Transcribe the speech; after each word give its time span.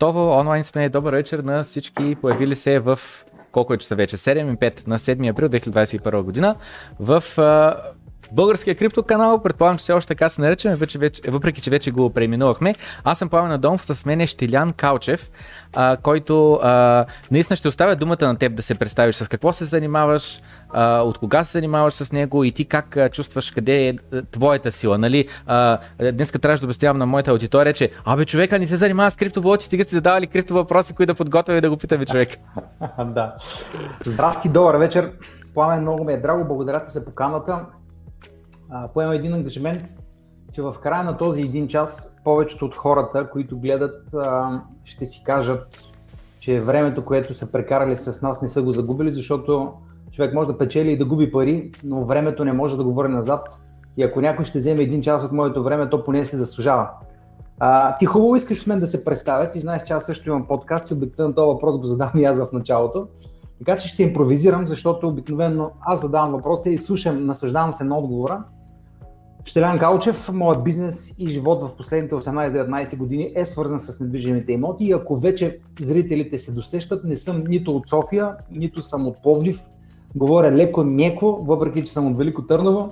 готово. 0.00 0.38
Онлайн 0.38 0.64
сме. 0.64 0.88
Добър 0.88 1.12
вечер 1.12 1.38
на 1.38 1.64
всички 1.64 2.14
появили 2.14 2.56
се 2.56 2.78
в 2.78 3.00
колко 3.52 3.74
е 3.74 3.78
часа 3.78 3.94
вече? 3.94 4.16
7 4.16 4.54
и 4.54 4.56
5 4.56 4.86
на 4.86 4.98
7 4.98 5.30
април 5.30 5.48
2021 5.48 6.22
година 6.22 6.56
в 7.00 7.24
Българския 8.32 8.74
крипто 8.74 9.02
канал, 9.02 9.42
предполагам, 9.42 9.78
че 9.78 9.82
все 9.82 9.92
още 9.92 10.08
така 10.08 10.28
се 10.28 10.40
наричаме, 10.40 10.76
вече, 10.76 10.98
вече, 10.98 11.22
въпреки 11.30 11.60
че 11.60 11.70
вече 11.70 11.90
го 11.90 12.10
преименувахме. 12.10 12.74
Аз 13.04 13.18
съм 13.18 13.28
Пламен 13.28 13.60
Домов, 13.60 13.86
с 13.86 14.06
мен 14.06 14.20
е 14.20 14.26
Штилян 14.26 14.72
Калчев, 14.72 15.30
а, 15.74 15.96
който 15.96 16.52
а, 16.62 17.06
наистина 17.30 17.56
ще 17.56 17.68
оставя 17.68 17.96
думата 17.96 18.18
на 18.20 18.36
теб 18.36 18.54
да 18.54 18.62
се 18.62 18.74
представиш 18.74 19.14
с 19.14 19.28
какво 19.28 19.52
се 19.52 19.64
занимаваш, 19.64 20.40
а, 20.72 21.00
от 21.00 21.18
кога 21.18 21.44
се 21.44 21.52
занимаваш 21.52 21.94
с 21.94 22.12
него 22.12 22.44
и 22.44 22.52
ти 22.52 22.64
как 22.64 22.96
а, 22.96 23.08
чувстваш 23.08 23.50
къде 23.50 23.88
е 23.88 23.94
твоята 24.30 24.72
сила. 24.72 24.98
Нали? 24.98 25.28
А, 25.46 25.78
днеска 26.12 26.38
трябваше 26.38 26.60
да 26.60 26.66
обяснявам 26.66 26.98
на 26.98 27.06
моята 27.06 27.30
аудитория, 27.30 27.72
че 27.72 27.90
абе 28.04 28.24
човека 28.24 28.58
не 28.58 28.66
се 28.66 28.76
занимава 28.76 29.10
с 29.10 29.16
криптовалути, 29.16 29.64
стига 29.64 29.84
сте 29.84 29.94
задавали 29.94 30.26
крипто 30.26 30.54
въпроси, 30.54 30.94
които 30.94 31.12
да 31.12 31.16
подготвя 31.16 31.56
и 31.56 31.60
да 31.60 31.70
го 31.70 31.76
питаме 31.76 32.06
човек. 32.06 32.28
да. 32.98 33.34
Здрасти, 34.06 34.48
добър 34.48 34.76
вечер. 34.76 35.12
Пламен, 35.54 35.80
много 35.80 36.04
ми 36.04 36.12
е 36.12 36.16
драго, 36.16 36.44
благодаря 36.44 36.84
ти 36.84 36.90
за 36.90 37.04
поканата 37.04 37.58
поема 38.94 39.14
един 39.14 39.34
ангажимент, 39.34 39.82
че 40.52 40.62
в 40.62 40.74
края 40.82 41.04
на 41.04 41.16
този 41.16 41.40
един 41.40 41.68
час 41.68 42.16
повечето 42.24 42.64
от 42.64 42.76
хората, 42.76 43.30
които 43.30 43.58
гледат, 43.58 44.14
ще 44.84 45.06
си 45.06 45.22
кажат, 45.24 45.90
че 46.40 46.60
времето, 46.60 47.04
което 47.04 47.34
са 47.34 47.52
прекарали 47.52 47.96
с 47.96 48.22
нас, 48.22 48.42
не 48.42 48.48
са 48.48 48.62
го 48.62 48.72
загубили, 48.72 49.14
защото 49.14 49.72
човек 50.12 50.34
може 50.34 50.48
да 50.48 50.58
печели 50.58 50.92
и 50.92 50.98
да 50.98 51.04
губи 51.04 51.32
пари, 51.32 51.72
но 51.84 52.04
времето 52.04 52.44
не 52.44 52.52
може 52.52 52.76
да 52.76 52.84
го 52.84 52.94
върне 52.94 53.14
назад. 53.14 53.48
И 53.96 54.02
ако 54.02 54.20
някой 54.20 54.44
ще 54.44 54.58
вземе 54.58 54.82
един 54.82 55.02
час 55.02 55.24
от 55.24 55.32
моето 55.32 55.62
време, 55.62 55.90
то 55.90 56.04
поне 56.04 56.24
се 56.24 56.36
заслужава. 56.36 56.88
А, 57.58 57.96
ти 57.96 58.06
хубаво 58.06 58.36
искаш 58.36 58.60
от 58.60 58.66
мен 58.66 58.80
да 58.80 58.86
се 58.86 59.04
представя, 59.04 59.50
ти 59.50 59.60
знаеш, 59.60 59.82
че 59.82 59.92
аз 59.92 60.04
също 60.04 60.28
имам 60.28 60.46
подкаст 60.46 60.90
и 60.90 60.94
обикновено 60.94 61.34
този 61.34 61.46
въпрос 61.46 61.78
го 61.78 61.84
задам 61.84 62.10
и 62.16 62.24
аз 62.24 62.38
в 62.38 62.48
началото. 62.52 63.08
Така 63.58 63.78
че 63.78 63.88
ще 63.88 64.02
импровизирам, 64.02 64.68
защото 64.68 65.08
обикновено 65.08 65.70
аз 65.80 66.00
задавам 66.00 66.32
въпроса 66.32 66.70
и 66.70 66.78
слушам, 66.78 67.26
наслаждавам 67.26 67.72
се 67.72 67.84
на 67.84 67.98
отговора 67.98 68.44
Щелян 69.44 69.78
Галчев, 69.78 70.32
моят 70.32 70.64
бизнес 70.64 71.18
и 71.18 71.28
живот 71.28 71.62
в 71.62 71.76
последните 71.76 72.14
18-19 72.14 72.96
години 72.96 73.32
е 73.36 73.44
свързан 73.44 73.80
с 73.80 74.00
недвижимите 74.00 74.52
имоти 74.52 74.84
и 74.84 74.92
ако 74.92 75.16
вече 75.16 75.58
зрителите 75.80 76.38
се 76.38 76.52
досещат, 76.52 77.04
не 77.04 77.16
съм 77.16 77.44
нито 77.48 77.76
от 77.76 77.88
София, 77.88 78.36
нито 78.50 78.82
съм 78.82 79.06
от 79.06 79.22
Пловдив. 79.22 79.60
Говоря 80.16 80.52
леко 80.52 80.84
меко, 80.84 81.44
въпреки 81.48 81.84
че 81.84 81.92
съм 81.92 82.06
от 82.06 82.16
Велико 82.16 82.46
Търново. 82.46 82.88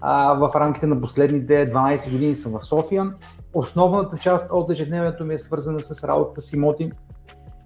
А, 0.00 0.34
в 0.34 0.50
рамките 0.54 0.86
на 0.86 1.00
последните 1.00 1.66
12 1.66 2.12
години 2.12 2.34
съм 2.34 2.52
в 2.52 2.66
София. 2.66 3.12
Основната 3.54 4.18
част 4.18 4.50
от 4.52 4.70
ежедневието 4.70 5.24
ми 5.24 5.34
е 5.34 5.38
свързана 5.38 5.80
с 5.80 6.04
работата 6.04 6.40
с 6.40 6.52
имоти, 6.52 6.90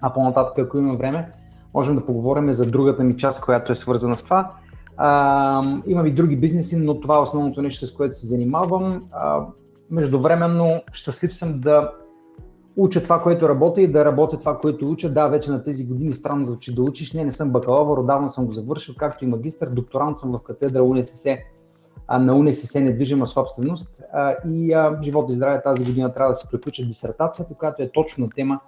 а 0.01 0.13
по-нататък, 0.13 0.59
ако 0.59 0.79
имаме 0.79 0.99
време, 0.99 1.31
можем 1.75 1.95
да 1.95 2.07
поговорим 2.07 2.53
за 2.53 2.67
другата 2.67 3.05
ми 3.05 3.17
част, 3.17 3.41
която 3.41 3.73
е 3.73 3.77
свързана 3.77 4.17
с 4.17 4.23
това. 4.23 4.51
А, 4.97 5.63
имам 5.87 6.07
и 6.07 6.11
други 6.11 6.37
бизнеси, 6.37 6.77
но 6.77 7.01
това 7.01 7.17
е 7.17 7.21
основното 7.21 7.63
нещо, 7.63 7.87
с 7.87 7.95
което 7.95 8.17
се 8.17 8.27
занимавам. 8.27 9.01
А, 9.13 9.47
междувременно 9.91 10.83
щастлив 10.93 11.35
съм 11.35 11.61
да 11.61 11.93
уча 12.77 13.03
това, 13.03 13.23
което 13.23 13.49
работя 13.49 13.81
и 13.81 13.93
да 13.93 14.05
работя 14.05 14.39
това, 14.39 14.59
което 14.59 14.91
уча. 14.91 15.13
Да, 15.13 15.29
вече 15.29 15.51
на 15.51 15.63
тези 15.63 15.87
години 15.87 16.13
странно 16.13 16.47
звучи 16.47 16.75
да 16.75 16.83
учиш. 16.83 17.13
Не, 17.13 17.25
не 17.25 17.31
съм 17.31 17.53
бакалавър, 17.53 17.99
отдавна 17.99 18.31
съм 18.31 18.47
го 18.47 18.53
завършил, 18.53 18.95
както 18.99 19.25
и 19.25 19.29
магистър. 19.29 19.69
Докторант 19.69 20.19
съм 20.19 20.33
в 20.33 20.43
катедра 20.43 20.83
УНСС 20.83 21.39
на 22.21 22.37
УНСС 22.37 22.81
недвижима 22.81 23.27
собственост 23.27 24.03
и 24.49 24.77
живот 25.03 25.31
и 25.31 25.33
здраве 25.33 25.63
тази 25.63 25.85
година 25.85 26.13
трябва 26.13 26.33
да 26.33 26.37
се 26.37 26.49
приключа 26.51 26.87
дисертацията, 26.87 27.55
която 27.55 27.83
е 27.83 27.91
точно 27.95 28.29
тема 28.29 28.61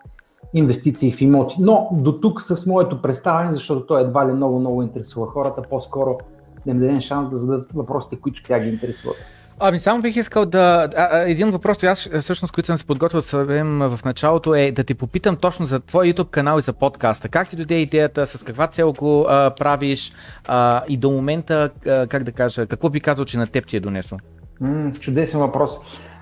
инвестиции 0.54 1.12
в 1.12 1.20
имоти. 1.20 1.56
Но 1.60 1.88
до 1.92 2.20
тук 2.20 2.40
с 2.40 2.66
моето 2.66 3.02
представяне, 3.02 3.52
защото 3.52 3.86
той 3.86 4.02
едва 4.02 4.28
ли 4.28 4.32
много, 4.32 4.58
много 4.58 4.82
интересува 4.82 5.26
хората, 5.26 5.62
по-скоро 5.62 6.18
да 6.66 6.70
им 6.70 6.78
дадем 6.78 7.00
шанс 7.00 7.30
да 7.30 7.36
зададат 7.36 7.68
въпросите, 7.74 8.16
които 8.16 8.42
тя 8.42 8.60
ги 8.60 8.68
интересуват. 8.68 9.16
Ами 9.60 9.78
само 9.78 10.02
бих 10.02 10.16
искал 10.16 10.46
да... 10.46 10.88
А, 10.96 11.18
един 11.18 11.50
въпрос, 11.50 11.84
аз 11.84 12.08
всъщност, 12.20 12.54
който 12.54 12.66
съм 12.66 12.78
се 12.78 12.84
подготвил 12.84 13.22
съвсем 13.22 13.78
в 13.78 14.00
началото 14.04 14.54
е 14.54 14.72
да 14.72 14.84
ти 14.84 14.94
попитам 14.94 15.36
точно 15.36 15.66
за 15.66 15.80
твой 15.80 16.12
YouTube 16.12 16.30
канал 16.30 16.58
и 16.58 16.62
за 16.62 16.72
подкаста. 16.72 17.28
Как 17.28 17.48
ти 17.48 17.56
дойде 17.56 17.74
идеята, 17.74 18.26
с 18.26 18.44
каква 18.44 18.66
цел 18.66 18.92
го 18.92 19.26
а, 19.28 19.50
правиш 19.58 20.12
а, 20.48 20.82
и 20.88 20.96
до 20.96 21.10
момента, 21.10 21.70
а, 21.86 22.06
как 22.06 22.22
да 22.24 22.32
кажа, 22.32 22.66
какво 22.66 22.90
би 22.90 23.00
казал, 23.00 23.24
че 23.24 23.38
на 23.38 23.46
теб 23.46 23.66
ти 23.66 23.76
е 23.76 23.80
донесло? 23.80 24.18
М, 24.60 24.92
чудесен 25.00 25.40
въпрос. 25.40 25.78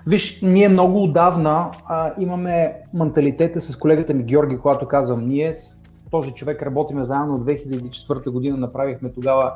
Виж, 0.06 0.42
ние 0.42 0.68
много 0.68 1.02
отдавна 1.02 1.70
а, 1.86 2.12
имаме 2.18 2.74
менталитета 2.94 3.60
с 3.60 3.76
колегата 3.76 4.14
ми 4.14 4.22
Георги, 4.22 4.58
когато 4.58 4.88
казвам 4.88 5.28
ние, 5.28 5.54
с 5.54 5.80
този 6.10 6.32
човек 6.32 6.62
работиме 6.62 7.04
заедно 7.04 7.34
от 7.34 7.44
2004 7.44 8.30
година, 8.30 8.56
направихме 8.56 9.12
тогава 9.12 9.52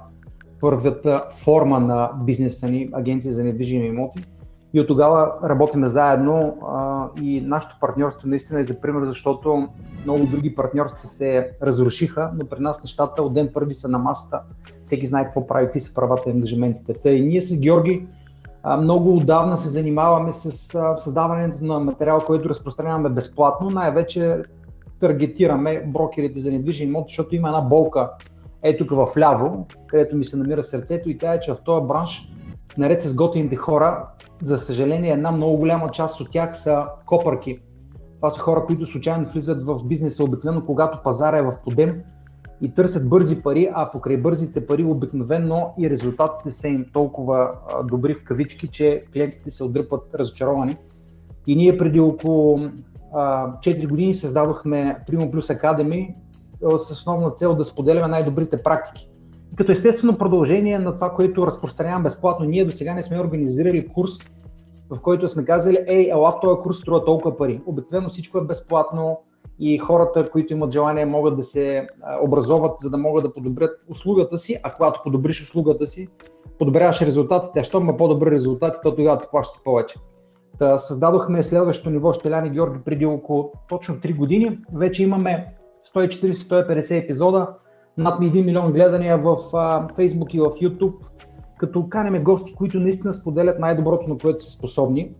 първата 0.60 1.24
форма 1.44 1.80
на 1.80 2.10
бизнеса 2.24 2.68
ни, 2.68 2.90
агенция 2.92 3.32
за 3.32 3.44
недвижими 3.44 3.86
имоти. 3.86 4.22
И 4.72 4.80
от 4.80 4.88
тогава 4.88 5.32
работиме 5.44 5.88
заедно 5.88 6.58
а, 6.68 7.06
и 7.22 7.40
нашето 7.40 7.76
партньорство 7.80 8.28
наистина 8.28 8.60
е 8.60 8.64
за 8.64 8.80
пример, 8.80 9.06
защото 9.06 9.68
много 10.04 10.26
други 10.26 10.54
партньорства 10.54 11.08
се 11.08 11.50
разрушиха, 11.62 12.30
но 12.38 12.46
при 12.46 12.60
нас 12.60 12.82
нещата 12.84 13.22
от 13.22 13.34
ден 13.34 13.50
първи 13.54 13.74
са 13.74 13.88
на 13.88 13.98
масата. 13.98 14.42
Всеки 14.82 15.06
знае 15.06 15.24
какво 15.24 15.46
прави, 15.46 15.64
какви 15.64 15.80
са 15.80 15.94
правата 15.94 16.30
и 16.30 16.32
ангажиментите. 16.32 16.92
Та 16.92 17.10
и 17.10 17.20
ние 17.20 17.42
с 17.42 17.60
Георги 17.60 18.06
много 18.78 19.16
отдавна 19.16 19.56
се 19.56 19.68
занимаваме 19.68 20.32
с 20.32 20.50
създаването 20.98 21.64
на 21.64 21.80
материал, 21.80 22.20
който 22.26 22.48
разпространяваме 22.48 23.08
безплатно. 23.08 23.70
Най-вече 23.70 24.42
таргетираме 25.00 25.84
брокерите 25.86 26.40
за 26.40 26.52
недвижим 26.52 26.88
имот, 26.88 27.04
защото 27.08 27.34
има 27.34 27.48
една 27.48 27.60
болка 27.60 28.10
е 28.62 28.76
тук 28.76 28.90
в 28.90 29.08
ляво, 29.18 29.66
където 29.86 30.16
ми 30.16 30.24
се 30.24 30.36
намира 30.36 30.62
сърцето 30.62 31.10
и 31.10 31.18
тя 31.18 31.34
е, 31.34 31.40
че 31.40 31.52
в 31.52 31.58
този 31.64 31.86
бранш, 31.86 32.28
наред 32.78 33.00
с 33.00 33.14
готините 33.14 33.56
хора, 33.56 34.04
за 34.42 34.58
съжаление 34.58 35.12
една 35.12 35.32
много 35.32 35.56
голяма 35.56 35.90
част 35.90 36.20
от 36.20 36.30
тях 36.30 36.58
са 36.58 36.86
копърки. 37.06 37.58
Това 38.16 38.30
са 38.30 38.40
хора, 38.40 38.64
които 38.66 38.86
случайно 38.86 39.26
влизат 39.26 39.66
в 39.66 39.84
бизнеса 39.84 40.24
обикновено, 40.24 40.62
когато 40.62 41.02
пазара 41.02 41.38
е 41.38 41.42
в 41.42 41.54
подем 41.64 42.02
и 42.62 42.74
търсят 42.74 43.08
бързи 43.08 43.42
пари, 43.42 43.70
а 43.74 43.90
покрай 43.90 44.16
бързите 44.16 44.66
пари 44.66 44.84
обикновено 44.84 45.74
и 45.78 45.90
резултатите 45.90 46.50
са 46.50 46.68
им 46.68 46.86
толкова 46.92 47.50
добри 47.84 48.14
в 48.14 48.24
кавички, 48.24 48.68
че 48.68 49.02
клиентите 49.12 49.50
се 49.50 49.64
отдръпват 49.64 50.14
разочаровани. 50.14 50.76
И 51.46 51.56
ние 51.56 51.78
преди 51.78 52.00
около 52.00 52.58
4 53.14 53.88
години 53.88 54.14
създадохме 54.14 54.96
Primo 55.08 55.30
Plus 55.30 55.60
Academy 55.60 56.14
с 56.78 56.90
основна 56.90 57.30
цел 57.30 57.54
да 57.54 57.64
споделяме 57.64 58.08
най-добрите 58.08 58.56
практики. 58.56 59.10
Като 59.56 59.72
естествено 59.72 60.18
продължение 60.18 60.78
на 60.78 60.94
това, 60.94 61.10
което 61.10 61.46
разпространявам 61.46 62.02
безплатно, 62.02 62.46
ние 62.46 62.64
до 62.64 62.72
сега 62.72 62.94
не 62.94 63.02
сме 63.02 63.20
организирали 63.20 63.88
курс, 63.88 64.12
в 64.90 65.00
който 65.00 65.28
сме 65.28 65.44
казали, 65.44 65.78
ей, 65.86 66.10
ела 66.10 66.30
в 66.30 66.40
този 66.40 66.60
курс 66.60 66.78
струва 66.78 67.04
толкова 67.04 67.36
пари. 67.36 67.60
Обикновено 67.66 68.08
всичко 68.08 68.38
е 68.38 68.44
безплатно, 68.44 69.18
и 69.60 69.78
хората, 69.78 70.30
които 70.30 70.52
имат 70.52 70.72
желание, 70.72 71.06
могат 71.06 71.36
да 71.36 71.42
се 71.42 71.86
образоват, 72.22 72.80
за 72.80 72.90
да 72.90 72.96
могат 72.96 73.24
да 73.24 73.32
подобрят 73.32 73.70
услугата 73.88 74.38
си, 74.38 74.56
а 74.62 74.74
когато 74.74 75.00
подобриш 75.04 75.42
услугата 75.42 75.86
си, 75.86 76.08
подобряваш 76.58 77.02
резултатите, 77.02 77.60
а 77.60 77.64
що 77.64 77.80
има 77.80 77.96
по-добри 77.96 78.30
резултати, 78.30 78.78
то 78.82 78.94
тогава 78.94 79.18
ти 79.18 79.26
плащаш 79.30 79.62
повече. 79.62 79.98
Та, 80.58 80.78
създадохме 80.78 81.42
следващото 81.42 81.90
ниво 81.90 82.12
Щеляни 82.12 82.50
Георги 82.50 82.78
преди 82.84 83.06
около 83.06 83.52
точно 83.68 83.94
3 83.94 84.16
години. 84.16 84.58
Вече 84.74 85.02
имаме 85.02 85.54
140-150 85.94 87.04
епизода, 87.04 87.48
над 87.98 88.20
1 88.20 88.44
милион 88.44 88.72
гледания 88.72 89.18
в 89.18 89.36
uh, 89.36 89.92
Facebook 89.92 90.34
и 90.34 90.40
в 90.40 90.44
YouTube, 90.44 90.94
като 91.58 91.88
канеме 91.88 92.20
гости, 92.20 92.54
които 92.54 92.80
наистина 92.80 93.12
споделят 93.12 93.58
най-доброто, 93.58 94.08
на 94.08 94.18
което 94.18 94.44
са 94.44 94.50
способни 94.50 95.14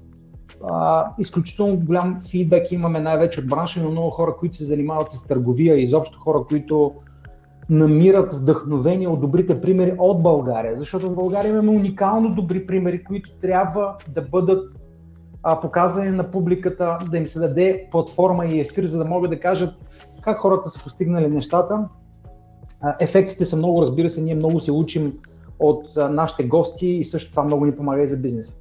а, 0.69 1.07
изключително 1.19 1.77
голям 1.77 2.21
фидбек 2.31 2.73
имаме 2.73 3.01
най-вече 3.01 3.41
от 3.41 3.49
бранша, 3.49 3.83
но 3.83 3.91
много 3.91 4.11
хора, 4.11 4.37
които 4.39 4.57
се 4.57 4.65
занимават 4.65 5.11
с 5.11 5.27
търговия 5.27 5.77
и 5.77 5.83
изобщо 5.83 6.19
хора, 6.19 6.45
които 6.49 6.93
намират 7.71 8.35
вдъхновение 8.35 9.09
от 9.09 9.21
добрите 9.21 9.61
примери 9.61 9.95
от 9.99 10.23
България, 10.23 10.77
защото 10.77 11.11
в 11.11 11.15
България 11.15 11.51
имаме 11.51 11.71
уникално 11.71 12.35
добри 12.35 12.67
примери, 12.67 13.05
които 13.05 13.31
трябва 13.41 13.97
да 14.15 14.23
бъдат 14.23 14.81
а, 15.43 15.61
показани 15.61 16.11
на 16.11 16.31
публиката, 16.31 16.99
да 17.11 17.19
им 17.19 17.27
се 17.27 17.39
даде 17.39 17.89
платформа 17.91 18.47
и 18.47 18.61
ефир, 18.61 18.85
за 18.85 18.99
да 18.99 19.05
могат 19.05 19.31
да 19.31 19.41
кажат 19.41 19.75
как 20.21 20.39
хората 20.39 20.69
са 20.69 20.83
постигнали 20.83 21.29
нещата. 21.29 21.89
А, 22.81 22.97
ефектите 23.01 23.47
са 23.47 23.57
много, 23.57 23.83
разбира 23.83 24.11
се, 24.11 24.23
ние 24.23 24.35
много 24.35 24.61
се 24.61 24.73
учим 24.73 25.13
от 25.59 25.97
а, 25.97 26.09
нашите 26.09 26.45
гости 26.45 26.89
и 26.89 27.05
също 27.05 27.31
това 27.31 27.45
много 27.45 27.67
ни 27.67 27.75
помага 27.75 28.03
и 28.03 28.09
за 28.09 28.17
бизнеса 28.17 28.60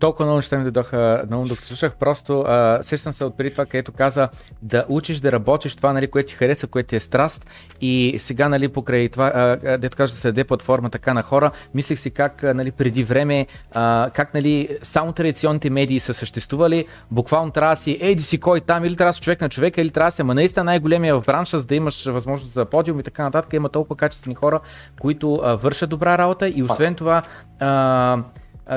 толкова 0.00 0.24
много 0.24 0.36
неща 0.36 0.56
ми 0.58 0.62
дойдоха 0.62 1.24
на 1.30 1.40
ум, 1.40 1.48
докато 1.48 1.66
слушах. 1.66 1.94
Просто 1.94 2.40
а, 2.40 2.78
сещам 2.82 3.12
се 3.12 3.24
от 3.24 3.36
преди 3.36 3.50
това, 3.50 3.66
където 3.66 3.92
каза 3.92 4.28
да 4.62 4.84
учиш 4.88 5.20
да 5.20 5.32
работиш 5.32 5.76
това, 5.76 5.92
нали, 5.92 6.06
което 6.06 6.28
ти 6.28 6.34
хареса, 6.34 6.66
което 6.66 6.88
ти 6.88 6.96
е 6.96 7.00
страст. 7.00 7.46
И 7.80 8.16
сега, 8.18 8.48
нали, 8.48 8.68
покрай 8.68 9.08
това, 9.08 9.32
а, 9.34 9.78
дето 9.78 9.96
кажа 9.96 10.12
да 10.12 10.18
се 10.18 10.28
даде 10.28 10.44
платформа 10.44 10.90
така 10.90 11.14
на 11.14 11.22
хора, 11.22 11.50
мислех 11.74 11.98
си 11.98 12.10
как, 12.10 12.42
нали, 12.42 12.70
преди 12.70 13.04
време, 13.04 13.46
а, 13.72 14.10
как, 14.14 14.34
нали, 14.34 14.78
само 14.82 15.12
традиционните 15.12 15.70
медии 15.70 16.00
са 16.00 16.14
съществували. 16.14 16.86
Буквално 17.10 17.50
трябва 17.50 17.74
да 17.74 17.80
си, 17.80 17.98
ей, 18.00 18.18
си 18.18 18.38
кой 18.38 18.60
там, 18.60 18.84
или 18.84 18.96
трябва 18.96 19.10
да 19.10 19.14
си 19.14 19.20
човек 19.20 19.40
на 19.40 19.48
човека, 19.48 19.80
или 19.80 19.90
трябва 19.90 20.08
да 20.08 20.14
си, 20.14 20.22
ама 20.22 20.34
наистина 20.34 20.64
най-големия 20.64 21.20
в 21.20 21.26
бранша, 21.26 21.58
за 21.58 21.66
да 21.66 21.74
имаш 21.74 22.06
възможност 22.06 22.52
за 22.52 22.64
подиум 22.64 23.00
и 23.00 23.02
така 23.02 23.22
нататък. 23.22 23.52
Има 23.52 23.68
толкова 23.68 23.96
качествени 23.96 24.34
хора, 24.34 24.60
които 25.00 25.40
а, 25.44 25.54
вършат 25.54 25.90
добра 25.90 26.18
работа 26.18 26.48
и 26.48 26.62
освен 26.62 26.94
това, 26.94 27.22
а, 27.58 28.18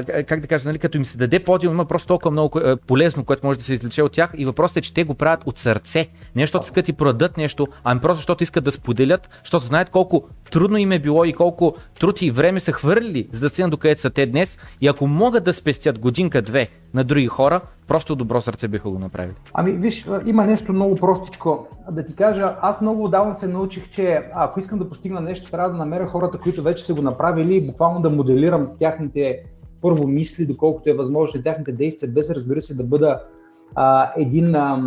как 0.02 0.40
да 0.40 0.48
кажа, 0.48 0.70
нали, 0.70 0.80
като 0.80 0.98
им 0.98 1.06
се 1.06 1.18
даде 1.18 1.40
подиум, 1.40 1.74
има 1.74 1.86
просто 1.86 2.08
толкова 2.08 2.32
много 2.32 2.60
полезно, 2.88 3.26
което 3.26 3.46
може 3.46 3.60
да 3.60 3.66
се 3.66 3.74
излече 3.74 4.04
от 4.04 4.12
тях 4.12 4.32
и 4.38 4.46
въпросът 4.46 4.78
е, 4.78 4.82
че 4.82 4.94
те 4.94 5.04
го 5.04 5.14
правят 5.14 5.40
от 5.46 5.58
сърце. 5.58 6.08
Не 6.36 6.44
защото 6.44 6.66
искат 6.66 6.88
и 6.88 6.94
продадат 6.94 7.38
нещо, 7.38 7.68
ами 7.84 8.02
просто 8.02 8.16
защото 8.16 8.44
искат 8.44 8.64
да 8.64 8.72
споделят, 8.72 9.30
защото 9.44 9.66
знаят 9.66 9.90
колко 9.90 10.24
трудно 10.52 10.78
им 10.78 10.92
е 10.92 11.00
било 11.00 11.26
и 11.26 11.34
колко 11.34 11.76
труд 12.00 12.22
и 12.22 12.32
време 12.32 12.60
са 12.60 12.72
хвърлили, 12.72 13.28
за 13.32 13.42
да 13.42 13.50
стигнат 13.50 13.72
до 13.72 13.78
където 13.78 14.02
са 14.02 14.10
те 14.10 14.26
днес. 14.26 14.58
И 14.82 14.88
ако 14.88 15.08
могат 15.08 15.44
да 15.44 15.54
спестят 15.54 16.00
годинка-две 16.00 16.70
на 16.94 17.04
други 17.04 17.28
хора, 17.28 17.62
просто 17.88 18.16
добро 18.16 18.42
сърце 18.42 18.68
биха 18.68 18.90
го 18.90 19.00
направили. 19.00 19.34
Ами 19.54 19.72
виж, 19.72 20.08
има 20.26 20.46
нещо 20.46 20.74
много 20.74 20.96
простичко. 20.96 21.68
Да 21.92 22.06
ти 22.06 22.16
кажа, 22.16 22.56
аз 22.62 22.82
много 22.82 23.04
отдавна 23.04 23.36
се 23.36 23.48
научих, 23.48 23.90
че 23.90 24.22
ако 24.34 24.60
искам 24.60 24.80
да 24.80 24.90
постигна 24.90 25.22
нещо, 25.22 25.52
трябва 25.52 25.70
да 25.70 25.78
намеря 25.78 26.08
хората, 26.08 26.38
които 26.38 26.64
вече 26.64 26.86
са 26.86 26.94
го 26.94 27.02
направили 27.02 27.56
и 27.56 27.66
буквално 27.66 28.02
да 28.02 28.10
моделирам 28.10 28.68
тяхните 28.80 29.40
първо 29.84 30.08
мисли, 30.08 30.46
доколкото 30.46 30.90
е 30.90 30.94
възможно 30.94 31.40
и 31.40 31.44
тяхните 31.44 31.72
действия, 31.72 32.12
без 32.12 32.30
разбира 32.30 32.62
се 32.62 32.76
да 32.76 32.84
бъда 32.84 33.22
а, 33.76 34.12
един 34.18 34.56
а, 34.56 34.78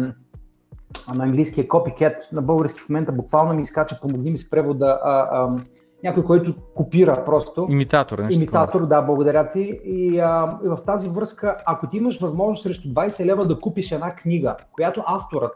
на 1.15 1.25
английския 1.25 1.69
копикет, 1.69 2.29
на 2.33 2.43
български 2.43 2.81
в 2.81 2.89
момента 2.89 3.13
буквално 3.13 3.55
ми 3.55 3.63
изкача, 3.63 3.99
помогни 4.03 4.31
ми 4.31 4.39
с 4.39 4.51
превода, 4.51 5.01
а, 5.05 5.29
а, 5.31 5.57
някой, 6.05 6.25
който 6.25 6.55
копира 6.75 7.25
просто. 7.25 7.67
Имитатор. 7.71 8.19
Нещо 8.19 8.43
Имитатор, 8.43 8.87
да, 8.87 9.03
благодаря 9.03 9.49
ти. 9.49 9.81
И, 9.85 10.19
а, 10.19 10.59
и 10.65 10.69
в 10.69 10.79
тази 10.87 11.09
връзка, 11.09 11.57
ако 11.67 11.89
ти 11.89 11.97
имаш 11.97 12.21
възможност 12.21 12.63
срещу 12.63 12.89
20 12.89 13.25
лева 13.25 13.47
да 13.47 13.59
купиш 13.59 13.93
една 13.93 14.15
книга, 14.15 14.57
която 14.73 15.03
авторът 15.07 15.53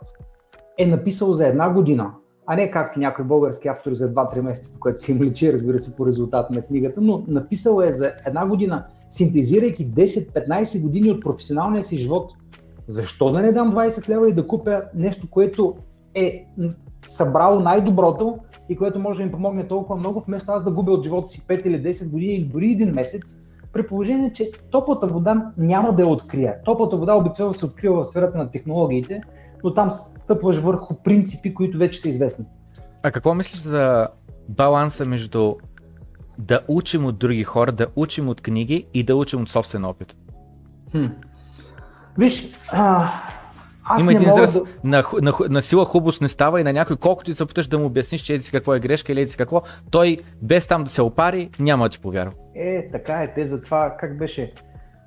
е 0.78 0.86
написал 0.86 1.32
за 1.32 1.46
една 1.46 1.70
година, 1.70 2.10
а 2.46 2.56
не 2.56 2.70
както 2.70 2.98
някои 2.98 3.24
български 3.24 3.68
автори 3.68 3.94
за 3.94 4.14
2-3 4.14 4.40
месеца, 4.40 4.72
по 4.72 4.80
което 4.80 5.02
си 5.02 5.12
им 5.12 5.22
личи, 5.22 5.52
разбира 5.52 5.78
се, 5.78 5.96
по 5.96 6.06
резултат 6.06 6.50
на 6.50 6.62
книгата, 6.62 7.00
но 7.00 7.24
написал 7.28 7.80
е 7.80 7.92
за 7.92 8.12
една 8.26 8.46
година 8.46 8.84
синтезирайки 9.10 9.90
10-15 9.90 10.82
години 10.82 11.10
от 11.10 11.22
професионалния 11.22 11.84
си 11.84 11.96
живот. 11.96 12.32
Защо 12.86 13.32
да 13.32 13.42
не 13.42 13.52
дам 13.52 13.72
20 13.72 14.08
лева 14.08 14.28
и 14.28 14.32
да 14.32 14.46
купя 14.46 14.82
нещо, 14.94 15.30
което 15.30 15.76
е 16.14 16.46
събрало 17.06 17.60
най-доброто 17.60 18.38
и 18.68 18.76
което 18.76 18.98
може 18.98 19.18
да 19.18 19.24
ми 19.24 19.32
помогне 19.32 19.68
толкова 19.68 19.96
много, 19.96 20.24
вместо 20.26 20.52
аз 20.52 20.64
да 20.64 20.70
губя 20.70 20.92
от 20.92 21.04
живота 21.04 21.28
си 21.28 21.40
5 21.40 21.66
или 21.66 21.82
10 21.82 22.10
години 22.10 22.34
или 22.34 22.44
дори 22.44 22.70
един 22.70 22.94
месец, 22.94 23.44
при 23.72 23.86
положение, 23.86 24.32
че 24.32 24.50
топлата 24.70 25.06
вода 25.06 25.52
няма 25.56 25.94
да 25.94 26.02
я 26.02 26.08
открия. 26.08 26.54
Топлата 26.64 26.96
вода 26.96 27.14
обикновено 27.14 27.54
се 27.54 27.66
открива 27.66 28.02
в 28.02 28.08
сферата 28.08 28.38
на 28.38 28.50
технологиите, 28.50 29.20
но 29.64 29.74
там 29.74 29.90
стъпваш 29.90 30.56
върху 30.56 30.94
принципи, 30.94 31.54
които 31.54 31.78
вече 31.78 32.00
са 32.00 32.08
известни. 32.08 32.44
А 33.02 33.10
какво 33.10 33.34
мислиш 33.34 33.60
за 33.60 34.08
баланса 34.48 35.04
между 35.04 35.54
да 36.40 36.60
учим 36.68 37.06
от 37.06 37.18
други 37.18 37.44
хора, 37.44 37.72
да 37.72 37.86
учим 37.96 38.28
от 38.28 38.40
книги 38.40 38.86
и 38.94 39.02
да 39.02 39.16
учим 39.16 39.42
от 39.42 39.48
собствен 39.48 39.84
опит. 39.84 40.16
Хм. 40.92 41.04
Виж, 42.18 42.52
а, 42.72 43.08
аз 43.84 44.02
Има 44.02 44.12
един 44.12 44.28
израз, 44.28 44.52
да... 44.52 44.62
на, 44.84 45.04
на, 45.22 45.32
на, 45.50 45.62
сила 45.62 45.84
хубост 45.84 46.22
не 46.22 46.28
става 46.28 46.60
и 46.60 46.64
на 46.64 46.72
някой, 46.72 46.96
колкото 46.96 47.30
ти 47.30 47.34
се 47.34 47.42
опиташ 47.42 47.66
да 47.66 47.78
му 47.78 47.86
обясниш, 47.86 48.22
че 48.22 48.34
еди 48.34 48.44
си 48.44 48.50
какво 48.50 48.74
е 48.74 48.80
грешка 48.80 49.12
или 49.12 49.20
еди 49.20 49.30
си 49.30 49.36
какво, 49.36 49.62
той 49.90 50.18
без 50.42 50.66
там 50.66 50.84
да 50.84 50.90
се 50.90 51.02
опари, 51.02 51.50
няма 51.58 51.84
да 51.84 51.88
ти 51.88 51.98
повярва. 51.98 52.32
Е, 52.54 52.88
така 52.92 53.22
е, 53.22 53.34
те 53.34 53.46
затова 53.46 53.96
как 54.00 54.18
беше 54.18 54.52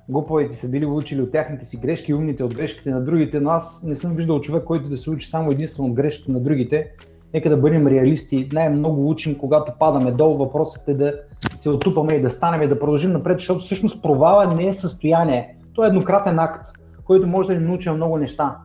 глуповете 0.08 0.54
са 0.54 0.68
били 0.68 0.86
учили 0.86 1.22
от 1.22 1.32
тяхните 1.32 1.64
си 1.64 1.80
грешки, 1.80 2.14
умните 2.14 2.44
от 2.44 2.54
грешките 2.54 2.90
на 2.90 3.04
другите, 3.04 3.40
но 3.40 3.50
аз 3.50 3.82
не 3.82 3.94
съм 3.94 4.16
виждал 4.16 4.40
човек, 4.40 4.64
който 4.64 4.88
да 4.88 4.96
се 4.96 5.10
учи 5.10 5.28
само 5.28 5.50
единствено 5.50 5.88
от 5.88 5.94
грешките 5.94 6.32
на 6.32 6.40
другите 6.40 6.90
Нека 7.34 7.50
да 7.50 7.56
бъдем 7.56 7.86
реалисти. 7.86 8.48
Най-много 8.52 9.10
учим, 9.10 9.38
когато 9.38 9.72
падаме 9.78 10.12
долу. 10.12 10.36
Въпросът 10.36 10.88
е 10.88 10.94
да 10.94 11.14
се 11.56 11.70
отупаме 11.70 12.14
и 12.14 12.22
да 12.22 12.30
станем 12.30 12.62
и 12.62 12.68
да 12.68 12.78
продължим 12.78 13.12
напред, 13.12 13.38
защото 13.38 13.60
всъщност 13.60 14.02
провала 14.02 14.54
не 14.54 14.66
е 14.66 14.72
състояние. 14.72 15.56
То 15.74 15.84
е 15.84 15.88
еднократен 15.88 16.38
акт, 16.38 16.66
който 17.04 17.26
може 17.26 17.48
да 17.48 17.60
ни 17.60 17.66
научи 17.66 17.90
много 17.90 18.18
неща. 18.18 18.56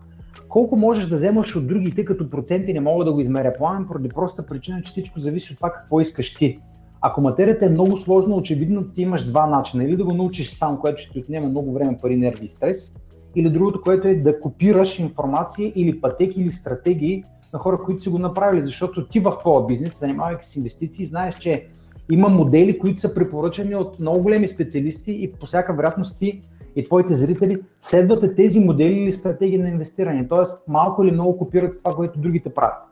Колко 0.50 0.76
можеш 0.76 1.08
да 1.08 1.16
вземаш 1.16 1.56
от 1.56 1.68
другите 1.68 2.06
като 2.06 2.30
проценти 2.30 2.74
не 2.74 2.80
мога 2.80 3.06
да 3.06 3.14
го 3.14 3.20
измеря 3.20 3.54
план, 3.58 3.88
поради 3.88 4.10
проста 4.10 4.46
причина, 4.46 4.82
че 4.82 4.90
всичко 4.90 5.20
зависи 5.20 5.54
от 5.54 5.58
това 5.58 5.72
какво 5.72 6.02
искаш 6.02 6.36
ти. 6.36 6.60
Ако 7.02 7.22
материята 7.22 7.66
е 7.66 7.70
много 7.70 7.98
сложна, 7.98 8.36
очевидно 8.36 8.84
ти 8.84 9.02
имаш 9.02 9.26
два 9.26 9.48
начина. 9.48 9.84
Или 9.84 9.98
да 9.98 10.04
го 10.04 10.14
научиш 10.14 10.50
сам, 10.50 10.78
което 10.78 11.02
ще 11.02 11.12
ти 11.12 11.20
отнеме 11.20 11.48
много 11.48 11.74
време, 11.74 11.98
пари, 12.02 12.18
нерви 12.18 12.46
и 12.46 12.50
стрес, 12.50 12.96
или 13.36 13.50
другото, 13.50 13.82
което 13.82 14.08
е 14.08 14.16
да 14.16 14.40
копираш 14.40 15.00
информация 15.00 15.72
или 15.76 16.02
пътеки 16.02 16.42
или 16.42 16.52
стратегии, 16.52 17.24
на 17.54 17.60
хора, 17.60 17.78
които 17.78 18.04
са 18.04 18.10
го 18.10 18.20
направили, 18.20 18.64
защото 18.64 19.08
ти 19.08 19.20
в 19.20 19.34
твоя 19.40 19.66
бизнес, 19.66 20.00
занимавайки 20.00 20.46
с 20.46 20.56
инвестиции, 20.56 21.06
знаеш, 21.06 21.36
че 21.36 21.68
има 22.12 22.30
модели, 22.30 22.80
които 22.80 23.02
са 23.02 23.16
препоръчани 23.16 23.76
от 23.76 24.00
много 24.00 24.24
големи 24.24 24.48
специалисти 24.48 25.12
и 25.12 25.32
по 25.32 25.46
всяка 25.46 25.74
вероятност 25.74 26.20
ти 26.20 26.42
и 26.76 26.84
твоите 26.84 27.14
зрители 27.14 27.62
следвате 27.82 28.36
тези 28.36 28.60
модели 28.60 28.94
или 28.94 29.12
стратегии 29.12 29.58
на 29.58 29.70
инвестиране. 29.70 30.28
Тоест 30.28 30.68
малко 30.68 31.04
или 31.04 31.12
много 31.12 31.38
копират 31.38 31.78
това, 31.78 31.96
което 31.96 32.20
другите 32.20 32.54
правят. 32.54 32.86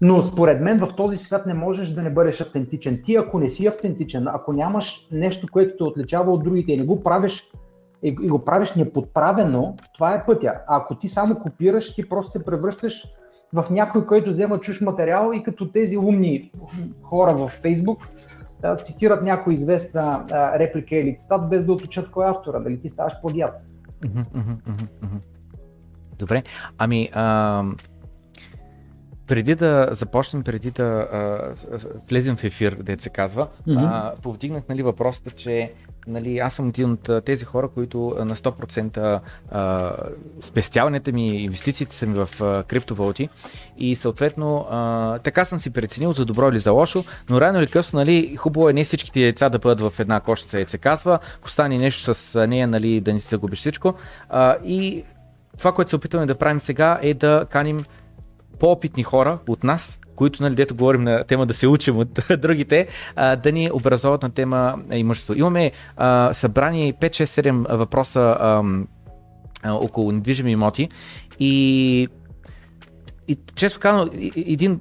Но 0.00 0.22
според 0.22 0.60
мен 0.60 0.78
в 0.78 0.94
този 0.96 1.16
свят 1.16 1.46
не 1.46 1.54
можеш 1.54 1.88
да 1.88 2.02
не 2.02 2.10
бъдеш 2.10 2.40
автентичен. 2.40 3.00
Ти 3.04 3.16
ако 3.16 3.38
не 3.38 3.48
си 3.48 3.66
автентичен, 3.66 4.28
ако 4.28 4.52
нямаш 4.52 5.08
нещо, 5.12 5.46
което 5.52 5.76
те 5.76 5.84
отличава 5.84 6.32
от 6.32 6.44
другите 6.44 6.72
и 6.72 6.76
не 6.76 6.84
го 6.84 7.02
правиш 7.02 7.50
и 8.02 8.12
го 8.12 8.38
правиш 8.38 8.74
неподправено, 8.74 9.76
това 9.94 10.14
е 10.14 10.26
пътя. 10.26 10.54
А 10.68 10.76
ако 10.76 10.94
ти 10.94 11.08
само 11.08 11.34
копираш, 11.34 11.94
ти 11.94 12.08
просто 12.08 12.30
се 12.30 12.44
превръщаш 12.44 13.04
в 13.52 13.66
някой, 13.70 14.06
който 14.06 14.30
взема 14.30 14.60
чуж 14.60 14.80
материал 14.80 15.32
и 15.34 15.42
като 15.42 15.68
тези 15.68 15.98
умни 15.98 16.50
хора 17.02 17.34
в 17.34 17.48
Фейсбук 17.48 18.08
да, 18.60 18.76
цитират 18.76 19.22
някоя 19.22 19.54
известна 19.54 20.24
а, 20.30 20.58
реплика 20.58 20.96
или 20.96 21.16
цитат, 21.18 21.48
без 21.48 21.64
да 21.64 21.72
отучат 21.72 22.10
кой 22.10 22.26
е 22.26 22.30
автора, 22.30 22.60
дали 22.60 22.80
ти 22.80 22.88
ставаш 22.88 23.20
подят. 23.22 23.66
Добре, 26.18 26.42
ами 26.78 27.08
а, 27.12 27.64
преди 29.32 29.54
да 29.54 29.88
започнем, 29.90 30.42
преди 30.42 30.70
да 30.70 30.82
а, 30.82 31.40
влезем 32.08 32.36
в 32.36 32.44
ефир, 32.44 32.76
де 32.82 32.96
се 32.98 33.08
казва, 33.08 33.48
mm-hmm. 33.68 33.88
а, 33.90 34.12
повдигнах 34.22 34.62
нали, 34.68 34.82
въпросата, 34.82 35.30
че 35.30 35.72
нали, 36.06 36.38
аз 36.38 36.54
съм 36.54 36.68
един 36.68 36.90
от 36.92 37.24
тези 37.24 37.44
хора, 37.44 37.68
които 37.68 38.16
на 38.18 38.36
100% 38.36 39.20
а, 39.50 39.92
спестяването 40.40 41.12
ми, 41.12 41.28
инвестициите 41.28 41.96
са 41.96 42.06
ми 42.06 42.14
в 42.14 42.28
а, 42.42 42.62
криптовалути 42.62 43.28
и 43.78 43.96
съответно 43.96 44.66
а, 44.70 45.18
така 45.18 45.44
съм 45.44 45.58
си 45.58 45.70
преценил 45.70 46.12
за 46.12 46.24
добро 46.24 46.48
или 46.48 46.58
за 46.58 46.72
лошо, 46.72 47.04
но 47.30 47.40
рано 47.40 47.58
или 47.58 47.66
късно 47.66 47.98
нали, 47.98 48.36
хубаво 48.36 48.68
е 48.68 48.72
не 48.72 48.84
всичките 48.84 49.20
яйца 49.20 49.48
да 49.48 49.58
бъдат 49.58 49.92
в 49.92 50.00
една 50.00 50.20
кошица, 50.20 50.64
се 50.68 50.78
казва, 50.78 51.18
ако 51.38 51.50
стане 51.50 51.78
нещо 51.78 52.14
с 52.14 52.46
нея, 52.46 52.68
нали, 52.68 53.00
да 53.00 53.12
не 53.12 53.20
си 53.20 53.28
загубиш 53.28 53.58
всичко. 53.58 53.94
А, 54.28 54.56
и 54.64 55.04
това, 55.58 55.72
което 55.72 55.88
се 55.88 55.96
опитваме 55.96 56.26
да 56.26 56.34
правим 56.34 56.60
сега 56.60 56.98
е 57.02 57.14
да 57.14 57.46
каним 57.50 57.84
по-опитни 58.62 59.02
хора 59.02 59.38
от 59.48 59.64
нас, 59.64 59.98
които, 60.16 60.42
нали, 60.42 60.54
дето 60.54 60.74
говорим 60.74 61.02
на 61.02 61.24
тема 61.24 61.46
да 61.46 61.54
се 61.54 61.66
учим 61.66 61.98
от 61.98 62.20
другите, 62.38 62.86
а, 63.16 63.36
да 63.36 63.52
ни 63.52 63.70
образоват 63.72 64.22
на 64.22 64.30
тема 64.30 64.78
имущество. 64.92 65.34
Имаме 65.34 65.72
а, 65.96 66.32
събрани 66.32 66.94
5-6-7 66.94 67.76
въпроса 67.76 68.20
а, 68.20 68.62
а, 69.62 69.72
около 69.72 70.12
недвижими 70.12 70.52
имоти 70.52 70.88
и 71.40 72.08
и 73.28 73.38
често 73.54 73.80
казвам, 73.80 74.10
един, 74.36 74.78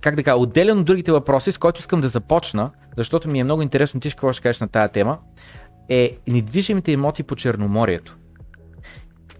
как 0.00 0.16
да 0.16 0.22
кажа, 0.22 0.36
отделен 0.36 0.78
от 0.78 0.84
другите 0.84 1.12
въпроси, 1.12 1.52
с 1.52 1.58
който 1.58 1.80
искам 1.80 2.00
да 2.00 2.08
започна, 2.08 2.70
защото 2.96 3.28
ми 3.28 3.40
е 3.40 3.44
много 3.44 3.62
интересно 3.62 4.00
ти 4.00 4.10
какво 4.10 4.32
ще 4.32 4.42
кажеш 4.42 4.60
на 4.60 4.68
тая 4.68 4.88
тема, 4.88 5.18
е 5.88 6.16
недвижимите 6.28 6.92
имоти 6.92 7.22
по 7.22 7.36
Черноморието. 7.36 8.16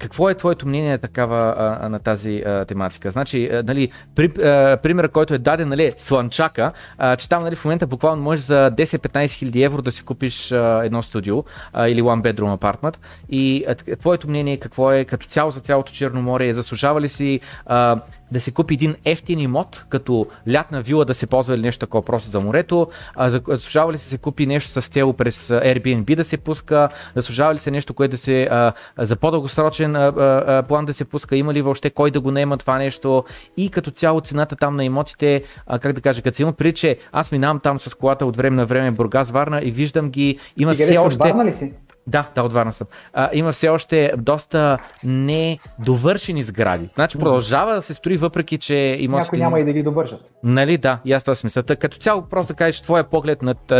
Какво 0.01 0.31
е 0.31 0.35
твоето 0.35 0.69
мнение 0.69 0.99
такава, 0.99 1.55
а, 1.81 1.89
на 1.89 1.99
тази 1.99 2.43
а, 2.47 2.65
тематика? 2.65 3.11
Значи, 3.11 3.51
а, 3.53 3.63
нали, 3.63 3.91
при, 4.15 4.25
а, 4.25 4.77
пример, 4.83 5.09
който 5.09 5.35
е 5.35 5.39
даден, 5.39 5.69
нали, 5.69 5.93
Сланчака, 5.97 6.73
а, 6.99 7.17
че 7.17 7.29
там 7.29 7.43
нали, 7.43 7.57
в 7.57 7.65
момента 7.65 7.87
буквално 7.87 8.23
можеш 8.23 8.45
за 8.45 8.71
10-15 8.77 9.31
хиляди 9.31 9.63
евро 9.63 9.83
да 9.83 9.93
си 9.93 10.03
купиш 10.03 10.53
а, 10.53 10.81
едно 10.85 11.03
студио 11.03 11.45
а, 11.73 11.89
или 11.89 12.03
one 12.03 12.33
bedroom 12.33 12.55
апартмент. 12.55 13.01
И 13.29 13.65
а, 13.69 13.97
твоето 13.97 14.29
мнение 14.29 14.57
какво 14.57 14.93
е 14.93 15.05
като 15.05 15.27
цяло 15.27 15.51
за 15.51 15.61
цялото 15.61 15.93
Черноморие? 15.93 16.55
Заслужава 16.55 17.01
ли 17.01 17.09
си 17.09 17.41
а, 17.67 18.01
да 18.33 18.41
се 18.41 18.51
купи 18.51 18.75
един 18.75 18.95
ефтин 19.05 19.39
имот, 19.39 19.85
като 19.89 20.27
лятна 20.53 20.83
вила 20.83 21.05
да 21.05 21.15
се 21.15 21.27
ползва 21.27 21.55
или 21.55 21.63
нещо 21.63 21.81
такова 21.81 22.05
просто 22.05 22.31
за 22.31 22.41
морето, 22.41 22.89
а, 23.15 23.31
заслужава 23.31 23.93
ли 23.93 23.99
се 23.99 24.09
се 24.09 24.19
купи 24.19 24.47
нещо 24.47 24.83
с 24.83 24.89
цел 24.89 25.13
през 25.13 25.49
Airbnb 25.49 26.17
да 26.17 26.25
се 26.25 26.37
пуска, 26.37 26.89
заслужава 27.15 27.55
ли 27.55 27.59
се 27.59 27.71
нещо, 27.71 27.95
което 27.95 28.11
да 28.11 28.19
се 28.19 28.43
а, 28.43 28.73
за 28.99 29.17
по-дългосрочен 29.17 29.97
а, 29.97 30.13
а, 30.17 30.63
план 30.69 30.87
да 30.87 30.93
се 30.93 31.05
пуска, 31.05 31.37
има 31.37 31.55
ли 31.55 31.63
въобще 31.63 31.91
кой 31.91 32.11
да 32.11 32.21
го 32.21 32.31
наема 32.31 32.57
това 32.57 32.79
нещо? 32.79 33.25
И 33.57 33.71
като 33.71 33.91
цяло 33.91 34.21
цената 34.21 34.57
там 34.57 34.77
на 34.77 34.85
имотите, 34.85 35.43
а, 35.67 35.79
как 35.79 35.93
да 35.93 36.01
кажа, 36.01 36.23
като 36.23 36.37
си 36.37 36.43
има 36.43 36.53
при, 36.53 36.73
че 36.73 36.99
аз 37.13 37.33
минавам 37.33 37.61
там 37.61 37.81
с 37.81 37.95
колата 37.95 38.27
от 38.27 38.37
време 38.37 38.57
на 38.57 38.67
време 38.67 38.91
Бургас, 38.91 39.31
Варна 39.31 39.61
и 39.65 39.71
виждам 39.71 40.11
ги, 40.11 40.39
има 40.57 40.75
все 40.75 40.99
още... 40.99 41.19
Варна 41.19 41.45
ли 41.45 41.53
си? 41.53 41.75
Да, 42.11 42.29
да, 42.35 42.43
от 42.43 42.53
Варна 42.53 42.73
съм. 42.73 42.87
А, 43.13 43.31
има 43.33 43.53
все 43.53 43.69
още 43.69 44.13
доста 44.19 44.79
недовършени 45.05 46.43
сгради. 46.43 46.89
Значи 46.95 47.19
продължава 47.19 47.75
да 47.75 47.83
се 47.83 47.95
строи, 47.95 48.17
въпреки 48.17 48.59
че 48.59 48.97
има. 49.01 49.17
Някой 49.17 49.39
няма 49.39 49.61
и 49.61 49.65
да 49.65 49.73
ги 49.73 49.83
довършат. 49.83 50.21
Нали, 50.43 50.79
да, 50.79 50.99
и 51.05 51.13
аз 51.13 51.25
това 51.25 51.35
смисля. 51.35 51.63
Като 51.63 51.99
цяло 51.99 52.23
просто 52.23 52.53
да 52.53 52.57
кажеш 52.57 52.81
твоя 52.81 53.05
поглед 53.05 53.43
над 53.43 53.73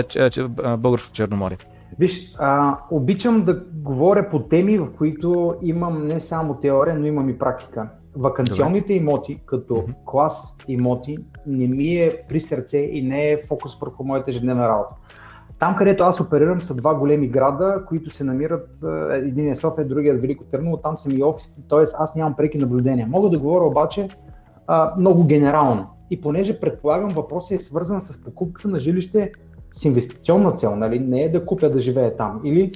българското 0.79 1.15
Черноморие. 1.15 1.59
Виж, 1.99 2.35
а, 2.39 2.79
обичам 2.91 3.45
да 3.45 3.63
говоря 3.73 4.29
по 4.29 4.39
теми, 4.39 4.79
в 4.79 4.89
които 4.99 5.55
имам 5.63 6.07
не 6.07 6.21
само 6.21 6.55
теория, 6.55 6.99
но 6.99 7.07
имам 7.07 7.29
и 7.29 7.39
практика. 7.39 7.89
Ваканционните 8.17 8.87
Добре. 8.87 8.95
имоти, 8.95 9.41
като 9.47 9.75
mm-hmm. 9.75 9.95
клас 10.05 10.57
имоти, 10.69 11.19
не 11.47 11.67
ми 11.67 11.95
е 11.97 12.17
при 12.29 12.41
сърце 12.41 12.79
и 12.79 13.03
не 13.03 13.31
е 13.31 13.39
фокус 13.49 13.81
върху 13.81 14.05
моята 14.05 14.31
ежедневна 14.31 14.69
работа. 14.69 14.95
Там, 15.61 15.77
където 15.77 16.05
аз 16.05 16.21
оперирам, 16.21 16.61
са 16.61 16.75
два 16.75 16.95
големи 16.95 17.29
града, 17.29 17.85
които 17.89 18.11
се 18.11 18.25
намират, 18.25 18.69
един 19.13 19.51
е 19.51 19.55
София, 19.55 19.89
другият 19.89 20.17
е 20.17 20.21
Велико 20.21 20.45
Търново, 20.45 20.77
там 20.77 20.97
са 20.97 21.09
ми 21.09 21.23
офиси, 21.23 21.63
т.е. 21.69 21.83
аз 21.99 22.17
нямам 22.17 22.37
преки 22.37 22.59
наблюдения. 22.59 23.07
Мога 23.07 23.31
да 23.31 23.39
говоря 23.39 23.65
обаче 23.65 24.09
а, 24.67 24.93
много 24.99 25.25
генерално. 25.25 25.87
И 26.11 26.21
понеже 26.21 26.61
предполагам 26.61 27.11
въпросът 27.11 27.51
е 27.51 27.61
свързан 27.61 28.01
с 28.01 28.25
покупката 28.25 28.69
на 28.69 28.79
жилище 28.79 29.33
с 29.71 29.85
инвестиционна 29.85 30.53
цел, 30.53 30.77
нали? 30.77 30.99
не 30.99 31.23
е 31.23 31.29
да 31.29 31.47
купя 31.47 31.71
да 31.71 31.79
живея 31.79 32.17
там. 32.17 32.41
Или 32.45 32.73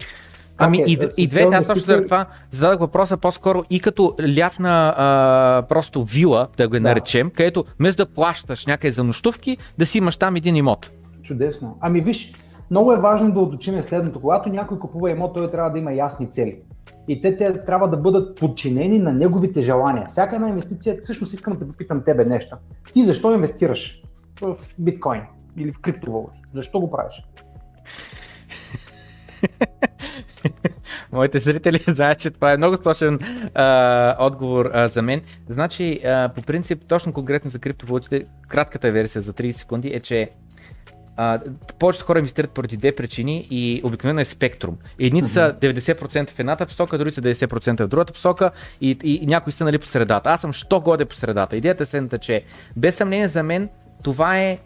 Ами 0.58 0.78
е, 0.78 0.84
и, 0.86 0.98
и 1.18 1.26
двете, 1.26 1.56
аз 1.56 1.66
също 1.66 1.84
за 1.84 2.04
това 2.04 2.26
зададах 2.50 2.78
въпроса 2.78 3.16
по-скоро 3.16 3.62
и 3.70 3.80
като 3.80 4.14
лятна 4.38 4.94
а, 4.96 5.62
просто 5.68 6.04
вила, 6.04 6.48
да 6.56 6.68
го 6.68 6.80
наречем, 6.80 7.28
да. 7.28 7.32
където 7.32 7.64
вместо 7.78 8.04
да 8.04 8.10
плащаш 8.10 8.66
някъде 8.66 8.92
за 8.92 9.04
нощувки, 9.04 9.56
да 9.78 9.86
си 9.86 9.98
имаш 9.98 10.16
там 10.16 10.36
един 10.36 10.56
имот. 10.56 10.90
Чудесно. 11.22 11.78
Ами 11.80 12.00
виж, 12.00 12.32
много 12.70 12.92
е 12.92 13.00
важно 13.00 13.32
да 13.32 13.40
уточним 13.40 13.82
следното. 13.82 14.20
Когато 14.20 14.48
някой 14.48 14.78
купува 14.78 15.10
имот, 15.10 15.34
той 15.34 15.50
трябва 15.50 15.70
да 15.70 15.78
има 15.78 15.92
ясни 15.92 16.30
цели. 16.30 16.58
И 17.08 17.22
те, 17.22 17.36
те 17.36 17.52
трябва 17.52 17.88
да 17.88 17.96
бъдат 17.96 18.38
подчинени 18.38 18.98
на 18.98 19.12
неговите 19.12 19.60
желания. 19.60 20.06
Всяка 20.08 20.34
една 20.34 20.48
инвестиция, 20.48 20.96
всъщност 21.00 21.32
искам 21.32 21.52
да 21.52 21.58
те 21.58 21.68
попитам 21.68 22.02
тебе 22.04 22.24
нещо. 22.24 22.56
Ти 22.92 23.04
защо 23.04 23.34
инвестираш 23.34 24.02
в 24.40 24.56
биткоин 24.78 25.22
или 25.56 25.72
в 25.72 25.80
криптовалути? 25.80 26.40
Защо 26.52 26.80
го 26.80 26.90
правиш? 26.90 27.22
Моите 31.12 31.38
зрители 31.38 31.78
знаят, 31.88 32.18
че 32.18 32.30
това 32.30 32.52
е 32.52 32.56
много 32.56 32.76
сложен 32.76 33.18
а, 33.54 34.16
отговор 34.18 34.70
а, 34.72 34.88
за 34.88 35.02
мен. 35.02 35.22
Значи, 35.48 36.00
а, 36.04 36.28
по 36.28 36.42
принцип, 36.42 36.84
точно 36.88 37.12
конкретно 37.12 37.50
за 37.50 37.58
криптовалутите, 37.58 38.24
кратката 38.48 38.92
версия 38.92 39.22
за 39.22 39.32
30 39.32 39.50
секунди 39.50 39.88
е, 39.88 40.00
че 40.00 40.30
а, 41.16 41.40
повечето 41.78 42.06
хора 42.06 42.18
инвестират 42.18 42.50
поради 42.50 42.76
две 42.76 42.92
причини 42.92 43.46
и 43.50 43.80
обикновено 43.84 44.20
е 44.20 44.24
спектрум. 44.24 44.76
Едните 44.98 45.28
са 45.28 45.54
90% 45.60 46.30
в 46.30 46.38
едната 46.38 46.66
посока, 46.66 46.98
други 46.98 47.10
са 47.10 47.22
90% 47.22 47.84
в 47.84 47.88
другата 47.88 48.12
посока 48.12 48.50
и, 48.80 48.98
и, 49.04 49.14
и 49.14 49.26
някои 49.26 49.52
са 49.52 49.64
нали 49.64 49.78
по 49.78 49.86
средата. 49.86 50.30
Аз 50.30 50.40
съм 50.40 50.52
що 50.52 50.80
годе 50.80 51.04
по 51.04 51.14
средата. 51.14 51.56
Идеята 51.56 51.82
е 51.82 51.86
следната, 51.86 52.18
че 52.18 52.44
без 52.76 52.96
съмнение 52.96 53.28
за 53.28 53.42
мен 53.42 53.68
това 54.02 54.38
е 54.38 54.58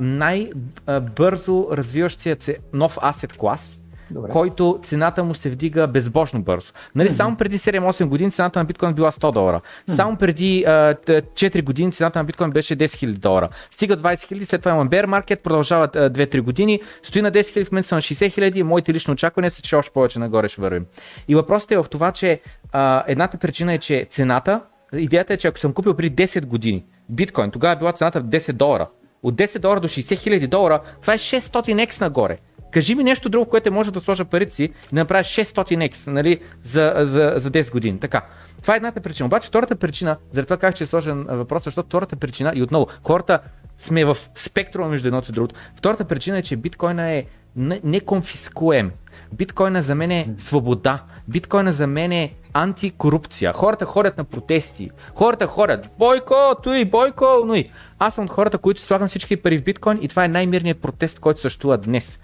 най-бързо 0.00 1.68
развиващия 1.72 2.36
се 2.40 2.56
нов 2.72 2.98
асет 3.02 3.32
клас, 3.32 3.79
Добре. 4.10 4.30
който 4.30 4.80
цената 4.84 5.24
му 5.24 5.34
се 5.34 5.50
вдига 5.50 5.86
безбожно 5.86 6.42
бързо. 6.42 6.72
Нали, 6.94 7.08
mm-hmm. 7.08 7.16
Само 7.16 7.36
преди 7.36 7.58
7-8 7.58 8.04
години 8.04 8.30
цената 8.30 8.58
на 8.58 8.64
биткоин 8.64 8.92
била 8.92 9.12
100 9.12 9.32
долара. 9.32 9.60
Mm-hmm. 9.60 9.94
Само 9.94 10.16
преди 10.16 10.64
uh, 10.66 11.22
4 11.22 11.62
години 11.62 11.92
цената 11.92 12.18
на 12.18 12.24
биткоин 12.24 12.50
беше 12.50 12.76
10 12.76 12.84
000 12.84 13.12
долара. 13.12 13.48
Стига 13.70 13.96
20 13.96 14.14
000, 14.14 14.44
след 14.44 14.60
това 14.60 14.72
има 14.72 14.86
bear 14.86 15.06
market, 15.06 15.42
продължава 15.42 15.88
uh, 15.88 16.08
2-3 16.10 16.40
години, 16.40 16.80
стои 17.02 17.22
на 17.22 17.32
10 17.32 17.40
000, 17.40 17.64
в 17.64 17.72
момента 17.72 17.88
са 17.88 17.94
на 17.94 18.00
60 18.00 18.52
000 18.52 18.62
моите 18.62 18.94
лични 18.94 19.12
очаквания 19.12 19.50
са, 19.50 19.62
че 19.62 19.76
още 19.76 19.92
повече 19.92 20.18
нагоре 20.18 20.48
ще 20.48 20.60
вървим. 20.60 20.86
И 21.28 21.34
въпросът 21.34 21.72
е 21.72 21.76
в 21.76 21.86
това, 21.90 22.12
че 22.12 22.40
uh, 22.74 23.02
едната 23.06 23.38
причина 23.38 23.72
е, 23.72 23.78
че 23.78 24.06
цената, 24.10 24.60
идеята 24.92 25.32
е, 25.32 25.36
че 25.36 25.48
ако 25.48 25.58
съм 25.58 25.72
купил 25.72 25.94
преди 25.94 26.26
10 26.26 26.46
години 26.46 26.84
биткоин, 27.08 27.50
тогава 27.50 27.72
е 27.72 27.76
била 27.76 27.92
цената 27.92 28.22
10 28.22 28.52
долара. 28.52 28.88
От 29.22 29.34
10 29.34 29.58
долара 29.58 29.80
до 29.80 29.88
60 29.88 30.40
000 30.40 30.46
долара, 30.46 30.80
това 31.00 31.14
е 31.14 31.18
600x 31.18 32.00
нагоре. 32.00 32.38
Кажи 32.70 32.94
ми 32.94 33.04
нещо 33.04 33.28
друго, 33.28 33.50
което 33.50 33.72
може 33.72 33.90
да 33.90 34.00
сложа 34.00 34.24
парите 34.24 34.54
си 34.54 34.72
да 34.92 35.00
направя 35.00 35.22
600x 35.22 36.06
нали, 36.06 36.38
за, 36.62 36.94
за, 36.98 37.34
за 37.36 37.50
10 37.50 37.72
години. 37.72 38.00
Така. 38.00 38.22
Това 38.62 38.74
е 38.74 38.76
едната 38.76 39.00
причина. 39.00 39.26
Обаче 39.26 39.48
втората 39.48 39.76
причина, 39.76 40.16
заради 40.32 40.46
това 40.46 40.56
как 40.56 40.74
ще 40.74 40.84
е 40.84 40.86
сложен 40.86 41.26
въпрос, 41.28 41.64
защото 41.64 41.86
втората 41.86 42.16
причина, 42.16 42.52
и 42.54 42.62
отново, 42.62 42.86
хората 43.04 43.40
сме 43.78 44.04
в 44.04 44.16
спектрума 44.34 44.88
между 44.88 45.08
едното 45.08 45.30
и 45.30 45.34
другото. 45.34 45.54
Втората 45.76 46.04
причина 46.04 46.38
е, 46.38 46.42
че 46.42 46.56
биткоина 46.56 47.10
е 47.10 47.24
неконфискуем. 47.84 48.90
Биткоина 49.32 49.82
за 49.82 49.94
мен 49.94 50.10
е 50.10 50.28
свобода. 50.38 51.02
Биткоина 51.28 51.72
за 51.72 51.86
мен 51.86 52.12
е 52.12 52.34
антикорупция. 52.52 53.52
Хората 53.52 53.84
ходят 53.84 54.18
на 54.18 54.24
протести. 54.24 54.90
Хората 55.14 55.46
ходят. 55.46 55.88
Бойко, 55.98 56.34
той, 56.62 56.84
бойко, 56.84 57.26
но. 57.46 57.62
Аз 57.98 58.14
съм 58.14 58.24
от 58.24 58.30
хората, 58.30 58.58
които 58.58 58.80
слагам 58.80 59.08
всички 59.08 59.36
пари 59.36 59.58
в 59.58 59.64
биткоин 59.64 59.98
и 60.02 60.08
това 60.08 60.24
е 60.24 60.28
най-мирният 60.28 60.80
протест, 60.80 61.20
който 61.20 61.40
съществува 61.40 61.78
днес 61.78 62.20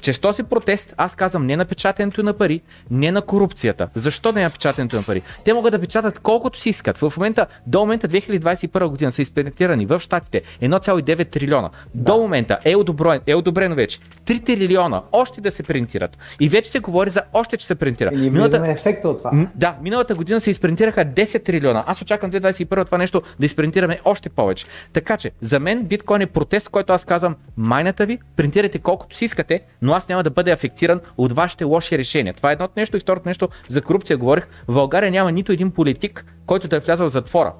чрез 0.00 0.18
този 0.18 0.42
протест 0.42 0.94
аз 0.96 1.14
казвам 1.14 1.46
не 1.46 1.56
на 1.56 1.64
печатането 1.64 2.22
на 2.22 2.32
пари, 2.32 2.60
не 2.90 3.10
на 3.12 3.22
корупцията. 3.22 3.88
Защо 3.94 4.32
не 4.32 4.42
на 4.42 4.50
печатането 4.50 4.96
на 4.96 5.02
пари? 5.02 5.22
Те 5.44 5.52
могат 5.52 5.72
да 5.72 5.78
печатат 5.78 6.18
колкото 6.18 6.58
си 6.58 6.70
искат. 6.70 6.98
В 6.98 7.12
момента, 7.16 7.46
до 7.66 7.80
момента 7.80 8.08
2021 8.08 8.86
година 8.86 9.12
са 9.12 9.22
изпенетрирани 9.22 9.86
в 9.86 10.00
Штатите 10.00 10.42
1,9 10.62 11.30
трилиона. 11.30 11.70
Да. 11.94 12.04
До 12.04 12.18
момента 12.18 12.58
е 12.64 12.76
одобрено, 12.76 13.20
е 13.26 13.34
одобрено 13.34 13.74
вече 13.74 13.98
3 14.26 14.44
трилиона 14.46 15.02
още 15.12 15.40
да 15.40 15.50
се 15.50 15.62
принтират. 15.62 16.18
И 16.40 16.48
вече 16.48 16.70
се 16.70 16.78
говори 16.78 17.10
за 17.10 17.22
още, 17.32 17.56
че 17.56 17.66
се 17.66 17.74
принтира. 17.74 18.10
И 18.14 18.30
миналата... 18.30 18.62
ефекта 18.66 19.08
от 19.08 19.18
това. 19.18 19.48
Да, 19.54 19.76
миналата 19.82 20.14
година 20.14 20.40
се 20.40 20.50
изпринтираха 20.50 21.04
10 21.04 21.44
трилиона. 21.44 21.84
Аз 21.86 22.02
очаквам 22.02 22.30
2021 22.32 22.84
това 22.84 22.98
нещо 22.98 23.22
да 23.40 23.46
изпринтираме 23.46 24.00
още 24.04 24.28
повече. 24.28 24.66
Така 24.92 25.16
че, 25.16 25.30
за 25.40 25.60
мен 25.60 25.84
биткоин 25.84 26.22
е 26.22 26.26
протест, 26.26 26.68
който 26.68 26.92
аз 26.92 27.04
казвам, 27.04 27.36
майната 27.56 28.06
ви, 28.06 28.18
принтирайте 28.36 28.78
колкото 28.78 29.16
си 29.16 29.24
искате, 29.24 29.60
но 29.88 29.94
аз 29.94 30.08
няма 30.08 30.22
да 30.22 30.30
бъда 30.30 30.50
афектиран 30.52 31.00
от 31.16 31.32
вашите 31.32 31.64
лоши 31.64 31.98
решения. 31.98 32.34
Това 32.34 32.50
е 32.50 32.52
едното 32.52 32.74
нещо 32.76 32.96
и 32.96 33.00
второто 33.00 33.28
нещо 33.28 33.48
за 33.68 33.82
корупция 33.82 34.16
говорих. 34.16 34.46
В 34.68 34.74
България 34.74 35.10
няма 35.10 35.32
нито 35.32 35.52
един 35.52 35.70
политик, 35.70 36.24
който 36.46 36.68
да 36.68 36.76
е 36.76 36.80
влязъл 36.80 37.08
в 37.08 37.12
затвора. 37.12 37.52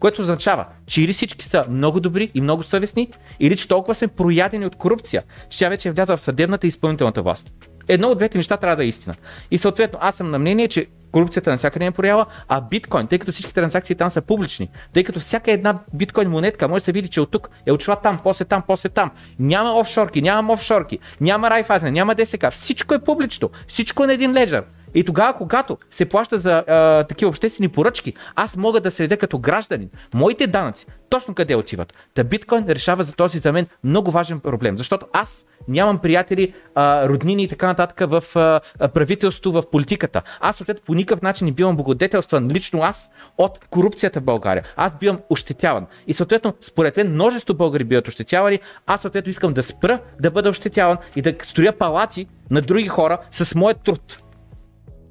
Което 0.00 0.22
означава, 0.22 0.66
че 0.86 1.02
или 1.02 1.12
всички 1.12 1.44
са 1.44 1.64
много 1.70 2.00
добри 2.00 2.30
и 2.34 2.40
много 2.40 2.62
съвестни, 2.62 3.08
или 3.40 3.56
че 3.56 3.68
толкова 3.68 3.94
сме 3.94 4.08
проядени 4.08 4.66
от 4.66 4.76
корупция, 4.76 5.22
че 5.50 5.58
тя 5.58 5.68
вече 5.68 5.88
е 5.88 5.92
влязла 5.92 6.16
в 6.16 6.20
съдебната 6.20 6.66
и 6.66 6.68
изпълнителната 6.68 7.22
власт. 7.22 7.52
Едно 7.88 8.08
от 8.08 8.18
двете 8.18 8.38
неща 8.38 8.56
трябва 8.56 8.76
да 8.76 8.84
е 8.84 8.88
истина. 8.88 9.14
И 9.50 9.58
съответно, 9.58 9.98
аз 10.02 10.14
съм 10.14 10.30
на 10.30 10.38
мнение, 10.38 10.68
че 10.68 10.86
корупцията 11.16 11.50
навсякъде 11.50 11.84
е 11.84 11.90
проява, 11.90 12.26
а 12.48 12.60
биткоин, 12.60 13.06
тъй 13.06 13.18
като 13.18 13.32
всички 13.32 13.54
транзакции 13.54 13.96
там 13.96 14.10
са 14.10 14.20
публични, 14.20 14.68
тъй 14.92 15.04
като 15.04 15.20
всяка 15.20 15.52
една 15.52 15.78
биткоин 15.94 16.30
монетка 16.30 16.68
може 16.68 16.80
да 16.80 16.84
се 16.84 16.92
види, 16.92 17.08
че 17.08 17.20
от 17.20 17.30
тук 17.30 17.50
е 17.66 17.72
отшла 17.72 17.96
там, 17.96 18.20
после 18.22 18.44
там, 18.44 18.62
после 18.66 18.88
там. 18.88 19.10
Няма 19.38 19.72
офшорки, 19.72 20.22
няма 20.22 20.52
офшорки, 20.52 20.98
няма 21.20 21.50
райфазен, 21.50 21.92
няма 21.92 22.14
ДСК, 22.14 22.50
всичко 22.50 22.94
е 22.94 22.98
публично, 22.98 23.50
всичко 23.68 24.04
е 24.04 24.06
на 24.06 24.12
един 24.12 24.32
леджер. 24.32 24.64
И 24.94 25.04
тогава, 25.04 25.32
когато 25.32 25.78
се 25.90 26.04
плаща 26.04 26.38
за 26.38 26.64
а, 26.66 27.04
такива 27.04 27.28
обществени 27.28 27.68
поръчки, 27.68 28.14
аз 28.34 28.56
мога 28.56 28.80
да 28.80 28.90
следя 28.90 29.16
като 29.16 29.38
гражданин 29.38 29.90
моите 30.14 30.46
данъци, 30.46 30.86
точно 31.08 31.34
къде 31.34 31.54
отиват. 31.54 31.94
Та 32.14 32.24
биткоин 32.24 32.64
решава 32.68 33.04
за 33.04 33.12
този 33.12 33.38
за 33.38 33.52
мен 33.52 33.66
много 33.84 34.10
важен 34.10 34.40
проблем, 34.40 34.78
защото 34.78 35.06
аз 35.12 35.44
нямам 35.68 35.98
приятели, 35.98 36.54
а, 36.74 37.08
роднини 37.08 37.42
и 37.42 37.48
така 37.48 37.66
нататък 37.66 38.10
в 38.10 38.24
а, 38.36 38.88
правителство, 38.88 39.52
в 39.52 39.62
политиката. 39.70 40.22
Аз 40.40 40.56
съответно 40.56 40.82
по 40.86 40.94
никакъв 40.94 41.05
начин 41.22 41.46
не 41.46 41.52
бивам 41.52 41.76
благодетелстван 41.76 42.48
лично 42.48 42.82
аз 42.82 43.10
от 43.38 43.66
корупцията 43.70 44.20
в 44.20 44.24
България. 44.24 44.64
Аз 44.76 44.98
бивам 44.98 45.18
ощетяван. 45.30 45.86
И 46.06 46.14
съответно, 46.14 46.52
според 46.60 46.96
мен, 46.96 47.12
множество 47.12 47.54
българи 47.54 47.84
биват 47.84 48.08
ощетявани. 48.08 48.60
Аз 48.86 49.00
съответно 49.00 49.30
искам 49.30 49.52
да 49.52 49.62
спра 49.62 50.00
да 50.20 50.30
бъда 50.30 50.50
ощетяван 50.50 50.96
и 51.16 51.22
да 51.22 51.34
строя 51.42 51.78
палати 51.78 52.26
на 52.50 52.62
други 52.62 52.88
хора 52.88 53.18
с 53.30 53.54
моят 53.54 53.82
труд. 53.82 54.22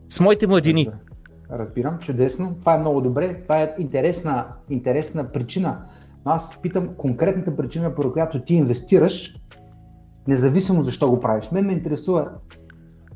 С 0.09 0.19
моите 0.19 0.47
младини. 0.47 0.89
Разбирам, 1.51 1.99
чудесно. 1.99 2.55
Това 2.59 2.73
е 2.73 2.79
много 2.79 3.01
добре. 3.01 3.41
Това 3.43 3.61
е 3.61 3.75
интересна, 3.79 4.45
интересна 4.69 5.31
причина. 5.31 5.77
Но 6.25 6.31
аз 6.31 6.61
питам 6.61 6.89
конкретната 6.97 7.55
причина, 7.55 7.95
по 7.95 8.13
която 8.13 8.41
ти 8.41 8.55
инвестираш, 8.55 9.35
независимо 10.27 10.83
защо 10.83 11.09
го 11.09 11.19
правиш. 11.19 11.51
Мен 11.51 11.65
ме 11.65 11.73
интересува, 11.73 12.31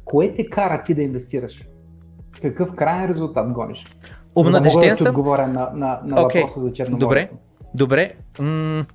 кое 0.05 0.35
те 0.35 0.49
кара 0.49 0.83
ти 0.83 0.93
да 0.93 1.01
инвестираш? 1.01 1.68
Какъв 2.41 2.75
крайен 2.75 3.09
резултат 3.09 3.51
гониш? 3.51 3.85
Обнадежден 4.35 4.95
съм. 4.95 5.03
Да 5.03 5.09
отговоря 5.09 5.47
на, 5.47 5.69
на, 5.73 5.99
на 6.03 6.17
okay. 6.17 6.41
въпроса 6.41 6.59
за 6.59 6.73
Черноморието. 6.73 7.07
Добре, 7.07 7.29
добре. 7.75 8.13
М- 8.39 8.85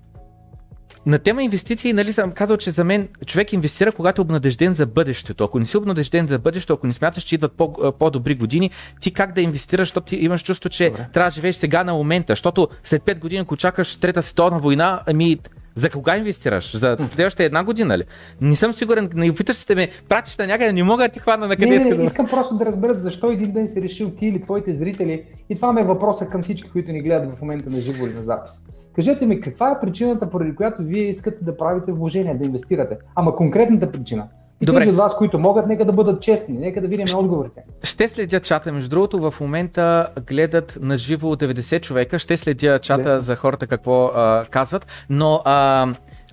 на 1.07 1.19
тема 1.19 1.43
инвестиции, 1.43 1.93
нали 1.93 2.13
съм 2.13 2.33
казал, 2.33 2.57
че 2.57 2.71
за 2.71 2.85
мен 2.85 3.09
човек 3.27 3.53
инвестира, 3.53 3.93
когато 3.93 4.21
е 4.21 4.23
обнадежден 4.23 4.75
за 4.75 4.87
бъдещето. 4.87 5.45
Ако 5.45 5.59
не 5.59 5.67
си 5.67 5.77
обнадежден 5.77 6.27
за 6.27 6.39
бъдещето, 6.39 6.73
ако 6.73 6.87
не 6.87 6.93
смяташ, 6.93 7.23
че 7.23 7.35
идват 7.35 7.53
по- 7.53 7.93
по-добри 7.99 8.35
години, 8.35 8.71
ти 9.01 9.13
как 9.13 9.33
да 9.33 9.41
инвестираш, 9.41 9.89
защото 9.89 10.07
ти 10.07 10.17
имаш 10.17 10.43
чувство, 10.43 10.69
че 10.69 10.91
Добре. 10.91 11.07
трябва 11.13 11.31
да 11.31 11.35
живееш 11.35 11.57
сега 11.57 11.85
на 11.85 11.95
момента, 11.95 12.33
защото 12.33 12.69
след 12.85 13.03
5 13.03 13.19
години, 13.19 13.41
ако 13.41 13.57
чакаш 13.57 13.97
трета 13.97 14.23
световна 14.23 14.59
война, 14.59 15.03
ами 15.07 15.39
за 15.75 15.91
кога 15.91 16.17
инвестираш? 16.17 16.77
За 16.77 16.97
следващата 17.01 17.45
една 17.45 17.65
година 17.65 17.99
ли? 17.99 18.03
Не 18.41 18.57
съм 18.57 18.73
сигурен, 18.73 19.11
не 19.15 19.31
опиташ 19.31 19.57
се 19.57 19.67
да 19.67 19.75
ме 19.75 19.89
пратиш 20.09 20.39
на 20.39 20.47
някъде, 20.47 20.73
не 20.73 20.83
мога 20.83 21.03
да 21.03 21.09
ти 21.09 21.21
хвана 21.21 21.47
на 21.47 21.57
къде 21.57 21.79
не, 21.79 21.85
не, 21.85 21.97
не, 21.97 22.05
искам 22.05 22.27
просто 22.27 22.57
да 22.57 22.67
разбера 22.67 22.95
защо 22.95 23.31
един 23.31 23.53
ден 23.53 23.69
си 23.69 23.83
решил 23.83 24.11
ти 24.11 24.27
или 24.27 24.41
твоите 24.41 24.73
зрители. 24.73 25.25
И 25.49 25.55
това 25.55 25.73
ме 25.73 25.81
е 25.81 25.85
въпроса 25.85 26.27
към 26.27 26.43
всички, 26.43 26.71
които 26.71 26.93
ни 26.93 27.03
гледат 27.03 27.35
в 27.35 27.41
момента 27.41 27.71
на 27.71 27.81
живо 27.81 28.07
или 28.07 28.15
на 28.15 28.23
запис. 28.23 28.53
Кажете 28.95 29.27
ми, 29.27 29.41
каква 29.41 29.71
е 29.71 29.81
причината, 29.81 30.31
поради 30.31 30.55
която 30.55 30.83
вие 30.83 31.09
искате 31.09 31.45
да 31.45 31.57
правите 31.57 31.93
вложения, 31.93 32.39
да 32.39 32.45
инвестирате? 32.45 32.97
Ама 33.15 33.37
конкретната 33.37 33.93
причина. 33.93 34.29
И 34.61 34.67
Добре. 34.67 34.81
тези 34.81 34.91
от 34.91 34.97
вас, 34.97 35.17
които 35.17 35.39
могат, 35.39 35.67
нека 35.67 35.85
да 35.85 35.93
бъдат 35.93 36.23
честни, 36.23 36.59
нека 36.59 36.81
да 36.81 36.89
видим 36.89 37.07
отговорите. 37.19 37.61
Ще 37.83 38.09
следя 38.09 38.41
чата. 38.41 38.73
Между 38.73 38.89
другото, 38.89 39.31
в 39.31 39.41
момента 39.41 40.09
гледат 40.27 40.79
на 40.81 40.97
живо 40.97 41.35
90 41.35 41.81
човека. 41.81 42.19
Ще 42.19 42.37
следя 42.37 42.79
чата 42.79 43.21
за 43.21 43.37
хората 43.37 43.67
какво 43.67 44.05
а, 44.07 44.45
казват. 44.51 44.87
Но, 45.11 45.43
а, 45.45 45.89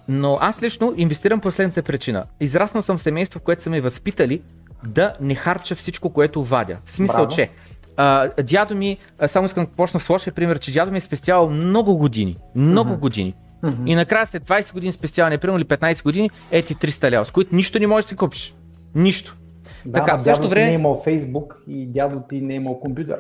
но 0.07 0.37
аз 0.41 0.63
лично 0.63 0.93
инвестирам 0.97 1.39
по 1.39 1.51
следната 1.51 1.83
причина. 1.83 2.23
Израснал 2.39 2.81
съм 2.81 2.97
в 2.97 3.01
семейство, 3.01 3.39
в 3.39 3.43
което 3.43 3.63
са 3.63 3.69
ме 3.69 3.81
възпитали 3.81 4.41
да 4.87 5.13
не 5.21 5.35
харча 5.35 5.75
всичко, 5.75 6.09
което 6.09 6.43
вадя. 6.43 6.77
В 6.85 6.91
смисъл, 6.91 7.15
Браво. 7.15 7.35
че 7.35 7.49
а, 7.97 8.29
дядо 8.43 8.75
ми, 8.75 8.97
само 9.27 9.45
искам 9.45 9.65
да 9.65 9.71
почна 9.71 9.99
с 9.99 10.09
лошия 10.09 10.33
пример, 10.33 10.59
че 10.59 10.71
дядо 10.71 10.91
ми 10.91 10.97
е 10.97 11.01
спестявал 11.01 11.49
много 11.49 11.97
години. 11.97 12.35
Много 12.55 12.93
uh-huh. 12.93 12.99
години. 12.99 13.35
Uh-huh. 13.63 13.89
И 13.89 13.95
накрая 13.95 14.27
след 14.27 14.43
20 14.43 14.73
години 14.73 14.93
спестяване, 14.93 15.37
примерно 15.37 15.59
или 15.59 15.67
15 15.67 16.03
години, 16.03 16.29
ети 16.51 16.75
300 16.75 17.11
лева, 17.11 17.25
с 17.25 17.31
които 17.31 17.55
нищо 17.55 17.79
не 17.79 17.87
можеш 17.87 18.05
да 18.05 18.09
си 18.09 18.15
купиш. 18.15 18.55
Нищо. 18.95 19.37
Да, 19.85 19.99
така, 19.99 20.17
в 20.17 20.23
същото 20.23 20.49
време... 20.49 20.65
не 20.65 20.71
е 20.71 20.75
имал 20.75 21.01
Фейсбук 21.03 21.63
и 21.67 21.85
дядо 21.85 22.21
ти 22.29 22.41
не 22.41 22.53
е 22.53 22.55
имал 22.55 22.79
компютър. 22.79 23.17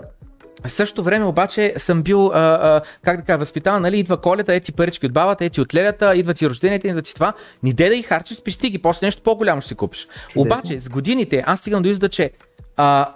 В 0.65 0.71
същото 0.71 1.03
време 1.03 1.25
обаче 1.25 1.73
съм 1.77 2.03
бил, 2.03 2.27
а, 2.27 2.39
а, 2.39 2.81
как 3.05 3.17
да 3.17 3.23
кажа, 3.23 3.37
възпитан, 3.37 3.81
нали, 3.81 3.99
идва 3.99 4.17
колета, 4.17 4.53
ети 4.53 4.71
парички 4.71 5.05
от 5.05 5.13
бабата, 5.13 5.45
ети 5.45 5.61
от 5.61 5.75
лелята, 5.75 6.15
идват 6.15 6.41
и 6.41 6.49
рожденията, 6.49 6.87
идват 6.87 7.09
и 7.09 7.13
това. 7.13 7.33
Ни 7.63 7.73
де 7.73 7.89
да 7.89 7.95
и 7.95 8.01
харчиш, 8.01 8.37
спести 8.37 8.69
ги, 8.69 8.77
после 8.77 9.07
нещо 9.07 9.23
по-голямо 9.23 9.61
ще 9.61 9.67
си 9.67 9.75
купиш. 9.75 10.07
Обаче 10.35 10.79
с 10.79 10.89
годините 10.89 11.43
аз 11.45 11.59
стигам 11.59 11.83
до 11.83 11.89
извода, 11.89 12.09
че 12.09 12.31
а, 12.77 13.13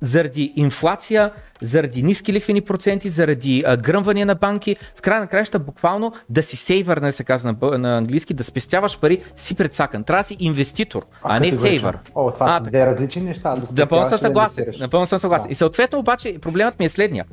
заради 0.00 0.52
инфлация, 0.56 1.30
заради 1.62 2.02
ниски 2.02 2.32
лихвени 2.32 2.60
проценти, 2.60 3.08
заради 3.08 3.62
а, 3.66 3.76
гръмване 3.76 4.24
на 4.24 4.34
банки, 4.34 4.76
в 4.96 5.02
края 5.02 5.20
на 5.20 5.26
краища 5.26 5.58
буквално 5.58 6.12
да 6.28 6.42
си 6.42 6.56
сейвър, 6.56 6.98
не 6.98 7.12
се 7.12 7.24
казва 7.24 7.54
на, 7.62 7.78
на 7.78 7.98
английски, 7.98 8.34
да 8.34 8.44
спестяваш 8.44 9.00
пари 9.00 9.18
си 9.36 9.54
предсакан. 9.54 10.04
Трябва 10.04 10.22
да 10.22 10.26
си 10.26 10.36
инвеститор, 10.40 11.06
а, 11.22 11.36
а 11.36 11.40
не 11.40 11.52
сейвър. 11.52 11.98
О, 12.14 12.30
това 12.30 12.46
а, 12.48 12.58
са 12.58 12.64
две 12.64 12.86
различни 12.86 13.22
неща. 13.22 13.56
Да 13.56 13.82
напълно 13.82 14.08
съм 14.08 14.18
съгласен. 14.18 14.64
Да 14.72 14.78
напълно 14.78 15.06
съм 15.06 15.18
съгласен. 15.18 15.50
И 15.50 15.54
съответно 15.54 15.98
обаче 15.98 16.38
проблемът 16.38 16.78
ми 16.78 16.84
е 16.84 16.88
следния. 16.88 17.24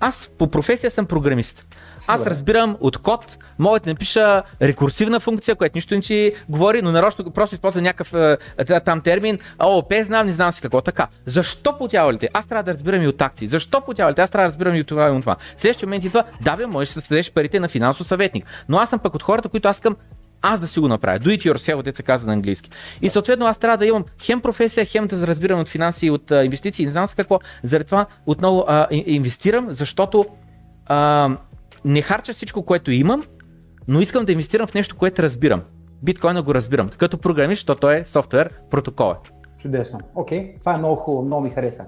Аз 0.00 0.30
по 0.38 0.48
професия 0.50 0.90
съм 0.90 1.06
програмист. 1.06 1.66
Аз 2.06 2.20
Добре. 2.20 2.30
разбирам 2.30 2.76
от 2.80 2.98
код, 2.98 3.38
мога 3.58 3.80
да 3.80 3.90
напиша 3.90 4.42
рекурсивна 4.62 5.20
функция, 5.20 5.54
която 5.54 5.76
нищо 5.76 5.94
не 5.94 6.00
ти 6.00 6.32
говори, 6.48 6.82
но 6.82 6.92
нарочно 6.92 7.30
просто 7.30 7.54
използва 7.54 7.82
някакъв 7.82 8.14
е, 8.14 8.80
там 8.80 9.00
термин, 9.00 9.38
ООП 9.64 9.92
знам, 10.02 10.26
не 10.26 10.32
знам 10.32 10.52
си 10.52 10.60
какво. 10.60 10.80
Така. 10.80 11.06
Защо 11.26 11.78
по 11.78 11.88
дяволите? 11.88 12.28
Аз 12.34 12.46
трябва 12.46 12.62
да 12.62 12.72
разбирам 12.72 13.02
и 13.02 13.08
от 13.08 13.22
акции. 13.22 13.48
Защо 13.48 13.80
по 13.80 13.94
дяволите? 13.94 14.22
Аз 14.22 14.30
трябва 14.30 14.44
да 14.44 14.48
разбирам 14.48 14.74
и 14.74 14.80
от 14.80 14.86
това 14.86 15.08
и 15.08 15.10
от 15.10 15.20
това. 15.20 15.36
следващия 15.56 15.86
момент 15.86 16.04
идва, 16.04 16.24
да 16.40 16.56
бе, 16.56 16.66
можеш 16.66 16.94
да 16.94 17.00
споделиш 17.00 17.32
парите 17.32 17.60
на 17.60 17.68
финансов 17.68 18.06
съветник. 18.06 18.44
Но 18.68 18.78
аз 18.78 18.90
съм 18.90 18.98
пък 18.98 19.14
от 19.14 19.22
хората, 19.22 19.48
които 19.48 19.68
аз 19.68 19.76
искам 19.76 19.96
аз 20.42 20.60
да 20.60 20.66
си 20.66 20.80
го 20.80 20.88
направя. 20.88 21.18
Do 21.18 21.38
it 21.38 21.52
yourself, 21.52 21.82
деца 21.82 22.02
каза 22.02 22.26
на 22.26 22.32
английски. 22.32 22.70
И 23.02 23.10
съответно 23.10 23.46
аз 23.46 23.58
трябва 23.58 23.76
да 23.76 23.86
имам 23.86 24.04
хем 24.22 24.40
професия, 24.40 24.86
хем 24.86 25.06
да 25.06 25.26
разбирам 25.26 25.60
от 25.60 25.68
финанси 25.68 26.06
и 26.06 26.10
от 26.10 26.30
а, 26.30 26.44
инвестиции, 26.44 26.84
не 26.84 26.90
знам 26.90 27.06
с 27.06 27.14
какво. 27.14 27.38
Заради 27.62 27.84
това 27.86 28.06
отново 28.26 28.64
а, 28.68 28.86
инвестирам, 28.90 29.66
защото 29.70 30.26
а, 30.86 31.30
не 31.84 32.02
харча 32.02 32.32
всичко, 32.32 32.62
което 32.62 32.90
имам, 32.90 33.22
но 33.88 34.00
искам 34.00 34.24
да 34.24 34.32
инвестирам 34.32 34.66
в 34.66 34.74
нещо, 34.74 34.96
което 34.96 35.22
разбирам. 35.22 35.62
Биткоина 36.02 36.42
го 36.42 36.54
разбирам. 36.54 36.90
Като 36.98 37.18
програмист, 37.18 37.60
защото 37.60 37.80
той 37.80 37.96
е 37.96 38.04
софтуер, 38.04 38.54
протокол 38.70 39.12
е. 39.12 39.28
Чудесно. 39.58 40.00
Окей, 40.14 40.38
okay. 40.38 40.60
това 40.60 40.74
е 40.74 40.78
много 40.78 40.96
хубаво, 40.96 41.24
много 41.24 41.42
ми 41.42 41.50
хареса. 41.50 41.84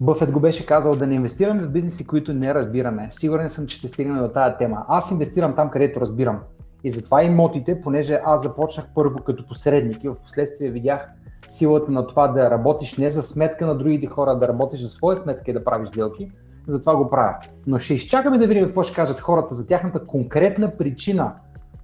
Бъфет 0.00 0.30
го 0.30 0.40
беше 0.40 0.66
казал 0.66 0.96
да 0.96 1.06
не 1.06 1.14
инвестираме 1.14 1.62
в 1.62 1.70
бизнеси, 1.70 2.06
които 2.06 2.32
не 2.32 2.54
разбираме. 2.54 3.08
Сигурен 3.12 3.50
съм, 3.50 3.66
че 3.66 3.76
ще 3.76 3.88
стигнем 3.88 4.18
до 4.18 4.28
тази 4.28 4.54
тема. 4.58 4.84
Аз 4.88 5.10
инвестирам 5.10 5.56
там, 5.56 5.70
където 5.70 6.00
разбирам. 6.00 6.40
И 6.84 6.90
затова 6.90 7.22
имотите, 7.22 7.80
понеже 7.80 8.20
аз 8.24 8.42
започнах 8.42 8.86
първо 8.94 9.18
като 9.18 9.46
посредник 9.46 10.04
и 10.04 10.08
в 10.08 10.14
последствие 10.14 10.70
видях 10.70 11.08
силата 11.50 11.92
на 11.92 12.06
това 12.06 12.28
да 12.28 12.50
работиш 12.50 12.96
не 12.96 13.10
за 13.10 13.22
сметка 13.22 13.66
на 13.66 13.74
другите 13.74 14.06
хора, 14.06 14.38
да 14.38 14.48
работиш 14.48 14.80
за 14.80 14.88
своя 14.88 15.16
сметка 15.16 15.50
и 15.50 15.54
да 15.54 15.64
правиш 15.64 15.88
сделки, 15.88 16.30
затова 16.68 16.96
го 16.96 17.10
правя. 17.10 17.36
Но 17.66 17.78
ще 17.78 17.94
изчакаме 17.94 18.38
да 18.38 18.46
видим 18.46 18.64
какво 18.64 18.82
ще 18.82 18.94
кажат 18.94 19.20
хората 19.20 19.54
за 19.54 19.66
тяхната 19.66 20.06
конкретна 20.06 20.76
причина 20.76 21.32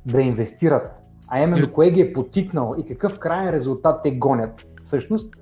да 0.06 0.22
инвестират, 0.22 1.02
а 1.28 1.40
именно 1.40 1.72
кое 1.72 1.90
ги 1.90 2.00
е 2.00 2.12
потикнал 2.12 2.74
и 2.78 2.86
какъв 2.86 3.18
крайен 3.18 3.50
резултат 3.50 4.00
те 4.02 4.10
гонят 4.10 4.66
всъщност. 4.80 5.34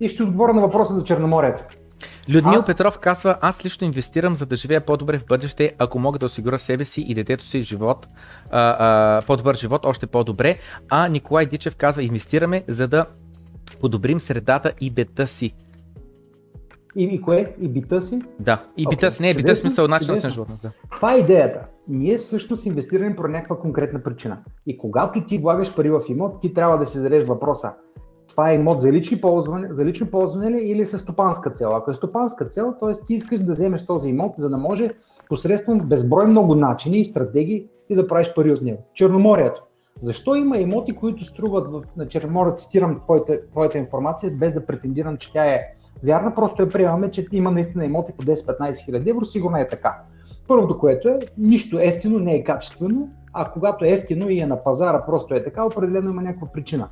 И 0.00 0.08
ще 0.08 0.22
отговоря 0.22 0.52
на 0.52 0.60
въпроса 0.60 0.94
за 0.94 1.04
Черноморието. 1.04 1.64
Людмил 2.28 2.58
аз... 2.58 2.66
Петров 2.66 2.98
казва, 2.98 3.36
аз 3.40 3.64
лично 3.64 3.86
инвестирам 3.86 4.36
за 4.36 4.46
да 4.46 4.56
живея 4.56 4.80
по-добре 4.80 5.18
в 5.18 5.26
бъдеще, 5.26 5.72
ако 5.78 5.98
мога 5.98 6.18
да 6.18 6.26
осигуря 6.26 6.58
себе 6.58 6.84
си 6.84 7.00
и 7.00 7.14
детето 7.14 7.44
си 7.44 7.62
живот, 7.62 8.06
а, 8.50 8.76
а, 8.78 9.22
по-добър 9.26 9.56
живот, 9.56 9.84
още 9.84 10.06
по-добре. 10.06 10.58
А 10.88 11.08
Николай 11.08 11.46
Дичев 11.46 11.76
казва, 11.76 12.02
инвестираме 12.02 12.62
за 12.68 12.88
да 12.88 13.06
подобрим 13.80 14.20
средата 14.20 14.72
и 14.80 14.90
бета 14.90 15.26
си. 15.26 15.54
И, 16.96 17.04
и 17.04 17.20
кое? 17.20 17.54
И 17.60 17.68
бита 17.68 18.02
си? 18.02 18.22
Да, 18.40 18.64
и 18.76 18.86
бита 18.90 19.06
okay. 19.06 19.10
си. 19.10 19.22
Не, 19.22 19.34
бита 19.34 19.56
смисъл 19.56 19.88
начин 19.88 20.14
на 20.24 20.30
живота. 20.30 20.52
Да. 20.62 20.70
Това 20.90 21.14
е 21.14 21.18
идеята. 21.18 21.66
Ние 21.88 22.18
всъщност 22.18 22.66
инвестираме 22.66 23.16
по 23.16 23.28
някаква 23.28 23.58
конкретна 23.58 24.02
причина. 24.02 24.38
И 24.66 24.78
когато 24.78 25.24
ти 25.26 25.38
влагаш 25.38 25.74
пари 25.74 25.90
в 25.90 26.00
имот, 26.08 26.40
ти 26.40 26.54
трябва 26.54 26.78
да 26.78 26.86
си 26.86 26.96
зададеш 26.96 27.24
въпроса. 27.24 27.72
Това 28.28 28.50
е 28.50 28.54
имот 28.54 28.80
за, 28.80 28.92
лични 28.92 29.20
ползване, 29.20 29.68
за 29.70 29.84
лично 29.84 30.06
ползване 30.10 30.50
ли 30.50 30.64
или 30.64 30.86
с 30.86 30.98
стопанска 30.98 31.50
цел? 31.50 31.70
Ако 31.74 31.90
е 31.90 31.94
стопанска 31.94 32.44
цел, 32.44 32.74
т.е. 32.80 32.92
ти 33.06 33.14
искаш 33.14 33.40
да 33.40 33.52
вземеш 33.52 33.86
този 33.86 34.10
имот, 34.10 34.32
за 34.36 34.50
да 34.50 34.58
може 34.58 34.90
посредством 35.28 35.80
безброй 35.80 36.26
много 36.26 36.54
начини 36.54 36.98
и 36.98 37.04
стратегии 37.04 37.66
ти 37.88 37.94
да 37.94 38.08
правиш 38.08 38.32
пари 38.34 38.52
от 38.52 38.62
него. 38.62 38.78
Черноморието. 38.94 39.62
Защо 40.02 40.34
има 40.34 40.58
имоти, 40.58 40.96
които 40.96 41.24
струват 41.24 41.72
в, 41.72 41.82
на 41.96 42.08
Черноморието, 42.08 42.62
цитирам 42.62 43.00
твоята, 43.00 43.46
твоята 43.50 43.78
информация, 43.78 44.32
без 44.32 44.54
да 44.54 44.66
претендирам, 44.66 45.16
че 45.16 45.32
тя 45.32 45.44
е 45.44 45.62
вярна, 46.02 46.34
просто 46.34 46.62
я 46.62 46.68
приемаме, 46.68 47.10
че 47.10 47.26
има 47.32 47.50
наистина 47.50 47.84
имоти 47.84 48.12
по 48.12 48.24
10-15 48.24 48.84
хиляди 48.84 49.10
евро, 49.10 49.24
сигурно 49.24 49.56
е 49.56 49.68
така. 49.68 49.98
Първото, 50.48 50.78
което 50.78 51.08
е, 51.08 51.18
нищо 51.38 51.78
ефтино 51.80 52.18
не 52.18 52.34
е 52.34 52.44
качествено, 52.44 53.08
а 53.32 53.50
когато 53.50 53.84
е 53.84 53.88
ефтино 53.88 54.30
и 54.30 54.40
е 54.40 54.46
на 54.46 54.64
пазара, 54.64 55.06
просто 55.06 55.34
е 55.34 55.44
така, 55.44 55.66
определено 55.66 56.10
има 56.10 56.22
някаква 56.22 56.46
причина. 56.52 56.88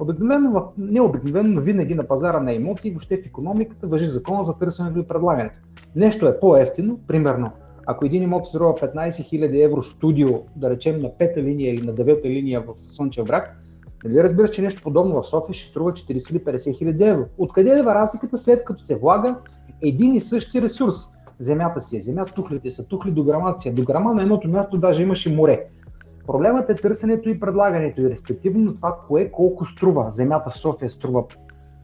Обикновено, 0.00 0.72
не 0.78 1.00
обикновено, 1.00 1.48
но 1.48 1.60
винаги 1.60 1.94
на 1.94 2.04
пазара 2.04 2.40
на 2.40 2.52
имоти 2.52 2.88
и 2.88 2.90
въобще 2.90 3.16
в 3.16 3.26
економиката 3.26 3.86
въжи 3.86 4.06
закона 4.06 4.44
за 4.44 4.58
търсенето 4.58 4.98
и 4.98 5.08
предлагането. 5.08 5.54
Нещо 5.96 6.28
е 6.28 6.40
по-ефтино, 6.40 7.00
примерно, 7.06 7.50
ако 7.86 8.06
един 8.06 8.22
имот 8.22 8.46
струва 8.46 8.74
15 8.74 9.08
000 9.08 9.64
евро 9.64 9.82
студио, 9.82 10.28
да 10.56 10.70
речем 10.70 11.02
на 11.02 11.18
пета 11.18 11.42
линия 11.42 11.74
или 11.74 11.86
на 11.86 11.92
девета 11.92 12.28
линия 12.28 12.60
в 12.60 12.74
Слънчев 12.88 13.26
брак, 13.26 13.56
Нали 14.04 14.22
разбираш, 14.22 14.50
че 14.50 14.62
нещо 14.62 14.82
подобно 14.82 15.22
в 15.22 15.26
София 15.26 15.54
ще 15.54 15.70
струва 15.70 15.92
40 15.92 16.30
или 16.30 16.38
50 16.38 16.78
хиляди 16.78 17.04
евро? 17.04 17.24
Откъде 17.38 17.70
е 17.70 17.84
разликата 17.84 18.38
след 18.38 18.64
като 18.64 18.82
се 18.82 18.98
влага 18.98 19.36
един 19.82 20.14
и 20.14 20.20
същи 20.20 20.62
ресурс? 20.62 20.94
Земята 21.38 21.80
си 21.80 21.96
е 21.96 22.00
земя, 22.00 22.24
тухлите 22.24 22.70
са 22.70 22.84
тухли, 22.84 23.10
дограмация. 23.10 23.74
До 23.74 23.82
грама 23.82 24.14
на 24.14 24.22
едното 24.22 24.48
място 24.48 24.78
даже 24.78 25.02
имаше 25.02 25.34
море. 25.34 25.66
Проблемът 26.26 26.70
е 26.70 26.74
търсенето 26.74 27.28
и 27.28 27.40
предлагането 27.40 28.00
и 28.00 28.10
респективно 28.10 28.74
това 28.74 28.98
кое 29.08 29.30
колко 29.30 29.66
струва. 29.66 30.10
Земята 30.10 30.50
в 30.50 30.58
София 30.58 30.90
струва 30.90 31.24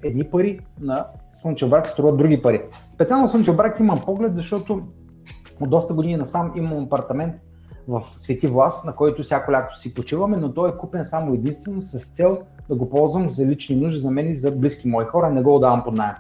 едни 0.03 0.25
пари, 0.25 0.61
на 0.81 1.07
Слънчев 1.33 1.71
брак 1.71 1.89
струва 1.89 2.17
други 2.17 2.43
пари. 2.43 2.63
Специално 2.95 3.29
Слънчев 3.29 3.57
брак 3.57 3.81
имам 3.81 4.01
поглед, 4.01 4.37
защото 4.37 4.83
от 5.61 5.71
доста 5.71 5.95
години 5.95 6.17
насам 6.17 6.53
имам 6.57 6.85
апартамент 6.85 7.35
в 7.89 8.03
Свети 8.17 8.47
Влас, 8.47 8.85
на 8.85 8.95
който 8.95 9.23
всяко 9.23 9.53
лято 9.53 9.81
си 9.81 9.95
почиваме, 9.95 10.37
но 10.37 10.55
той 10.55 10.69
е 10.69 10.77
купен 10.77 11.05
само 11.05 11.35
единствено 11.35 11.83
с 11.83 11.99
цел 11.99 12.39
да 12.69 12.75
го 12.75 12.91
ползвам 12.91 13.31
за 13.31 13.47
лични 13.47 13.77
нужди 13.77 14.01
за 14.01 14.11
мен 14.11 14.31
и 14.31 14.35
за 14.35 14.51
близки 14.51 14.89
мои 14.89 15.05
хора, 15.05 15.31
не 15.31 15.43
го 15.43 15.57
отдавам 15.57 15.85
под 15.85 15.95
найем. 15.95 16.15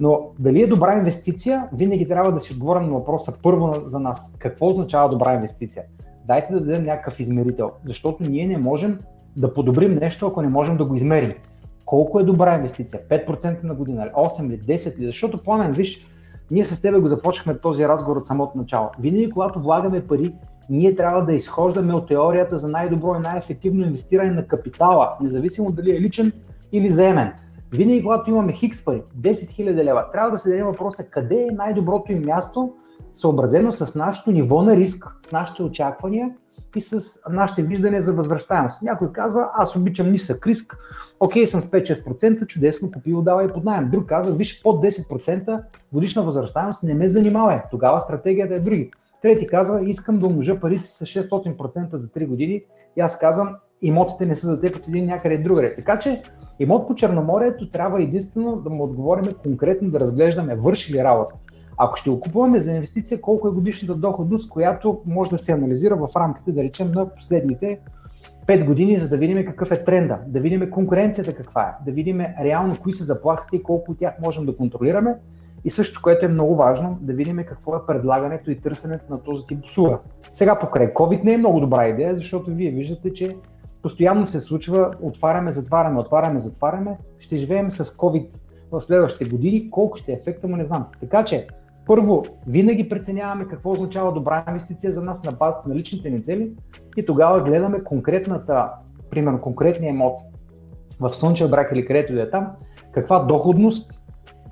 Но 0.00 0.30
дали 0.38 0.62
е 0.62 0.66
добра 0.66 0.98
инвестиция, 0.98 1.68
винаги 1.72 2.08
трябва 2.08 2.32
да 2.32 2.40
си 2.40 2.52
отговорим 2.52 2.88
на 2.88 2.92
въпроса 2.92 3.38
първо 3.42 3.74
за 3.84 4.00
нас. 4.00 4.36
Какво 4.38 4.68
означава 4.68 5.08
добра 5.08 5.34
инвестиция? 5.34 5.84
Дайте 6.26 6.52
да 6.52 6.60
дадем 6.60 6.84
някакъв 6.84 7.20
измерител, 7.20 7.70
защото 7.84 8.22
ние 8.22 8.46
не 8.46 8.58
можем 8.58 8.98
да 9.36 9.54
подобрим 9.54 9.94
нещо, 9.94 10.26
ако 10.26 10.42
не 10.42 10.48
можем 10.48 10.76
да 10.76 10.84
го 10.84 10.94
измерим. 10.94 11.32
Колко 11.84 12.20
е 12.20 12.24
добра 12.24 12.54
инвестиция? 12.54 13.00
5% 13.08 13.64
на 13.64 13.74
година, 13.74 14.10
8 14.16 14.46
или 14.46 14.60
10 14.60 14.98
ли? 14.98 15.06
Защото 15.06 15.42
пламен, 15.42 15.72
виж, 15.72 16.06
Ние 16.50 16.64
с 16.64 16.82
тебе 16.82 16.98
го 16.98 17.08
започнахме 17.08 17.58
този 17.58 17.88
разговор 17.88 18.16
от 18.16 18.26
самото 18.26 18.58
начало. 18.58 18.88
Винаги, 19.00 19.30
когато 19.30 19.60
влагаме 19.60 20.04
пари, 20.04 20.34
ние 20.70 20.96
трябва 20.96 21.24
да 21.24 21.32
изхождаме 21.32 21.94
от 21.94 22.08
теорията 22.08 22.58
за 22.58 22.68
най-добро 22.68 23.14
и 23.14 23.18
най-ефективно 23.18 23.82
инвестиране 23.82 24.30
на 24.30 24.46
капитала, 24.46 25.10
независимо 25.20 25.72
дали 25.72 25.96
е 25.96 26.00
личен 26.00 26.32
или 26.72 26.90
заемен. 26.90 27.32
Винаги, 27.72 28.02
когато 28.02 28.30
имаме 28.30 28.52
хикс 28.52 28.84
пари, 28.84 29.02
10 29.20 29.32
000 29.32 29.84
лева, 29.84 30.10
трябва 30.12 30.30
да 30.30 30.38
се 30.38 30.50
даде 30.50 30.62
въпроса 30.62 31.10
къде 31.10 31.46
е 31.50 31.54
най-доброто 31.54 32.12
им 32.12 32.22
място, 32.26 32.72
съобразено 33.14 33.72
с 33.72 33.94
нашето 33.94 34.30
ниво 34.30 34.62
на 34.62 34.76
риск, 34.76 35.06
с 35.22 35.32
нашите 35.32 35.62
очаквания 35.62 36.30
и 36.76 36.80
с 36.80 37.00
нашите 37.30 37.62
виждания 37.62 38.02
за 38.02 38.12
възвръщаемост. 38.12 38.82
Някой 38.82 39.12
казва, 39.12 39.50
аз 39.54 39.76
обичам 39.76 40.12
нисък 40.12 40.46
риск, 40.46 40.76
окей 41.20 41.46
съм 41.46 41.60
с 41.60 41.70
5-6%, 41.70 42.46
чудесно 42.46 42.90
купи 42.90 43.14
отдава 43.14 43.44
и 43.44 43.48
под 43.48 43.64
найем. 43.64 43.90
Друг 43.90 44.06
казва, 44.06 44.34
виж 44.34 44.62
под 44.62 44.84
10% 44.84 45.62
годишна 45.92 46.22
възвръщаемост 46.22 46.82
не 46.82 46.94
ме 46.94 47.08
занимава. 47.08 47.62
Тогава 47.70 48.00
стратегията 48.00 48.54
е 48.54 48.60
други. 48.60 48.90
Трети 49.22 49.46
казва, 49.46 49.88
искам 49.88 50.18
да 50.18 50.26
умножа 50.26 50.60
парите 50.60 50.86
с 50.86 51.06
600% 51.06 51.94
за 51.94 52.08
3 52.08 52.26
години 52.26 52.62
и 52.96 53.00
аз 53.00 53.18
казвам, 53.18 53.56
имотите 53.82 54.26
не 54.26 54.36
са 54.36 54.46
за 54.46 54.60
теб 54.60 54.76
от 54.76 54.88
един 54.88 55.06
някъде 55.06 55.38
другаде. 55.38 55.74
Така 55.76 55.98
че 55.98 56.22
имот 56.60 56.86
по 56.86 56.94
Черноморието 56.94 57.70
трябва 57.70 58.02
единствено 58.02 58.56
да 58.56 58.70
му 58.70 58.84
отговорим 58.84 59.32
конкретно 59.42 59.90
да 59.90 60.00
разглеждаме 60.00 60.56
върши 60.56 60.92
ли 60.94 61.04
работа. 61.04 61.34
Ако 61.76 61.96
ще 61.96 62.10
го 62.10 62.20
купуваме 62.20 62.60
за 62.60 62.72
инвестиция, 62.72 63.20
колко 63.20 63.48
е 63.48 63.50
годишната 63.50 63.94
доходност, 63.94 64.50
която 64.50 65.00
може 65.06 65.30
да 65.30 65.38
се 65.38 65.52
анализира 65.52 65.96
в 65.96 66.08
рамките, 66.16 66.52
да 66.52 66.62
речем, 66.62 66.92
на 66.92 67.08
последните 67.08 67.80
5 68.46 68.64
години, 68.64 68.98
за 68.98 69.08
да 69.08 69.16
видим 69.16 69.46
какъв 69.46 69.70
е 69.70 69.84
тренда, 69.84 70.18
да 70.26 70.40
видим 70.40 70.70
конкуренцията 70.70 71.34
каква 71.34 71.62
е, 71.62 71.84
да 71.84 71.92
видим 71.92 72.20
реално 72.20 72.76
кои 72.82 72.92
са 72.92 73.04
заплахите 73.04 73.56
и 73.56 73.62
колко 73.62 73.92
от 73.92 73.98
тях 73.98 74.14
можем 74.22 74.46
да 74.46 74.56
контролираме. 74.56 75.16
И 75.68 75.70
също, 75.70 76.02
което 76.02 76.26
е 76.26 76.28
много 76.28 76.56
важно, 76.56 76.98
да 77.00 77.12
видим 77.12 77.44
какво 77.46 77.76
е 77.76 77.86
предлагането 77.86 78.50
и 78.50 78.60
търсенето 78.60 79.04
на 79.10 79.22
този 79.22 79.46
тип 79.46 79.64
услуга. 79.64 79.98
Сега 80.32 80.58
покрай 80.58 80.94
COVID 80.94 81.24
не 81.24 81.32
е 81.32 81.38
много 81.38 81.60
добра 81.60 81.88
идея, 81.88 82.16
защото 82.16 82.50
вие 82.50 82.70
виждате, 82.70 83.12
че 83.12 83.36
постоянно 83.82 84.26
се 84.26 84.40
случва, 84.40 84.90
отваряме, 85.02 85.52
затваряме, 85.52 86.00
отваряме, 86.00 86.40
затваряме. 86.40 86.98
Ще 87.18 87.36
живеем 87.36 87.70
с 87.70 87.84
COVID 87.84 88.26
в 88.72 88.80
следващите 88.80 89.30
години, 89.30 89.70
колко 89.70 89.96
ще 89.96 90.12
е 90.12 90.14
ефекта 90.14 90.48
му 90.48 90.56
не 90.56 90.64
знам. 90.64 90.86
Така 91.00 91.24
че 91.24 91.46
първо, 91.86 92.24
винаги 92.46 92.88
преценяваме 92.88 93.48
какво 93.48 93.70
означава 93.70 94.12
добра 94.12 94.44
инвестиция 94.48 94.92
за 94.92 95.02
нас 95.02 95.24
на 95.24 95.32
базата 95.32 95.68
на 95.68 95.74
личните 95.74 96.10
ни 96.10 96.22
цели 96.22 96.52
и 96.96 97.06
тогава 97.06 97.40
гледаме 97.40 97.84
конкретната, 97.84 98.70
примерно 99.10 99.40
конкретния 99.40 99.90
имот 99.90 100.20
в 101.00 101.10
Слънчев 101.10 101.50
брак 101.50 101.70
или 101.72 101.86
където 101.86 102.14
да 102.14 102.22
е 102.22 102.30
там, 102.30 102.46
каква 102.92 103.18
доходност, 103.18 103.97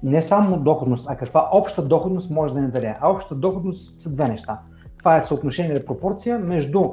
не 0.06 0.22
само 0.22 0.56
доходност, 0.56 1.06
а 1.08 1.16
каква 1.16 1.48
обща 1.52 1.82
доходност 1.82 2.30
може 2.30 2.54
да 2.54 2.60
ни 2.60 2.68
даде. 2.68 2.96
А 3.00 3.10
общата 3.10 3.34
доходност 3.34 4.02
са 4.02 4.10
две 4.10 4.28
неща. 4.28 4.58
Това 4.98 5.16
е 5.16 5.22
съотношение 5.22 5.74
на 5.74 5.84
пропорция 5.84 6.38
между 6.38 6.84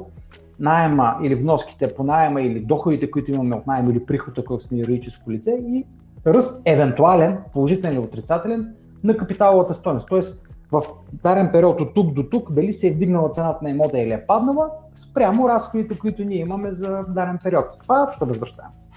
найема 0.58 1.18
или 1.22 1.34
вноските 1.34 1.94
по 1.94 2.04
найема 2.04 2.42
или 2.42 2.60
доходите, 2.60 3.10
които 3.10 3.30
имаме 3.30 3.56
от 3.56 3.66
найема 3.66 3.90
или 3.90 4.06
прихода, 4.06 4.40
ако 4.40 4.60
сме 4.60 4.78
юридическо 4.78 5.30
лице 5.30 5.50
и 5.50 5.86
ръст 6.26 6.62
евентуален, 6.66 7.38
положителен 7.52 7.92
или 7.92 8.00
отрицателен, 8.00 8.74
на 9.04 9.16
капиталовата 9.16 9.74
стоеност. 9.74 10.08
Тоест, 10.08 10.46
в 10.72 10.82
даден 11.12 11.50
период 11.52 11.80
от 11.80 11.94
тук 11.94 12.12
до 12.12 12.22
тук, 12.22 12.52
дали 12.52 12.72
се 12.72 12.88
е 12.88 12.92
вдигнала 12.92 13.30
цената 13.30 13.58
на 13.62 13.70
имота 13.70 13.98
или 13.98 14.12
е 14.12 14.26
паднала, 14.26 14.70
спрямо 14.94 15.48
разходите, 15.48 15.98
които 15.98 16.24
ние 16.24 16.38
имаме 16.38 16.72
за 16.72 17.02
даден 17.08 17.38
период. 17.44 17.64
Това 17.82 17.98
е 17.98 18.02
общо 18.02 18.26
възвръщаемост. 18.26 18.90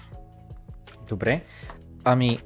Добре. 1.08 1.42
Ами, 2.04 2.38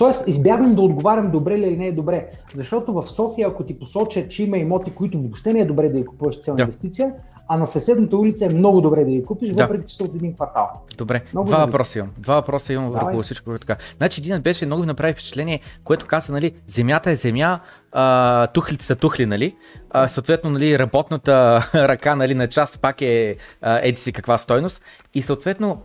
Тоест, 0.00 0.28
избягвам 0.28 0.74
да 0.74 0.82
отговарям 0.82 1.30
добре 1.30 1.58
ли 1.58 1.62
или 1.62 1.76
не 1.76 1.86
е 1.86 1.92
добре. 1.92 2.28
Защото 2.56 2.92
в 2.92 3.02
София, 3.02 3.48
ако 3.48 3.64
ти 3.64 3.78
посоча, 3.78 4.28
че 4.28 4.42
има 4.42 4.58
имоти, 4.58 4.90
които 4.90 5.18
въобще 5.18 5.52
не 5.52 5.60
е 5.60 5.64
добре 5.64 5.88
да 5.88 5.98
ги 5.98 6.04
купуваш 6.04 6.38
цел 6.38 6.56
да. 6.56 6.62
инвестиция, 6.62 7.12
а 7.48 7.56
на 7.56 7.66
съседната 7.66 8.16
улица 8.16 8.46
е 8.46 8.48
много 8.48 8.80
добре 8.80 9.04
да 9.04 9.10
ги 9.10 9.24
купиш, 9.24 9.50
да. 9.50 9.62
въпреки 9.62 9.86
че 9.86 9.96
са 9.96 10.04
от 10.04 10.14
един 10.14 10.34
квартал. 10.34 10.70
Добре, 10.98 11.22
много 11.32 11.46
два 11.46 11.66
въпроса 11.66 11.98
имам. 11.98 12.10
Два 12.18 12.34
въпроса 12.34 12.72
имам 12.72 12.92
Давай. 12.92 13.22
всичко 13.22 13.58
така. 13.58 13.76
Значи 13.96 14.20
един 14.20 14.42
беше 14.42 14.66
много 14.66 14.80
ми 14.80 14.86
направи 14.86 15.12
впечатление, 15.12 15.60
което 15.84 16.06
каза, 16.06 16.32
нали, 16.32 16.52
земята 16.66 17.10
е 17.10 17.16
земя, 17.16 17.60
а, 17.92 18.46
тухлите 18.46 18.84
са 18.84 18.96
тухли, 18.96 19.26
нали? 19.26 19.56
А, 19.90 20.08
съответно, 20.08 20.50
нали, 20.50 20.78
работната 20.78 21.62
ръка 21.74 22.16
нали, 22.16 22.34
на 22.34 22.48
час 22.48 22.78
пак 22.78 23.02
е 23.02 23.36
еди 23.62 24.00
си 24.00 24.12
каква 24.12 24.38
стойност. 24.38 24.82
И 25.14 25.22
съответно, 25.22 25.82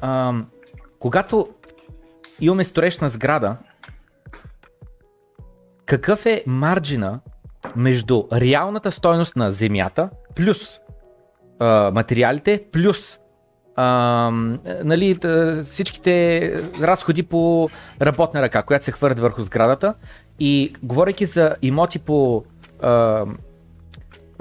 а, 0.00 0.34
когато 0.98 1.48
имаме 2.40 2.64
строеж 2.64 2.98
на 2.98 3.08
сграда, 3.08 3.56
какъв 5.86 6.26
е 6.26 6.44
марджина 6.46 7.20
между 7.76 8.24
реалната 8.32 8.90
стойност 8.92 9.36
на 9.36 9.50
земята 9.50 10.10
плюс 10.34 10.80
а, 11.58 11.90
материалите, 11.94 12.64
плюс 12.72 13.18
а, 13.76 14.30
нали, 14.84 15.18
всичките 15.64 16.62
разходи 16.80 17.22
по 17.22 17.68
работна 18.02 18.42
ръка, 18.42 18.62
която 18.62 18.84
се 18.84 18.92
хвърля 18.92 19.14
върху 19.14 19.42
сградата. 19.42 19.94
И 20.40 20.74
говорейки 20.82 21.26
за 21.26 21.56
имоти 21.62 21.98
по 21.98 22.44
а, 22.82 23.26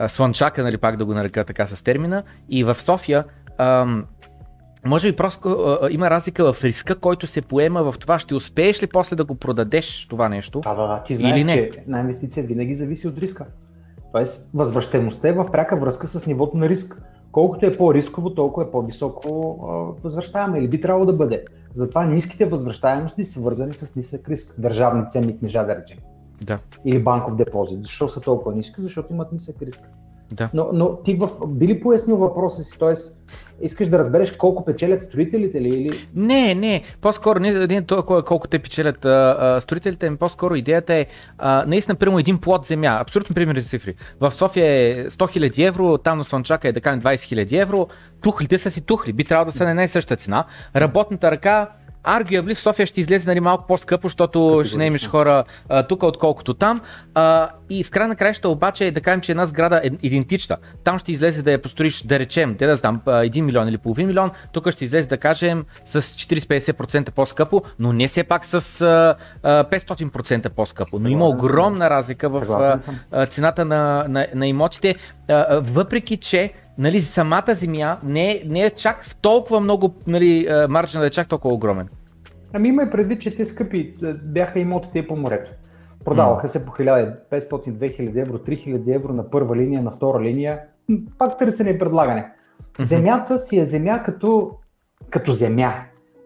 Слънчака, 0.08 0.64
нали, 0.64 0.78
пак 0.78 0.98
да 0.98 1.06
го 1.06 1.14
нарека 1.14 1.46
така 1.46 1.66
с 1.66 1.84
термина, 1.84 2.24
и 2.50 2.64
в 2.64 2.76
София, 2.76 3.24
а, 3.58 3.88
може 4.86 5.12
би 5.12 5.16
просто 5.16 5.50
а, 5.82 5.88
има 5.92 6.10
разлика 6.10 6.54
в 6.54 6.64
риска, 6.64 6.96
който 6.96 7.28
се 7.28 7.42
поема 7.42 7.92
в 7.92 8.00
това. 8.00 8.20
Ще 8.20 8.36
успееш 8.36 8.84
ли 8.84 8.88
после 8.88 9.16
да 9.16 9.26
го 9.26 9.36
продадеш 9.36 10.08
това 10.08 10.30
нещо? 10.30 10.60
Да, 10.60 10.74
да, 10.76 10.88
да. 10.88 11.04
Ти 11.04 11.16
знаеш, 11.16 11.36
или 11.36 11.44
не? 11.44 11.70
че 11.70 11.84
на 11.88 12.00
инвестиция 12.00 12.44
винаги 12.44 12.74
зависи 12.74 13.08
от 13.08 13.18
риска. 13.18 13.46
Тоест, 14.14 14.50
възвръщаемостта 14.54 15.28
е 15.28 15.34
в 15.34 15.52
пряка 15.52 15.76
връзка 15.76 16.08
с 16.08 16.28
нивото 16.28 16.58
на 16.58 16.70
риск. 16.70 17.02
Колкото 17.32 17.66
е 17.66 17.78
по-рисково, 17.78 18.34
толкова 18.34 18.68
е 18.68 18.72
по-високо 18.72 19.58
възвръщаемо 20.04 20.56
или 20.56 20.68
би 20.68 20.82
трябвало 20.82 21.06
да 21.06 21.14
бъде. 21.14 21.46
Затова 21.74 22.06
ниските 22.06 22.46
възвръщаемости 22.46 23.24
са 23.24 23.42
вързани 23.42 23.74
с 23.74 23.96
нисък 23.96 24.30
риск. 24.30 24.56
Държавни 24.58 25.04
ценни 25.10 25.40
книжа, 25.40 25.66
да 25.66 25.76
речем. 25.76 25.98
Да. 26.42 26.60
Или 26.86 27.04
банков 27.04 27.36
депозит. 27.36 27.84
Защо 27.84 28.10
са 28.10 28.22
толкова 28.22 28.56
ниски? 28.56 28.82
Защото 28.82 29.14
имат 29.14 29.32
нисък 29.32 29.62
риск. 29.62 29.80
Да. 30.32 30.50
Но, 30.54 30.70
но 30.74 30.96
ти 30.96 31.16
в, 31.16 31.30
би 31.48 31.68
ли 31.68 31.80
пояснил 31.80 32.18
въпроса 32.18 32.64
си, 32.64 32.80
т.е. 32.80 32.94
искаш 33.62 33.88
да 33.88 34.00
разбереш 34.00 34.32
колко 34.32 34.66
печелят 34.66 35.04
строителите 35.04 35.62
ли? 35.62 35.68
Или... 35.70 36.08
Не, 36.16 36.56
не, 36.56 36.84
по-скоро 37.02 37.40
не, 37.40 37.68
не 37.68 37.82
толкова 37.82 38.24
колко 38.24 38.48
те 38.48 38.60
печелят 38.60 39.06
а, 39.06 39.38
а, 39.40 39.62
строителите, 39.62 40.08
ами 40.08 40.18
по-скоро 40.18 40.56
идеята 40.56 40.94
е 40.94 41.06
а, 41.38 41.64
наистина, 41.68 41.96
примерно 41.96 42.20
един 42.20 42.38
плод 42.38 42.66
земя, 42.66 42.98
абсолютно 43.02 43.36
примерни 43.36 43.64
цифри. 43.64 43.96
В 44.20 44.32
София 44.32 44.66
е 44.66 45.10
100 45.10 45.10
000 45.10 45.68
евро, 45.68 45.98
там 45.98 46.18
на 46.18 46.24
Слънчака 46.24 46.68
е 46.68 46.72
да 46.72 46.82
кажем 46.82 47.02
20 47.02 47.46
000 47.46 47.62
евро, 47.62 47.88
тухлите 48.22 48.58
са 48.58 48.72
си 48.72 48.82
тухли, 48.82 49.14
би 49.14 49.24
трябвало 49.24 49.46
да 49.46 49.52
са 49.52 49.64
на 49.64 49.70
една 49.70 49.84
и 49.84 49.88
съща 49.88 50.16
цена. 50.16 50.46
Работната 50.76 51.32
ръка 51.32 51.70
Arguably 52.04 52.56
в 52.56 52.60
София 52.60 52.86
ще 52.86 53.02
излезе 53.02 53.28
нали, 53.28 53.40
малко 53.40 53.68
по-скъпо, 53.68 54.08
защото 54.08 54.62
ще 54.66 54.78
не 54.78 54.86
имаш 54.86 55.10
хора 55.10 55.44
а, 55.70 55.84
тук, 55.84 56.04
отколкото 56.04 56.54
там. 56.54 56.82
А, 57.14 57.50
и 57.70 57.84
в 57.84 57.92
край 57.92 58.08
на 58.08 58.16
краища 58.16 58.50
обаче 58.50 58.92
да 58.92 59.02
кажем, 59.02 59.22
че 59.22 59.32
една 59.32 59.46
сграда 59.46 59.82
е 59.84 59.90
идентична. 60.02 60.58
Там 60.84 61.00
ще 61.00 61.12
излезе 61.12 61.42
да 61.42 61.52
я 61.52 61.62
построиш, 61.62 62.02
да 62.02 62.20
речем, 62.20 62.56
да, 62.60 62.68
да 62.68 62.76
знам, 62.76 63.02
1 63.06 63.42
милион 63.42 63.68
или 63.68 63.78
половин 63.78 64.08
милион, 64.08 64.32
тук 64.52 64.72
ще 64.72 64.86
излезе 64.86 65.10
да 65.10 65.18
кажем 65.18 65.66
с 65.86 66.02
40-50% 66.02 67.12
по-скъпо, 67.12 67.62
но 67.80 67.94
не 67.94 68.08
все 68.08 68.24
пак 68.24 68.46
с 68.46 68.82
а, 69.44 69.64
500% 69.64 70.50
по-скъпо. 70.50 71.00
Но 71.00 71.10
има 71.10 71.28
огромна 71.28 71.90
разлика 71.90 72.30
в 72.30 72.46
а, 73.12 73.26
цената 73.26 73.66
на, 73.66 74.06
на, 74.08 74.28
на 74.36 74.48
имотите, 74.48 74.96
а, 75.28 75.60
въпреки 75.62 76.18
че 76.18 76.54
нали, 76.78 77.02
самата 77.02 77.56
земя 77.56 77.98
не 78.04 78.32
е, 78.32 78.44
не 78.48 78.62
е 78.62 78.70
чак 78.70 79.04
в 79.04 79.16
толкова 79.16 79.60
много, 79.60 79.96
нали, 80.08 80.48
маржа 80.70 81.00
да 81.00 81.06
е 81.06 81.10
чак 81.10 81.30
толкова 81.30 81.54
огромен. 81.54 81.90
Ами 82.54 82.70
има 82.70 82.90
предвид, 82.92 83.22
че 83.22 83.36
те 83.36 83.46
скъпи 83.46 83.94
бяха 84.24 84.60
имотите 84.60 85.08
по 85.08 85.16
морето. 85.16 85.52
Продаваха 86.06 86.48
се 86.48 86.66
по 86.66 86.72
1500-2000 86.72 88.22
евро, 88.22 88.38
3000 88.38 88.96
евро 88.96 89.14
на 89.14 89.30
първа 89.30 89.56
линия, 89.56 89.82
на 89.82 89.92
втора 89.92 90.24
линия. 90.24 90.60
Пак 91.18 91.40
търсене 91.40 91.70
и 91.70 91.80
предлагане. 91.80 92.32
Земята 92.80 93.40
си 93.40 93.60
е 93.60 93.66
земя 93.66 94.04
като, 94.04 94.52
като 95.10 95.34
земя. 95.34 95.74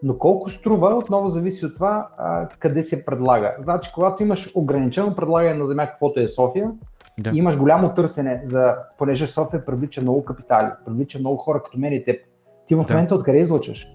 Но 0.02 0.18
колко 0.18 0.50
струва, 0.50 0.94
отново 0.94 1.28
зависи 1.28 1.66
от 1.66 1.74
това 1.74 2.08
а, 2.18 2.48
къде 2.48 2.82
се 2.82 3.04
предлага. 3.04 3.54
Значи, 3.58 3.90
когато 3.94 4.22
имаш 4.22 4.50
ограничено 4.54 5.16
предлагане 5.16 5.54
на 5.54 5.64
земя, 5.64 5.86
каквото 5.86 6.20
е 6.20 6.28
София, 6.28 6.70
да. 7.18 7.30
И 7.30 7.38
имаш 7.38 7.58
голямо 7.58 7.94
търсене, 7.94 8.40
за, 8.44 8.76
понеже 8.98 9.26
София 9.26 9.64
привлича 9.64 10.00
много 10.00 10.24
капитали, 10.24 10.68
привлича 10.86 11.18
много 11.18 11.36
хора 11.36 11.62
като 11.62 11.78
мен 11.78 11.92
и 11.92 12.04
теб. 12.04 12.16
Ти 12.66 12.74
в 12.74 12.84
да. 12.86 12.94
момента 12.94 13.14
откъде 13.14 13.38
излъчваш? 13.38 13.88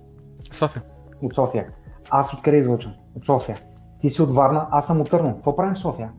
София. 0.51 0.83
От 1.21 1.33
София. 1.33 1.67
Аз 2.09 2.33
откъде 2.33 2.57
излъчвам? 2.57 2.93
От 3.15 3.25
София. 3.25 3.57
Ти 3.99 4.09
си 4.09 4.21
от 4.21 4.31
Варна, 4.31 4.67
аз 4.71 4.87
съм 4.87 5.01
от 5.01 5.09
Търно. 5.09 5.35
Какво 5.35 5.55
правим 5.55 5.75
в 5.75 5.79
София? 5.79 6.11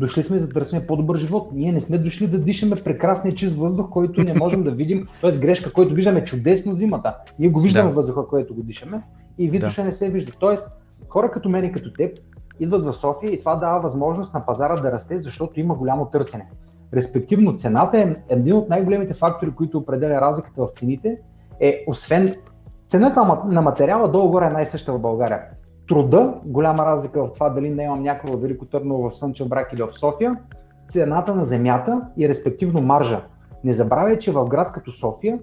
Дошли 0.00 0.22
сме 0.22 0.38
за 0.38 0.48
да 0.48 0.54
търсим 0.54 0.82
по-добър 0.86 1.16
живот. 1.16 1.48
Ние 1.52 1.72
не 1.72 1.80
сме 1.80 1.98
дошли 1.98 2.26
да 2.26 2.38
дишаме 2.38 2.76
прекрасния 2.76 3.34
чист 3.34 3.56
въздух, 3.56 3.90
който 3.90 4.22
не 4.22 4.34
можем 4.34 4.62
да 4.62 4.70
видим, 4.70 5.06
т.е. 5.20 5.38
грешка, 5.38 5.72
който 5.72 5.94
виждаме 5.94 6.24
чудесно 6.24 6.74
зимата. 6.74 7.16
Ние 7.38 7.48
го 7.48 7.60
виждаме 7.60 7.88
да. 7.88 7.94
въздуха, 7.94 8.26
който 8.26 8.54
го 8.54 8.62
дишаме 8.62 9.02
и 9.38 9.50
видоша 9.50 9.82
да. 9.82 9.86
не 9.86 9.92
се 9.92 10.10
вижда. 10.10 10.32
Тоест, 10.38 10.76
хора 11.08 11.30
като 11.30 11.48
мен 11.48 11.64
и 11.64 11.72
като 11.72 11.92
теб 11.92 12.18
идват 12.60 12.84
в 12.84 12.92
София 12.92 13.32
и 13.32 13.38
това 13.38 13.56
дава 13.56 13.80
възможност 13.80 14.34
на 14.34 14.46
пазара 14.46 14.76
да 14.76 14.92
расте, 14.92 15.18
защото 15.18 15.60
има 15.60 15.74
голямо 15.74 16.06
търсене. 16.06 16.50
Респективно 16.94 17.56
цената 17.56 17.98
е 17.98 18.16
един 18.28 18.54
от 18.54 18.68
най-големите 18.68 19.14
фактори, 19.14 19.50
които 19.50 19.78
определя 19.78 20.20
разликата 20.20 20.62
в 20.62 20.70
цените, 20.70 21.18
е 21.60 21.84
освен 21.88 22.34
цената 22.86 23.40
на 23.46 23.62
материала 23.62 24.08
долу-горе 24.08 24.46
е 24.46 24.50
най-съща 24.50 24.92
в 24.92 24.98
България. 24.98 25.42
Труда, 25.88 26.34
голяма 26.44 26.86
разлика 26.86 27.26
в 27.26 27.32
това 27.32 27.50
дали 27.50 27.70
не 27.70 27.82
имам 27.82 28.02
някакво 28.02 28.36
в 28.36 28.40
Велико 28.40 28.66
Търново, 28.66 29.10
в 29.10 29.14
Слънчев 29.14 29.48
брак 29.48 29.72
или 29.72 29.82
в 29.82 29.98
София, 29.98 30.36
цената 30.88 31.34
на 31.34 31.44
земята 31.44 32.02
и 32.16 32.28
респективно 32.28 32.82
маржа. 32.82 33.24
Не 33.64 33.72
забравяй, 33.72 34.18
че 34.18 34.32
в 34.32 34.44
град 34.44 34.72
като 34.72 34.92
София, 34.92 35.38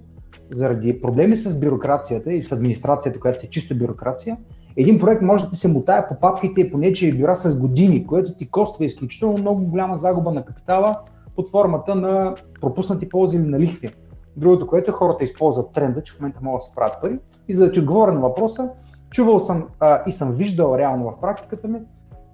заради 0.51 1.01
проблеми 1.01 1.37
с 1.37 1.59
бюрокрацията 1.59 2.33
и 2.33 2.43
с 2.43 2.51
администрацията, 2.51 3.19
която 3.19 3.39
е 3.43 3.49
чиста 3.49 3.75
бюрокрация, 3.75 4.37
един 4.77 4.99
проект 4.99 5.21
може 5.21 5.43
да 5.43 5.49
ти 5.49 5.55
се 5.55 5.67
мутае 5.67 6.07
по 6.07 6.15
папките 6.19 6.61
и 6.61 6.71
по 6.71 6.77
нечия 6.77 7.15
бюра 7.15 7.35
с 7.35 7.59
години, 7.59 8.07
което 8.07 8.33
ти 8.33 8.49
коства 8.49 8.85
изключително 8.85 9.37
много 9.37 9.65
голяма 9.65 9.97
загуба 9.97 10.31
на 10.31 10.45
капитала 10.45 10.95
под 11.35 11.49
формата 11.49 11.95
на 11.95 12.35
пропуснати 12.61 13.09
ползи 13.09 13.37
или 13.37 13.45
на 13.45 13.59
лихви. 13.59 13.89
Другото, 14.37 14.67
което 14.67 14.91
е 14.91 14.93
хората 14.93 15.23
използват 15.23 15.73
тренда, 15.73 16.03
че 16.03 16.13
в 16.13 16.19
момента 16.19 16.39
могат 16.43 16.59
да 16.59 16.61
се 16.61 16.75
правят 16.75 17.01
пари. 17.01 17.19
И 17.47 17.55
за 17.55 17.65
да 17.65 17.71
ти 17.71 17.79
отговоря 17.79 18.11
на 18.11 18.19
въпроса, 18.19 18.69
чувал 19.09 19.39
съм 19.39 19.67
а, 19.79 20.03
и 20.07 20.11
съм 20.11 20.31
виждал 20.31 20.77
реално 20.77 21.05
в 21.05 21.21
практиката 21.21 21.67
ми 21.67 21.79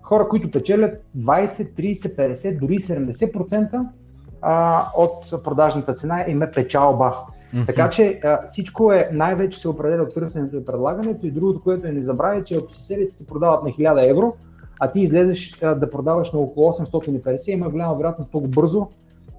хора, 0.07 0.29
които 0.29 0.51
печелят 0.51 1.03
20, 1.17 1.45
30, 1.45 2.31
50, 2.31 2.59
дори 2.59 2.79
70% 2.79 3.87
а, 4.41 4.83
от 4.97 5.43
продажната 5.43 5.93
цена 5.93 6.25
им 6.27 6.41
е 6.41 6.51
печалба. 6.51 7.25
Mm-hmm. 7.53 7.65
Така 7.65 7.89
че 7.89 8.19
а, 8.23 8.45
всичко 8.45 8.91
е 8.91 9.09
най-вече 9.13 9.59
се 9.59 9.69
определя 9.69 10.03
от 10.03 10.13
търсенето 10.13 10.55
и 10.55 10.65
предлагането 10.65 11.27
и 11.27 11.31
другото, 11.31 11.63
което 11.63 11.87
е 11.87 11.91
не 11.91 12.01
забравя, 12.01 12.43
че 12.43 12.55
ако 12.55 12.71
съседите 12.71 13.17
ти 13.17 13.25
продават 13.25 13.63
на 13.63 13.69
1000 13.69 14.09
евро, 14.09 14.33
а 14.79 14.91
ти 14.91 15.01
излезеш 15.01 15.59
а, 15.61 15.75
да 15.75 15.89
продаваш 15.89 16.31
на 16.31 16.39
около 16.39 16.71
850, 16.71 17.49
има 17.49 17.69
голяма 17.69 17.95
вероятност 17.95 18.33
много 18.33 18.47
бързо 18.47 18.87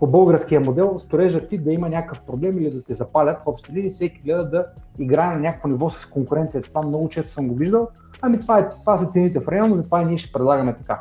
по 0.00 0.06
българския 0.06 0.60
модел 0.60 0.98
сторежът 0.98 1.48
ти 1.48 1.58
да 1.58 1.72
има 1.72 1.88
някакъв 1.88 2.20
проблем 2.20 2.58
или 2.58 2.70
да 2.70 2.82
те 2.82 2.94
запалят 2.94 3.36
в 3.44 3.46
общи 3.46 3.72
линии, 3.72 3.90
всеки 3.90 4.20
гледа 4.20 4.44
да 4.44 4.66
играе 4.98 5.30
на 5.30 5.38
някакво 5.38 5.68
ниво 5.68 5.90
с 5.90 6.06
конкуренцията. 6.06 6.68
Това 6.68 6.82
много 6.82 7.08
често 7.08 7.32
съм 7.32 7.48
го 7.48 7.54
виждал. 7.54 7.88
Ами 8.22 8.40
това, 8.40 8.58
е, 8.58 8.68
това 8.68 8.96
са 8.96 9.06
цените 9.06 9.40
в 9.40 9.48
района, 9.48 9.76
затова 9.76 10.02
и 10.02 10.04
ние 10.04 10.18
ще 10.18 10.32
предлагаме 10.32 10.76
така. 10.76 11.00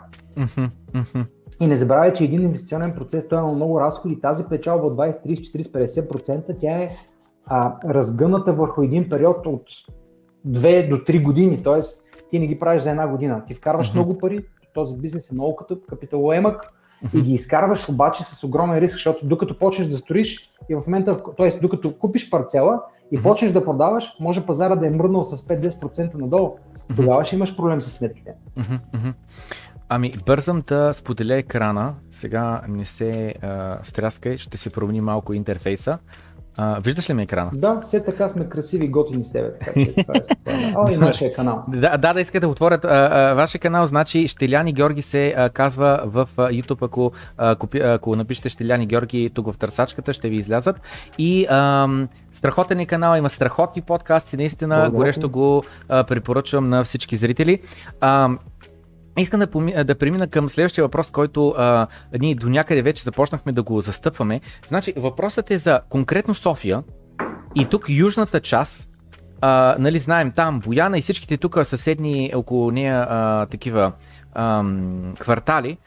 И 1.61 1.67
не 1.67 1.75
забравяй, 1.75 2.13
че 2.13 2.23
един 2.23 2.43
инвестиционен 2.43 2.93
процес 2.93 3.27
той 3.27 3.39
има 3.39 3.51
много 3.51 3.81
разходи. 3.81 4.21
Тази 4.21 4.43
печалба 4.49 4.87
от 4.87 4.95
20, 4.95 5.25
30, 5.25 5.61
40, 5.61 6.11
50%, 6.11 6.55
тя 6.59 6.71
е 6.71 6.89
а, 7.45 7.75
разгъната 7.93 8.53
върху 8.53 8.81
един 8.81 9.09
период 9.09 9.45
от 9.45 9.63
2 10.47 10.89
до 10.89 10.95
3 10.95 11.23
години. 11.23 11.63
Тоест, 11.63 12.09
ти 12.29 12.39
не 12.39 12.47
ги 12.47 12.59
правиш 12.59 12.81
за 12.81 12.89
една 12.89 13.07
година. 13.07 13.43
Ти 13.47 13.53
вкарваш 13.53 13.91
mm-hmm. 13.91 13.95
много 13.95 14.17
пари, 14.17 14.45
този 14.73 15.01
бизнес 15.01 15.31
е 15.31 15.33
много 15.33 15.55
като 15.55 15.81
капиталоемък, 15.89 16.73
и 17.13 17.21
ги 17.21 17.33
изкарваш 17.33 17.89
обаче 17.89 18.23
с 18.23 18.43
огромен 18.43 18.77
риск, 18.77 18.93
защото 18.93 19.27
докато 19.27 19.59
почнеш 19.59 19.87
да 19.87 19.97
строиш 19.97 20.51
и 20.69 20.75
в 20.75 20.83
момента, 20.87 21.23
т.е. 21.37 21.49
докато 21.61 21.97
купиш 21.97 22.29
парцела 22.29 22.81
и 23.11 23.23
почнеш 23.23 23.51
да 23.51 23.65
продаваш, 23.65 24.15
може 24.19 24.45
пазара 24.45 24.75
да 24.75 24.87
е 24.87 24.89
мръднал 24.89 25.23
с 25.23 25.37
5-10% 25.37 26.13
надолу. 26.13 26.55
Тогава 26.95 27.25
ще 27.25 27.35
имаш 27.35 27.55
проблем 27.55 27.81
с 27.81 27.91
сметките. 27.91 28.33
Ами, 29.89 30.13
бързам 30.25 30.63
да 30.67 30.93
споделя 30.93 31.35
екрана. 31.35 31.93
Сега 32.11 32.61
не 32.67 32.85
се 32.85 33.33
а, 33.41 33.77
стряскай, 33.83 34.37
ще 34.37 34.57
се 34.57 34.69
промени 34.69 35.01
малко 35.01 35.33
интерфейса. 35.33 35.97
А, 36.59 36.79
виждаш 36.79 37.09
ли 37.09 37.13
ми 37.13 37.23
екрана? 37.23 37.51
Да, 37.53 37.79
все 37.81 38.03
така 38.03 38.29
сме 38.29 38.49
красиви 38.49 38.87
готини 38.87 39.25
с 39.25 39.31
тебе. 39.31 39.51
Така, 39.53 39.79
е 40.45 40.73
О, 40.77 40.91
и 40.91 40.97
нашия 40.97 41.33
канал. 41.33 41.63
Да, 41.67 41.97
да, 41.97 42.13
да 42.13 42.21
искате 42.21 42.39
да 42.39 42.47
отворят 42.47 42.85
а, 42.85 43.09
а, 43.11 43.33
вашия 43.33 43.61
канал, 43.61 43.87
значи 43.87 44.27
Щеляни 44.27 44.73
Георги 44.73 45.01
се 45.01 45.33
а, 45.37 45.49
казва 45.49 46.01
в 46.05 46.29
а, 46.37 46.41
YouTube, 46.41 46.85
ако, 46.85 47.11
а, 47.37 47.55
купи, 47.55 47.79
ако 47.79 48.15
напишете 48.15 48.49
Щеляни 48.49 48.85
Георги 48.85 49.31
тук 49.33 49.53
в 49.53 49.57
търсачката, 49.57 50.13
ще 50.13 50.29
ви 50.29 50.35
излязат. 50.35 50.81
И 51.17 51.45
а, 51.49 51.89
страхотен 52.33 52.79
е 52.79 52.85
канал, 52.85 53.17
има 53.17 53.29
страхотни 53.29 53.81
подкасти, 53.81 54.37
наистина 54.37 54.75
Благодаря. 54.75 54.97
горещо 54.97 55.29
го 55.29 55.63
а, 55.89 56.03
препоръчвам 56.03 56.69
на 56.69 56.83
всички 56.83 57.17
зрители. 57.17 57.61
А, 58.01 58.29
Искам 59.17 59.39
да, 59.39 59.47
поми, 59.47 59.83
да 59.83 59.95
премина 59.95 60.27
към 60.27 60.49
следващия 60.49 60.83
въпрос, 60.83 61.11
който 61.11 61.55
а, 61.57 61.87
ние 62.19 62.35
до 62.35 62.49
някъде 62.49 62.81
вече 62.81 63.03
започнахме 63.03 63.51
да 63.51 63.63
го 63.63 63.81
застъпваме. 63.81 64.41
Значи, 64.67 64.93
въпросът 64.97 65.51
е 65.51 65.57
за 65.57 65.81
конкретно 65.89 66.35
София 66.35 66.83
и 67.55 67.65
тук 67.65 67.85
южната 67.89 68.39
част, 68.39 68.89
а, 69.41 69.75
нали 69.79 69.99
знаем 69.99 70.31
там 70.31 70.59
Бояна 70.59 70.97
и 70.97 71.01
всичките 71.01 71.37
тук 71.37 71.57
съседни 71.63 72.31
около 72.35 72.71
нея 72.71 73.07
а, 73.09 73.45
такива 73.45 73.91
а, 74.33 74.63
квартали, 75.19 75.77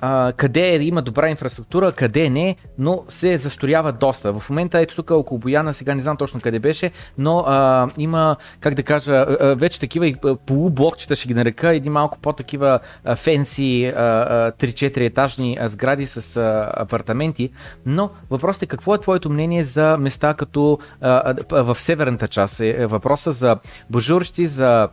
а, 0.00 0.32
къде 0.32 0.76
има 0.82 1.02
добра 1.02 1.30
инфраструктура, 1.30 1.92
къде 1.92 2.30
не, 2.30 2.56
но 2.78 3.04
се 3.08 3.38
застроява 3.38 3.92
доста. 3.92 4.32
В 4.32 4.50
момента 4.50 4.80
ето 4.80 4.96
тук 4.96 5.10
около 5.10 5.38
Бояна, 5.38 5.74
сега 5.74 5.94
не 5.94 6.00
знам 6.00 6.16
точно 6.16 6.40
къде 6.40 6.58
беше, 6.58 6.90
но 7.18 7.38
а, 7.38 7.88
има, 7.98 8.36
как 8.60 8.74
да 8.74 8.82
кажа, 8.82 9.12
а, 9.12 9.54
вече 9.54 9.80
такива 9.80 10.06
и 10.06 10.16
полублокчета 10.46 11.16
ще 11.16 11.28
ги 11.28 11.34
нарека, 11.34 11.74
един 11.74 11.92
малко 11.92 12.18
по-такива 12.18 12.80
фенси 13.16 13.92
3-4 13.96 15.00
етажни 15.00 15.58
сгради 15.64 16.06
с 16.06 16.36
а, 16.36 16.72
апартаменти, 16.76 17.50
но 17.86 18.10
въпросът 18.30 18.62
е 18.62 18.66
какво 18.66 18.94
е 18.94 19.00
твоето 19.00 19.30
мнение 19.30 19.64
за 19.64 19.96
места 20.00 20.34
като 20.34 20.78
а, 21.00 21.34
в 21.50 21.80
северната 21.80 22.28
част? 22.28 22.60
Е, 22.60 22.68
е 22.68 22.86
въпроса 22.86 23.32
за 23.32 23.56
божурщи, 23.90 24.46
за 24.46 24.88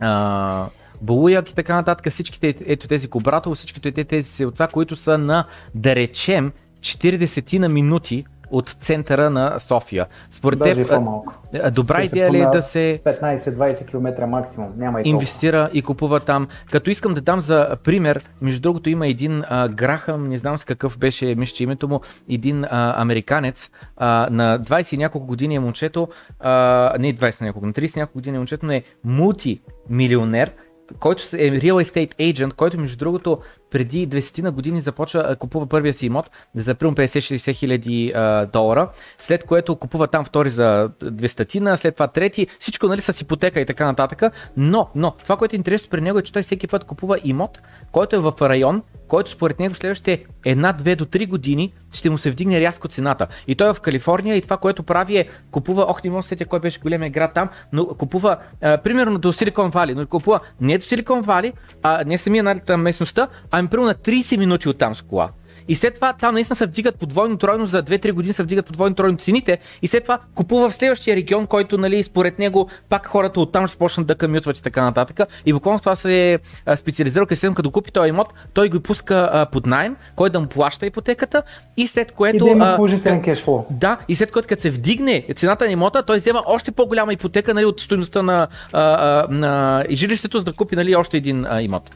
а, 0.00 0.66
Балуяк 1.02 1.50
и 1.50 1.54
така 1.54 1.74
нататък, 1.74 2.12
всичките 2.12 2.54
ето 2.66 2.88
тези 2.88 3.08
Кобратово, 3.08 3.54
всичките 3.54 4.04
тези 4.04 4.30
селца, 4.30 4.68
които 4.72 4.96
са 4.96 5.18
на, 5.18 5.44
да 5.74 5.96
речем, 5.96 6.52
40 6.80 7.58
на 7.58 7.68
минути 7.68 8.24
от 8.50 8.68
центъра 8.68 9.30
на 9.30 9.58
София. 9.58 10.06
Според 10.30 10.58
Даже 10.58 10.74
теб, 10.74 10.88
по-малко. 10.88 11.34
добра 11.72 12.02
идея 12.02 12.32
ли 12.32 12.40
е 12.40 12.46
да 12.46 12.62
се 12.62 13.00
15-20 13.04 13.86
км 13.86 14.26
максимум, 14.26 14.72
няма 14.76 15.00
и 15.00 15.08
инвестира 15.08 15.70
и 15.72 15.82
купува 15.82 16.20
там. 16.20 16.48
Като 16.70 16.90
искам 16.90 17.14
да 17.14 17.20
дам 17.20 17.40
за 17.40 17.76
пример, 17.84 18.24
между 18.42 18.60
другото 18.60 18.90
има 18.90 19.06
един 19.06 19.42
а, 19.48 19.68
Грахам, 19.68 20.28
не 20.28 20.38
знам 20.38 20.58
с 20.58 20.64
какъв 20.64 20.98
беше, 20.98 21.34
мисля, 21.34 21.64
името 21.64 21.88
му, 21.88 22.00
един 22.28 22.64
а, 22.64 23.02
американец 23.02 23.70
а, 23.96 24.28
на 24.30 24.60
20 24.60 24.94
и 24.94 24.96
няколко 24.96 25.26
години 25.26 25.54
е 25.54 25.60
момчето, 25.60 26.08
а, 26.40 26.94
не 26.98 27.14
20 27.14 27.40
няколко, 27.40 27.66
на 27.66 27.72
30 27.72 27.96
няколко 27.96 28.18
години 28.18 28.36
е 28.36 28.38
момчето, 28.38 28.66
но 28.66 28.72
е 28.72 28.82
мултимилионер 29.04 30.52
който 30.98 31.22
е 31.32 31.60
real 31.60 31.84
estate 31.84 32.14
agent, 32.32 32.52
който 32.52 32.80
между 32.80 32.96
другото 32.96 33.38
преди 33.70 34.08
20 34.08 34.42
на 34.42 34.52
години 34.52 34.80
започва 34.80 35.36
купува 35.36 35.66
първия 35.66 35.94
си 35.94 36.06
имот 36.06 36.30
за 36.54 36.74
примерно 36.74 36.96
50-60 36.96 37.54
хиляди 37.54 38.12
долара, 38.52 38.88
след 39.18 39.44
което 39.44 39.76
купува 39.76 40.06
там 40.06 40.24
втори 40.24 40.50
за 40.50 40.90
200, 41.02 41.76
след 41.76 41.94
това 41.94 42.08
трети, 42.08 42.46
всичко 42.58 42.86
нали 42.86 43.00
с 43.00 43.20
ипотека 43.20 43.60
и 43.60 43.66
така 43.66 43.84
нататък, 43.84 44.22
но, 44.56 44.88
но 44.94 45.10
това, 45.22 45.36
което 45.36 45.56
е 45.56 45.58
интересно 45.58 45.88
при 45.90 46.00
него 46.00 46.18
е, 46.18 46.22
че 46.22 46.32
той 46.32 46.42
всеки 46.42 46.66
път 46.66 46.84
купува 46.84 47.18
имот, 47.24 47.60
който 47.92 48.16
е 48.16 48.18
в 48.18 48.32
район, 48.40 48.82
който 49.08 49.30
според 49.30 49.60
него 49.60 49.74
следващите 49.74 50.24
една, 50.44 50.72
две 50.72 50.96
до 50.96 51.04
три 51.04 51.26
години 51.26 51.72
ще 51.92 52.10
му 52.10 52.18
се 52.18 52.30
вдигне 52.30 52.60
рязко 52.60 52.88
цената. 52.88 53.26
И 53.46 53.54
той 53.54 53.70
е 53.70 53.74
в 53.74 53.80
Калифорния 53.80 54.36
и 54.36 54.40
това, 54.40 54.56
което 54.56 54.82
прави 54.82 55.16
е 55.16 55.28
купува, 55.50 55.84
ох 55.88 56.04
не 56.04 56.10
мога 56.10 56.22
сетя 56.22 56.46
кой 56.46 56.60
беше 56.60 56.80
големия 56.80 57.10
град 57.10 57.34
там, 57.34 57.48
но 57.72 57.86
купува 57.86 58.36
а, 58.62 58.78
примерно 58.78 59.18
до 59.18 59.32
Силикон 59.32 59.70
Вали, 59.70 59.94
но 59.94 60.06
купува 60.06 60.40
не 60.60 60.78
до 60.78 60.84
Силикон 60.84 61.20
Вали, 61.20 61.52
а 61.82 62.04
не 62.06 62.18
самия 62.18 62.60
там 62.60 62.82
местността, 62.82 63.28
а 63.50 63.59
примерно 63.68 63.88
на 63.88 63.94
30 63.94 64.36
минути 64.36 64.68
от 64.68 64.78
там 64.78 64.94
с 64.94 65.02
кола. 65.02 65.30
И 65.70 65.76
след 65.76 65.94
това 65.94 66.12
там 66.12 66.34
наистина 66.34 66.56
се 66.56 66.66
вдигат 66.66 66.96
подвойно 66.96 67.36
тройно, 67.38 67.66
за 67.66 67.82
2-3 67.82 68.12
години 68.12 68.32
се 68.32 68.42
вдигат 68.42 68.66
подвойно 68.66 68.94
тройно 68.94 69.18
цените 69.18 69.58
и 69.82 69.88
след 69.88 70.02
това 70.02 70.18
купува 70.34 70.70
в 70.70 70.74
следващия 70.74 71.16
регион, 71.16 71.46
който 71.46 71.78
нали, 71.78 72.02
според 72.02 72.38
него 72.38 72.68
пак 72.88 73.06
хората 73.06 73.40
оттам 73.40 73.66
ще 73.66 73.78
почнат 73.78 74.06
да 74.06 74.14
камютват 74.14 74.58
и 74.58 74.62
така 74.62 74.82
нататък. 74.82 75.20
И 75.46 75.52
буквално 75.52 75.78
това 75.78 75.96
се 75.96 76.32
е 76.32 76.38
специализирал, 76.76 77.26
след 77.34 77.54
като 77.54 77.70
купи 77.70 77.92
този 77.92 78.08
имот, 78.08 78.28
той 78.54 78.68
го 78.68 78.80
пуска 78.80 79.30
а, 79.32 79.46
под 79.46 79.66
найем, 79.66 79.96
кой 80.16 80.30
да 80.30 80.40
му 80.40 80.46
плаща 80.46 80.86
ипотеката 80.86 81.42
и 81.76 81.86
след 81.86 82.12
което... 82.12 82.44
И 82.44 82.48
да 82.48 82.50
има 82.50 82.72
положителен 82.76 83.22
кешфлоу. 83.22 83.64
Да, 83.70 83.98
и 84.08 84.16
след 84.16 84.32
което 84.32 84.48
като 84.48 84.62
се 84.62 84.70
вдигне 84.70 85.26
цената 85.36 85.64
на 85.64 85.70
имота, 85.70 86.02
той 86.02 86.18
взема 86.18 86.42
още 86.46 86.72
по-голяма 86.72 87.12
ипотека 87.12 87.54
нали, 87.54 87.64
от 87.64 87.80
стоеността 87.80 88.22
на, 88.22 88.48
а, 88.72 88.80
а, 88.80 89.26
на 89.30 89.84
жилището, 89.90 90.38
за 90.38 90.44
да 90.44 90.52
купи 90.52 90.76
нали, 90.76 90.96
още 90.96 91.16
един 91.16 91.46
а, 91.46 91.62
имот. 91.62 91.90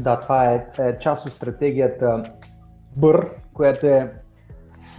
Да, 0.00 0.20
това 0.20 0.52
е, 0.52 0.66
е 0.78 0.98
част 0.98 1.26
от 1.26 1.32
стратегията 1.32 2.22
BUR, 2.98 3.28
която 3.52 3.86
е 3.86 4.12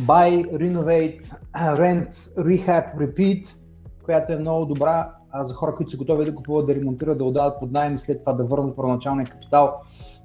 Buy, 0.01 0.51
Renovate, 0.51 1.21
Rent, 1.55 2.11
Rehab, 2.37 2.97
Repeat, 2.97 3.55
която 4.03 4.33
е 4.33 4.37
много 4.37 4.65
добра 4.65 5.09
за 5.41 5.53
хора, 5.53 5.75
които 5.75 5.91
са 5.91 5.97
готови 5.97 6.25
да 6.25 6.35
купуват, 6.35 6.67
да 6.67 6.75
ремонтират, 6.75 7.17
да 7.17 7.23
отдават 7.23 7.59
под 7.59 7.71
найем 7.71 7.95
и 7.95 7.97
след 7.97 8.19
това 8.19 8.33
да 8.33 8.43
върнат 8.43 8.75
първоначалния 8.75 9.25
капитал, 9.25 9.75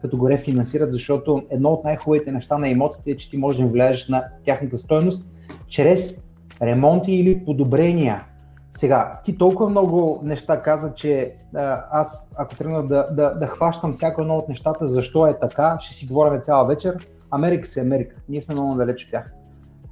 като 0.02 0.16
го 0.16 0.30
рефинансират, 0.30 0.92
защото 0.92 1.42
едно 1.50 1.68
от 1.68 1.84
най-хубавите 1.84 2.32
неща 2.32 2.58
на 2.58 2.68
имотите 2.68 3.10
е, 3.10 3.16
че 3.16 3.30
ти 3.30 3.36
можеш 3.36 3.60
да 3.60 3.66
влияеш 3.66 4.08
на 4.08 4.24
тяхната 4.44 4.78
стойност 4.78 5.32
чрез 5.68 6.30
ремонти 6.62 7.12
или 7.12 7.44
подобрения. 7.44 8.24
Сега, 8.70 9.12
ти 9.24 9.38
толкова 9.38 9.70
много 9.70 10.20
неща 10.22 10.62
каза, 10.62 10.94
че 10.94 11.34
а, 11.54 11.84
аз, 11.90 12.34
ако 12.38 12.56
тръгна 12.56 12.86
да, 12.86 13.06
да, 13.12 13.34
да 13.34 13.46
хващам 13.46 13.92
всяко 13.92 14.20
едно 14.20 14.36
от 14.36 14.48
нещата, 14.48 14.88
защо 14.88 15.26
е 15.26 15.38
така, 15.38 15.76
ще 15.80 15.94
си 15.94 16.06
говорим 16.06 16.40
цяла 16.40 16.66
вечер. 16.66 17.08
Америка 17.30 17.68
се 17.68 17.80
Америка. 17.80 18.16
Ние 18.28 18.40
сме 18.40 18.54
много 18.54 18.74
далеч 18.74 19.04
от 19.04 19.10
тях. 19.10 19.32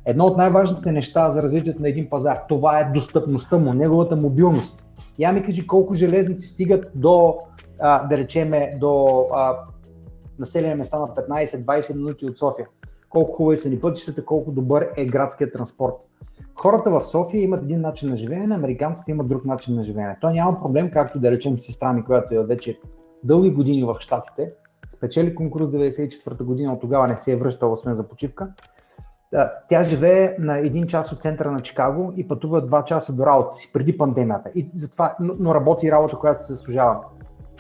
Едно 0.05 0.25
от 0.25 0.37
най-важните 0.37 0.93
неща 0.93 1.31
за 1.31 1.43
развитието 1.43 1.83
на 1.83 1.89
един 1.89 2.11
пазар, 2.11 2.39
това 2.49 2.81
е 2.81 2.91
достъпността 2.95 3.59
му, 3.59 3.73
неговата 3.73 4.17
мобилност. 4.17 4.87
Я 5.19 5.33
ми 5.33 5.43
кажи 5.43 5.67
колко 5.67 5.95
железници 5.95 6.47
стигат 6.47 6.93
до, 6.95 7.39
а, 7.81 8.07
да 8.07 8.17
речеме, 8.17 8.71
до 8.81 9.25
населени 10.39 10.75
места 10.75 10.99
на 10.99 11.09
15-20 11.09 11.97
минути 11.97 12.27
от 12.27 12.39
София. 12.39 12.67
Колко 13.11 13.33
хубави 13.33 13.57
са 13.57 13.71
ни 13.71 13.81
пътищата, 13.81 14.25
колко 14.25 14.51
добър 14.51 14.88
е 14.97 15.07
градският 15.07 15.53
транспорт. 15.53 15.95
Хората 16.55 16.90
в 16.90 17.03
София 17.03 17.42
имат 17.42 17.62
един 17.62 17.81
начин 17.81 18.11
на 18.11 18.16
живеене, 18.16 18.55
американците 18.55 19.11
имат 19.11 19.29
друг 19.29 19.45
начин 19.45 19.75
на 19.75 19.83
живеене. 19.83 20.16
То 20.21 20.31
няма 20.31 20.61
проблем, 20.61 20.90
както 20.90 21.21
да 21.21 21.31
речем 21.31 21.59
сестра 21.59 21.92
ми, 21.92 22.05
която 22.05 22.35
е 22.35 22.45
вече 22.45 22.79
дълги 23.25 23.51
години 23.51 23.85
в 23.85 23.97
Штатите, 24.01 24.53
спечели 24.97 25.35
конкурс 25.35 25.64
94-та 25.64 26.45
година, 26.45 26.73
от 26.73 26.81
тогава 26.81 27.09
не 27.09 27.19
се 27.19 27.33
е 27.33 27.37
връщала 27.37 27.73
освен 27.73 27.95
за 27.95 28.09
почивка. 28.09 28.49
Тя 29.69 29.83
живее 29.83 30.37
на 30.38 30.59
един 30.59 30.87
час 30.87 31.12
от 31.12 31.23
центъра 31.23 31.51
на 31.51 31.61
Чикаго 31.61 32.12
и 32.16 32.29
пътува 32.29 32.66
два 32.66 32.85
часа 32.85 33.12
до 33.12 33.27
работа 33.27 33.57
си, 33.57 33.71
преди 33.73 33.99
пандемията. 33.99 34.51
И 34.55 34.71
затова, 34.75 35.16
но 35.21 35.55
работи 35.55 35.92
работа, 35.92 36.16
която 36.16 36.45
се 36.45 36.53
заслужава. 36.53 37.01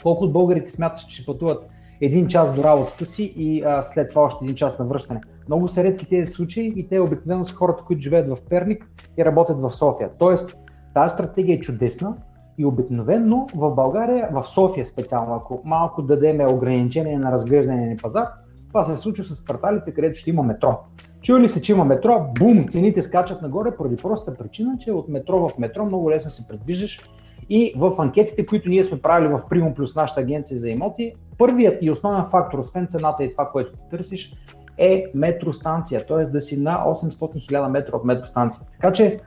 Колко 0.02 0.24
от 0.24 0.32
българите 0.32 0.70
смятат, 0.70 1.08
че 1.08 1.16
ще 1.16 1.26
пътуват 1.26 1.68
един 2.00 2.28
час 2.28 2.54
до 2.54 2.64
работата 2.64 3.04
си 3.04 3.34
и 3.36 3.62
а, 3.62 3.82
след 3.82 4.10
това 4.10 4.22
още 4.22 4.44
един 4.44 4.56
час 4.56 4.78
на 4.78 4.84
връщане. 4.84 5.20
Много 5.48 5.68
са 5.68 5.84
редки 5.84 6.08
тези 6.08 6.32
случаи 6.32 6.72
и 6.76 6.88
те 6.88 7.00
обикновено 7.00 7.44
са 7.44 7.54
хората, 7.54 7.84
които 7.84 8.02
живеят 8.02 8.28
в 8.28 8.44
Перник 8.48 8.90
и 9.18 9.24
работят 9.24 9.60
в 9.60 9.70
София. 9.70 10.10
Тоест, 10.18 10.58
тази 10.94 11.14
стратегия 11.14 11.56
е 11.56 11.60
чудесна 11.60 12.16
и 12.58 12.64
обикновено 12.64 13.46
в 13.54 13.74
България, 13.74 14.28
в 14.32 14.42
София 14.42 14.86
специално, 14.86 15.34
ако 15.34 15.62
малко 15.64 16.02
дадеме 16.02 16.46
ограничение 16.46 17.18
на 17.18 17.32
разглеждане 17.32 17.90
на 17.90 17.96
пазар, 17.96 18.26
това 18.68 18.84
се 18.84 18.96
случва 18.96 19.24
с 19.24 19.44
кварталите, 19.44 19.94
където 19.94 20.20
ще 20.20 20.30
има 20.30 20.42
метро. 20.42 20.78
Чули 21.22 21.42
ли 21.42 21.48
се, 21.48 21.62
че 21.62 21.72
има 21.72 21.84
метро, 21.84 22.26
бум, 22.38 22.68
цените 22.68 23.02
скачат 23.02 23.42
нагоре 23.42 23.76
поради 23.76 23.96
простата 23.96 24.38
причина, 24.38 24.78
че 24.80 24.92
от 24.92 25.08
метро 25.08 25.48
в 25.48 25.58
метро 25.58 25.84
много 25.84 26.10
лесно 26.10 26.30
се 26.30 26.48
предвиждаш 26.48 27.00
и 27.48 27.72
в 27.76 27.94
анкетите, 27.98 28.46
които 28.46 28.68
ние 28.68 28.84
сме 28.84 29.00
правили 29.00 29.28
в 29.28 29.40
Примум 29.50 29.74
плюс 29.74 29.94
нашата 29.94 30.20
агенция 30.20 30.58
за 30.58 30.70
имоти, 30.70 31.12
първият 31.38 31.78
и 31.82 31.90
основен 31.90 32.24
фактор, 32.24 32.58
освен 32.58 32.86
цената 32.86 33.24
и 33.24 33.32
това, 33.32 33.50
което 33.52 33.72
търсиш, 33.90 34.34
е 34.78 35.04
метростанция, 35.14 36.06
т.е. 36.06 36.22
да 36.22 36.40
си 36.40 36.60
на 36.60 36.84
800 36.86 37.14
000 37.50 37.68
метра 37.68 37.96
от 37.96 38.04
метростанция. 38.04 38.62
Така 38.72 38.92
че 38.92 39.20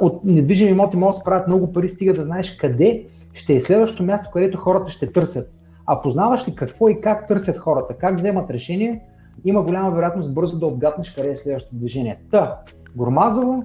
от 0.00 0.24
недвижими 0.24 0.70
имоти 0.70 0.96
може 0.96 1.14
да 1.14 1.18
се 1.18 1.24
правят 1.24 1.48
много 1.48 1.72
пари, 1.72 1.88
стига 1.88 2.12
да 2.12 2.22
знаеш 2.22 2.56
къде 2.56 3.06
ще 3.32 3.54
е 3.54 3.60
следващото 3.60 4.02
място, 4.02 4.30
където 4.32 4.58
хората 4.58 4.90
ще 4.90 5.12
търсят. 5.12 5.54
А 5.86 6.02
познаваш 6.02 6.48
ли 6.48 6.54
какво 6.54 6.88
и 6.88 7.00
как 7.00 7.28
търсят 7.28 7.58
хората, 7.58 7.94
как 7.94 8.16
вземат 8.16 8.50
решение, 8.50 9.02
има 9.44 9.62
голяма 9.62 9.90
вероятност 9.90 10.34
бързо 10.34 10.58
да 10.58 10.66
отгаднеш 10.66 11.10
къде 11.10 11.30
е 11.30 11.36
следващото 11.36 11.76
движение. 11.76 12.20
Та, 12.30 12.58
Гормазово, 12.96 13.64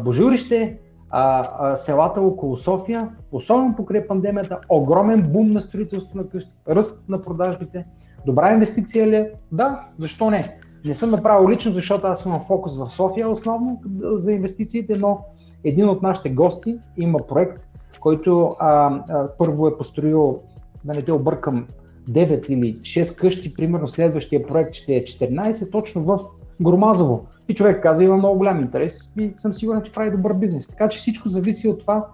Божурище, 0.00 0.78
а, 1.10 1.48
а, 1.58 1.76
селата 1.76 2.20
около 2.20 2.56
София, 2.56 3.08
особено 3.32 3.76
покрай 3.76 4.06
пандемията, 4.06 4.58
огромен 4.68 5.22
бум 5.32 5.52
на 5.52 5.60
строителство 5.60 6.18
на 6.18 6.28
къщи, 6.28 6.52
ръст 6.68 7.08
на 7.08 7.22
продажбите. 7.22 7.86
Добра 8.28 8.52
инвестиция 8.52 9.06
ли 9.06 9.16
е? 9.16 9.30
Да, 9.52 9.80
защо 9.98 10.30
не? 10.30 10.56
Не 10.84 10.94
съм 10.94 11.10
направил 11.10 11.50
лично, 11.50 11.72
защото 11.72 12.06
аз 12.06 12.24
имам 12.24 12.40
фокус 12.42 12.78
в 12.78 12.88
София 12.90 13.28
основно 13.28 13.82
за 14.02 14.32
инвестициите, 14.32 14.96
но 14.98 15.18
един 15.64 15.88
от 15.88 16.02
нашите 16.02 16.30
гости 16.30 16.78
има 16.96 17.18
проект, 17.28 17.66
който 18.00 18.56
а, 18.58 19.00
а, 19.08 19.28
първо 19.38 19.68
е 19.68 19.76
построил, 19.76 20.38
да 20.84 20.94
не 20.94 21.02
те 21.02 21.12
объркам, 21.12 21.66
9 22.10 22.50
или 22.50 22.78
6 22.78 23.20
къщи, 23.20 23.54
примерно 23.54 23.88
следващия 23.88 24.46
проект 24.46 24.74
ще 24.74 24.94
е 24.94 25.04
14, 25.04 25.72
точно 25.72 26.02
в 26.02 26.18
Громазово. 26.60 27.26
И 27.48 27.54
човек 27.54 27.82
каза, 27.82 28.04
има 28.04 28.16
много 28.16 28.38
голям 28.38 28.60
интерес 28.60 29.12
и 29.20 29.32
съм 29.36 29.52
сигурен, 29.52 29.82
че 29.82 29.92
прави 29.92 30.10
добър 30.10 30.34
бизнес. 30.34 30.66
Така 30.66 30.88
че 30.88 30.98
всичко 30.98 31.28
зависи 31.28 31.68
от 31.68 31.80
това 31.80 32.06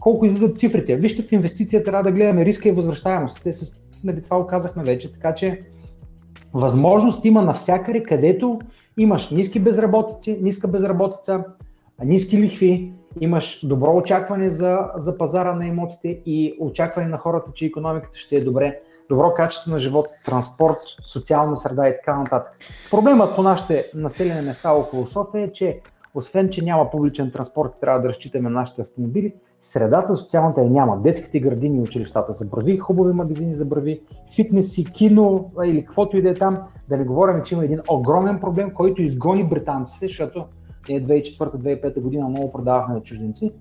колко 0.00 0.26
излизат 0.26 0.58
цифрите. 0.58 0.96
Вижте, 0.96 1.22
в 1.22 1.32
инвестицията 1.32 1.90
трябва 1.90 2.10
да 2.10 2.12
гледаме 2.12 2.44
риска 2.44 2.68
и 2.68 2.72
възвръщаемост. 2.72 3.42
Те 3.42 3.52
с, 3.52 3.79
нали, 4.04 4.22
това 4.22 4.40
го 4.40 4.46
казахме 4.46 4.84
вече, 4.84 5.12
така 5.12 5.34
че 5.34 5.60
възможност 6.54 7.24
има 7.24 7.42
навсякъде, 7.42 8.02
където 8.02 8.58
имаш 8.98 9.30
ниски 9.30 9.60
безработици, 9.60 10.38
ниска 10.42 10.68
безработица, 10.68 11.44
ниски 12.04 12.38
лихви, 12.38 12.92
имаш 13.20 13.66
добро 13.66 13.96
очакване 13.96 14.50
за, 14.50 14.90
за 14.96 15.18
пазара 15.18 15.54
на 15.54 15.66
имотите 15.66 16.08
и 16.26 16.56
очакване 16.60 17.08
на 17.08 17.18
хората, 17.18 17.52
че 17.54 17.66
економиката 17.66 18.18
ще 18.18 18.36
е 18.36 18.44
добре 18.44 18.78
добро 19.08 19.32
качество 19.32 19.70
на 19.70 19.78
живот, 19.78 20.08
транспорт, 20.24 20.76
социална 21.04 21.56
среда 21.56 21.88
и 21.88 21.94
така 21.94 22.16
нататък. 22.18 22.52
Проблемът 22.90 23.36
по 23.36 23.42
нашите 23.42 23.90
населени 23.94 24.46
места 24.46 24.72
около 24.72 25.06
София 25.06 25.44
е, 25.44 25.52
че 25.52 25.80
освен, 26.14 26.50
че 26.50 26.64
няма 26.64 26.90
публичен 26.90 27.30
транспорт 27.30 27.72
и 27.76 27.80
трябва 27.80 28.00
да 28.00 28.08
разчитаме 28.08 28.50
на 28.50 28.60
нашите 28.60 28.82
автомобили, 28.82 29.34
средата 29.60 30.16
социалната 30.16 30.62
я 30.62 30.70
няма. 30.70 31.00
Детските 31.02 31.40
градини 31.40 31.78
и 31.78 31.80
училищата 31.80 32.32
забрави, 32.32 32.78
хубави 32.78 33.12
магазини 33.12 33.54
забрави, 33.54 34.00
фитнеси, 34.34 34.84
кино 34.84 35.50
или 35.64 35.84
каквото 35.84 36.16
и 36.16 36.22
да 36.22 36.30
е 36.30 36.34
там. 36.34 36.58
Да 36.88 36.96
не 36.96 37.04
говорим, 37.04 37.42
че 37.42 37.54
има 37.54 37.64
един 37.64 37.80
огромен 37.88 38.40
проблем, 38.40 38.70
който 38.74 39.02
изгони 39.02 39.44
британците, 39.44 40.08
защото 40.08 40.44
ние 40.88 41.02
2004-2005 41.02 42.00
година 42.00 42.28
много 42.28 42.52
продавахме 42.52 42.94
на 42.94 43.00
чужденци. 43.00 43.52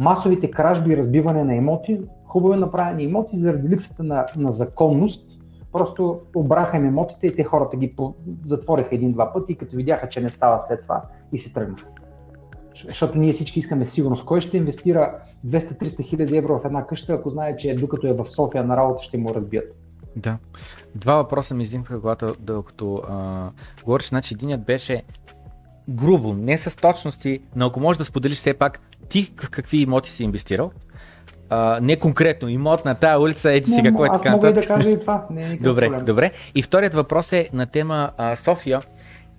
Масовите 0.00 0.50
кражби 0.50 0.92
и 0.92 0.96
разбиване 0.96 1.44
на 1.44 1.54
имоти 1.54 2.00
хубаво 2.32 2.56
направени 2.56 3.02
имоти 3.02 3.38
заради 3.38 3.68
липсата 3.68 4.02
на, 4.02 4.26
на 4.36 4.52
законност. 4.52 5.28
Просто 5.72 6.20
обраха 6.36 6.76
им 6.76 6.86
имотите 6.86 7.26
и 7.26 7.34
те 7.34 7.44
хората 7.44 7.76
ги 7.76 7.94
затвориха 8.44 8.94
един-два 8.94 9.32
пъти 9.32 9.52
и 9.52 9.56
като 9.56 9.76
видяха, 9.76 10.08
че 10.08 10.20
не 10.20 10.30
става 10.30 10.60
след 10.60 10.82
това 10.82 11.02
и 11.32 11.38
се 11.38 11.52
тръгнаха. 11.52 11.86
Защото 12.74 13.18
ние 13.18 13.32
всички 13.32 13.58
искаме 13.58 13.86
сигурност. 13.86 14.24
Кой 14.24 14.40
ще 14.40 14.56
инвестира 14.56 15.14
200-300 15.46 16.04
хиляди 16.04 16.36
евро 16.36 16.58
в 16.58 16.64
една 16.64 16.86
къща, 16.86 17.12
ако 17.12 17.30
знае, 17.30 17.56
че 17.56 17.74
докато 17.74 18.06
е 18.06 18.12
в 18.12 18.28
София 18.28 18.64
на 18.64 18.76
работа 18.76 19.02
ще 19.02 19.18
му 19.18 19.34
разбият? 19.34 19.76
Да. 20.16 20.38
Два 20.94 21.14
въпроса 21.14 21.54
ми 21.54 21.62
изникнаха, 21.62 22.00
когато 22.00 22.34
докато 22.40 23.02
а, 23.08 23.50
говориш. 23.84 24.08
Значи 24.08 24.34
единият 24.34 24.64
беше 24.64 25.00
грубо, 25.88 26.34
не 26.34 26.58
с 26.58 26.76
точности, 26.76 27.40
но 27.56 27.66
ако 27.66 27.80
можеш 27.80 27.98
да 27.98 28.04
споделиш 28.04 28.38
все 28.38 28.54
пак 28.54 28.80
ти 29.08 29.32
в 29.42 29.50
какви 29.50 29.78
имоти 29.78 30.10
си 30.10 30.24
инвестирал, 30.24 30.70
а, 31.50 31.78
не 31.82 31.96
конкретно, 31.96 32.48
имот 32.48 32.84
на 32.84 32.94
тая 32.94 33.20
улица, 33.20 33.52
ети 33.52 33.70
си 33.70 33.82
какво 33.82 34.04
е 34.04 34.08
така. 34.08 34.28
Аз 34.28 34.34
мога 34.34 34.52
да 34.52 34.66
кажа 34.66 34.90
и 34.90 35.00
това. 35.00 35.26
Не 35.30 35.52
е 35.52 35.56
добре, 35.56 35.86
проблем. 35.86 36.04
добре. 36.04 36.32
И 36.54 36.62
вторият 36.62 36.94
въпрос 36.94 37.32
е 37.32 37.48
на 37.52 37.66
тема 37.66 38.10
а, 38.16 38.36
София. 38.36 38.80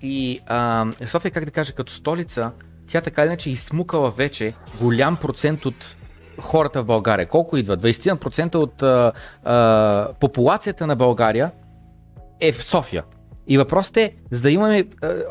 И 0.02 0.40
а, 0.48 0.86
София, 1.06 1.32
как 1.32 1.46
да 1.46 1.52
кажа, 1.52 1.74
като 1.74 1.94
столица, 1.94 2.52
тя 2.88 3.02
така 3.02 3.26
иначе 3.26 3.50
изсмукала 3.50 4.12
вече 4.12 4.54
голям 4.82 5.16
процент 5.16 5.66
от 5.66 5.96
хората 6.42 6.82
в 6.82 6.86
България. 6.86 7.28
Колко 7.28 7.58
идва? 7.58 7.78
20% 7.78 8.56
от 8.56 8.84
а, 8.84 9.12
а, 9.44 10.08
популацията 10.20 10.88
на 10.88 10.96
България 10.96 11.52
е 12.40 12.52
в 12.52 12.64
София. 12.64 13.04
И 13.48 13.58
въпросът 13.58 13.98
е, 13.98 14.12
за 14.32 14.42
да 14.42 14.52
имаме 14.52 14.78
е, 14.80 14.86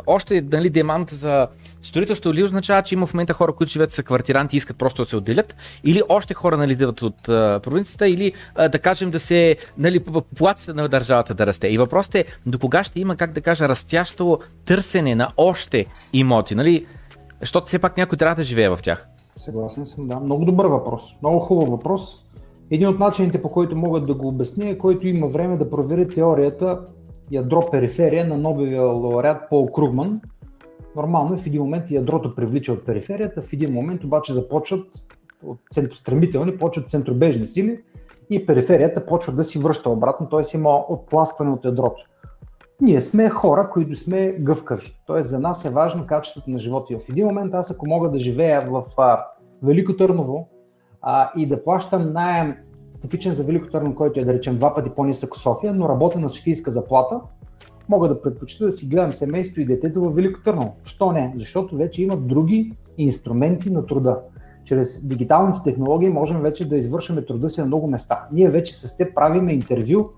още 0.07 0.45
нали, 0.53 0.71
демант 0.71 1.11
за 1.11 1.49
строителство, 1.83 2.35
ли 2.35 2.43
означава, 2.43 2.83
че 2.83 2.95
има 2.95 3.07
в 3.07 3.15
момента 3.15 3.33
хора, 3.33 3.53
които 3.53 3.73
живеят 3.73 3.93
са 3.93 4.03
квартиранти 4.03 4.57
и 4.57 4.59
искат 4.59 4.77
просто 4.77 5.03
да 5.03 5.09
се 5.09 5.17
отделят, 5.17 5.57
или 5.85 6.03
още 6.09 6.35
хора 6.35 6.57
нали, 6.57 6.73
идват 6.73 7.03
от 7.03 7.29
е, 7.29 7.59
провинцията, 7.61 8.09
или 8.09 8.33
е, 8.59 8.69
да 8.69 8.79
кажем 8.79 9.11
да 9.11 9.21
се, 9.21 9.57
нали, 9.79 10.01
популацията 10.01 10.83
на 10.83 10.89
държавата 10.89 11.35
да 11.35 11.47
расте. 11.47 11.69
И 11.69 11.79
въпросът 11.79 12.15
е, 12.15 12.25
до 12.47 12.59
кога 12.59 12.85
ще 12.85 13.01
има, 13.01 13.17
как 13.17 13.33
да 13.33 13.41
кажа, 13.41 13.69
растящо 13.69 14.39
търсене 14.65 15.15
на 15.15 15.33
още 15.37 15.87
имоти, 16.13 16.55
нали? 16.55 16.87
Защото 17.43 17.67
все 17.67 17.79
пак 17.79 17.97
някой 17.97 18.19
трябва 18.19 18.35
да 18.35 18.43
живее 18.43 18.69
в 18.69 18.79
тях. 18.83 19.09
Съгласен 19.37 19.87
съм, 19.87 20.09
да. 20.09 20.21
Много 20.21 20.45
добър 20.45 20.67
въпрос. 20.67 21.17
Много 21.23 21.39
хубав 21.39 21.69
въпрос. 21.69 22.27
Един 22.71 22.89
от 22.89 22.99
начините, 22.99 23.43
по 23.43 23.49
който 23.49 23.77
могат 23.77 24.07
да 24.07 24.15
го 24.15 24.29
обясня, 24.29 24.69
е 24.69 24.79
който 24.79 25.09
има 25.09 25.27
време 25.27 25.57
да 25.57 25.71
провери 25.71 26.09
теорията 26.09 26.85
ядро-периферия 27.31 28.25
на 28.25 28.37
Нобелия 28.37 28.83
лауреат 28.83 29.49
Пол 29.51 29.67
Кругман. 29.67 30.21
Нормално 30.97 31.35
е 31.35 31.37
в 31.37 31.47
един 31.47 31.63
момент 31.63 31.91
ядрото 31.91 32.35
привлича 32.35 32.73
от 32.73 32.87
периферията, 32.87 33.43
в 33.43 33.53
един 33.53 33.73
момент 33.73 34.05
обаче 34.05 34.33
започват 34.33 34.87
от 35.45 35.59
центростремителни, 35.71 36.59
почват 36.59 36.89
центробежни 36.89 37.47
сили 37.47 37.81
и 38.31 38.47
периферията 38.47 39.07
почва 39.07 39.33
да 39.33 39.45
си 39.45 39.59
връща 39.59 39.91
обратно, 39.91 40.29
т.е. 40.29 40.57
има 40.57 40.85
отпласкване 40.89 41.51
от 41.51 41.65
ядрото. 41.65 42.05
Ние 42.81 43.01
сме 43.01 43.31
хора, 43.31 43.71
които 43.73 43.97
сме 43.97 44.33
гъвкави. 44.33 44.97
Т.е. 45.07 45.23
за 45.23 45.41
нас 45.41 45.65
е 45.65 45.71
важно 45.71 46.07
качеството 46.07 46.51
на 46.51 46.59
живота. 46.59 46.93
И 46.93 46.97
в 46.97 47.09
един 47.09 47.27
момент 47.27 47.55
аз 47.55 47.71
ако 47.71 47.89
мога 47.89 48.11
да 48.11 48.19
живея 48.19 48.61
в 48.71 48.85
а, 48.99 49.25
Велико 49.63 49.97
Търново 49.97 50.49
а, 51.03 51.31
и 51.37 51.47
да 51.47 51.65
плащам 51.65 52.13
найем 52.13 52.57
типичен 53.01 53.35
за 53.35 53.45
Велико 53.45 53.71
Търно, 53.71 53.95
който 53.95 54.21
е 54.21 54.25
да 54.25 54.33
речем 54.33 54.57
два 54.57 54.75
пъти 54.75 54.91
по-нисък 54.91 55.37
София, 55.37 55.75
но 55.75 55.89
работя 55.89 56.19
на 56.19 56.31
софийска 56.31 56.71
заплата, 56.71 57.21
мога 57.89 58.09
да 58.09 58.23
предпочита 58.23 58.67
да 58.67 58.73
си 58.73 58.89
гледам 58.89 59.13
семейство 59.13 59.61
и 59.61 59.65
детето 59.65 60.01
в 60.01 60.15
Велико 60.15 60.43
Търново. 60.43 60.77
Що 60.85 61.13
не? 61.13 61.35
Защото 61.39 61.77
вече 61.77 62.03
има 62.03 62.17
други 62.17 62.73
инструменти 62.99 63.73
на 63.73 63.87
труда. 63.87 64.19
чрез 64.65 65.07
дигиталните 65.07 65.61
технологии 65.65 66.09
можем 66.09 66.41
вече 66.41 66.69
да 66.69 66.77
извършваме 66.77 67.25
труда 67.25 67.51
си 67.51 67.61
на 67.61 67.67
много 67.67 67.87
места. 67.87 68.29
Ние 68.33 68.51
вече 68.51 68.77
с 68.77 68.97
теб 68.97 69.15
правиме 69.15 69.53
интервю 69.53 70.11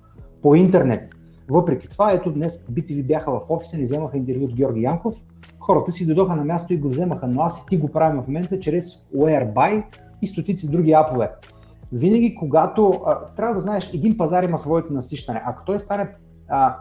по 0.43 0.55
интернет. 0.55 1.11
Въпреки 1.51 1.89
това, 1.89 2.13
ето 2.13 2.33
днес 2.33 2.67
BTV 2.67 3.03
бяха 3.03 3.31
в 3.31 3.51
офиса, 3.51 3.77
ни 3.77 3.83
вземаха 3.83 4.17
интервю 4.17 4.45
от 4.45 4.55
Георги 4.55 4.83
Янков, 4.83 5.15
хората 5.61 5.93
си 5.93 6.07
дойдоха 6.07 6.37
на 6.37 6.45
място 6.45 6.73
и 6.73 6.77
го 6.77 6.89
вземаха, 6.89 7.27
но 7.27 7.43
аз 7.43 7.63
и 7.63 7.67
ти 7.67 7.77
го 7.77 7.89
правим 7.89 8.23
в 8.23 8.27
момента 8.27 8.61
чрез 8.61 9.09
Whereby 9.17 9.85
и 10.23 10.27
стотици 10.27 10.71
други 10.71 10.93
апове. 10.93 11.31
Винаги, 11.93 12.35
когато 12.35 13.03
а, 13.07 13.19
трябва 13.37 13.55
да 13.55 13.61
знаеш, 13.61 13.95
един 13.95 14.17
пазар 14.17 14.43
има 14.43 14.59
своето 14.59 14.93
насищане. 14.93 15.43
Ако 15.47 15.65
той 15.65 15.81
стане 15.81 16.09
а, 16.49 16.77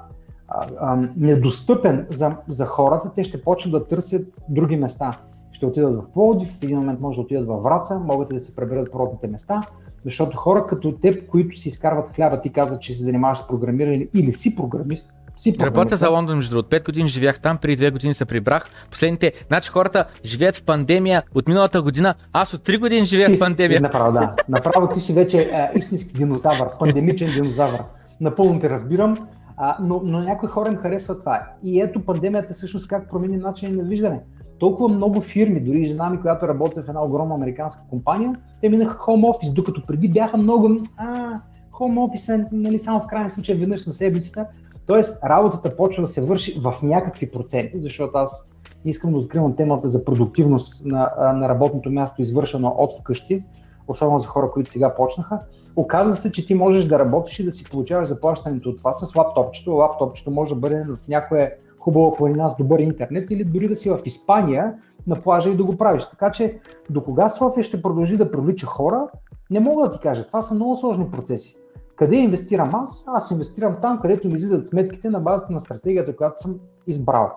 а, 0.48 0.68
а, 0.80 1.08
недостъпен 1.18 2.08
за, 2.10 2.38
за 2.48 2.66
хората, 2.66 3.12
те 3.16 3.24
ще 3.24 3.44
почнат 3.44 3.72
да 3.72 3.88
търсят 3.88 4.46
други 4.50 4.76
места. 4.76 5.18
Ще 5.52 5.66
отидат 5.66 5.96
в 5.96 6.12
Пловдив, 6.12 6.50
в 6.60 6.64
един 6.64 6.78
момент 6.78 7.00
може 7.00 7.16
да 7.16 7.22
отидат 7.22 7.48
във 7.48 7.64
Враца, 7.64 8.00
могат 8.00 8.30
да 8.30 8.40
се 8.40 8.56
преберат 8.56 8.92
по 8.92 9.00
родните 9.00 9.28
места, 9.28 9.62
защото 10.06 10.38
хора 10.38 10.66
като 10.68 10.92
теб, 10.92 11.28
които 11.28 11.60
си 11.60 11.70
изкарват 11.70 12.16
хляба, 12.16 12.42
ти 12.42 12.50
казват, 12.50 12.82
че 12.82 12.94
се 12.94 13.04
занимаваш 13.04 13.38
с 13.38 13.48
програмиране 13.48 14.08
или 14.14 14.34
си 14.34 14.56
програмист, 14.56 15.14
си 15.38 15.54
Работя 15.60 15.98
за 15.98 16.10
Лондон, 16.10 16.36
между 16.36 16.52
другото. 16.52 16.70
Пет 16.70 16.84
години 16.84 17.10
живях 17.10 17.40
там, 17.40 17.58
преди 17.58 17.76
две 17.76 17.92
години 17.92 18.14
се 18.14 18.26
прибрах. 18.26 18.66
Последните, 18.92 19.34
значи 19.48 19.70
хората 19.70 20.06
живеят 20.26 20.56
в 20.56 20.64
пандемия 20.64 21.24
от 21.36 21.48
миналата 21.48 21.82
година. 21.82 22.16
Аз 22.34 22.54
от 22.54 22.64
три 22.64 22.78
години 22.78 23.06
живея 23.06 23.30
в 23.30 23.40
пандемия. 23.40 23.78
Си, 23.78 23.82
направо, 23.82 24.12
да. 24.12 24.36
Направо 24.50 24.88
ти 24.88 25.00
си 25.00 25.14
вече 25.14 25.42
е, 25.42 25.78
истински 25.78 26.18
динозавър, 26.18 26.68
пандемичен 26.80 27.32
динозавър. 27.32 27.80
Напълно 28.22 28.60
те 28.60 28.70
разбирам. 28.70 29.28
А, 29.58 29.78
но, 29.82 30.02
но 30.04 30.20
някои 30.20 30.50
хора 30.50 30.70
им 30.70 30.78
харесват 30.78 31.20
това. 31.20 31.44
И 31.64 31.82
ето 31.82 32.06
пандемията 32.06 32.54
всъщност 32.54 32.88
как 32.88 33.10
промени 33.10 33.38
начин 33.38 33.76
на 33.76 33.84
виждане. 33.84 34.20
Толкова 34.64 34.90
много 34.90 35.22
фирми, 35.22 35.60
дори 35.60 35.86
жена 35.86 36.10
ми, 36.10 36.22
която 36.22 36.48
работи 36.48 36.82
в 36.82 36.88
една 36.88 37.04
огромна 37.04 37.36
американска 37.36 37.84
компания, 37.90 38.36
те 38.62 38.70
минаха 38.70 38.98
home 38.98 39.22
office, 39.26 39.54
докато 39.54 39.86
преди 39.86 40.10
бяха 40.10 40.38
много, 40.38 40.78
а, 40.98 41.40
home 41.72 41.96
office 41.96 42.36
е 42.36 42.48
нали, 42.52 42.80
само 42.80 43.00
в 43.00 43.08
крайна 43.08 43.30
случай 43.30 43.56
веднъж 43.56 43.86
на 43.86 43.94
седмицата. 43.94 44.48
Тоест 44.86 45.24
работата 45.24 45.78
почва 45.78 46.04
да 46.04 46.08
се 46.08 46.22
върши 46.22 46.60
в 46.60 46.76
някакви 46.84 47.32
проценти, 47.32 47.80
защото 47.80 48.18
аз 48.18 48.54
искам 48.86 49.12
да 49.12 49.18
откривам 49.18 49.56
темата 49.56 49.90
за 49.90 50.06
продуктивност 50.06 50.86
на, 50.86 51.10
на 51.18 51.50
работното 51.50 51.92
място, 51.92 52.22
извършено 52.22 52.76
от 52.78 53.00
вкъщи, 53.00 53.44
особено 53.88 54.20
за 54.20 54.28
хора, 54.28 54.52
които 54.52 54.72
сега 54.72 54.96
почнаха. 54.96 55.40
Оказва 55.76 56.16
се, 56.16 56.32
че 56.32 56.46
ти 56.46 56.54
можеш 56.54 56.86
да 56.86 57.00
работиш 57.00 57.40
и 57.40 57.46
да 57.46 57.52
си 57.52 57.64
получаваш 57.64 58.08
заплащането 58.08 58.70
от 58.70 58.78
това 58.78 58.94
с 58.94 59.16
лаптопчето. 59.16 59.72
Лаптопчето 59.72 60.32
може 60.32 60.54
да 60.54 60.60
бъде 60.60 60.84
в 60.84 61.08
някоя 61.08 61.52
хубава 61.84 62.14
планина 62.14 62.50
с 62.50 62.58
добър 62.58 62.80
интернет 62.80 63.32
или 63.32 63.44
дори 63.44 63.68
да 63.68 63.76
си 63.76 63.90
в 63.90 64.00
Испания 64.06 64.74
на 65.08 65.16
плажа 65.16 65.50
и 65.50 65.58
да 65.58 65.64
го 65.64 65.78
правиш. 65.78 66.06
Така 66.06 66.32
че 66.32 66.60
до 66.90 67.04
кога 67.04 67.30
София 67.30 67.64
ще 67.64 67.82
продължи 67.82 68.18
да 68.18 68.32
привлича 68.32 68.66
хора, 68.66 69.08
не 69.52 69.60
мога 69.60 69.84
да 69.84 69.92
ти 69.92 70.00
кажа. 70.00 70.28
Това 70.28 70.42
са 70.42 70.56
много 70.56 70.78
сложни 70.78 71.12
процеси. 71.12 71.56
Къде 71.96 72.16
инвестирам 72.16 72.70
аз? 72.74 73.06
Аз 73.08 73.32
инвестирам 73.32 73.76
там, 73.82 74.00
където 74.00 74.28
ми 74.28 74.34
излизат 74.34 74.68
сметките 74.68 75.10
на 75.10 75.20
базата 75.20 75.54
на 75.54 75.60
стратегията, 75.60 76.16
която 76.16 76.42
съм 76.42 76.60
избрал. 76.88 77.32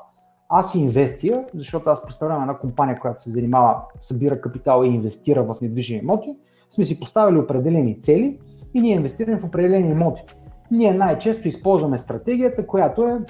Аз 0.48 0.74
инвестия, 0.74 1.44
защото 1.54 1.90
аз 1.90 2.02
представлявам 2.02 2.42
една 2.42 2.58
компания, 2.58 2.98
която 3.00 3.22
се 3.22 3.30
занимава, 3.30 3.76
събира 4.00 4.40
капитал 4.40 4.84
и 4.84 4.88
инвестира 4.88 5.44
в 5.44 5.56
недвижими 5.60 6.00
имоти, 6.00 6.36
сме 6.70 6.84
си 6.84 7.00
поставили 7.00 7.38
определени 7.38 8.00
цели 8.00 8.38
и 8.74 8.80
ние 8.80 8.94
инвестираме 8.94 9.38
в 9.38 9.44
определени 9.44 9.90
имоти. 9.90 10.22
Ние 10.70 10.94
най-често 10.94 11.48
използваме 11.48 11.98
стратегията, 11.98 12.66
която 12.66 13.02
е 13.02 13.20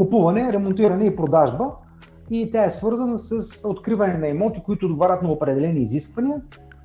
купуване, 0.00 0.52
ремонтиране 0.52 1.04
и 1.04 1.16
продажба 1.16 1.70
и 2.30 2.50
тя 2.52 2.64
е 2.64 2.70
свързана 2.70 3.18
с 3.18 3.68
откриване 3.68 4.18
на 4.18 4.28
имоти, 4.28 4.62
които 4.64 4.86
отговарят 4.86 5.22
на 5.22 5.32
определени 5.32 5.80
изисквания, 5.80 6.40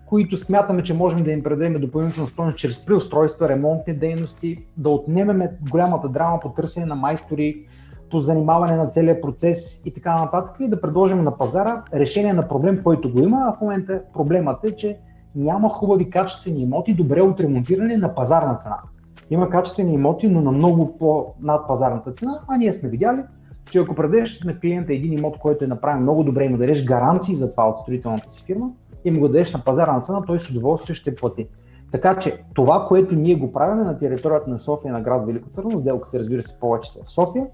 които 0.06 0.38
смятаме, 0.38 0.84
че 0.84 0.94
можем 0.94 1.24
да 1.24 1.32
им 1.32 1.44
предадем 1.44 1.82
допълнително 1.82 2.28
стойност 2.28 2.58
чрез 2.58 2.86
преустройства, 2.86 3.50
ремонтни 3.50 3.94
дейности, 3.94 4.66
да 4.78 4.90
отнемеме 4.90 5.52
голямата 5.72 6.10
драма 6.10 6.40
по 6.40 6.50
търсене 6.50 6.86
на 6.86 6.96
майстори, 6.96 7.66
по 8.12 8.20
занимаване 8.20 8.76
на 8.76 8.88
целият 8.88 9.22
процес 9.22 9.86
и 9.86 9.94
така 9.94 10.16
нататък 10.16 10.56
и 10.60 10.70
да 10.70 10.82
предложим 10.82 11.24
на 11.24 11.38
пазара 11.38 11.84
решение 11.94 12.34
на 12.34 12.48
проблем, 12.48 12.82
който 12.84 13.12
го 13.12 13.20
има, 13.20 13.46
а 13.48 13.54
в 13.54 13.62
момента 13.62 14.02
проблемът 14.14 14.64
е, 14.64 14.76
че 14.76 14.98
няма 15.36 15.70
хубави 15.70 16.10
качествени 16.10 16.62
имоти, 16.64 16.94
добре 16.94 17.22
отремонтирани 17.22 17.98
на 17.98 18.16
пазарна 18.16 18.56
цена. 18.56 18.80
Има 19.30 19.50
качествени 19.50 19.94
имоти, 19.94 20.28
но 20.28 20.42
на 20.42 20.52
много 20.52 20.98
по-над 20.98 21.68
пазарната 21.68 22.12
цена, 22.12 22.40
а 22.48 22.58
ние 22.58 22.72
сме 22.72 22.90
видяли, 22.90 23.24
че 23.72 23.80
ако 23.80 23.96
предадеш 23.96 24.44
на 24.44 24.60
клиента 24.60 24.94
един 24.94 25.14
имот, 25.14 25.40
който 25.40 25.66
е 25.66 25.68
направен 25.68 26.02
много 26.02 26.24
добре 26.24 26.46
и 26.46 26.50
му 26.50 26.58
дадеш 26.58 26.86
гаранции 26.86 27.36
за 27.36 27.52
това 27.52 27.70
от 27.70 27.78
строителната 27.78 28.30
си 28.30 28.44
фирма, 28.46 28.70
и 29.06 29.12
му 29.12 29.20
го 29.20 29.28
дадеш 29.28 29.54
на 29.54 29.60
пазарна 29.60 30.02
цена, 30.02 30.22
той 30.28 30.40
с 30.40 30.50
удоволствие 30.50 30.96
ще 30.96 31.16
плати. 31.16 31.48
Така 31.92 32.20
че 32.20 32.44
това, 32.54 32.86
което 32.88 33.16
ние 33.16 33.36
го 33.36 33.52
правим 33.52 33.86
на 33.86 33.98
територията 33.98 34.50
на 34.50 34.60
София 34.60 34.94
на 34.94 35.02
град 35.02 35.26
Велико 35.26 35.50
Търново, 35.50 35.80
сделката 35.80 36.20
разбира 36.20 36.44
се 36.44 36.60
повече 36.60 36.92
са 36.92 37.04
в 37.04 37.12
София, 37.12 37.48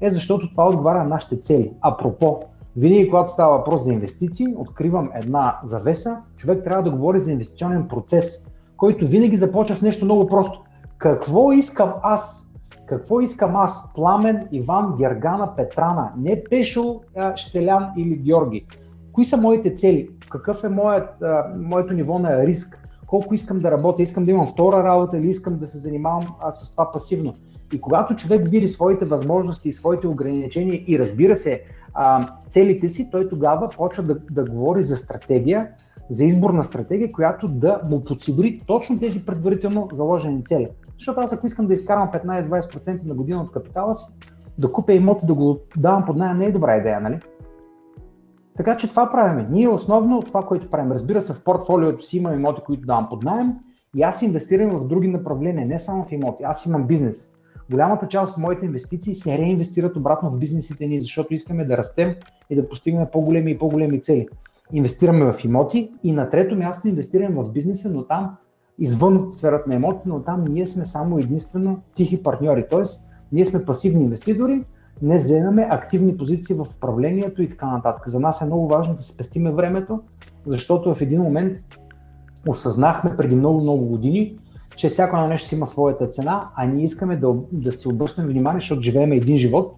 е 0.00 0.10
защото 0.10 0.50
това 0.50 0.68
отговаря 0.68 0.98
на 0.98 1.08
нашите 1.08 1.40
цели. 1.40 1.72
Апропо, 1.80 2.40
винаги 2.76 3.08
когато 3.08 3.32
става 3.32 3.58
въпрос 3.58 3.84
за 3.84 3.92
инвестиции, 3.92 4.54
откривам 4.56 5.10
една 5.14 5.58
завеса, 5.62 6.22
човек 6.36 6.64
трябва 6.64 6.82
да 6.82 6.90
говори 6.90 7.20
за 7.20 7.32
инвестиционен 7.32 7.88
процес, 7.88 8.46
който 8.76 9.06
винаги 9.06 9.36
започва 9.36 9.76
с 9.76 9.82
нещо 9.82 10.04
много 10.04 10.26
просто. 10.26 10.62
Какво 10.98 11.52
искам 11.52 11.92
аз? 12.02 12.50
Какво 12.86 13.20
искам 13.20 13.56
аз? 13.56 13.94
Пламен, 13.94 14.48
Иван, 14.52 14.94
Гергана, 14.98 15.56
Петрана, 15.56 16.12
не 16.18 16.44
Пешо, 16.50 17.00
Щелян 17.36 17.88
или 17.96 18.16
Георги. 18.16 18.66
Кои 19.12 19.24
са 19.24 19.36
моите 19.36 19.74
цели? 19.74 20.08
Какъв 20.30 20.64
е 20.64 20.68
моят, 20.68 21.08
моето 21.58 21.94
ниво 21.94 22.18
на 22.18 22.46
риск? 22.46 22.88
Колко 23.06 23.34
искам 23.34 23.58
да 23.58 23.70
работя? 23.70 24.02
Искам 24.02 24.24
да 24.24 24.30
имам 24.30 24.46
втора 24.46 24.84
работа 24.84 25.18
или 25.18 25.28
искам 25.28 25.58
да 25.58 25.66
се 25.66 25.78
занимавам 25.78 26.24
с 26.50 26.70
това 26.70 26.92
пасивно? 26.92 27.32
И 27.72 27.80
когато 27.80 28.16
човек 28.16 28.48
види 28.48 28.68
своите 28.68 29.04
възможности 29.04 29.68
и 29.68 29.72
своите 29.72 30.06
ограничения 30.06 30.84
и 30.86 30.98
разбира 30.98 31.36
се 31.36 31.62
целите 32.48 32.88
си, 32.88 33.10
той 33.10 33.28
тогава 33.28 33.68
почва 33.68 34.02
да, 34.02 34.14
да 34.30 34.44
говори 34.44 34.82
за 34.82 34.96
стратегия, 34.96 35.68
за 36.10 36.24
избор 36.24 36.50
на 36.50 36.64
стратегия, 36.64 37.12
която 37.12 37.48
да 37.48 37.80
му 37.90 38.04
подсигури 38.04 38.60
точно 38.66 38.98
тези 38.98 39.26
предварително 39.26 39.88
заложени 39.92 40.44
цели. 40.44 40.68
Защото 40.98 41.20
аз 41.20 41.32
ако 41.32 41.46
искам 41.46 41.66
да 41.66 41.74
изкарвам 41.74 42.10
15-20% 42.12 43.04
на 43.04 43.14
година 43.14 43.40
от 43.40 43.52
капитала 43.52 43.94
си, 43.94 44.14
да 44.58 44.72
купя 44.72 44.92
имот 44.92 45.22
и 45.22 45.26
да 45.26 45.34
го 45.34 45.58
давам 45.76 46.04
под 46.04 46.16
найем 46.16 46.38
не 46.38 46.44
е 46.44 46.52
добра 46.52 46.76
идея, 46.76 47.00
нали? 47.00 47.20
Така 48.56 48.76
че 48.76 48.88
това 48.88 49.10
правиме. 49.10 49.46
Ние 49.50 49.68
основно 49.68 50.22
това, 50.22 50.42
което 50.42 50.70
правим, 50.70 50.92
разбира 50.92 51.22
се, 51.22 51.32
в 51.32 51.44
портфолиото 51.44 52.04
си 52.04 52.16
имам 52.16 52.34
имоти, 52.34 52.62
които 52.66 52.86
давам 52.86 53.08
под 53.08 53.22
найем 53.22 53.52
и 53.96 54.02
аз 54.02 54.22
инвестирам 54.22 54.70
в 54.70 54.86
други 54.86 55.08
направления, 55.08 55.66
не 55.66 55.78
само 55.78 56.04
в 56.04 56.12
имоти. 56.12 56.44
Аз 56.44 56.66
имам 56.66 56.86
бизнес. 56.86 57.36
Голямата 57.70 58.08
част 58.08 58.32
от 58.32 58.42
моите 58.42 58.66
инвестиции 58.66 59.14
се 59.14 59.38
реинвестират 59.38 59.96
обратно 59.96 60.30
в 60.30 60.38
бизнесите 60.38 60.86
ни, 60.86 61.00
защото 61.00 61.34
искаме 61.34 61.64
да 61.64 61.76
растем 61.76 62.14
и 62.50 62.56
да 62.56 62.68
постигнем 62.68 63.06
по-големи 63.12 63.50
и 63.50 63.58
по-големи 63.58 64.00
цели. 64.00 64.28
Инвестираме 64.72 65.32
в 65.32 65.44
имоти 65.44 65.92
и 66.02 66.12
на 66.12 66.30
трето 66.30 66.56
място 66.56 66.88
инвестираме 66.88 67.42
в 67.44 67.52
бизнеса, 67.52 67.90
но 67.92 68.04
там 68.04 68.36
извън 68.78 69.26
сферата 69.30 69.68
на 69.68 69.74
имоти, 69.74 70.00
но 70.06 70.22
там 70.22 70.44
ние 70.48 70.66
сме 70.66 70.86
само 70.86 71.18
единствено 71.18 71.80
тихи 71.94 72.22
партньори. 72.22 72.64
Тоест, 72.70 73.10
ние 73.32 73.46
сме 73.46 73.64
пасивни 73.64 74.02
инвеститори, 74.04 74.64
не 75.02 75.16
вземаме 75.16 75.68
активни 75.70 76.16
позиции 76.16 76.56
в 76.56 76.66
управлението 76.76 77.42
и 77.42 77.48
така 77.48 77.66
нататък. 77.66 78.08
За 78.08 78.20
нас 78.20 78.40
е 78.40 78.44
много 78.46 78.68
важно 78.68 78.94
да 78.94 79.02
спестиме 79.02 79.52
времето, 79.52 80.00
защото 80.46 80.94
в 80.94 81.00
един 81.00 81.22
момент 81.22 81.58
осъзнахме 82.48 83.16
преди 83.16 83.34
много-много 83.34 83.86
години, 83.86 84.38
че 84.76 84.88
всяко 84.88 85.16
едно 85.16 85.28
нещо 85.28 85.48
си 85.48 85.54
има 85.54 85.66
своята 85.66 86.08
цена, 86.08 86.48
а 86.54 86.66
ние 86.66 86.84
искаме 86.84 87.16
да, 87.16 87.34
да 87.52 87.72
си 87.72 87.88
обръщаме 87.88 88.28
внимание, 88.28 88.60
защото 88.60 88.82
живеем 88.82 89.12
един 89.12 89.36
живот 89.36 89.76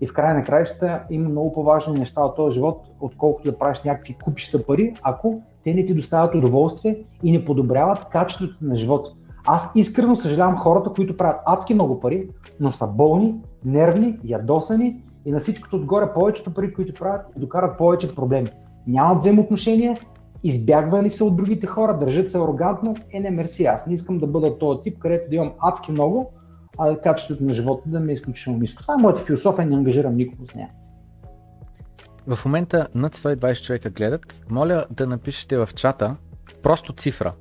и 0.00 0.06
в 0.06 0.12
края 0.12 0.34
на 0.34 0.44
краищата 0.44 1.02
има 1.10 1.28
много 1.28 1.52
по-важни 1.52 1.98
неща 1.98 2.20
от 2.20 2.36
този 2.36 2.54
живот, 2.54 2.82
отколкото 3.00 3.50
да 3.50 3.58
правиш 3.58 3.82
някакви 3.84 4.16
купища 4.24 4.66
пари, 4.66 4.94
ако 5.02 5.42
те 5.64 5.74
не 5.74 5.84
ти 5.84 5.94
доставят 5.94 6.34
удоволствие 6.34 7.04
и 7.22 7.32
не 7.32 7.44
подобряват 7.44 8.04
качеството 8.04 8.56
на 8.62 8.76
живота. 8.76 9.10
Аз 9.46 9.72
искрено 9.74 10.16
съжалявам 10.16 10.58
хората, 10.58 10.90
които 10.90 11.16
правят 11.16 11.40
адски 11.46 11.74
много 11.74 12.00
пари, 12.00 12.28
но 12.60 12.72
са 12.72 12.86
болни, 12.86 13.34
нервни, 13.64 14.18
ядосани 14.24 15.02
и 15.26 15.32
на 15.32 15.38
всичкото 15.38 15.76
отгоре 15.76 16.12
повечето 16.14 16.54
пари, 16.54 16.74
които 16.74 16.94
правят, 16.94 17.26
докарат 17.36 17.78
повече 17.78 18.14
проблеми. 18.14 18.48
Нямат 18.86 19.18
взаимоотношения, 19.18 19.96
избягвали 20.42 21.10
са 21.10 21.24
от 21.24 21.36
другите 21.36 21.66
хора, 21.66 21.98
държат 21.98 22.30
се 22.30 22.38
арогантно, 22.38 22.96
е 23.12 23.20
не 23.20 23.30
мерси, 23.30 23.64
аз 23.64 23.86
не 23.86 23.94
искам 23.94 24.18
да 24.18 24.26
бъда 24.26 24.58
този 24.58 24.82
тип, 24.82 24.98
където 24.98 25.30
да 25.30 25.36
имам 25.36 25.52
адски 25.58 25.92
много, 25.92 26.32
а 26.78 26.96
качеството 26.96 27.44
на 27.44 27.54
живота 27.54 27.82
да 27.86 28.00
ми 28.00 28.10
е 28.10 28.14
изключително 28.14 28.58
ниско. 28.58 28.82
Това 28.82 28.94
е 28.94 29.02
моята 29.02 29.22
философия, 29.22 29.66
не 29.66 29.76
ангажирам 29.76 30.16
никого 30.16 30.46
с 30.46 30.54
нея. 30.54 30.70
В 32.26 32.38
момента 32.44 32.88
над 32.94 33.16
120 33.16 33.64
човека 33.64 33.90
гледат. 33.90 34.44
Моля 34.50 34.84
да 34.90 35.06
напишете 35.06 35.58
в 35.58 35.68
чата 35.74 36.16
просто 36.62 36.92
цифра. 36.92 37.32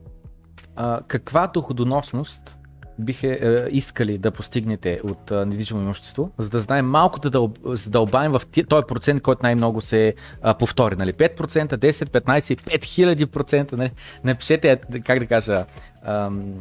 А, 0.76 1.00
каква 1.08 1.48
доходоносност 1.48 2.58
биха 3.00 3.28
е, 3.28 3.68
искали 3.72 4.18
да 4.18 4.32
постигнете 4.32 5.02
от 5.04 5.32
е, 5.32 5.46
недвижимо 5.46 5.82
имущество, 5.82 6.32
за 6.38 6.50
да 6.50 6.60
знаем 6.60 6.86
малко 6.86 7.20
да 7.20 7.30
дъл, 7.30 7.52
задълбаем 7.66 8.32
в 8.32 8.42
този 8.70 8.88
процент, 8.88 9.22
който 9.22 9.40
най-много 9.44 9.82
се 9.82 10.08
е, 10.08 10.14
повтори. 10.60 10.96
Нали? 10.96 11.14
5%, 11.14 11.78
10, 11.78 11.92
15, 12.06 13.26
5000%. 13.26 13.74
Нали? 13.74 13.92
Напишете, 14.24 14.72
е, 14.72 15.00
как 15.00 15.20
да 15.20 15.26
кажа... 15.26 15.66
Ам... 16.04 16.54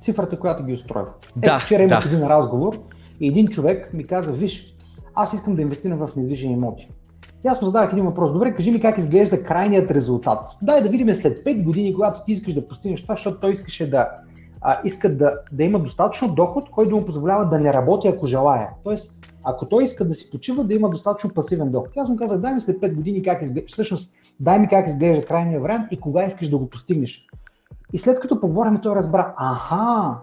Цифрата, 0.00 0.38
която 0.38 0.64
ги 0.64 0.72
устрои. 0.72 1.04
Да, 1.36 1.54
Ето, 1.54 1.64
вчера 1.64 1.82
имах 1.82 2.08
да. 2.08 2.14
един 2.14 2.26
разговор 2.26 2.82
и 3.20 3.28
един 3.28 3.48
човек 3.48 3.92
ми 3.92 4.06
каза, 4.06 4.32
виж, 4.32 4.74
аз 5.14 5.32
искам 5.32 5.56
да 5.56 5.62
инвестирам 5.62 6.06
в 6.06 6.16
недвижими 6.16 6.52
имоти. 6.52 6.88
И 7.44 7.48
аз 7.48 7.62
му 7.62 7.66
задавах 7.66 7.92
един 7.92 8.04
въпрос. 8.04 8.32
Добре, 8.32 8.54
кажи 8.54 8.70
ми 8.70 8.80
как 8.80 8.98
изглежда 8.98 9.42
крайният 9.42 9.90
резултат. 9.90 10.48
Дай 10.62 10.82
да 10.82 10.88
видим 10.88 11.14
след 11.14 11.38
5 11.38 11.62
години, 11.62 11.94
когато 11.94 12.24
ти 12.24 12.32
искаш 12.32 12.54
да 12.54 12.68
постигнеш 12.68 13.02
това, 13.02 13.14
защото 13.14 13.40
той 13.40 13.52
искаше 13.52 13.90
да, 13.90 14.08
а, 14.60 14.80
иска 14.84 15.16
да, 15.16 15.32
да 15.52 15.64
има 15.64 15.78
достатъчно 15.78 16.34
доход, 16.34 16.70
който 16.70 16.90
да 16.90 16.96
му 16.96 17.04
позволява 17.04 17.48
да 17.48 17.58
не 17.58 17.72
работи, 17.72 18.08
ако 18.08 18.26
желая. 18.26 18.68
Тоест, 18.84 19.26
ако 19.44 19.66
той 19.66 19.84
иска 19.84 20.04
да 20.04 20.14
си 20.14 20.30
почива, 20.30 20.64
да 20.64 20.74
има 20.74 20.90
достатъчно 20.90 21.34
пасивен 21.34 21.70
доход. 21.70 21.90
И 21.96 22.00
аз 22.00 22.08
му 22.08 22.16
казах, 22.16 22.40
дай 22.40 22.54
ми 22.54 22.60
след 22.60 22.80
5 22.80 22.94
години 22.94 23.22
как 23.22 23.42
изглежда, 23.42 23.68
всъщност, 23.68 24.14
дай 24.40 24.58
ми 24.58 24.68
как 24.68 24.86
изглежда 24.86 25.26
крайния 25.26 25.60
вариант 25.60 25.86
и 25.90 26.00
кога 26.00 26.24
искаш 26.24 26.48
да 26.48 26.58
го 26.58 26.70
постигнеш. 26.70 27.26
И 27.92 27.98
след 27.98 28.20
като 28.20 28.40
поговорим, 28.40 28.80
той 28.82 28.96
разбра, 28.96 29.34
аха, 29.36 30.16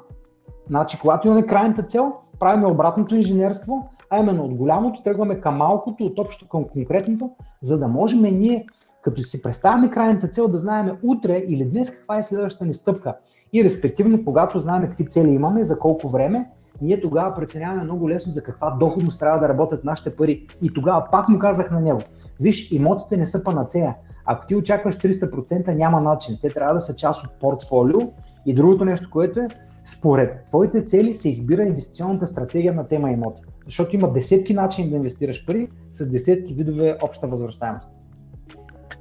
значи 0.69 0.99
когато 0.99 1.27
имаме 1.27 1.45
крайната 1.45 1.83
цел, 1.83 2.13
правим 2.39 2.65
обратното 2.65 3.15
инженерство, 3.15 3.89
а 4.11 4.19
именно 4.19 4.43
от 4.43 4.55
голямото 4.55 5.03
тръгваме 5.03 5.41
към 5.41 5.57
малкото, 5.57 6.05
от 6.05 6.19
общото 6.19 6.49
към 6.49 6.63
конкретното, 6.63 7.29
за 7.61 7.79
да 7.79 7.87
можем 7.87 8.21
ние, 8.21 8.65
като 9.01 9.23
си 9.23 9.41
представяме 9.41 9.91
крайната 9.91 10.27
цел, 10.27 10.47
да 10.47 10.57
знаем 10.57 10.97
утре 11.03 11.37
или 11.47 11.65
днес 11.65 11.91
каква 11.91 12.19
е 12.19 12.23
следващата 12.23 12.65
ни 12.65 12.73
стъпка. 12.73 13.15
И 13.53 13.63
респективно, 13.63 14.25
когато 14.25 14.59
знаем 14.59 14.81
какви 14.81 15.07
цели 15.07 15.29
имаме, 15.29 15.63
за 15.63 15.79
колко 15.79 16.09
време, 16.09 16.49
ние 16.81 17.01
тогава 17.01 17.35
преценяваме 17.35 17.83
много 17.83 18.09
лесно 18.09 18.31
за 18.31 18.43
каква 18.43 18.71
доходност 18.71 19.19
трябва 19.19 19.39
да 19.39 19.49
работят 19.49 19.83
нашите 19.83 20.15
пари. 20.15 20.47
И 20.61 20.73
тогава 20.73 21.07
пак 21.11 21.29
му 21.29 21.39
казах 21.39 21.71
на 21.71 21.81
него, 21.81 21.99
виж, 22.39 22.71
имотите 22.71 23.17
не 23.17 23.25
са 23.25 23.43
панацея. 23.43 23.95
Ако 24.25 24.47
ти 24.47 24.55
очакваш 24.55 24.97
300%, 24.97 25.75
няма 25.75 26.01
начин. 26.01 26.37
Те 26.41 26.49
трябва 26.49 26.73
да 26.73 26.81
са 26.81 26.95
част 26.95 27.25
от 27.25 27.31
портфолио. 27.39 27.99
И 28.45 28.53
другото 28.53 28.85
нещо, 28.85 29.09
което 29.11 29.39
е, 29.39 29.47
според 29.85 30.45
твоите 30.45 30.85
цели 30.85 31.15
се 31.15 31.29
избира 31.29 31.63
инвестиционната 31.63 32.25
стратегия 32.25 32.73
на 32.73 32.87
тема 32.87 33.11
имоти. 33.11 33.41
Защото 33.65 33.95
има 33.95 34.13
десетки 34.13 34.53
начини 34.53 34.89
да 34.89 34.95
инвестираш 34.95 35.45
пари 35.45 35.67
с 35.93 36.09
десетки 36.09 36.53
видове 36.53 36.97
обща 37.01 37.27
възвръщаемост. 37.27 37.87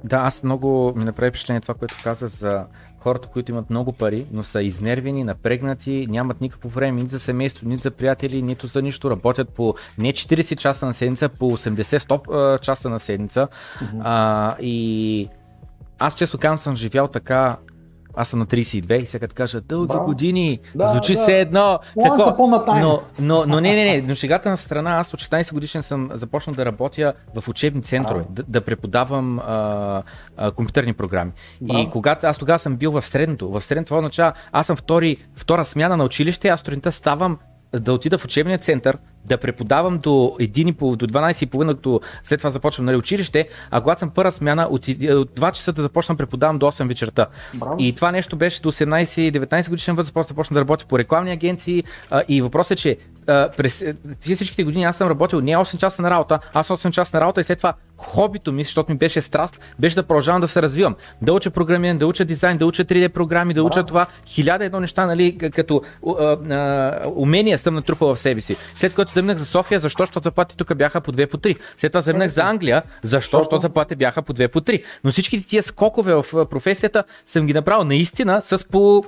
Да, 0.03 0.17
аз 0.17 0.43
много 0.43 0.93
ми 0.95 1.03
направи 1.03 1.29
впечатление 1.29 1.61
това, 1.61 1.73
което 1.73 1.95
каза 2.03 2.27
за 2.27 2.65
хората, 2.99 3.27
които 3.27 3.51
имат 3.51 3.69
много 3.69 3.91
пари, 3.91 4.27
но 4.31 4.43
са 4.43 4.61
изнервени, 4.61 5.23
напрегнати, 5.23 6.07
нямат 6.09 6.41
никакво 6.41 6.69
време 6.69 7.01
нито 7.01 7.11
за 7.11 7.19
семейство, 7.19 7.67
нито 7.67 7.81
за 7.81 7.91
приятели, 7.91 8.41
нито 8.41 8.67
за 8.67 8.81
нищо. 8.81 9.09
Работят 9.09 9.49
по 9.49 9.75
не 9.97 10.13
40 10.13 10.57
часа 10.57 10.85
на 10.85 10.93
седмица, 10.93 11.29
по 11.29 11.57
80-100 11.57 12.59
часа 12.59 12.89
на 12.89 12.99
седмица. 12.99 13.47
Mm-hmm. 13.47 14.01
А, 14.03 14.55
и 14.59 15.29
аз 15.99 16.15
често 16.15 16.37
казвам 16.37 16.57
съм 16.57 16.75
живял 16.75 17.07
така 17.07 17.57
аз 18.15 18.29
съм 18.29 18.39
на 18.39 18.45
32 18.45 19.03
и 19.03 19.05
сега 19.05 19.27
кажа 19.27 19.61
дълги 19.61 19.93
да. 19.93 19.99
години, 19.99 20.59
да, 20.75 20.85
звучи 20.85 21.13
да. 21.13 21.21
все 21.21 21.39
едно. 21.39 21.79
Тако, 22.03 22.49
но, 22.79 23.01
но, 23.19 23.45
но 23.47 23.59
не, 23.59 23.75
не, 23.75 23.83
не, 23.83 24.01
но 24.01 24.15
шегата 24.15 24.49
на 24.49 24.57
страна, 24.57 24.91
аз 24.97 25.13
от 25.13 25.21
16 25.21 25.53
годишен 25.53 25.83
съм 25.83 26.09
започнал 26.13 26.55
да 26.55 26.65
работя 26.65 27.13
в 27.35 27.47
учебни 27.47 27.81
центрове, 27.81 28.23
да, 28.29 28.43
да 28.43 28.61
преподавам 28.61 29.39
а, 29.39 30.03
а, 30.37 30.51
компютърни 30.51 30.93
програми. 30.93 31.31
Да. 31.61 31.79
И 31.79 31.89
когато 31.89 32.27
аз 32.27 32.37
тогава 32.37 32.59
съм 32.59 32.75
бил 32.75 32.91
в 32.91 33.01
средното, 33.05 33.49
в 33.49 33.61
средното 33.61 33.87
това 33.87 33.97
означава, 33.97 34.33
аз 34.51 34.67
съм 34.67 34.75
втори, 34.75 35.17
втора 35.35 35.65
смяна 35.65 35.97
на 35.97 36.03
училище, 36.03 36.47
аз 36.47 36.59
сутринта 36.59 36.91
ставам 36.91 37.37
да 37.79 37.93
отида 37.93 38.17
в 38.17 38.25
учебния 38.25 38.57
център, 38.57 38.97
да 39.25 39.37
преподавам 39.37 39.97
до 39.97 40.09
1,5, 40.09 40.95
до 40.95 41.07
12,5, 41.07 41.67
като 41.67 42.01
след 42.23 42.39
това 42.39 42.49
започвам 42.49 42.85
нали, 42.85 42.95
училище, 42.95 43.47
а 43.71 43.81
когато 43.81 43.99
съм 43.99 44.09
първа 44.09 44.31
смяна, 44.31 44.63
от, 44.63 44.87
от 44.87 45.31
2 45.31 45.51
часа 45.51 45.73
да 45.73 45.81
започна 45.81 46.15
преподавам 46.15 46.59
до 46.59 46.65
8 46.65 46.87
вечерта. 46.87 47.27
Браво. 47.53 47.75
И 47.79 47.95
това 47.95 48.11
нещо 48.11 48.35
беше 48.35 48.61
до 48.61 48.71
18-19 48.71 49.69
годишен 49.69 49.95
възраст, 49.95 50.27
започна 50.27 50.53
да 50.53 50.59
работя 50.59 50.85
по 50.85 50.99
рекламни 50.99 51.31
агенции 51.31 51.83
а, 52.09 52.23
и 52.27 52.41
въпросът 52.41 52.71
е, 52.71 52.81
че 52.81 52.97
през 53.25 53.85
тези 54.21 54.35
всичките 54.35 54.63
години 54.63 54.83
аз 54.83 54.97
съм 54.97 55.09
работил 55.09 55.41
не 55.41 55.51
8 55.51 55.77
часа 55.77 56.01
на 56.01 56.09
работа, 56.09 56.39
аз 56.53 56.67
8 56.67 56.91
часа 56.91 57.17
на 57.17 57.21
работа 57.21 57.41
и 57.41 57.43
след 57.43 57.57
това 57.57 57.73
хобито 57.97 58.51
ми, 58.51 58.63
защото 58.63 58.91
ми 58.91 58.97
беше 58.97 59.21
страст, 59.21 59.59
беше 59.79 59.95
да 59.95 60.03
продължавам 60.03 60.41
да 60.41 60.47
се 60.47 60.61
развивам. 60.61 60.95
Да 61.21 61.33
уча 61.33 61.49
програмиране, 61.49 61.99
да 61.99 62.07
уча 62.07 62.25
дизайн, 62.25 62.57
да 62.57 62.65
уча 62.65 62.85
3D 62.85 63.09
програми, 63.09 63.53
да 63.53 63.63
уча 63.63 63.83
това. 63.83 64.05
Хиляда 64.27 64.65
едно 64.65 64.79
неща, 64.79 65.05
нали, 65.05 65.37
като 65.37 65.81
а, 66.07 66.11
а, 66.13 67.01
умения 67.15 67.59
съм 67.59 67.73
натрупал 67.73 68.15
в 68.15 68.19
себе 68.19 68.41
си. 68.41 68.55
След 68.75 68.93
което 68.93 69.13
заминах 69.13 69.37
за 69.37 69.45
София, 69.45 69.79
защо? 69.79 70.03
Защото 70.03 70.23
заплати 70.23 70.57
тук 70.57 70.75
бяха 70.75 71.01
по 71.01 71.11
2 71.11 71.27
по 71.27 71.37
3. 71.37 71.57
След 71.77 71.91
това 71.91 72.01
заминах 72.01 72.29
за 72.29 72.41
Англия, 72.41 72.83
защо? 73.03 73.37
Защото 73.37 73.59
заплати 73.59 73.95
бяха 73.95 74.21
по 74.21 74.33
2 74.33 74.47
по 74.47 74.61
3. 74.61 74.83
Но 75.03 75.11
всичките 75.11 75.47
тия 75.47 75.63
скокове 75.63 76.13
в 76.13 76.25
професията 76.45 77.03
съм 77.25 77.45
ги 77.45 77.53
направил 77.53 77.83
наистина 77.83 78.41
с 78.41 78.67
по 78.67 79.03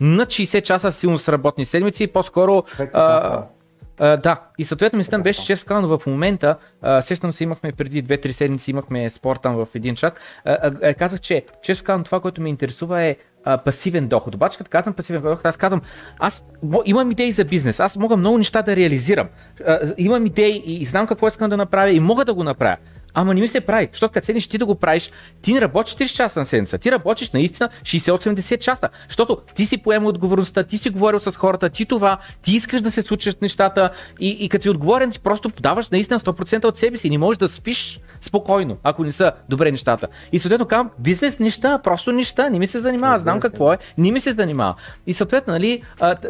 над 0.00 0.28
60 0.28 0.62
часа 0.62 0.92
силно 0.92 1.18
с 1.18 1.28
работни 1.28 1.64
седмици 1.64 2.04
и 2.04 2.06
по-скоро 2.06 2.64
а, 2.92 3.42
Да, 3.98 4.40
и 4.58 4.64
съответно 4.64 4.96
мислям 4.96 5.22
беше 5.22 5.46
често 5.46 5.66
казано 5.66 5.98
в 5.98 6.06
момента, 6.06 6.56
uh, 6.84 7.00
сещам 7.00 7.32
се 7.32 7.44
имахме 7.44 7.72
преди 7.72 8.04
2-3 8.04 8.30
седмици, 8.30 8.70
имахме 8.70 9.10
спор 9.10 9.36
там 9.36 9.56
в 9.56 9.68
един 9.74 9.94
чат, 9.94 10.20
uh, 10.46 10.74
uh, 10.74 10.94
казах, 10.94 11.20
че 11.20 11.44
често 11.62 11.84
казано 11.84 12.04
това, 12.04 12.20
което 12.20 12.40
ме 12.40 12.48
интересува 12.48 13.02
е 13.02 13.16
а, 13.46 13.58
пасивен 13.58 14.08
доход. 14.08 14.34
Обаче, 14.34 14.58
като 14.58 14.70
казвам 14.70 14.94
пасивен 14.94 15.22
доход, 15.22 15.46
аз 15.46 15.56
казвам, 15.56 15.80
аз 16.18 16.48
имам 16.84 17.10
идеи 17.10 17.32
за 17.32 17.44
бизнес, 17.44 17.80
аз 17.80 17.96
мога 17.96 18.16
много 18.16 18.38
неща 18.38 18.62
да 18.62 18.76
реализирам. 18.76 19.28
А, 19.66 19.78
имам 19.98 20.26
идеи 20.26 20.62
и 20.66 20.84
знам 20.84 21.06
какво 21.06 21.28
искам 21.28 21.50
да 21.50 21.56
направя 21.56 21.90
и 21.90 22.00
мога 22.00 22.24
да 22.24 22.34
го 22.34 22.44
направя. 22.44 22.76
Ама 23.18 23.34
не 23.34 23.40
ми 23.40 23.48
се 23.48 23.60
прави, 23.60 23.88
защото 23.92 24.12
като 24.12 24.24
седнеш 24.24 24.46
ти 24.46 24.58
да 24.58 24.66
го 24.66 24.74
правиш, 24.74 25.10
ти 25.42 25.52
не 25.52 25.60
работиш 25.60 25.94
4 25.94 26.14
часа 26.14 26.40
на 26.40 26.46
седмица, 26.46 26.78
ти 26.78 26.92
работиш 26.92 27.30
наистина 27.30 27.68
60-80 27.82 28.58
часа, 28.58 28.88
защото 29.08 29.38
ти 29.54 29.66
си 29.66 29.78
поема 29.78 30.08
отговорността, 30.08 30.62
ти 30.62 30.78
си 30.78 30.90
говорил 30.90 31.20
с 31.20 31.32
хората, 31.32 31.68
ти 31.68 31.86
това, 31.86 32.18
ти 32.42 32.52
искаш 32.52 32.82
да 32.82 32.90
се 32.90 33.02
случат 33.02 33.42
нещата. 33.42 33.90
И, 34.20 34.30
и 34.30 34.48
като 34.48 34.62
си 34.62 34.68
отговорен, 34.68 35.10
ти 35.10 35.20
просто 35.20 35.52
даваш 35.60 35.90
наистина 35.90 36.20
100% 36.20 36.64
от 36.64 36.78
себе 36.78 36.96
си, 36.96 37.10
не 37.10 37.18
можеш 37.18 37.38
да 37.38 37.48
спиш 37.48 38.00
спокойно, 38.20 38.76
ако 38.82 39.04
не 39.04 39.12
са 39.12 39.32
добре 39.48 39.70
нещата. 39.70 40.08
И 40.32 40.38
съответно 40.38 40.66
казвам, 40.66 40.90
бизнес 40.98 41.38
неща, 41.38 41.78
просто 41.78 42.12
неща, 42.12 42.50
не 42.50 42.58
ми 42.58 42.66
се 42.66 42.80
занимава, 42.80 43.18
знам 43.18 43.40
какво 43.40 43.72
е, 43.72 43.78
не 43.98 44.12
ми 44.12 44.20
се 44.20 44.32
занимава. 44.32 44.74
И 45.06 45.12
съответно, 45.12 45.52
нали, 45.52 45.82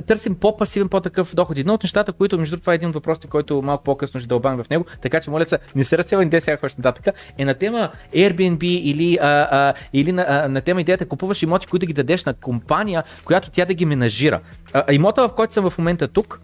търсим 0.07 0.35
по-пасивен, 0.35 0.89
по-такъв 0.89 1.35
доход. 1.35 1.59
Едно 1.59 1.75
от 1.75 1.83
нещата, 1.83 2.13
които, 2.13 2.39
между 2.39 2.57
това 2.57 2.73
е 2.73 2.77
един 2.77 2.89
от 2.89 2.95
въпросите, 2.95 3.27
който 3.27 3.63
малко 3.63 3.85
по-късно 3.85 4.21
ще 4.21 4.27
дълбам 4.27 4.63
в 4.63 4.71
него, 4.71 4.85
така 5.03 5.21
че 5.21 5.31
моля 5.31 5.47
се, 5.47 5.59
не 5.77 5.85
се 5.85 5.99
разсевай, 5.99 6.27
не 6.27 6.41
сега 6.41 6.57
нататък, 6.79 7.15
е 7.39 7.45
на 7.45 7.55
тема 7.55 7.91
Airbnb 8.15 8.65
или, 8.65 9.19
а, 9.21 9.49
а, 9.51 9.75
или 9.93 10.13
на, 10.13 10.27
а, 10.29 10.49
на 10.49 10.61
тема 10.61 10.81
идеята 10.81 11.07
купуваш 11.07 11.43
имоти, 11.43 11.67
които 11.67 11.81
да 11.81 11.87
ги 11.87 11.93
дадеш 11.93 12.25
на 12.25 12.35
компания, 12.35 13.05
която 13.25 13.51
тя 13.51 13.65
да 13.65 13.75
ги 13.75 13.87
менажира. 13.87 14.41
А, 14.73 14.93
имота, 14.93 15.29
в 15.29 15.35
който 15.35 15.55
съм 15.55 15.71
в 15.71 15.79
момента 15.79 16.09
тук, 16.09 16.41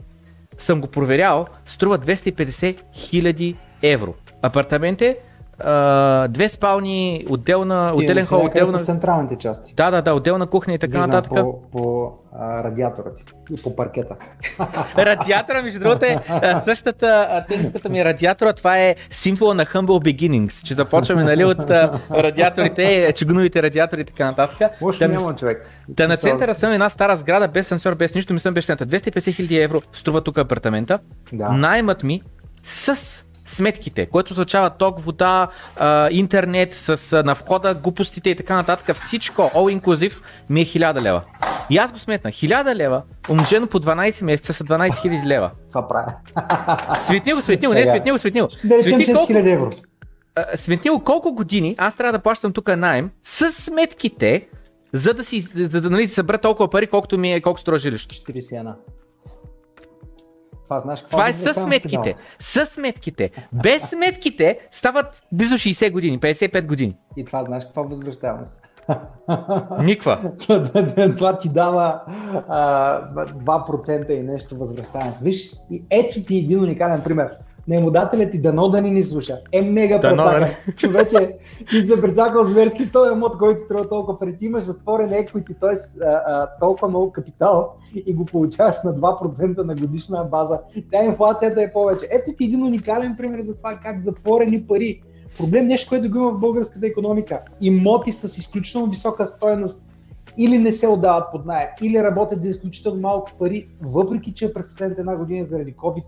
съм 0.59 0.81
го 0.81 0.87
проверял, 0.87 1.47
струва 1.65 1.99
250 1.99 2.79
000 2.95 3.57
евро. 3.83 4.15
Апартамент 4.43 5.03
е 5.03 5.19
Uh, 5.67 6.29
две 6.29 6.49
спални, 6.49 7.27
отделна, 7.31 7.93
отделен 7.95 8.27
хол, 8.27 8.45
отделна... 8.45 8.83
Централните 8.83 9.37
части. 9.37 9.75
Да, 9.75 9.91
да, 9.91 10.03
да, 10.03 10.15
отделна 10.15 10.47
кухня 10.47 10.75
и 10.75 10.79
така 10.79 10.91
Виждам 10.91 11.11
нататък. 11.11 11.33
По, 11.33 11.63
по 11.73 12.13
а, 12.39 12.65
радиатора 12.65 13.11
ти 13.17 13.55
и 13.55 13.63
по 13.63 13.77
паркета. 13.77 14.15
радиатора, 14.99 15.63
между 15.63 15.81
другото 15.81 16.05
е 16.05 16.19
същата 16.65 17.45
тениската 17.49 17.89
ми 17.89 18.05
радиатора, 18.05 18.53
това 18.53 18.79
е 18.79 18.95
символа 19.11 19.55
на 19.55 19.67
Humble 19.67 19.87
Beginnings, 19.87 20.65
че 20.65 20.75
започваме 20.75 21.25
нали, 21.25 21.45
от 21.45 21.71
а, 21.71 22.01
радиаторите, 22.11 23.13
чугуновите 23.17 23.63
радиатори 23.63 24.01
и 24.01 24.05
така 24.05 24.25
нататък. 24.25 24.71
Лошо 24.83 25.09
няма 25.09 25.37
човек. 25.37 25.71
Та 25.97 26.09
на 26.09 26.17
центъра 26.17 26.55
съм 26.55 26.73
една 26.73 26.91
стара 26.91 27.17
сграда, 27.17 27.49
без 27.49 27.67
сенсор, 27.67 27.95
без 27.95 28.15
нищо, 28.15 28.35
мислям 28.35 28.55
беше 28.55 28.73
250 28.73 29.35
хиляди 29.35 29.59
евро 29.59 29.83
струва 29.93 30.21
тук 30.21 30.39
апартамента. 30.39 30.99
Да. 31.33 31.49
Наймат 31.49 32.03
ми 32.03 32.23
с 32.65 33.25
сметките, 33.47 34.07
което 34.07 34.33
означава 34.33 34.71
ток, 34.71 35.01
вода, 35.01 35.49
интернет, 36.11 36.75
с 36.75 37.23
на 37.23 37.35
входа, 37.35 37.75
глупостите 37.75 38.31
и 38.31 38.37
така 38.37 38.57
нататък, 38.57 38.97
всичко, 38.97 39.43
all 39.43 39.81
inclusive, 39.81 40.17
ми 40.51 40.61
е 40.61 40.65
1000 40.65 41.03
лева. 41.03 41.23
И 41.71 41.79
аз 41.79 41.93
го 41.93 41.99
сметнах. 41.99 42.35
1000 42.35 42.75
лева, 42.75 43.03
умножено 43.31 43.67
по 43.67 43.81
12 43.81 44.25
месеца 44.25 44.53
са 44.53 44.65
12 44.65 44.91
000 44.91 45.27
лева. 45.27 45.51
Това 45.69 45.89
правя. 45.89 46.15
Светнил, 46.99 47.43
светнил, 47.43 47.73
не, 47.73 47.83
светнил, 47.83 48.19
светнил. 48.19 48.49
Да 48.65 48.79
речем 48.79 49.01
6000 49.01 49.53
евро. 49.53 49.71
Светнил 50.57 51.01
колко 51.01 51.33
години 51.33 51.75
аз 51.79 51.97
трябва 51.97 52.13
да 52.13 52.23
плащам 52.23 52.53
тук 52.53 52.77
найем 52.77 53.11
с 53.23 53.53
сметките, 53.53 54.49
за 54.93 55.15
да 55.15 55.25
си 55.25 55.41
за 55.41 55.81
да 55.81 55.91
нали, 55.91 56.09
събера 56.09 56.39
толкова 56.39 56.71
пари, 56.71 56.87
колкото 56.87 57.19
ми 57.19 57.33
е, 57.33 57.41
колко 57.41 57.61
струва 57.61 57.79
жилището. 57.79 58.33
41. 58.33 58.75
Това, 60.73 60.81
знаеш, 60.81 61.03
това 61.03 61.29
е 61.29 61.33
с 61.33 61.55
сметките. 61.55 62.15
С 62.39 62.67
сметките. 62.67 63.31
Без 63.53 63.83
сметките 63.83 64.59
стават 64.71 65.23
близо 65.33 65.55
60 65.55 65.91
години, 65.93 66.21
55 66.21 66.67
години. 66.67 66.97
И 67.17 67.25
това 67.25 67.45
знаеш 67.45 67.65
каква 67.65 67.83
възвръщаемост? 67.83 68.63
Никва. 69.81 70.33
това 71.17 71.39
ти 71.39 71.49
дава 71.49 72.01
а, 72.49 73.01
2% 73.15 74.11
и 74.11 74.23
нещо 74.23 74.57
възвръщаемост. 74.57 75.19
Виж, 75.21 75.53
и 75.71 75.85
ето 75.91 76.23
ти 76.23 76.37
един 76.37 76.61
уникален 76.65 77.03
пример. 77.03 77.37
Наемодателят 77.69 78.31
ти 78.31 78.41
дано 78.41 78.69
да 78.69 78.83
ни 78.83 78.91
ни 78.91 79.03
слуша. 79.03 79.41
Е 79.53 79.63
мега 79.63 80.01
прецакал. 80.01 80.49
Човече, 80.77 81.37
ти 81.71 81.83
се 81.83 82.01
прецакал 82.01 82.45
зверски 82.45 82.85
с 82.85 82.93
този 82.93 83.11
мод, 83.11 83.39
който 83.39 83.61
струва 83.61 83.89
толкова 83.89 84.19
преди. 84.19 84.39
Ти 84.39 84.45
имаш 84.45 84.65
затворен 84.65 85.11
equity, 85.11 85.61
т.е. 85.61 85.75
толкова 86.61 86.89
много 86.89 87.13
капитал 87.13 87.73
и 88.07 88.15
го 88.15 88.25
получаваш 88.25 88.77
на 88.85 88.95
2% 88.95 89.59
на 89.59 89.75
годишна 89.75 90.25
база. 90.25 90.61
Тя 90.91 91.05
инфлацията 91.05 91.63
е 91.63 91.73
повече. 91.73 92.09
Ето 92.11 92.33
ти 92.37 92.45
един 92.45 92.63
уникален 92.63 93.17
пример 93.17 93.43
за 93.43 93.57
това 93.57 93.79
как 93.83 94.01
затворени 94.01 94.67
пари 94.67 95.01
Проблем 95.39 95.67
нещо, 95.67 95.89
което 95.89 96.11
го 96.11 96.19
има 96.19 96.31
в 96.31 96.39
българската 96.39 96.87
економика. 96.87 97.41
Имоти 97.61 98.13
с 98.13 98.39
изключително 98.39 98.87
висока 98.87 99.27
стоеност 99.27 99.83
или 100.37 100.59
не 100.59 100.73
се 100.73 100.87
отдават 100.87 101.25
под 101.33 101.47
найем, 101.47 101.69
или 101.83 102.03
работят 102.03 102.43
за 102.43 102.49
изключително 102.49 103.01
малко 103.01 103.31
пари, 103.39 103.69
въпреки 103.83 104.35
че 104.35 104.55
през 104.55 104.69
последните 104.69 105.01
една 105.01 105.17
година 105.17 105.47
заради 105.47 105.75
COVID 105.75 106.05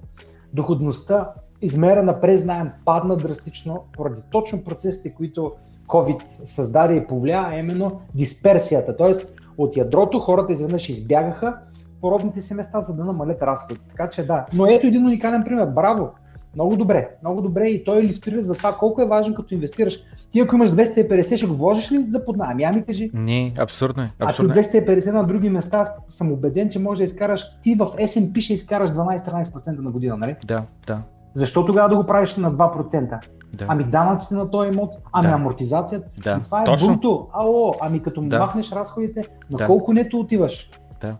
доходността, 0.52 1.32
измерена 1.64 2.20
през 2.20 2.44
найем, 2.44 2.70
падна 2.84 3.16
драстично 3.16 3.84
поради 3.92 4.22
точно 4.30 4.64
процесите, 4.64 5.14
които 5.14 5.52
COVID 5.86 6.22
създаде 6.28 6.94
и 6.94 7.06
повлия, 7.06 7.44
а 7.46 7.58
именно 7.58 8.00
дисперсията. 8.14 8.96
Тоест 8.96 9.40
от 9.58 9.76
ядрото 9.76 10.18
хората 10.18 10.52
изведнъж 10.52 10.88
избягаха 10.88 11.56
по 12.00 12.10
родните 12.10 12.40
си 12.40 12.54
места, 12.54 12.80
за 12.80 12.96
да 12.96 13.04
намалят 13.04 13.42
разходите. 13.42 13.86
Така 13.88 14.08
че 14.08 14.26
да. 14.26 14.46
Но 14.52 14.66
ето 14.66 14.86
един 14.86 15.06
уникален 15.06 15.42
пример. 15.44 15.66
Браво! 15.66 16.10
Много 16.54 16.76
добре, 16.76 17.08
много 17.22 17.42
добре 17.42 17.68
и 17.68 17.84
той 17.84 18.00
иллюстрира 18.00 18.42
за 18.42 18.54
това 18.54 18.72
колко 18.72 19.02
е 19.02 19.06
важно 19.06 19.34
като 19.34 19.54
инвестираш. 19.54 20.00
Ти 20.30 20.40
ако 20.40 20.54
имаш 20.54 20.70
250, 20.70 21.36
ще 21.36 21.46
го 21.46 21.54
вложиш 21.54 21.92
ли 21.92 22.04
за 22.04 22.24
под 22.24 22.36
найем? 22.36 22.58
Ами 22.64 22.84
кажи. 22.84 23.10
Не, 23.14 23.54
абсурдно 23.58 24.02
е. 24.02 24.10
Абсурдно. 24.18 24.54
А 24.56 24.62
ти 24.62 24.68
250 24.68 25.12
на 25.12 25.24
други 25.24 25.50
места 25.50 25.94
съм 26.08 26.32
убеден, 26.32 26.70
че 26.70 26.78
може 26.78 26.98
да 26.98 27.04
изкараш, 27.04 27.46
ти 27.62 27.74
в 27.74 27.86
S&P 27.86 28.40
ще 28.40 28.52
изкараш 28.52 28.90
12-13% 28.90 29.78
на 29.78 29.90
година, 29.90 30.16
нали? 30.16 30.36
Да, 30.46 30.62
да. 30.86 31.02
Защо 31.34 31.66
тогава 31.66 31.88
да 31.88 31.96
го 31.96 32.06
правиш 32.06 32.36
на 32.36 32.52
2%? 32.52 33.18
Да. 33.54 33.64
Ами 33.68 33.84
данъците 33.84 34.34
на 34.34 34.50
този 34.50 34.70
имот, 34.70 34.90
ами 35.12 35.28
Да. 35.28 35.34
амортизацията. 35.34 36.08
Да. 36.24 36.36
И 36.40 36.42
това 36.42 36.62
е 36.62 36.64
Точно. 36.64 36.88
бунто. 36.88 37.28
Ало, 37.32 37.74
ами 37.80 38.02
като 38.02 38.20
Да. 38.20 38.38
махнеш 38.38 38.72
разходите, 38.72 39.24
на 39.50 39.58
Да. 39.58 39.66
колко 39.66 39.92
нето 39.92 40.18
отиваш? 40.18 40.70
Да. 41.00 41.16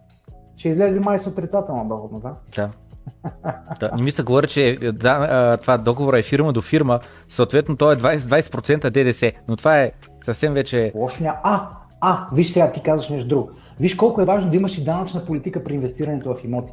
Ще 0.56 0.68
излезе 0.68 1.00
май 1.00 1.18
с 1.18 1.26
отрицателна 1.26 1.84
доходност, 1.84 2.22
да? 2.22 2.34
Да. 2.56 2.70
да. 3.80 3.90
Не 3.96 4.02
ми 4.02 4.10
се 4.10 4.22
говори, 4.22 4.46
че 4.46 4.78
да, 4.92 5.10
а, 5.10 5.56
това 5.56 5.78
договора 5.78 6.18
е 6.18 6.22
фирма 6.22 6.52
до 6.52 6.62
фирма, 6.62 7.00
съответно 7.28 7.76
то 7.76 7.92
е 7.92 7.96
20%, 7.96 8.18
20% 8.18 8.90
ДДС, 8.90 9.32
но 9.48 9.56
това 9.56 9.80
е 9.80 9.92
съвсем 10.24 10.54
вече... 10.54 10.92
Лошо 10.94 11.24
ня... 11.24 11.36
А, 11.42 11.68
а, 12.00 12.26
виж 12.32 12.48
сега 12.50 12.72
ти 12.72 12.82
казваш 12.82 13.08
нещо 13.08 13.28
друго. 13.28 13.50
Виж 13.80 13.94
колко 13.94 14.20
е 14.20 14.24
важно 14.24 14.50
да 14.50 14.56
имаш 14.56 14.78
и 14.78 14.84
данъчна 14.84 15.24
политика 15.24 15.64
при 15.64 15.74
инвестирането 15.74 16.34
в 16.34 16.44
имоти. 16.44 16.72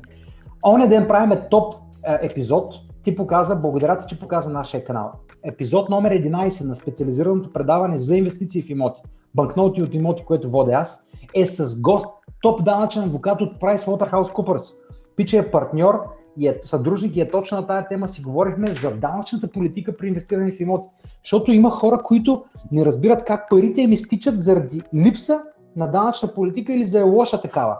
Оня 0.65 0.87
ден 0.87 1.07
правиме 1.07 1.39
топ 1.49 1.75
е, 2.07 2.25
епизод. 2.25 2.75
Ти 3.03 3.15
показа, 3.15 3.55
благодаря 3.55 3.97
ти, 3.97 4.05
че 4.07 4.19
показа 4.19 4.49
нашия 4.49 4.83
канал. 4.83 5.11
Епизод 5.43 5.89
номер 5.89 6.11
11 6.11 6.67
на 6.67 6.75
специализираното 6.75 7.53
предаване 7.53 7.97
за 7.97 8.17
инвестиции 8.17 8.61
в 8.61 8.69
имоти. 8.69 9.01
Банкноти 9.35 9.83
от 9.83 9.93
имоти, 9.93 10.25
което 10.25 10.49
водя 10.49 10.71
аз, 10.71 11.07
е 11.35 11.45
с 11.45 11.81
гост, 11.81 12.07
топ 12.41 12.63
данъчен 12.63 13.03
адвокат 13.03 13.41
от 13.41 13.59
PricewaterhouseCoopers. 13.61 14.73
Пиче 15.15 15.37
е 15.37 15.51
партньор 15.51 15.99
и 16.37 16.47
е 16.47 16.59
съдружник 16.63 17.15
и 17.15 17.21
е 17.21 17.27
точно 17.27 17.57
на 17.57 17.67
тази 17.67 17.85
тема 17.89 18.07
си 18.07 18.21
говорихме 18.21 18.67
за 18.67 18.91
данъчната 18.91 19.47
политика 19.47 19.97
при 19.97 20.07
инвестиране 20.07 20.51
в 20.51 20.59
имоти. 20.59 20.89
Защото 21.23 21.51
има 21.51 21.69
хора, 21.69 22.01
които 22.03 22.43
не 22.71 22.85
разбират 22.85 23.25
как 23.25 23.49
парите 23.49 23.81
им 23.81 23.91
изтичат 23.91 24.41
заради 24.41 24.81
липса 24.95 25.41
на 25.75 25.87
данъчна 25.87 26.33
политика 26.33 26.73
или 26.73 26.85
за 26.85 27.05
лоша 27.05 27.41
такава. 27.41 27.77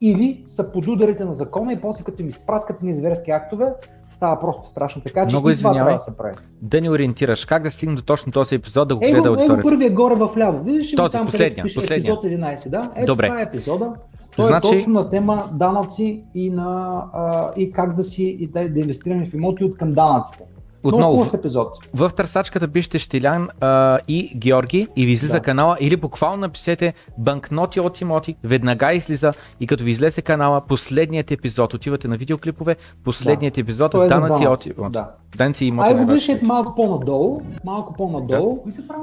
Или 0.00 0.42
са 0.46 0.72
под 0.72 0.86
ударите 0.86 1.24
на 1.24 1.34
закона 1.34 1.72
и 1.72 1.76
после 1.76 2.04
като 2.04 2.22
им 2.22 2.28
изпраскат 2.28 2.82
ни 2.82 2.92
зверски 2.92 3.30
актове, 3.30 3.66
става 4.08 4.40
просто 4.40 4.66
страшно. 4.66 5.02
Така 5.02 5.26
че 5.26 5.34
Много 5.34 5.50
и 5.50 5.52
това 5.52 5.70
извинявай. 5.70 5.78
трябва 5.80 5.94
да 5.94 5.98
се 6.00 6.16
прави. 6.16 6.34
Да 6.62 6.80
ни 6.80 6.90
ориентираш, 6.90 7.44
как 7.44 7.62
да 7.62 7.70
стигне 7.70 7.94
до 7.94 8.02
точно 8.02 8.32
този 8.32 8.54
епизод, 8.54 8.88
да 8.88 8.96
го 8.96 9.04
Его, 9.04 9.12
гледа 9.12 9.28
его 9.28 9.34
аудиторията. 9.34 9.62
първия 9.62 9.90
горе 9.90 10.14
в 10.14 10.30
ляво. 10.38 10.64
Виждаш 10.64 10.92
ли 10.92 10.96
там, 10.96 11.26
последния, 11.26 11.50
където 11.56 11.80
пише 11.80 11.94
епизод 11.94 12.24
11, 12.24 12.68
да? 12.68 12.90
Ето 12.96 13.06
Добре. 13.06 13.26
това 13.26 13.40
е 13.40 13.44
епизода. 13.44 13.92
Той 14.36 14.44
Значи- 14.44 14.68
е 14.68 14.70
точно 14.70 14.92
на 14.92 15.10
тема 15.10 15.48
данъци 15.52 16.24
и, 16.34 16.50
на, 16.50 16.64
а, 17.12 17.50
и 17.56 17.72
как 17.72 17.96
да 17.96 18.02
си 18.04 18.24
и 18.24 18.46
да, 18.46 18.68
да 18.68 18.80
инвестираме 18.80 19.26
в 19.26 19.34
имоти 19.34 19.64
от 19.64 19.76
към 19.76 19.92
данъците. 19.92 20.44
Отново, 20.88 21.16
хубав 21.16 21.34
епизод. 21.34 21.68
в 21.94 22.10
търсачката 22.16 22.68
пишете 22.68 22.98
Штилян 22.98 23.48
а, 23.60 23.98
и 24.08 24.32
Георги 24.36 24.88
и 24.96 25.06
ви 25.06 25.12
излиза 25.12 25.34
Да. 25.36 25.40
канала 25.42 25.76
или 25.80 25.96
буквално 25.96 26.36
напишете 26.36 26.94
банкноти 27.18 27.80
от 27.80 28.00
имоти, 28.00 28.36
веднага 28.44 28.92
излиза 28.92 29.32
и 29.60 29.66
като 29.66 29.84
ви 29.84 29.90
излезе 29.90 30.22
канала, 30.22 30.60
последният 30.60 31.30
епизод, 31.30 31.74
отивате 31.74 32.08
на 32.08 32.16
видеоклипове, 32.16 32.76
последният 33.04 33.58
епизод 33.58 33.92
Той 33.92 34.04
е 34.04 34.08
данъци 34.08 34.46
от 34.46 34.66
имоти. 34.66 34.92
да. 34.92 35.10
Данъци 35.36 35.64
и 35.64 35.68
имоти. 35.68 35.86
Ай 35.88 35.92
го 35.94 35.96
най-важно. 35.96 36.32
виж 36.34 36.42
малко 36.42 36.74
по-надолу, 36.74 37.40
малко 37.64 37.94
по-надолу 37.94 38.58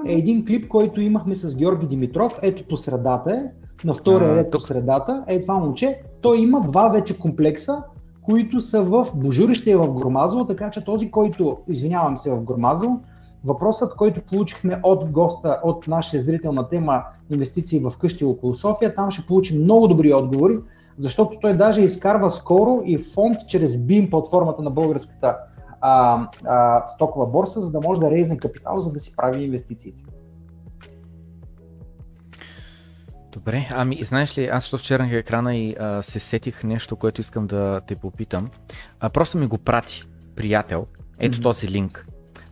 е 0.06 0.14
един 0.14 0.46
клип, 0.46 0.68
който 0.68 1.02
имахме 1.02 1.36
с 1.36 1.58
Георги 1.58 1.88
Димитров, 1.88 2.40
ето 2.42 2.64
по 2.70 2.78
средата 2.78 3.32
е, 3.32 3.44
на 3.88 3.94
втория 3.94 4.30
А, 4.32 4.36
ред 4.36 4.52
по 4.52 4.60
средата 4.60 5.24
е 5.28 5.40
това 5.40 5.54
момче, 5.54 6.00
той 6.22 6.38
има 6.38 6.62
два 6.62 6.88
вече 6.90 7.20
комплекса, 7.20 7.84
които 8.22 8.62
са 8.62 8.82
в 8.82 9.08
Божурище 9.16 9.72
и 9.72 9.76
в 9.76 9.88
Гормазово, 9.88 10.46
така 10.46 10.70
че 10.70 10.86
този, 10.86 11.12
който, 11.12 11.58
извинявам 11.68 12.18
се, 12.18 12.32
в 12.32 12.42
Гормазово, 12.42 13.00
въпросът, 13.46 13.96
който 13.96 14.22
получихме 14.22 14.80
от 14.84 15.12
госта, 15.12 15.60
от 15.64 15.88
нашия 15.88 16.22
зрител 16.22 16.52
на 16.52 16.70
тема 16.70 17.04
инвестиции 17.32 17.80
в 17.80 17.94
къщи 18.00 18.26
около 18.26 18.56
София, 18.56 18.96
там 18.96 19.12
ще 19.12 19.26
получим 19.26 19.64
много 19.64 19.88
добри 19.88 20.14
отговори, 20.14 20.60
защото 20.98 21.38
той 21.42 21.58
даже 21.58 21.82
изкарва 21.82 22.32
скоро 22.32 22.82
и 22.86 22.98
фонд 22.98 23.38
чрез 23.48 23.78
BIM 23.78 24.10
платформата 24.10 24.62
на 24.62 24.70
българската 24.70 25.38
а, 25.82 26.28
а, 26.46 26.88
стокова 26.88 27.26
борса, 27.26 27.62
за 27.62 27.72
да 27.72 27.82
може 27.82 28.02
да 28.02 28.12
рейзне 28.12 28.38
капитал, 28.38 28.80
за 28.80 28.92
да 28.92 29.00
си 29.00 29.16
прави 29.16 29.44
инвестициите. 29.44 30.04
Добре, 33.32 33.70
ами 33.72 34.00
знаеш 34.04 34.38
ли, 34.38 34.46
аз 34.46 34.64
защото 34.64 34.84
чернах 34.84 35.12
екрана 35.12 35.56
и 35.56 35.76
а, 35.80 36.02
се 36.02 36.20
сетих 36.20 36.64
нещо, 36.64 36.96
което 36.96 37.22
искам 37.22 37.48
да 37.48 37.82
те 37.88 37.96
попитам. 37.96 38.48
А, 39.00 39.10
просто 39.10 39.38
ми 39.38 39.48
го 39.48 39.58
прати 39.58 40.04
приятел, 40.36 40.86
ето 41.20 41.36
Мгм. 41.38 41.44
този 41.44 41.68
линк. 41.68 42.06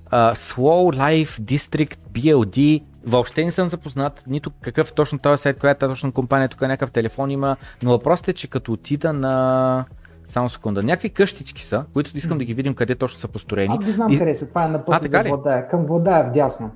А, 0.09 0.35
Slow 0.35 0.97
Life 0.97 1.39
District 1.41 1.97
BLD, 2.03 2.83
въобще 3.05 3.45
не 3.45 3.51
съм 3.51 3.67
запознат, 3.67 4.23
нито 4.27 4.51
какъв 4.51 4.89
е 4.89 4.93
точно 4.93 5.19
този 5.19 5.41
сайт, 5.41 5.59
коя 5.59 5.71
е 5.71 5.75
точно 5.75 6.11
компания, 6.11 6.49
тук 6.49 6.61
някакъв 6.61 6.91
телефон 6.91 7.31
има, 7.31 7.55
но 7.83 7.89
въпросът 7.91 8.27
е, 8.27 8.33
че 8.33 8.47
като 8.47 8.73
отида 8.73 9.13
на... 9.13 9.85
Само 10.27 10.49
секунда. 10.49 10.83
Някакви 10.83 11.09
къщички 11.09 11.63
са, 11.63 11.83
които 11.93 12.17
искам 12.17 12.37
да 12.37 12.43
ги 12.45 12.53
видим 12.53 12.73
къде 12.73 12.95
точно 12.95 13.19
са 13.19 13.27
построени. 13.27 13.73
Аз 13.73 13.83
ги 13.83 13.91
знам 13.91 14.11
И- 14.13 14.19
къде 14.19 14.35
са, 14.35 14.47
това 14.49 14.65
е 14.65 14.67
на 14.67 14.77
А, 14.77 14.85
пътя 14.85 14.99
така 14.99 15.23
за? 15.23 15.29
Владая, 15.29 15.67
към 15.67 15.85
Владая 15.85 16.29
вдясно. 16.29 16.71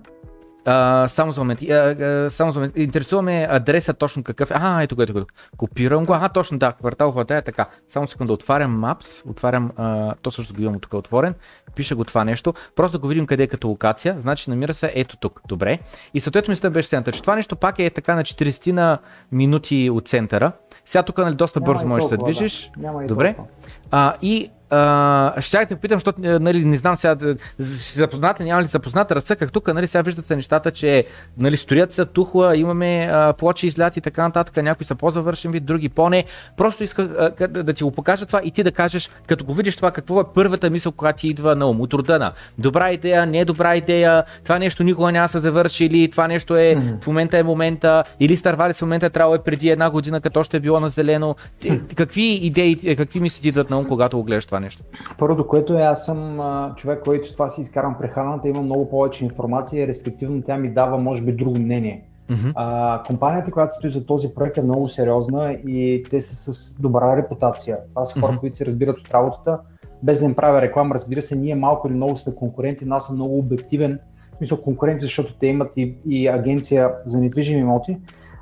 А, 0.65 1.07
само 1.07 1.31
за 1.31 1.41
момент. 1.41 1.61
А, 1.61 1.73
а, 1.73 2.29
само 2.29 2.51
за 2.51 2.59
момент. 2.59 2.77
Интересуваме 2.77 3.47
адреса 3.49 3.93
точно 3.93 4.23
какъв 4.23 4.51
е. 4.51 4.53
А, 4.57 4.81
ето 4.81 4.95
го, 4.95 5.01
ето 5.01 5.13
го. 5.13 5.25
Копирам 5.57 6.05
го. 6.05 6.13
А, 6.13 6.29
точно 6.29 6.57
да, 6.57 6.71
квартал 6.71 7.11
Владая, 7.11 7.41
така. 7.41 7.65
Само 7.87 8.07
секунда, 8.07 8.33
отварям 8.33 8.81
Maps, 8.81 9.29
отварям, 9.29 9.71
а, 9.77 10.13
то 10.21 10.31
също 10.31 10.53
го 10.53 10.61
имам 10.61 10.79
тук 10.79 10.93
отворен, 10.93 11.33
пиша 11.75 11.95
го 11.95 12.03
това 12.03 12.23
нещо, 12.23 12.53
просто 12.75 12.97
да 12.97 13.01
го 13.01 13.07
видим 13.07 13.25
къде 13.25 13.43
е 13.43 13.47
като 13.47 13.67
локация, 13.67 14.15
значи 14.19 14.49
намира 14.49 14.73
се 14.73 14.91
ето 14.95 15.17
тук, 15.17 15.41
добре. 15.47 15.79
И 16.13 16.19
съответно 16.19 16.51
мисля 16.51 16.69
беше 16.69 16.87
следната, 16.87 17.11
че 17.11 17.21
това 17.21 17.35
нещо 17.35 17.55
пак 17.55 17.79
е 17.79 17.89
така 17.89 18.15
на 18.15 18.23
40 18.23 18.71
на 18.71 18.97
минути 19.31 19.89
от 19.89 20.07
центъра. 20.07 20.51
Сега 20.85 21.03
тук 21.03 21.17
нали, 21.17 21.35
доста 21.35 21.59
бързо 21.59 21.87
можеш 21.87 22.03
да 22.03 22.09
се 22.09 22.17
движиш. 22.17 22.71
Да. 22.77 22.87
Няма 22.87 23.07
Добре. 23.07 23.33
толкова. 23.33 23.47
А, 23.95 24.13
и 24.21 24.49
а, 24.69 25.41
ще 25.41 25.57
да 25.57 25.65
те 25.65 25.75
попитам, 25.75 25.95
защото 25.95 26.21
нали, 26.21 26.65
не 26.65 26.77
знам 26.77 26.95
сега, 26.95 27.15
си 27.59 27.93
запознат 27.93 28.39
ли, 28.39 28.45
няма 28.45 28.61
ли 28.61 28.67
запознат, 28.67 29.11
разцъках 29.11 29.51
тук, 29.51 29.73
нали, 29.73 29.87
сега 29.87 30.01
виждате 30.01 30.35
нещата, 30.35 30.71
че 30.71 31.05
нали, 31.37 31.57
строят 31.57 31.91
се 31.91 32.05
тухла, 32.05 32.57
имаме 32.57 33.09
а, 33.11 33.33
плочи 33.33 33.67
изляти 33.67 33.99
и 33.99 34.01
така 34.01 34.23
нататък, 34.23 34.63
някои 34.63 34.85
са 34.85 34.95
по-завършен 34.95 35.51
вид, 35.51 35.65
други 35.65 35.89
по-не. 35.89 36.23
Просто 36.57 36.83
исках 36.83 37.09
а, 37.19 37.47
да, 37.47 37.63
да 37.63 37.73
ти 37.73 37.83
го 37.83 37.91
покажа 37.91 38.25
това 38.25 38.41
и 38.43 38.51
ти 38.51 38.63
да 38.63 38.71
кажеш, 38.71 39.09
като 39.27 39.45
го 39.45 39.53
видиш 39.53 39.75
това, 39.75 39.91
какво 39.91 40.21
е 40.21 40.33
първата 40.35 40.69
мисъл, 40.69 40.91
която 40.91 41.19
ти 41.19 41.27
идва 41.27 41.55
на 41.55 41.69
ум, 41.69 41.81
от 41.81 41.93
рода 41.93 42.19
на 42.19 42.31
добра 42.57 42.91
идея, 42.91 43.25
не 43.25 43.45
добра 43.45 43.75
идея, 43.75 44.23
това 44.43 44.59
нещо 44.59 44.83
никога 44.83 45.11
няма 45.11 45.27
се 45.29 45.39
завърши, 45.39 45.85
или 45.85 46.09
това 46.11 46.27
нещо 46.27 46.55
е 46.55 46.75
Мгм. 46.75 46.87
в 47.01 47.07
момента 47.07 47.37
е 47.37 47.43
момента, 47.43 48.03
или 48.19 48.37
Старвалис 48.37 48.79
в 48.79 48.81
момента 48.81 49.05
е 49.05 49.09
трябвало 49.09 49.35
е 49.35 49.43
преди 49.43 49.69
една 49.69 49.89
година, 49.89 50.21
като 50.21 50.39
още 50.39 50.57
е 50.57 50.59
било 50.59 50.79
на 50.79 50.89
зелено. 50.89 51.35
Ти- 51.59 51.81
Какви 51.95 52.23
идеи, 52.33 52.79
е, 52.83 52.95
какви 52.95 53.19
мисли 53.19 53.41
ти 53.41 53.47
идват 53.47 53.69
на 53.69 53.77
ум, 53.79 53.82
когато 53.87 54.17
го 54.17 54.23
гледаш 54.23 54.45
това 54.45 54.59
нещо? 54.59 54.83
Първото, 55.17 55.47
което 55.47 55.73
е, 55.73 55.81
аз 55.81 56.05
съм 56.05 56.39
а, 56.39 56.73
човек, 56.75 57.03
който 57.03 57.33
това 57.33 57.49
си 57.49 57.61
изкарам 57.61 57.95
прехраната, 57.99 58.47
има 58.47 58.61
много 58.61 58.89
повече 58.89 59.25
информация 59.25 59.83
и 59.83 59.87
респективно 59.87 60.41
тя 60.41 60.57
ми 60.57 60.69
дава, 60.69 60.97
може 60.97 61.21
би, 61.21 61.31
друго 61.31 61.59
мнение. 61.59 62.03
Мгм. 62.29 62.49
А, 62.55 63.03
компанията, 63.07 63.51
която 63.51 63.75
стои 63.75 63.89
за 63.89 64.05
този 64.05 64.33
проект 64.33 64.57
е 64.57 64.61
много 64.61 64.89
сериозна 64.89 65.51
и 65.51 66.03
те 66.09 66.21
са 66.21 66.53
с 66.53 66.81
добра 66.81 67.17
репутация. 67.17 67.77
Това 67.89 68.05
са 68.05 68.19
хора, 68.19 68.31
Мгм. 68.31 68.39
които 68.39 68.57
се 68.57 68.65
разбират 68.65 68.97
от 68.97 69.13
работата. 69.13 69.59
Без 70.03 70.19
да 70.19 70.25
им 70.25 70.35
правя 70.35 70.61
реклама, 70.61 70.95
разбира 70.95 71.21
се, 71.21 71.35
ние 71.35 71.55
малко 71.55 71.87
или 71.87 71.95
много 71.95 72.17
сме 72.17 72.35
конкуренти, 72.35 72.85
аз 72.89 73.07
съм 73.07 73.15
много 73.15 73.37
обективен 73.37 73.99
в 74.33 74.37
смисъл 74.37 74.61
конкуренти, 74.61 75.05
защото 75.05 75.33
те 75.33 75.47
имат 75.47 75.77
и, 75.77 75.95
и 76.07 76.27
агенция 76.27 76.91
за 77.05 77.19
недвижими 77.21 77.59
имоти, 77.59 77.97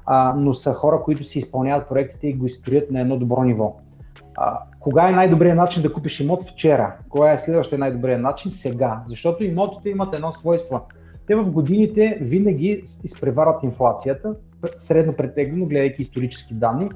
а, 0.05 0.33
но 0.37 0.53
са 0.53 0.73
хора, 0.73 1.01
които 1.03 1.23
си 1.23 1.39
изпълняват 1.39 1.89
проектите 1.89 2.27
и 2.27 2.33
го 2.33 2.45
изстроят 2.45 2.91
на 2.91 2.99
едно 2.99 3.17
добро 3.17 3.43
ниво. 3.43 3.75
А, 4.37 4.59
кога 4.79 5.09
е 5.09 5.11
най-добрият 5.11 5.57
начин 5.57 5.83
да 5.83 5.93
купиш 5.93 6.19
имот? 6.19 6.43
Вчера. 6.43 6.95
Кога 7.09 7.31
е 7.31 7.37
следващия 7.37 7.79
най-добрият 7.79 8.21
начин? 8.21 8.51
Сега. 8.51 9.03
Защото 9.07 9.43
имотите 9.43 9.89
имат 9.89 10.15
едно 10.15 10.33
свойство. 10.33 10.81
Те 11.27 11.35
в 11.35 11.51
годините 11.51 12.17
винаги 12.21 12.81
изпреварват 13.03 13.63
инфлацията, 13.63 14.35
средно 14.77 15.13
претеглено, 15.13 15.65
гледайки 15.65 16.01
исторически 16.01 16.53
данни. 16.53 16.89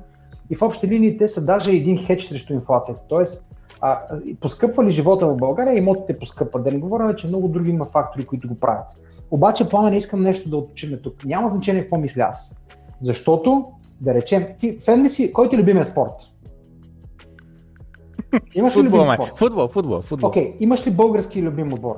И 0.50 0.56
в 0.56 0.62
общи 0.62 0.88
линии 0.88 1.18
те 1.18 1.28
са 1.28 1.46
даже 1.46 1.72
един 1.72 1.98
хедж 2.06 2.24
срещу 2.24 2.54
инфлацията. 2.54 3.02
Тоест, 3.10 3.52
а, 3.82 4.02
поскъпва 4.40 4.84
ли 4.84 4.92
живота 4.92 5.28
в 5.28 5.38
България, 5.38 5.78
имотите 5.78 6.20
поскъпват. 6.20 6.64
Да 6.64 6.72
не 6.72 6.78
говоря, 6.78 7.16
че 7.16 7.28
много 7.28 7.48
други 7.48 7.70
има 7.70 7.86
фактори, 7.86 8.26
които 8.26 8.48
го 8.48 8.56
правят. 8.56 8.88
Обаче, 9.32 9.70
плана 9.70 9.90
не 9.90 9.98
искам 9.98 10.24
нещо 10.24 10.50
да 10.50 10.58
уточним 10.58 11.00
тук. 11.04 11.26
Няма 11.26 11.50
значение 11.50 11.82
какво 11.82 11.98
мисля 11.98 12.24
аз. 12.24 12.66
Защото, 13.02 13.66
да 14.02 14.14
речем, 14.14 14.48
ти 14.60 14.78
фен 14.86 15.04
ли 15.04 15.10
си, 15.10 15.34
който 15.34 15.56
е 15.56 15.60
любимия 15.60 15.86
спорт? 15.86 16.14
Имаш 18.56 18.78
ли 18.78 18.82
любим 18.82 19.06
спорт? 19.06 19.38
Футбол, 19.38 19.68
футбол, 19.68 20.02
футбол. 20.02 20.30
Окей, 20.30 20.44
okay. 20.44 20.56
имаш 20.60 20.88
ли 20.88 20.92
български 20.92 21.42
любим 21.42 21.74
отбор? 21.74 21.96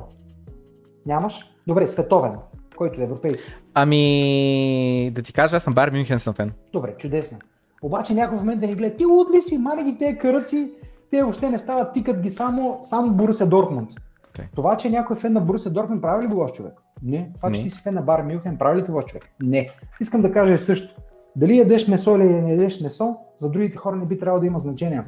Нямаш? 1.05 1.51
Добре, 1.67 1.87
световен, 1.87 2.31
който 2.75 3.01
е 3.01 3.03
европейски. 3.03 3.47
Ами, 3.73 5.11
да 5.15 5.21
ти 5.21 5.33
кажа, 5.33 5.57
аз 5.57 5.63
съм 5.63 5.73
Бар 5.73 5.91
Мюнхен 5.91 6.19
съм 6.19 6.33
фен. 6.33 6.51
Добре, 6.73 6.95
чудесно. 6.97 7.37
Обаче 7.81 8.13
някой 8.13 8.37
в 8.37 8.41
момента 8.41 8.67
ни 8.67 8.73
гледа, 8.73 8.95
ти 8.95 9.05
луд 9.05 9.27
ли 9.35 9.41
си, 9.41 9.57
мали 9.57 9.83
ги 9.83 9.97
тези 9.97 10.17
каръци, 10.17 10.71
те 11.11 11.23
въобще 11.23 11.49
не 11.49 11.57
стават, 11.57 11.93
тикат 11.93 12.21
ги 12.21 12.29
само, 12.29 12.79
само 12.81 13.13
Боруся 13.13 13.47
Дортмунд. 13.47 13.89
Okay. 14.33 14.43
Това, 14.55 14.77
че 14.77 14.89
някой 14.89 15.15
е 15.15 15.19
фен 15.19 15.33
на 15.33 15.41
Боруся 15.41 15.69
Дортмунд, 15.69 16.01
прави 16.01 16.23
ли 16.23 16.27
го 16.27 16.35
лош 16.35 16.51
човек? 16.51 16.73
Не. 17.03 17.31
Това, 17.35 17.51
че 17.51 17.59
не. 17.59 17.63
ти 17.63 17.69
си 17.69 17.81
фен 17.81 17.93
на 17.93 18.01
Бар 18.01 18.21
Мюнхен, 18.21 18.57
прави 18.57 18.81
ли 18.81 18.85
те 18.85 18.91
лош 18.91 19.05
човек? 19.05 19.25
Не. 19.43 19.69
Искам 20.01 20.21
да 20.21 20.31
кажа 20.31 20.57
също. 20.57 20.95
Дали 21.35 21.57
ядеш 21.57 21.87
месо 21.87 22.15
или 22.15 22.23
не 22.23 22.51
ядеш 22.51 22.81
месо, 22.81 23.15
за 23.37 23.49
другите 23.49 23.77
хора 23.77 23.95
не 23.95 24.05
би 24.05 24.19
трябвало 24.19 24.39
да 24.39 24.47
има 24.47 24.59
значение. 24.59 25.03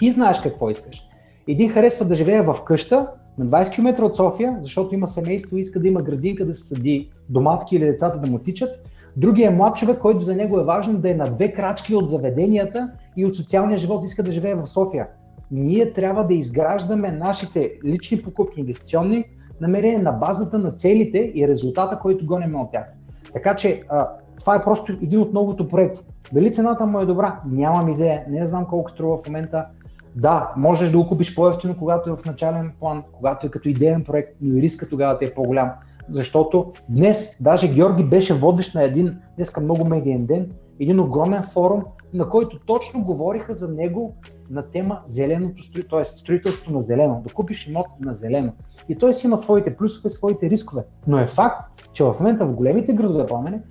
Ти 0.00 0.10
знаеш 0.10 0.40
какво 0.40 0.70
искаш. 0.70 1.08
Един 1.48 1.70
харесва 1.70 2.04
да 2.04 2.14
живее 2.14 2.42
в 2.42 2.56
къща 2.64 3.06
на 3.38 3.46
20 3.46 3.74
км 3.74 4.04
от 4.04 4.16
София, 4.16 4.58
защото 4.60 4.94
има 4.94 5.06
семейство 5.06 5.56
и 5.56 5.60
иска 5.60 5.80
да 5.80 5.88
има 5.88 6.02
градинка 6.02 6.46
да 6.46 6.54
се 6.54 6.68
съди 6.68 7.10
доматки 7.28 7.76
или 7.76 7.84
децата 7.84 8.18
да 8.18 8.30
му 8.30 8.38
тичат. 8.38 8.70
Другия 9.16 9.46
е 9.46 9.54
млад 9.54 9.76
човек, 9.76 9.98
който 9.98 10.20
за 10.20 10.36
него 10.36 10.60
е 10.60 10.64
важно 10.64 10.98
да 10.98 11.10
е 11.10 11.14
на 11.14 11.30
две 11.30 11.52
крачки 11.52 11.94
от 11.94 12.10
заведенията 12.10 12.90
и 13.16 13.26
от 13.26 13.36
социалния 13.36 13.78
живот 13.78 14.04
иска 14.04 14.22
да 14.22 14.32
живее 14.32 14.54
в 14.54 14.66
София. 14.66 15.06
Ние 15.50 15.92
трябва 15.92 16.26
да 16.26 16.34
изграждаме 16.34 17.12
нашите 17.12 17.72
лични 17.84 18.22
покупки, 18.22 18.60
инвестиционни 18.60 19.24
намерения 19.60 20.02
на 20.02 20.12
базата 20.12 20.58
на 20.58 20.72
целите 20.72 21.32
и 21.34 21.48
резултата, 21.48 21.98
който 21.98 22.26
гоним 22.26 22.54
от 22.54 22.70
тях. 22.70 22.84
Така 23.32 23.56
че 23.56 23.82
а, 23.88 24.08
това 24.40 24.54
е 24.54 24.62
просто 24.62 24.92
един 24.92 25.20
от 25.20 25.30
многото 25.30 25.68
проекти. 25.68 26.04
Дали 26.32 26.52
цената 26.52 26.86
му 26.86 27.00
е 27.00 27.06
добра? 27.06 27.40
Нямам 27.46 27.88
идея. 27.88 28.24
Не 28.28 28.46
знам 28.46 28.66
колко 28.66 28.90
струва 28.90 29.18
в 29.18 29.26
момента. 29.26 29.66
Да, 30.16 30.52
можеш 30.56 30.90
да 30.90 30.98
го 30.98 31.08
купиш 31.08 31.34
по-ефтино, 31.34 31.76
когато 31.78 32.10
е 32.10 32.16
в 32.16 32.24
начален 32.24 32.72
план, 32.80 33.02
когато 33.12 33.46
е 33.46 33.50
като 33.50 33.68
идеен 33.68 34.04
проект, 34.04 34.36
но 34.40 34.56
и 34.56 34.62
риска 34.62 34.88
тогава 34.88 35.18
ти 35.18 35.24
е 35.24 35.34
по-голям. 35.34 35.70
Защото 36.08 36.72
днес, 36.88 37.42
даже 37.42 37.74
Георги 37.74 38.04
беше 38.04 38.34
водещ 38.34 38.74
на 38.74 38.82
един, 38.82 39.18
днеска 39.36 39.60
много 39.60 39.84
медиен 39.84 40.26
ден, 40.26 40.50
един 40.80 41.00
огромен 41.00 41.42
форум, 41.42 41.82
на 42.14 42.28
който 42.28 42.58
точно 42.58 43.04
говориха 43.04 43.54
за 43.54 43.74
него 43.74 44.14
на 44.50 44.62
тема 44.62 44.98
зеленото 45.06 45.62
строителство, 45.62 45.96
т.е. 45.96 46.04
строителство 46.04 46.72
на 46.72 46.80
зелено, 46.80 47.22
да 47.26 47.34
купиш 47.34 47.66
имот 47.66 47.86
на 48.00 48.14
зелено. 48.14 48.52
И 48.88 48.98
той 48.98 49.14
си 49.14 49.26
има 49.26 49.36
своите 49.36 49.76
плюсове, 49.76 50.10
своите 50.10 50.50
рискове. 50.50 50.84
Но 51.06 51.18
е 51.18 51.26
факт, 51.26 51.70
че 51.92 52.04
в 52.04 52.14
момента 52.20 52.46
в 52.46 52.54
големите 52.54 52.92
градове, 52.92 53.26
пламене, 53.26 53.62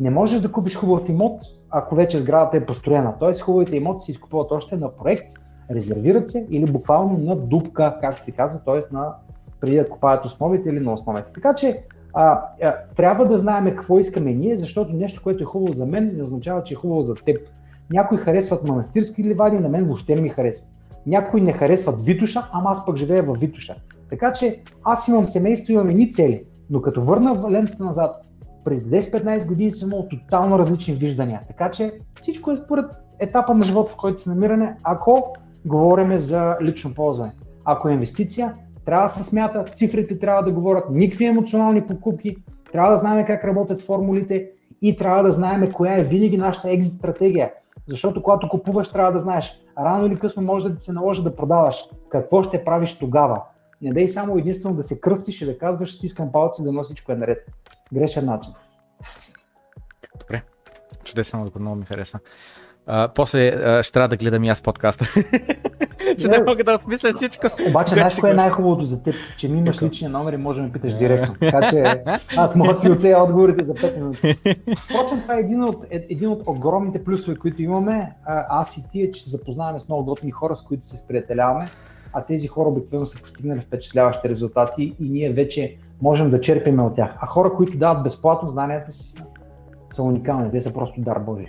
не 0.00 0.10
можеш 0.10 0.40
да 0.40 0.52
купиш 0.52 0.76
хубав 0.76 1.08
имот, 1.08 1.42
ако 1.70 1.94
вече 1.94 2.18
сградата 2.18 2.56
е 2.56 2.66
построена. 2.66 3.14
Тоест 3.20 3.42
хубавите 3.42 3.76
имоти 3.76 4.04
се 4.04 4.12
изкупуват 4.12 4.52
още 4.52 4.76
на 4.76 4.96
проект, 4.96 5.30
резервират 5.70 6.28
се 6.28 6.46
или 6.50 6.72
буквално 6.72 7.18
на 7.18 7.36
дупка, 7.36 7.98
както 8.00 8.24
се 8.24 8.32
казва, 8.32 8.60
т.е. 8.64 8.94
на 8.94 9.14
преди 9.60 9.76
да 9.76 9.88
копаят 9.88 10.24
основите 10.24 10.68
или 10.68 10.80
на 10.80 10.92
основите. 10.92 11.32
Така 11.34 11.54
че 11.54 11.82
а, 12.14 12.42
а, 12.62 12.74
трябва 12.96 13.26
да 13.26 13.38
знаем 13.38 13.64
какво 13.76 13.98
искаме 13.98 14.32
ние, 14.32 14.56
защото 14.56 14.96
нещо, 14.96 15.22
което 15.22 15.42
е 15.42 15.46
хубаво 15.46 15.72
за 15.72 15.86
мен, 15.86 16.12
не 16.16 16.22
означава, 16.22 16.62
че 16.62 16.74
е 16.74 16.76
хубаво 16.76 17.02
за 17.02 17.14
теб. 17.14 17.38
Някои 17.90 18.18
харесват 18.18 18.64
манастирски 18.64 19.24
ливади, 19.24 19.58
на 19.58 19.68
мен 19.68 19.84
въобще 19.84 20.14
не 20.14 20.20
ми 20.20 20.28
харесват. 20.28 20.68
Някои 21.06 21.40
не 21.40 21.52
харесват 21.52 22.04
Витуша, 22.04 22.48
ама 22.52 22.70
аз 22.70 22.86
пък 22.86 22.96
живея 22.96 23.22
в 23.22 23.36
Витуша. 23.40 23.76
Така 24.10 24.32
че 24.32 24.62
аз 24.84 25.08
имам 25.08 25.26
семейство, 25.26 25.72
имам 25.72 25.90
едни 25.90 26.12
цели, 26.12 26.44
но 26.70 26.82
като 26.82 27.02
върна 27.02 27.50
лентата 27.50 27.84
назад, 27.84 28.28
преди 28.64 28.84
10-15 28.84 29.48
години 29.48 29.72
съм 29.72 29.92
имал 29.92 30.08
тотално 30.08 30.58
различни 30.58 30.94
виждания. 30.94 31.40
Така 31.48 31.70
че 31.70 31.92
всичко 32.22 32.50
е 32.50 32.56
според 32.56 32.86
етапа 33.18 33.54
на 33.54 33.64
живота, 33.64 33.92
в 33.92 33.96
който 33.96 34.20
се 34.20 34.28
намираме, 34.28 34.76
ако 34.84 35.34
говориме 35.64 36.18
за 36.18 36.56
лично 36.62 36.94
ползване. 36.94 37.32
Ако 37.64 37.88
е 37.88 37.92
инвестиция, 37.92 38.54
трябва 38.84 39.02
да 39.02 39.08
се 39.08 39.24
смята, 39.24 39.64
цифрите 39.64 40.18
трябва 40.18 40.42
да 40.42 40.52
говорят, 40.52 40.84
никакви 40.90 41.24
емоционални 41.24 41.86
покупки, 41.86 42.36
трябва 42.72 42.90
да 42.90 42.96
знаем 42.96 43.26
как 43.26 43.44
работят 43.44 43.80
формулите 43.80 44.50
и 44.82 44.96
трябва 44.96 45.22
да 45.22 45.32
знаем 45.32 45.72
коя 45.72 45.96
е 45.96 46.02
винаги 46.02 46.36
нашата 46.36 46.70
екзит 46.70 46.92
стратегия. 46.92 47.52
Защото 47.86 48.22
когато 48.22 48.48
купуваш, 48.48 48.88
трябва 48.88 49.12
да 49.12 49.18
знаеш, 49.18 49.60
рано 49.78 50.06
или 50.06 50.16
късно 50.16 50.42
може 50.42 50.68
да 50.68 50.76
ти 50.76 50.84
се 50.84 50.92
наложи 50.92 51.22
да 51.22 51.36
продаваш. 51.36 51.84
Какво 52.08 52.42
ще 52.42 52.64
правиш 52.64 52.98
тогава? 52.98 53.42
Не 53.82 53.92
дай 53.92 54.08
само 54.08 54.38
единствено 54.38 54.76
да 54.76 54.82
се 54.82 55.00
кръстиш 55.00 55.42
и 55.42 55.46
да 55.46 55.58
казваш, 55.58 55.92
стискам 55.92 56.32
палци 56.32 56.64
да 56.64 56.72
носи 56.72 56.86
всичко 56.86 57.12
е 57.12 57.16
наред. 57.16 57.46
Грешен 57.92 58.24
начин. 58.24 58.52
Добре. 60.20 60.42
Чудесно, 61.04 61.50
много 61.60 61.76
ми 61.76 61.84
хареса. 61.84 62.18
А, 62.90 63.08
после 63.08 63.48
а, 63.48 63.82
ще 63.82 63.92
трябва 63.92 64.08
да 64.08 64.16
гледам 64.16 64.44
и 64.44 64.48
аз 64.48 64.62
подкаста. 64.62 65.04
че 66.18 66.28
не 66.28 66.38
мога 66.38 66.64
да 66.64 66.74
осмисля 66.74 67.12
всичко. 67.14 67.46
Обаче 67.68 67.94
знаеш 67.94 68.16
кое 68.16 68.30
е 68.30 68.34
най-хубавото 68.34 68.84
за 68.84 69.02
теб, 69.02 69.14
че 69.38 69.48
ми 69.48 69.58
имаш 69.58 69.82
личния 69.82 70.10
номер 70.10 70.32
и 70.32 70.36
може 70.36 70.60
да 70.60 70.66
ме 70.66 70.72
питаш 70.72 70.94
директно. 70.94 71.34
Така 71.40 71.70
че 71.70 72.02
аз 72.36 72.56
мога 72.56 72.78
ти 72.78 72.90
оцея 72.90 73.22
отговорите 73.22 73.64
за 73.64 73.74
5 73.74 73.96
минути. 73.96 74.38
Впрочем, 74.84 75.20
това 75.20 75.36
е 75.36 75.40
един 75.40 75.64
от, 75.64 75.84
е, 75.90 76.06
един 76.10 76.28
от 76.28 76.42
огромните 76.46 77.04
плюсове, 77.04 77.36
които 77.36 77.62
имаме. 77.62 78.12
Аз 78.48 78.76
и 78.76 78.90
ти 78.90 79.02
е, 79.02 79.10
че 79.10 79.24
се 79.24 79.30
запознаваме 79.30 79.78
с 79.78 79.88
много 79.88 80.04
готини 80.04 80.32
хора, 80.32 80.56
с 80.56 80.62
които 80.62 80.86
се 80.86 80.96
сприятеляваме, 80.96 81.66
а 82.12 82.24
тези 82.24 82.48
хора 82.48 82.68
обикновено 82.68 83.06
са 83.06 83.22
постигнали 83.22 83.60
впечатляващи 83.60 84.28
резултати 84.28 84.96
и 85.00 85.08
ние 85.08 85.32
вече 85.32 85.76
можем 86.02 86.30
да 86.30 86.40
черпиме 86.40 86.82
от 86.82 86.96
тях. 86.96 87.16
А 87.20 87.26
хора, 87.26 87.52
които 87.56 87.78
дават 87.78 88.02
безплатно 88.02 88.48
знанията 88.48 88.92
си, 88.92 89.14
са 89.92 90.02
уникални. 90.02 90.50
Те 90.50 90.60
са 90.60 90.74
просто 90.74 91.00
дар 91.00 91.18
Божий. 91.18 91.46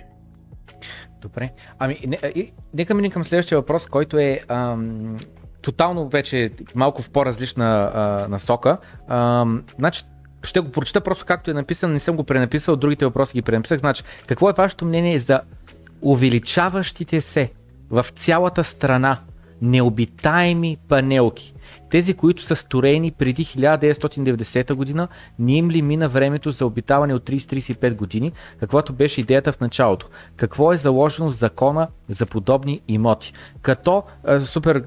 Добре. 1.20 1.52
Ами, 1.78 1.98
не, 2.06 2.18
и, 2.34 2.52
нека 2.74 2.94
минем 2.94 3.10
към 3.10 3.24
следващия 3.24 3.58
въпрос, 3.58 3.86
който 3.86 4.18
е 4.18 4.40
ам, 4.48 5.16
тотално 5.62 6.08
вече 6.08 6.50
малко 6.74 7.02
в 7.02 7.10
по-различна 7.10 7.90
а, 7.94 8.26
насока. 8.28 8.78
Ам, 9.08 9.62
значи, 9.78 10.04
ще 10.42 10.60
го 10.60 10.72
прочита 10.72 11.00
просто 11.00 11.24
както 11.26 11.50
е 11.50 11.54
написано, 11.54 11.92
не 11.92 11.98
съм 11.98 12.16
го 12.16 12.24
пренаписал, 12.24 12.76
другите 12.76 13.04
въпроси 13.04 13.32
ги 13.32 13.42
пренаписах. 13.42 13.80
Значи, 13.80 14.02
какво 14.26 14.50
е 14.50 14.54
вашето 14.56 14.84
мнение 14.84 15.18
за 15.18 15.40
увеличаващите 16.02 17.20
се 17.20 17.52
в 17.90 18.06
цялата 18.14 18.64
страна 18.64 19.18
необитаеми 19.62 20.76
панелки? 20.88 21.54
Тези, 21.90 22.14
които 22.14 22.42
са 22.42 22.56
строени 22.56 23.10
преди 23.10 23.44
1990 23.44 24.74
година, 24.74 25.08
не 25.38 25.56
им 25.56 25.70
ли 25.70 25.82
мина 25.82 26.08
времето 26.08 26.50
за 26.50 26.66
обитаване 26.66 27.14
от 27.14 27.24
30-35 27.24 27.94
години, 27.94 28.32
каквото 28.60 28.92
беше 28.92 29.20
идеята 29.20 29.52
в 29.52 29.60
началото? 29.60 30.08
Какво 30.36 30.72
е 30.72 30.76
заложено 30.76 31.30
в 31.30 31.34
закона 31.34 31.88
за 32.08 32.26
подобни 32.26 32.80
имоти? 32.88 33.32
Като, 33.62 34.02
супер 34.38 34.84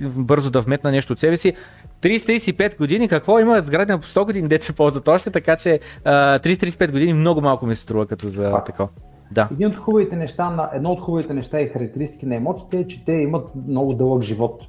бързо 0.00 0.50
да 0.50 0.60
вметна 0.60 0.90
нещо 0.90 1.12
от 1.12 1.18
себе 1.18 1.36
си, 1.36 1.54
30-35 2.02 2.78
години, 2.78 3.08
какво 3.08 3.38
има 3.38 3.60
сгради 3.60 3.92
по 3.92 4.06
100 4.06 4.24
години, 4.24 4.48
деца 4.48 4.72
ползват 4.72 5.08
още, 5.08 5.30
така 5.30 5.56
че 5.56 5.80
30-35 6.04 6.90
години 6.90 7.12
много 7.12 7.40
малко 7.40 7.66
ми 7.66 7.76
се 7.76 7.82
струва 7.82 8.06
като 8.06 8.28
за 8.28 8.62
такова. 8.66 8.88
Да. 9.30 9.48
Един 9.52 9.68
от 9.68 9.76
хубавите 9.76 10.16
неща, 10.16 10.50
на, 10.50 10.70
едно 10.72 10.90
от 10.90 11.00
хубавите 11.00 11.34
неща 11.34 11.60
и 11.60 11.68
характеристики 11.68 12.26
на 12.26 12.34
имотите 12.34 12.78
е, 12.78 12.86
че 12.86 13.04
те 13.04 13.12
имат 13.12 13.52
много 13.66 13.94
дълъг 13.94 14.22
живот. 14.22 14.62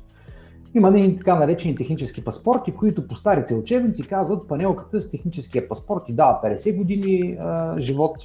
Има 0.73 0.99
и 0.99 1.15
така 1.15 1.35
наречени 1.35 1.75
технически 1.75 2.23
паспорти, 2.23 2.71
които 2.71 3.07
по 3.07 3.15
старите 3.15 3.53
учебници 3.53 4.07
казват 4.07 4.47
панелката 4.47 5.01
с 5.01 5.11
техническия 5.11 5.69
паспорт 5.69 6.03
и 6.07 6.13
дава 6.13 6.39
50 6.43 6.77
години 6.77 7.37
а, 7.41 7.79
живот. 7.79 8.17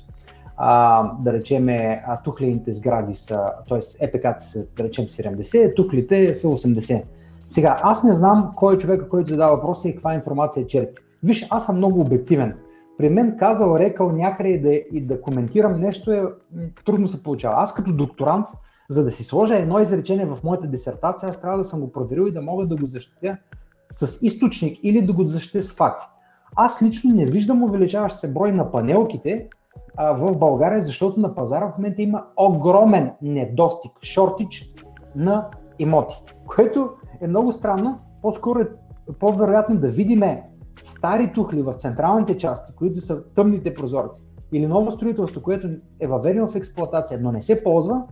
А, 0.57 1.03
да 1.23 1.33
речеме, 1.33 2.03
а, 2.07 2.23
тухлените 2.23 2.73
сгради 2.73 3.15
са, 3.15 3.53
т.е. 3.69 4.05
ЕПК 4.05 4.43
са, 4.43 4.67
да 4.77 4.85
речем 4.85 5.05
70, 5.05 5.77
тухлите 5.77 6.35
са 6.35 6.49
80. 6.49 7.03
Сега, 7.47 7.81
аз 7.83 8.05
не 8.05 8.13
знам 8.13 8.53
кой 8.57 8.75
е 8.75 8.79
човека, 8.79 9.09
който 9.09 9.31
задава 9.31 9.57
въпроса 9.57 9.89
и 9.89 9.93
каква 9.93 10.15
информация 10.15 10.67
черпи. 10.67 11.03
Виж, 11.23 11.47
аз 11.51 11.67
съм 11.67 11.77
много 11.77 12.01
обективен. 12.01 12.55
При 12.99 13.09
мен 13.09 13.37
казал, 13.39 13.77
рекал 13.79 14.13
някъде 14.13 14.49
и 14.49 14.61
да, 14.61 14.73
и 14.73 15.01
да 15.01 15.21
коментирам 15.21 15.81
нещо 15.81 16.13
е 16.13 16.25
трудно 16.85 17.09
се 17.09 17.23
получава. 17.23 17.55
Аз 17.59 17.75
като 17.75 17.93
докторант 17.93 18.49
за 18.91 19.05
да 19.05 19.11
си 19.11 19.25
сложа 19.25 19.57
едно 19.57 19.81
изречение 19.81 20.27
в 20.27 20.39
моята 20.45 20.67
дисертация, 20.67 21.29
аз 21.29 21.41
трябва 21.41 21.59
да 21.59 21.65
съм 21.65 21.81
го 21.81 21.93
проверил 21.93 22.27
и 22.27 22.33
да 22.33 22.43
мога 22.43 22.67
да 22.67 22.77
го 22.77 22.87
защитя 22.87 23.37
с 23.91 24.19
източник 24.23 24.79
или 24.83 25.03
да 25.03 25.13
го 25.13 25.25
защитя 25.25 25.63
с 25.63 25.73
факти. 25.73 26.07
Аз 26.57 26.83
лично 26.83 27.15
не 27.15 27.27
виждам 27.27 27.63
увеличаващ 27.63 28.17
се 28.17 28.33
брой 28.33 28.53
на 28.53 28.73
панелките 28.73 29.49
а, 29.97 30.13
в 30.13 30.39
България, 30.39 30.81
защото 30.81 31.21
на 31.21 31.35
пазара 31.35 31.73
в 31.73 31.79
момента 31.79 32.03
има 32.03 32.25
огромен 32.37 33.11
недостиг, 33.23 33.93
шортич 34.03 34.65
на 35.17 35.49
имоти, 35.79 36.23
което 36.47 36.91
е 37.21 37.27
много 37.27 37.53
странно. 37.53 37.99
По-скоро 38.23 38.61
е 38.61 38.69
по-вероятно 39.21 39.77
да 39.77 39.89
видиме 39.89 40.43
стари 40.87 41.33
тухли 41.33 41.63
в 41.63 41.75
централните 41.75 42.39
части, 42.39 42.75
които 42.75 43.01
са 43.01 43.25
тъмните 43.25 43.75
прозорци, 43.75 44.27
или 44.53 44.67
ново 44.67 44.91
строителство, 44.91 45.43
което 45.43 45.69
е 46.01 46.07
въведено 46.07 46.49
в 46.49 46.55
експлоатация, 46.55 47.21
но 47.23 47.33
не 47.33 47.43
се 47.43 47.65
ползва, 47.65 48.03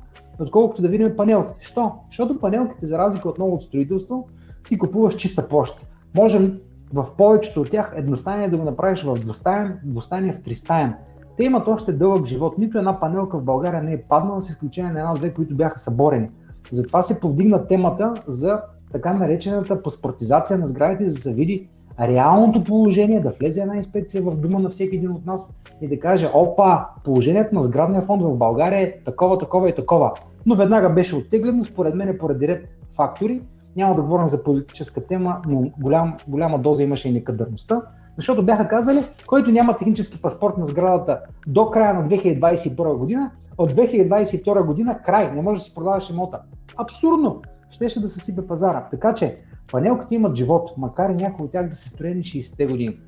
отколкото 0.41 0.83
да 0.83 0.89
видим 0.89 1.16
панелките. 1.16 1.66
Що? 1.66 1.93
Защото 2.11 2.41
панелките, 2.41 2.87
за 2.87 2.99
разлика 2.99 3.29
от 3.29 3.39
новото 3.39 3.64
строителство, 3.64 4.29
ти 4.68 4.79
купуваш 4.79 5.16
чиста 5.16 5.49
площ. 5.49 5.87
Може 6.16 6.53
в 6.93 7.07
повечето 7.18 7.61
от 7.61 7.70
тях 7.70 7.93
едностайния 7.97 8.51
да 8.51 8.57
го 8.57 8.64
направиш 8.64 9.03
в 9.03 9.14
двустаен, 9.14 9.79
двустайния 9.85 10.35
в 10.35 10.43
тристаен. 10.43 10.95
Те 11.37 11.45
имат 11.45 11.68
още 11.68 11.93
дълъг 11.93 12.27
живот. 12.27 12.59
Нито 12.59 12.79
една 12.79 13.01
панелка 13.01 13.39
в 13.39 13.45
България 13.45 13.83
не 13.83 13.93
е 13.93 14.03
паднала, 14.03 14.43
с 14.43 14.49
изключение 14.49 14.93
на 14.93 15.01
една-две, 15.01 15.35
които 15.35 15.55
бяха 15.55 15.79
съборени. 15.79 16.31
Затова 16.72 17.03
се 17.03 17.20
повдигна 17.20 17.66
темата 17.66 18.14
за 18.27 18.61
така 18.93 19.12
наречената 19.12 19.83
паспортизация 19.83 20.59
на 20.59 20.66
сградите, 20.66 21.11
за 21.11 21.16
да 21.16 21.20
се 21.20 21.33
види 21.33 21.68
реалното 22.01 22.64
положение, 22.64 23.20
да 23.20 23.32
влезе 23.40 23.61
една 23.61 23.76
инспекция 23.76 24.22
в 24.22 24.40
дома 24.40 24.59
на 24.59 24.70
всеки 24.70 24.97
един 24.97 25.11
от 25.11 25.26
нас 25.26 25.62
и 25.80 25.88
да 25.88 26.01
каже, 26.01 26.28
опа, 26.34 26.86
положението 27.05 27.55
на 27.55 27.62
сградния 27.62 28.03
фонд 28.03 28.22
в 28.22 28.36
България 28.36 28.80
е 28.80 28.99
такова, 29.05 29.38
такова 29.38 29.68
и 29.68 29.74
такова. 29.74 30.12
Но 30.47 30.55
веднага 30.55 30.90
беше 30.90 31.16
оттеглено, 31.16 31.64
според 31.64 31.95
мен, 31.95 32.18
поради 32.18 32.49
ред 32.49 32.68
фактори. 32.97 33.42
Няма 33.76 33.95
да 33.95 34.03
говорим 34.03 34.28
за 34.28 34.45
политическа 34.45 35.07
тема, 35.07 35.36
но 35.49 35.70
голям, 35.80 36.16
голяма 36.28 36.59
доза 36.59 36.82
имаше 36.82 37.09
и 37.09 37.12
некадърността, 37.12 37.82
защото 38.16 38.42
бяха 38.42 38.68
казали, 38.68 39.05
който 39.26 39.51
няма 39.51 39.76
технически 39.76 40.22
паспорт 40.22 40.59
на 40.59 40.66
сградата 40.66 41.20
до 41.47 41.70
края 41.70 41.95
на 41.95 42.09
2021 42.09 42.97
година, 42.97 43.30
от 43.59 43.72
2022 43.72 44.62
година 44.62 44.99
край, 44.99 45.32
не 45.34 45.42
може 45.42 45.59
да 45.59 45.64
си 45.64 45.74
продаваш 45.74 46.11
имота. 46.11 46.40
Абсурдно! 46.76 47.42
Щеше 47.70 48.01
да 48.01 48.09
се 48.09 48.20
сипе 48.20 48.47
пазара. 48.47 48.88
Така 48.90 49.14
че 49.14 49.38
Панелките 49.73 50.15
имат 50.15 50.37
живот, 50.37 50.71
макар 50.77 51.11
и 51.11 51.15
някои 51.15 51.45
от 51.45 51.53
тях 51.53 51.69
да 51.71 51.77
са 51.77 51.89
строени 51.89 52.23
60-те 52.23 52.67
години. 52.67 52.99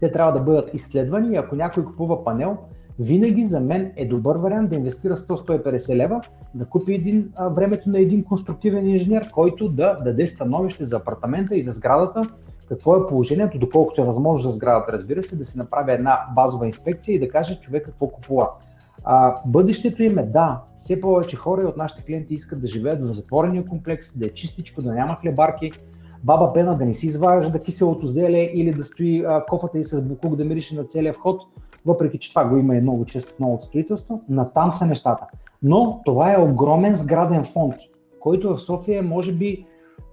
Те 0.00 0.12
трябва 0.12 0.32
да 0.32 0.40
бъдат 0.40 0.74
изследвани 0.74 1.34
и 1.34 1.36
ако 1.36 1.56
някой 1.56 1.84
купува 1.84 2.24
панел, 2.24 2.56
винаги 2.98 3.46
за 3.46 3.60
мен 3.60 3.92
е 3.96 4.06
добър 4.06 4.36
вариант 4.36 4.70
да 4.70 4.76
инвестира 4.76 5.16
100-150 5.16 5.96
лева, 5.96 6.20
да 6.54 6.66
купи 6.66 6.94
един, 6.94 7.32
а, 7.36 7.48
времето 7.48 7.90
на 7.90 7.98
един 7.98 8.24
конструктивен 8.24 8.86
инженер, 8.86 9.30
който 9.30 9.68
да 9.68 9.96
даде 10.04 10.26
становище 10.26 10.84
за 10.84 10.96
апартамента 10.96 11.56
и 11.56 11.62
за 11.62 11.72
сградата, 11.72 12.22
какво 12.68 12.96
е 12.96 13.06
положението, 13.06 13.58
доколкото 13.58 14.02
е 14.02 14.04
възможно 14.04 14.50
за 14.50 14.56
сградата, 14.56 14.92
разбира 14.92 15.22
се, 15.22 15.38
да 15.38 15.44
се 15.44 15.58
направи 15.58 15.92
една 15.92 16.18
базова 16.34 16.66
инспекция 16.66 17.14
и 17.14 17.18
да 17.18 17.28
каже 17.28 17.60
човек 17.60 17.86
какво 17.86 18.06
купува. 18.06 18.48
А, 19.10 19.34
бъдещето 19.46 20.02
им 20.02 20.18
е 20.18 20.22
да, 20.22 20.62
все 20.76 21.00
повече 21.00 21.36
хора 21.36 21.62
от 21.62 21.76
нашите 21.76 22.02
клиенти 22.02 22.34
искат 22.34 22.60
да 22.60 22.66
живеят 22.66 23.08
в 23.08 23.12
затворения 23.12 23.64
комплекс, 23.64 24.18
да 24.18 24.26
е 24.26 24.28
чистичко, 24.28 24.82
да 24.82 24.92
няма 24.92 25.16
хлебарки, 25.16 25.72
баба 26.24 26.52
Пена 26.52 26.78
да 26.78 26.84
не 26.84 26.94
си 26.94 27.06
изважда 27.06 27.58
киселото 27.58 28.06
зеле 28.06 28.50
или 28.54 28.70
да 28.70 28.84
стои 28.84 29.24
а, 29.26 29.44
кофата 29.44 29.78
и 29.78 29.84
с 29.84 30.08
букук 30.08 30.36
да 30.36 30.44
мирише 30.44 30.76
на 30.76 30.84
целия 30.84 31.12
вход, 31.12 31.42
въпреки 31.86 32.18
че 32.18 32.30
това 32.30 32.44
го 32.44 32.56
има 32.56 32.76
и 32.76 32.80
много 32.80 33.04
често 33.04 33.34
в 33.34 33.38
новото 33.38 33.64
строителство, 33.64 34.22
натам 34.28 34.72
са 34.72 34.86
нещата. 34.86 35.26
Но 35.62 36.00
това 36.04 36.34
е 36.34 36.42
огромен 36.42 36.94
сграден 36.94 37.44
фонд, 37.44 37.74
който 38.20 38.56
в 38.56 38.62
София 38.62 39.02
може 39.02 39.32
би 39.32 39.64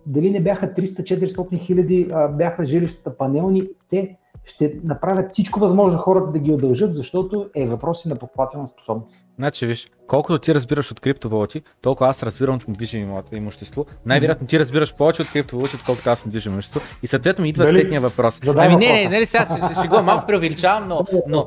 дали 0.06 0.32
не 0.32 0.44
бяха 0.44 0.74
300-400 0.74 1.60
хиляди 1.60 2.08
бяха 2.32 2.66
жилищата 2.66 3.18
панелни, 3.18 3.62
те 3.90 4.18
ще 4.44 4.74
направят 4.84 5.32
всичко 5.32 5.60
възможно 5.60 6.00
хората 6.00 6.32
да 6.32 6.40
ги 6.40 6.52
удължат, 6.52 6.96
защото 6.96 7.50
е 7.56 7.68
въпрос 7.68 8.06
на 8.06 8.16
покупателна 8.16 8.68
способност. 8.68 9.18
Значи, 9.38 9.66
виж, 9.66 9.88
колкото 10.08 10.40
ти 10.40 10.56
разбираш 10.56 10.92
от 10.92 11.00
криптовалути, 11.00 11.62
толкова 11.82 12.10
аз 12.10 12.24
разбирам 12.24 12.56
от 12.56 12.68
недвижимо 12.68 13.24
имущество. 13.32 13.86
Най-вероятно 14.06 14.48
ти 14.48 14.60
разбираш 14.60 14.96
повече 14.96 15.22
от 15.22 15.32
криптовалути, 15.32 15.76
отколкото 15.76 16.10
аз 16.10 16.26
недвижимо 16.26 16.54
имущество. 16.54 16.82
И 17.04 17.08
съответно 17.08 17.42
ми 17.42 17.50
идва 17.50 17.66
Дали? 17.66 17.80
следния 17.80 18.02
въпрос. 18.02 18.40
Задай 18.44 18.68
ами 18.68 18.76
не, 18.76 18.94
не, 18.94 19.10
не, 19.10 19.20
не, 19.20 19.26
сега 19.26 19.46
ще, 19.80 19.88
го 19.88 20.02
малко 20.02 20.28
преувеличавам, 20.28 20.88
но, 20.88 21.06
но, 21.28 21.44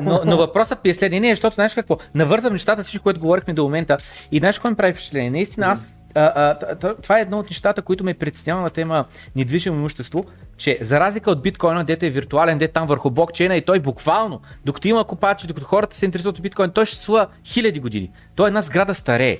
но, 0.00 0.20
но, 0.26 0.36
въпросът 0.36 0.84
ми 0.84 0.90
е 0.90 0.94
следния. 0.94 1.20
Не, 1.20 1.30
защото 1.30 1.54
знаеш 1.54 1.74
какво, 1.74 1.96
навързвам 2.14 2.52
нещата, 2.52 2.82
всичко, 2.82 3.02
което 3.02 3.20
говорихме 3.20 3.54
до 3.54 3.62
момента. 3.62 3.96
И 4.32 4.38
знаеш 4.38 4.58
какво 4.58 4.70
ми 4.70 4.76
прави 4.76 4.92
впечатление? 4.92 5.30
Наистина 5.30 5.66
аз 5.66 5.86
а, 6.14 6.56
а, 6.80 6.94
това 6.94 7.18
е 7.18 7.22
едно 7.22 7.38
от 7.38 7.50
нещата, 7.50 7.82
които 7.82 8.04
ме 8.04 8.14
притеснява 8.14 8.62
на 8.62 8.70
тема 8.70 9.04
недвижимо 9.36 9.76
имущество, 9.76 10.24
че 10.56 10.78
за 10.80 11.00
разлика 11.00 11.30
от 11.30 11.42
биткоина, 11.42 11.84
дете 11.84 12.06
е 12.06 12.10
виртуален, 12.10 12.58
дете 12.58 12.72
там 12.72 12.86
върху 12.86 13.10
блокчейна 13.10 13.56
и 13.56 13.62
той 13.62 13.80
буквално, 13.80 14.40
докато 14.64 14.88
има 14.88 15.04
копачи, 15.04 15.46
докато 15.46 15.66
хората 15.66 15.96
се 15.96 16.04
интересуват 16.04 16.36
от 16.36 16.42
биткоин, 16.42 16.70
той 16.70 16.86
ще 16.86 16.96
слува 16.96 17.26
хиляди 17.44 17.80
години. 17.80 18.10
Той 18.36 18.46
е 18.46 18.48
една 18.48 18.62
сграда 18.62 18.94
старее. 18.94 19.38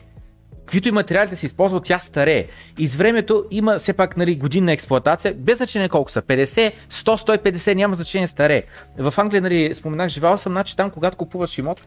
Каквито 0.67 0.89
и 0.89 0.93
материали 0.93 1.31
да 1.31 1.37
се 1.37 1.47
използват, 1.47 1.85
тя 1.85 1.99
старее. 1.99 2.47
И 2.79 2.89
с 2.89 2.97
времето 2.97 3.45
има 3.51 3.79
все 3.79 3.93
пак 3.93 4.17
нали, 4.17 4.37
годинна 4.37 4.73
експлоатация, 4.73 5.35
без 5.35 5.57
значение 5.57 5.89
колко 5.89 6.11
са, 6.11 6.23
50, 6.23 6.73
100, 6.91 7.39
150, 7.51 7.75
няма 7.75 7.95
значение 7.95 8.29
старее. 8.29 8.63
В 8.99 9.15
Англия, 9.17 9.43
нали, 9.43 9.75
споменах, 9.75 10.09
живял 10.09 10.37
съм, 10.37 10.53
значи 10.53 10.77
там, 10.77 10.91
когато 10.91 11.17
купуваш 11.17 11.59
имот, 11.59 11.81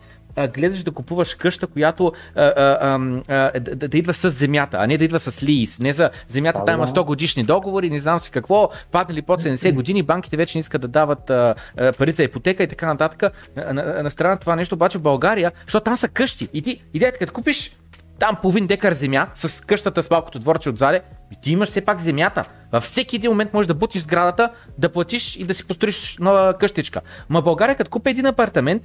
гледаш 0.55 0.83
да 0.83 0.91
купуваш 0.91 1.35
къща, 1.35 1.67
която 1.67 2.13
а, 2.35 2.43
а, 2.43 2.99
а, 3.27 3.59
да, 3.59 3.87
да 3.87 3.97
идва 3.97 4.13
с 4.13 4.29
земята, 4.29 4.77
а 4.79 4.87
не 4.87 4.97
да 4.97 5.03
идва 5.03 5.19
с 5.19 5.43
лиз. 5.43 5.79
Не 5.79 5.93
за 5.93 6.09
земята, 6.27 6.65
там 6.65 6.75
има 6.75 6.87
100 6.87 7.05
годишни 7.05 7.43
договори, 7.43 7.89
не 7.89 7.99
знам 7.99 8.19
си 8.19 8.31
какво, 8.31 8.69
паднали 8.91 9.21
под 9.21 9.41
70 9.41 9.73
години, 9.73 10.03
банките 10.03 10.37
вече 10.37 10.57
не 10.57 10.59
искат 10.59 10.81
да 10.81 10.87
дават 10.87 11.29
а, 11.29 11.55
а, 11.77 11.93
пари 11.93 12.11
за 12.11 12.23
ипотека 12.23 12.63
и 12.63 12.67
така 12.67 12.87
нататък. 12.87 13.33
На, 13.55 13.73
на, 13.73 14.03
на 14.03 14.09
страна 14.09 14.37
това 14.37 14.55
нещо, 14.55 14.75
обаче 14.75 14.97
в 14.97 15.01
България, 15.01 15.51
защото 15.65 15.83
там 15.83 15.95
са 15.95 16.07
къщи. 16.07 16.49
И 16.53 16.61
ти, 16.61 16.83
идеята, 16.93 17.19
като 17.19 17.33
купиш 17.33 17.77
там 18.19 18.35
половин 18.41 18.67
декар 18.67 18.93
земя 18.93 19.27
с 19.35 19.65
къщата 19.65 20.03
с 20.03 20.09
малкото 20.09 20.39
дворче 20.39 20.69
отзаде, 20.69 21.01
ти 21.41 21.51
имаш 21.51 21.69
все 21.69 21.81
пак 21.81 21.99
земята. 21.99 22.45
Във 22.71 22.83
всеки 22.83 23.15
един 23.15 23.31
момент 23.31 23.53
можеш 23.53 23.67
да 23.67 23.73
бутиш 23.73 24.01
сградата, 24.01 24.51
да 24.77 24.89
платиш 24.89 25.35
и 25.35 25.43
да 25.43 25.53
си 25.53 25.67
построиш 25.67 26.17
нова 26.19 26.53
къщичка. 26.59 27.01
Ма 27.29 27.41
България, 27.41 27.75
като 27.75 27.91
купи 27.91 28.09
един 28.09 28.25
апартамент, 28.25 28.83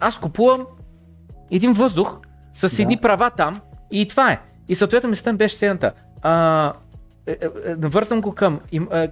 аз 0.00 0.18
купувам 0.18 0.66
един 1.50 1.72
въздух 1.72 2.18
с 2.52 2.76
да. 2.76 2.82
едни 2.82 2.96
права 2.96 3.30
там 3.30 3.60
и 3.90 4.08
това 4.08 4.32
е. 4.32 4.40
И 4.68 4.74
съответно 4.74 5.10
мисълта 5.10 5.32
беше 5.32 5.56
следната. 5.56 5.92
А, 6.22 6.72
е, 7.26 7.32
е, 7.32 7.46
е, 7.66 7.74
вързам 7.76 8.20
го 8.20 8.32
към, 8.32 8.60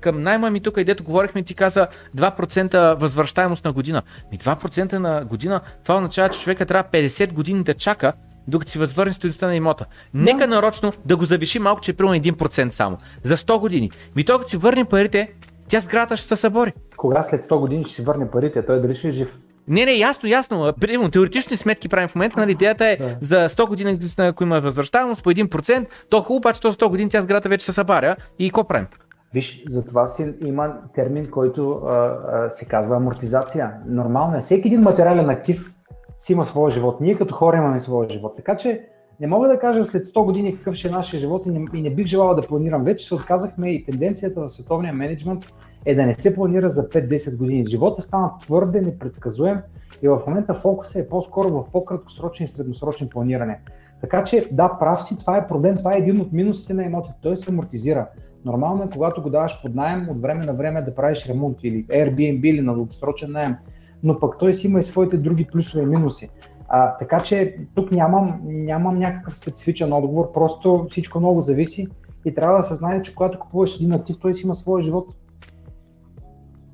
към 0.01 0.23
найма 0.23 0.51
ми 0.51 0.61
тук, 0.61 0.75
където 0.75 1.05
говорихме, 1.05 1.43
ти 1.43 1.55
каза 1.55 1.87
2% 2.17 2.95
възвръщаемост 2.95 3.65
на 3.65 3.73
година. 3.73 4.03
Ми 4.33 4.39
2% 4.39 4.93
на 4.93 5.25
година, 5.25 5.61
това 5.85 5.97
означава, 5.97 6.29
че 6.29 6.41
човека 6.41 6.67
трябва 6.67 6.91
50 6.91 7.33
години 7.33 7.65
да 7.65 7.75
чака, 7.75 8.13
докато 8.49 8.73
си 8.73 8.79
възвърне 8.79 9.13
стоеността 9.13 9.47
на 9.47 9.57
имота. 9.57 9.87
Нека 10.15 10.47
нарочно 10.47 10.93
да 11.05 11.17
го 11.17 11.25
завиши 11.25 11.59
малко, 11.59 11.81
че 11.81 11.91
е 11.91 11.95
примерно 11.95 12.19
1% 12.19 12.71
само. 12.71 12.99
За 13.23 13.37
100 13.37 13.61
години. 13.61 13.91
Ми 14.17 14.25
той, 14.25 14.39
като 14.39 14.51
си 14.51 14.57
върне 14.57 14.85
парите, 14.85 15.33
тя 15.69 15.81
сградата 15.81 16.17
ще 16.17 16.29
се 16.29 16.37
събори. 16.37 16.73
Кога 16.97 17.23
след 17.23 17.43
100 17.43 17.61
години 17.61 17.85
ще 17.85 17.95
си 17.95 18.03
върне 18.03 18.31
парите? 18.31 18.67
Той 18.67 18.81
дали 18.81 18.95
ще 18.95 19.09
е 19.09 19.11
жив? 19.11 19.39
Не, 19.69 19.85
не, 19.85 19.93
ясно, 19.93 20.29
ясно. 20.29 20.73
Примерно, 20.81 21.11
теоретични 21.11 21.57
сметки 21.57 21.89
правим 21.89 22.09
в 22.09 22.15
момента, 22.15 22.41
нали, 22.41 22.53
идеята 22.53 22.87
е 22.87 22.97
да. 22.97 23.17
за 23.21 23.49
100 23.49 23.69
години, 23.69 23.99
ако 24.19 24.43
има 24.43 24.61
възвръщаемост 24.61 25.25
по 25.25 25.31
1%, 25.31 25.87
то 26.09 26.21
хубаво, 26.21 26.37
обаче 26.37 26.61
то 26.61 26.73
100 26.73 26.89
години 26.89 27.11
тя 27.11 27.23
сградата 27.23 27.49
вече 27.49 27.67
се 27.67 27.73
събаря 27.73 28.17
и 28.39 28.49
какво 28.49 28.65
правим? 28.65 28.87
Виж, 29.35 29.63
за 29.69 29.85
това 29.85 30.07
си 30.07 30.35
има 30.45 30.75
термин, 30.95 31.27
който 31.31 31.71
а, 31.71 31.97
а, 31.97 32.51
се 32.51 32.65
казва 32.65 32.97
амортизация. 32.97 33.73
Нормално 33.87 34.37
е. 34.37 34.41
Всеки 34.41 34.69
един 34.69 34.81
материален 34.81 35.31
актив 35.31 35.75
си 36.21 36.33
има 36.33 36.45
своя 36.45 36.71
живот. 36.71 37.01
Ние 37.01 37.15
като 37.15 37.35
хора 37.35 37.57
имаме 37.57 37.81
своя 37.81 38.09
живот. 38.09 38.33
Така 38.37 38.57
че 38.57 38.81
не 39.21 39.27
мога 39.27 39.49
да 39.49 39.59
кажа 39.59 39.85
след 39.85 40.05
100 40.05 40.25
години 40.25 40.57
какъв 40.57 40.75
ще 40.75 40.89
е 40.89 40.91
нашия 40.91 41.21
живот 41.21 41.47
и 41.47 41.51
не, 41.51 41.65
и 41.75 41.83
не 41.83 41.91
бих 41.91 42.07
желал 42.07 42.35
да 42.35 42.43
планирам. 42.43 42.85
Вече 42.85 43.07
се 43.07 43.15
отказахме 43.15 43.71
и 43.71 43.85
тенденцията 43.85 44.41
в 44.41 44.51
световния 44.51 44.93
менеджмент 44.93 45.45
е 45.85 45.95
да 45.95 46.07
не 46.07 46.15
се 46.15 46.35
планира 46.35 46.71
за 46.71 46.89
5-10 46.89 47.39
години. 47.39 47.67
Живота 47.67 48.03
стана 48.03 48.31
твърде 48.41 48.81
непредсказуем 48.81 49.59
и 50.03 50.09
в 50.09 50.23
момента 50.27 50.55
фокуса 50.55 51.01
е 51.01 51.09
по-скоро 51.09 51.49
в 51.49 51.71
по-краткосрочен 51.73 52.45
и 52.45 52.49
средносрочен 52.49 53.09
планиране. 53.09 53.61
Така 54.01 54.25
че 54.25 54.49
да, 54.53 54.79
прав 54.81 55.03
си, 55.03 55.19
това 55.19 55.37
е 55.37 55.49
проблем, 55.49 55.77
това 55.77 55.95
е 55.95 55.99
един 55.99 56.21
от 56.21 56.33
минусите 56.33 56.75
на 56.75 56.85
имотите, 56.85 57.15
той 57.23 57.37
се 57.37 57.51
амортизира. 57.51 58.07
Нормално 58.45 58.83
е, 58.83 58.91
когато 58.93 59.23
го 59.23 59.31
даваш 59.31 59.63
под 59.63 59.75
найем, 59.75 60.09
от 60.09 60.23
време 60.23 60.45
на 60.45 60.55
време 60.55 60.83
да 60.83 60.95
правиш 60.95 61.27
ремонт 61.27 61.57
или 61.63 61.87
Airbnb 61.87 62.47
или 62.47 62.61
на 62.61 62.75
дългосрочен 62.75 63.33
найем, 63.33 63.57
но 64.03 64.21
пък 64.21 64.39
той 64.39 64.55
си 64.55 64.67
има 64.67 64.79
и 64.79 64.83
своите 64.83 65.17
други 65.17 65.47
плюсове 65.47 65.83
и 65.83 65.87
минуси. 65.87 66.31
А, 66.69 66.97
така 66.97 67.21
че 67.21 67.57
тук 67.75 67.93
нямам, 67.93 68.41
нямам 68.45 68.99
някакъв 68.99 69.37
специфичен 69.37 69.93
отговор, 69.93 70.33
просто 70.33 70.87
всичко 70.91 71.21
много 71.21 71.43
зависи 71.43 71.89
и 72.25 72.35
трябва 72.35 72.57
да 72.57 72.63
се 72.63 72.75
знае, 72.75 73.03
че 73.03 73.15
когато 73.15 73.39
купуваш 73.39 73.77
един 73.77 73.93
актив, 73.93 74.17
той 74.21 74.35
си 74.35 74.47
има 74.47 74.55
своя 74.55 74.83
живот. 74.83 75.17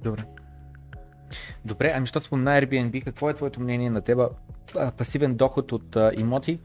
Добре. 0.02 0.24
Добре, 1.64 1.92
ами 1.96 2.06
що 2.06 2.20
спомена 2.20 2.50
Airbnb, 2.50 3.04
какво 3.04 3.30
е 3.30 3.34
твоето 3.34 3.60
мнение 3.60 3.90
на 3.90 4.00
теба? 4.00 4.30
Пасивен 4.96 5.34
доход 5.34 5.72
от 5.72 5.96
имоти 6.18 6.60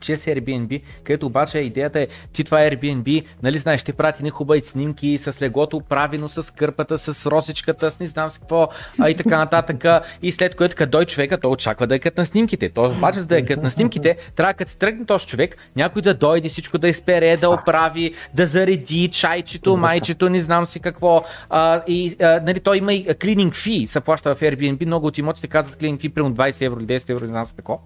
чрез 0.00 0.24
Airbnb, 0.24 0.82
където 1.04 1.26
обаче 1.26 1.58
идеята 1.58 2.00
е, 2.00 2.06
ти 2.32 2.44
това 2.44 2.58
Airbnb, 2.58 3.24
нали 3.42 3.58
знаеш, 3.58 3.80
ще 3.80 3.92
прати 3.92 4.22
ни 4.22 4.30
хубави 4.30 4.62
снимки 4.62 5.18
с 5.18 5.42
леглото, 5.42 5.80
правено 5.80 6.28
с 6.28 6.54
кърпата, 6.54 6.98
с 6.98 7.26
росичката, 7.26 7.90
с 7.90 8.00
не 8.00 8.06
знам 8.06 8.30
с 8.30 8.38
какво, 8.38 8.68
а 9.00 9.10
и 9.10 9.14
така 9.14 9.38
нататък. 9.38 9.84
И 10.22 10.32
след 10.32 10.54
което 10.54 10.76
като 10.76 10.90
дой 10.90 11.04
човека, 11.04 11.40
той 11.40 11.50
очаква 11.50 11.86
да 11.86 11.94
е 11.94 11.98
като 11.98 12.20
на 12.20 12.26
снимките. 12.26 12.68
То 12.68 12.84
обаче 12.90 13.20
за 13.20 13.26
да 13.26 13.38
е 13.38 13.42
като 13.42 13.62
на 13.62 13.70
снимките, 13.70 14.16
трябва 14.36 14.54
като 14.54 14.70
се 14.70 14.78
тръгне 14.78 15.06
този 15.06 15.26
човек, 15.26 15.56
някой 15.76 16.02
да 16.02 16.14
дойде, 16.14 16.48
всичко 16.48 16.78
да 16.78 16.88
изпере, 16.88 17.36
да 17.36 17.50
оправи, 17.50 18.14
да 18.34 18.46
зареди 18.46 19.08
чайчето, 19.08 19.76
майчето, 19.76 20.28
не 20.28 20.40
знам 20.40 20.66
си 20.66 20.80
какво. 20.80 21.24
А, 21.50 21.82
и 21.86 22.16
а, 22.22 22.40
нали, 22.46 22.60
той 22.60 22.78
има 22.78 22.94
и 22.94 23.06
клининг 23.22 23.54
фи, 23.54 23.86
се 23.86 24.00
плаща 24.00 24.34
в 24.34 24.40
Airbnb, 24.40 24.86
много 24.86 25.06
от 25.06 25.18
имотите 25.18 25.48
казват 25.48 25.76
клининг 25.76 26.00
фи, 26.00 26.08
примерно 26.08 26.34
20 26.34 26.66
евро 26.66 26.80
или 26.80 26.86
10 26.86 27.10
евро, 27.10 27.24
не 27.24 27.28
знам 27.28 27.46
си 27.46 27.54
какво. 27.56 27.80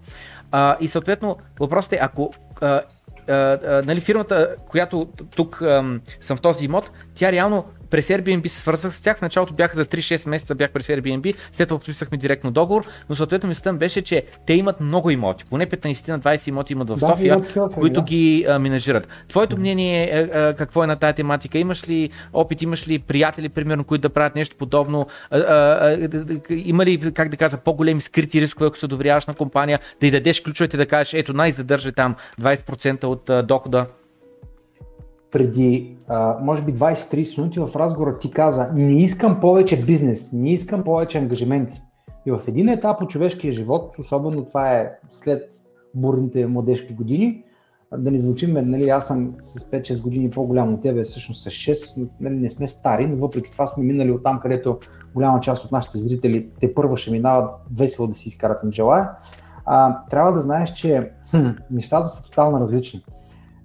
А, 0.51 0.77
и 0.79 0.87
съответно, 0.87 1.37
въпросът 1.59 1.93
е, 1.93 1.99
ако 2.01 2.33
а, 2.61 2.67
а, 2.67 2.81
а, 3.27 3.83
нали, 3.85 4.01
фирмата, 4.01 4.55
която 4.69 5.09
тук 5.35 5.61
а, 5.61 5.99
съм 6.21 6.37
в 6.37 6.41
този 6.41 6.65
имот, 6.65 6.91
тя 7.15 7.31
реално 7.31 7.65
през 7.91 8.07
Airbnb 8.07 8.47
се 8.47 8.59
свързах 8.59 8.93
с 8.93 9.01
тях. 9.01 9.17
В 9.17 9.21
началото 9.21 9.53
бяха 9.53 9.77
за 9.77 9.85
3-6 9.85 10.29
месеца 10.29 10.55
бях 10.55 10.71
през 10.71 10.87
Airbnb, 10.87 11.35
след 11.51 11.67
това 11.67 11.79
подписахме 11.79 12.17
директно 12.17 12.51
договор, 12.51 12.85
но 13.09 13.15
съответно 13.15 13.49
мислята 13.49 13.77
беше, 13.77 14.01
че 14.01 14.23
те 14.45 14.53
имат 14.53 14.79
много 14.79 15.09
имоти. 15.09 15.45
Поне 15.49 15.67
15 15.67 16.07
на 16.07 16.19
20 16.19 16.47
имоти 16.47 16.73
имат 16.73 16.89
в 16.89 16.95
да, 16.95 17.07
София, 17.07 17.33
София 17.33 17.67
които 17.67 18.01
да. 18.01 18.05
ги 18.05 18.45
а, 18.49 18.59
менажират. 18.59 19.07
Твоето 19.27 19.57
мнение 19.57 20.09
е 20.11 20.21
а, 20.21 20.53
какво 20.53 20.83
е 20.83 20.87
на 20.87 20.95
тази 20.95 21.13
тематика? 21.13 21.57
Имаш 21.57 21.89
ли 21.89 22.09
опит, 22.33 22.61
имаш 22.61 22.87
ли 22.87 22.99
приятели, 22.99 23.49
примерно, 23.49 23.83
които 23.83 24.01
да 24.01 24.09
правят 24.09 24.35
нещо 24.35 24.55
подобно? 24.59 25.07
А, 25.29 25.37
а, 25.37 26.07
а, 26.09 26.29
има 26.49 26.85
ли, 26.85 27.13
как 27.13 27.29
да 27.29 27.37
кажа, 27.37 27.57
по-големи 27.57 28.01
скрити 28.01 28.41
рискове, 28.41 28.67
ако 28.67 28.77
се 28.77 28.87
доверяваш 28.87 29.25
на 29.25 29.33
компания, 29.33 29.79
да 29.99 30.07
й 30.07 30.11
дадеш 30.11 30.41
ключовете 30.41 30.77
да 30.77 30.85
кажеш, 30.85 31.13
ето 31.13 31.33
най-задържа 31.33 31.91
там 31.91 32.15
20% 32.41 33.03
от 33.03 33.29
а, 33.29 33.43
дохода? 33.43 33.85
Преди, 35.31 35.97
а, 36.07 36.37
може 36.41 36.61
би 36.61 36.73
20-30 36.73 37.37
минути 37.37 37.59
в 37.59 37.69
разговора 37.75 38.17
ти 38.17 38.31
каза, 38.31 38.71
не 38.73 39.01
искам 39.01 39.39
повече 39.39 39.85
бизнес, 39.85 40.33
не 40.33 40.51
искам 40.51 40.83
повече 40.83 41.17
ангажименти. 41.17 41.81
И 42.25 42.31
в 42.31 42.41
един 42.47 42.69
етап 42.69 43.01
от 43.01 43.09
човешкия 43.09 43.53
живот, 43.53 43.95
особено 43.99 44.45
това 44.45 44.73
е 44.73 44.91
след 45.09 45.51
бурните 45.95 46.45
младежки 46.47 46.93
години, 46.93 47.43
да 47.97 48.11
не 48.11 48.19
звучим, 48.19 48.53
нали, 48.53 48.89
аз 48.89 49.07
съм 49.07 49.33
с 49.43 49.71
5-6 49.71 50.01
години 50.01 50.29
по-голям 50.29 50.73
от 50.73 50.81
тебе, 50.81 51.03
всъщност 51.03 51.43
с 51.43 51.49
6, 51.49 52.09
нали, 52.19 52.35
не 52.35 52.49
сме 52.49 52.67
стари, 52.67 53.07
но 53.07 53.15
въпреки 53.15 53.51
това 53.51 53.67
сме 53.67 53.83
минали 53.83 54.11
от 54.11 54.23
там, 54.23 54.39
където 54.39 54.79
голяма 55.13 55.39
част 55.39 55.65
от 55.65 55.71
нашите 55.71 55.97
зрители 55.97 56.49
те 56.59 56.73
първо 56.73 56.97
ще 56.97 57.11
минават 57.11 57.51
весело 57.77 58.07
да 58.07 58.13
си 58.13 58.29
изкарат 58.29 58.63
на 58.63 58.71
желая. 58.71 59.09
А, 59.65 60.05
трябва 60.09 60.33
да 60.33 60.41
знаеш, 60.41 60.73
че 60.73 61.11
хм, 61.31 61.47
нещата 61.71 62.09
са 62.09 62.23
тотално 62.23 62.59
различни. 62.59 63.03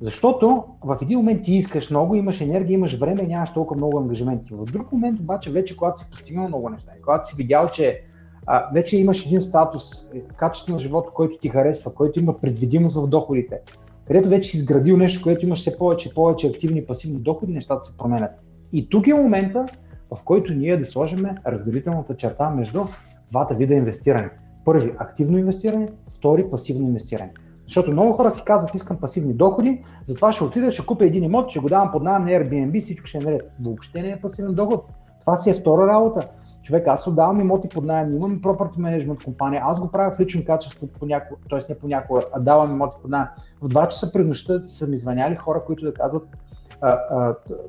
Защото 0.01 0.65
в 0.85 0.99
един 1.03 1.19
момент 1.19 1.43
ти 1.43 1.55
искаш 1.55 1.91
много, 1.91 2.15
имаш 2.15 2.41
енергия, 2.41 2.75
имаш 2.75 2.99
време, 2.99 3.23
нямаш 3.23 3.53
толкова 3.53 3.77
много 3.77 3.99
ангажименти. 3.99 4.55
В 4.55 4.65
друг 4.65 4.93
момент 4.93 5.21
обаче 5.21 5.51
вече, 5.51 5.77
когато 5.77 6.01
си 6.01 6.11
постигнал 6.11 6.49
много 6.49 6.71
неща, 6.71 6.93
когато 7.05 7.29
си 7.29 7.35
видял, 7.37 7.69
че 7.69 8.03
а, 8.47 8.71
вече 8.75 8.97
имаш 8.97 9.27
един 9.27 9.41
статус, 9.41 10.11
е, 10.15 10.21
качество 10.21 10.73
на 10.73 10.79
живота, 10.79 11.11
който 11.15 11.39
ти 11.39 11.49
харесва, 11.49 11.95
който 11.95 12.21
има 12.21 12.41
предвидимост 12.41 12.97
в 12.97 13.09
доходите, 13.09 13.61
където 14.07 14.29
вече 14.29 14.51
си 14.51 14.57
изградил 14.57 14.97
нещо, 14.97 15.23
което 15.23 15.47
имаш 15.47 15.61
все 15.61 15.79
повече 15.79 16.09
и 16.09 16.15
повече 16.15 16.47
активни 16.47 16.87
пасивни 16.87 17.21
доходи, 17.21 17.53
нещата 17.53 17.85
се 17.85 17.97
променят. 17.97 18.43
И 18.73 18.89
тук 18.89 19.07
е 19.07 19.15
момента, 19.15 19.67
в 20.15 20.23
който 20.25 20.53
ние 20.53 20.77
да 20.77 20.87
сложим 20.87 21.27
разделителната 21.47 22.17
черта 22.17 22.51
между 22.51 22.85
двата 23.31 23.55
вида 23.55 23.75
инвестиране. 23.75 24.31
Първи 24.65 24.93
активно 24.99 25.39
инвестиране, 25.39 25.89
втори 26.11 26.51
пасивно 26.51 26.87
инвестиране. 26.87 27.33
Защото 27.67 27.93
много 27.93 28.13
хора 28.13 28.31
си 28.31 28.43
казват, 28.45 28.75
искам 28.75 28.97
пасивни 28.97 29.33
доходи, 29.33 29.85
затова 30.05 30.33
ще 30.33 30.45
отида, 30.45 30.71
ще 30.71 30.87
купя 30.87 31.05
един 31.05 31.25
имот, 31.25 31.51
ще 31.51 31.61
го 31.61 31.69
давам 31.69 31.93
под 31.93 32.03
найем 32.03 32.25
на 32.25 32.31
Airbnb, 32.31 32.81
всичко 32.81 33.07
ще 33.07 33.19
е 33.19 33.21
наред. 33.21 33.51
Въобще 33.65 34.03
не 34.03 34.11
е 34.11 34.21
пасивен 34.21 34.55
доход. 34.55 34.85
Това 35.21 35.37
си 35.37 35.51
е 35.51 35.55
втора 35.55 35.87
работа. 35.87 36.29
Човек, 36.63 36.87
аз 36.87 37.07
отдавам 37.07 37.41
имоти 37.41 37.69
под 37.69 37.85
найем, 37.85 38.17
имам 38.17 38.41
property 38.41 38.77
management 38.77 39.25
компания, 39.25 39.63
аз 39.65 39.81
го 39.81 39.89
правя 39.89 40.11
в 40.11 40.21
лично 40.21 40.45
качество, 40.45 40.87
понякога, 40.87 41.41
т.е. 41.51 41.61
не 41.69 41.79
понякога, 41.79 42.21
а 42.33 42.41
давам 42.41 42.71
имоти 42.71 42.97
под 43.03 43.11
найем. 43.11 43.27
В 43.63 43.69
2 43.69 43.89
часа 43.89 44.13
през 44.13 44.27
нощта 44.27 44.61
са 44.61 44.87
ми 44.87 44.97
звъняли 44.97 45.37
хора, 45.37 45.63
които 45.67 45.85
да 45.85 45.95
казват, 45.95 46.29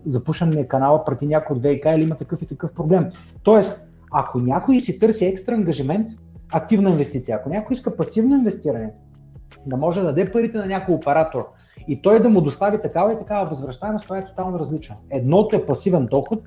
запушен 0.06 0.50
ми 0.50 0.56
е 0.56 0.68
канала, 0.68 1.06
прати 1.06 1.28
някой 1.28 1.56
от 1.56 1.64
ВИК 1.64 1.86
или 1.86 2.04
има 2.04 2.16
такъв 2.16 2.42
и 2.42 2.46
такъв 2.46 2.74
проблем. 2.74 3.10
Тоест, 3.44 3.90
ако 4.12 4.40
някой 4.40 4.80
си 4.80 5.00
търси 5.00 5.26
екстра 5.26 5.56
ангажимент, 5.56 6.08
активна 6.54 6.90
инвестиция. 6.90 7.38
Ако 7.38 7.50
някой 7.50 7.74
иска 7.74 7.98
пасивно 7.98 8.36
инвестиране, 8.36 8.94
да 9.66 9.78
може 9.78 10.00
да 10.00 10.06
даде 10.06 10.32
парите 10.32 10.58
на 10.58 10.66
някой 10.66 10.96
оператор 10.96 11.48
и 11.88 12.02
той 12.02 12.20
да 12.20 12.30
му 12.30 12.42
достави 12.42 12.82
такава 12.82 13.14
и 13.14 13.18
такава 13.18 13.50
възвръщаемост, 13.50 14.04
това 14.04 14.18
е 14.18 14.26
тотално 14.26 14.60
различно. 14.60 14.96
Едното 15.10 15.56
е 15.56 15.66
пасивен 15.66 16.06
доход, 16.06 16.40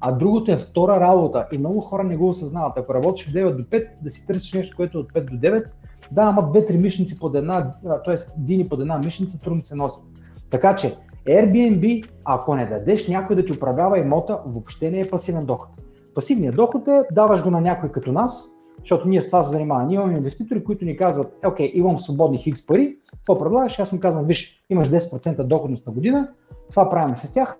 а 0.00 0.12
другото 0.12 0.50
е 0.50 0.56
втора 0.56 1.00
работа 1.00 1.46
и 1.52 1.58
много 1.58 1.80
хора 1.80 2.04
не 2.04 2.16
го 2.16 2.26
осъзнават. 2.26 2.78
Ако 2.78 2.94
работиш 2.94 3.28
от 3.28 3.34
9 3.34 3.56
до 3.56 3.62
5, 3.62 3.88
да 4.02 4.10
си 4.10 4.26
търсиш 4.26 4.52
нещо, 4.52 4.76
което 4.76 4.98
е 4.98 5.00
от 5.00 5.12
5 5.12 5.30
до 5.30 5.36
9, 5.36 5.64
да, 6.12 6.22
ама 6.22 6.48
две-три 6.48 6.78
мишници 6.78 7.18
под 7.18 7.34
една, 7.34 7.72
т.е. 8.04 8.14
дини 8.38 8.68
под 8.68 8.80
една 8.80 8.98
мишница 8.98 9.40
трудно 9.40 9.64
се 9.64 9.74
носят. 9.74 10.04
Така 10.50 10.76
че 10.76 10.94
Airbnb, 11.28 12.08
ако 12.24 12.54
не 12.54 12.66
дадеш 12.66 13.08
някой 13.08 13.36
да 13.36 13.44
ти 13.44 13.52
управлява 13.52 13.98
имота, 13.98 14.40
въобще 14.46 14.90
не 14.90 15.00
е 15.00 15.10
пасивен 15.10 15.46
доход. 15.46 15.68
Пасивният 16.14 16.56
доход 16.56 16.88
е 16.88 17.02
даваш 17.12 17.42
го 17.42 17.50
на 17.50 17.60
някой 17.60 17.92
като 17.92 18.12
нас, 18.12 18.57
защото 18.88 19.08
ние 19.08 19.20
с 19.20 19.26
това 19.26 19.44
се 19.44 19.50
занимаваме. 19.50 19.86
Ние 19.86 19.94
имаме 19.94 20.16
инвеститори, 20.16 20.64
които 20.64 20.84
ни 20.84 20.96
казват, 20.96 21.34
окей, 21.46 21.72
имам 21.74 21.98
свободни 21.98 22.38
хикс 22.38 22.66
пари, 22.66 22.96
какво 23.12 23.38
предлагаш? 23.38 23.78
Аз 23.78 23.92
му 23.92 24.00
казвам, 24.00 24.24
виж, 24.24 24.64
имаш 24.70 24.88
10% 24.88 25.42
доходност 25.42 25.86
на 25.86 25.92
година, 25.92 26.28
това 26.70 26.90
правим 26.90 27.16
с 27.16 27.32
тях, 27.32 27.58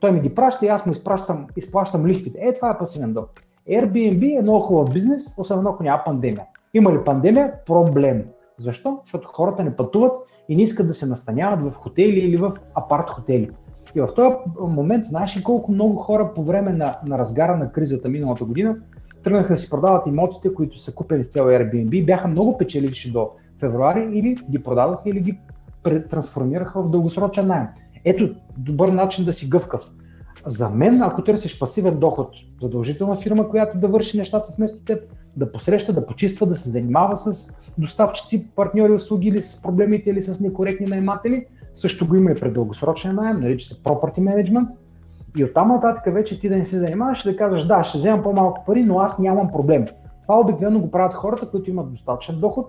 той 0.00 0.12
ми 0.12 0.20
ги 0.20 0.34
праща 0.34 0.66
и 0.66 0.68
аз 0.68 0.86
му 0.86 0.92
изпращам, 0.92 1.46
изплащам 1.56 2.06
лихвите. 2.06 2.38
Е, 2.42 2.52
това 2.54 2.70
е 2.70 2.78
пасивен 2.78 3.12
доход. 3.12 3.40
Airbnb 3.70 4.38
е 4.38 4.42
много 4.42 4.60
хубав 4.60 4.92
бизнес, 4.92 5.34
особено 5.38 5.70
ако 5.70 5.82
няма 5.82 6.02
пандемия. 6.04 6.44
Има 6.74 6.92
ли 6.92 7.04
пандемия? 7.04 7.52
Проблем. 7.66 8.24
Защо? 8.58 9.00
Защото 9.04 9.28
хората 9.28 9.64
не 9.64 9.76
пътуват 9.76 10.16
и 10.48 10.56
не 10.56 10.62
искат 10.62 10.86
да 10.86 10.94
се 10.94 11.06
настаняват 11.06 11.64
в 11.64 11.74
хотели 11.76 12.18
или 12.18 12.36
в 12.36 12.52
апарт 12.74 13.10
хотели. 13.10 13.50
И 13.94 14.00
в 14.00 14.08
този 14.14 14.34
момент 14.60 15.04
знаеш 15.04 15.36
ли 15.36 15.42
колко 15.42 15.72
много 15.72 15.96
хора 15.96 16.34
по 16.34 16.42
време 16.42 16.72
на, 16.72 16.94
на 17.06 17.18
разгара 17.18 17.56
на 17.56 17.72
кризата 17.72 18.08
миналата 18.08 18.44
година 18.44 18.76
тръгнаха 19.22 19.52
да 19.52 19.56
си 19.56 19.70
продават 19.70 20.06
имотите, 20.06 20.54
които 20.54 20.78
са 20.78 20.94
купили 20.94 21.24
с 21.24 21.28
цел 21.28 21.44
Airbnb, 21.44 22.04
бяха 22.04 22.28
много 22.28 22.58
печеливши 22.58 23.12
до 23.12 23.30
февруари 23.60 24.08
или 24.12 24.36
ги 24.50 24.62
продадоха 24.62 25.02
или 25.08 25.20
ги 25.20 25.38
трансформираха 26.10 26.82
в 26.82 26.90
дългосрочен 26.90 27.46
найем. 27.46 27.66
Ето, 28.04 28.34
добър 28.58 28.88
начин 28.88 29.24
да 29.24 29.32
си 29.32 29.48
гъвкав. 29.48 29.90
За 30.46 30.70
мен, 30.70 31.02
ако 31.02 31.24
търсиш 31.24 31.58
пасивен 31.58 31.98
доход, 31.98 32.30
задължителна 32.60 33.16
фирма, 33.16 33.48
която 33.48 33.78
да 33.78 33.88
върши 33.88 34.16
нещата 34.16 34.52
вместо 34.56 34.84
теб, 34.84 35.00
да 35.36 35.52
посреща, 35.52 35.92
да 35.92 36.06
почиства, 36.06 36.46
да 36.46 36.54
се 36.54 36.70
занимава 36.70 37.16
с 37.16 37.56
доставчици, 37.78 38.48
партньори, 38.56 38.92
услуги 38.92 39.28
или 39.28 39.42
с 39.42 39.62
проблемите 39.62 40.10
или 40.10 40.22
с 40.22 40.40
некоректни 40.40 40.86
наематели, 40.86 41.46
също 41.74 42.08
го 42.08 42.16
има 42.16 42.30
и 42.30 42.34
пред 42.34 42.54
дългосрочен 42.54 43.14
найем, 43.14 43.40
нарича 43.40 43.66
се 43.66 43.82
property 43.82 44.18
management– 44.18 44.68
и 45.38 45.44
оттам 45.44 45.68
нататък 45.68 46.14
вече 46.14 46.40
ти 46.40 46.48
да 46.48 46.56
не 46.56 46.64
се 46.64 46.78
занимаваш, 46.78 47.22
да 47.22 47.36
кажеш, 47.36 47.66
да, 47.66 47.82
ще 47.82 47.98
вземам 47.98 48.22
по-малко 48.22 48.64
пари, 48.66 48.82
но 48.82 48.98
аз 48.98 49.18
нямам 49.18 49.50
проблем. 49.52 49.84
Това 50.22 50.40
обикновено 50.40 50.80
го 50.80 50.90
правят 50.90 51.14
хората, 51.14 51.50
които 51.50 51.70
имат 51.70 51.92
достатъчен 51.92 52.40
доход, 52.40 52.66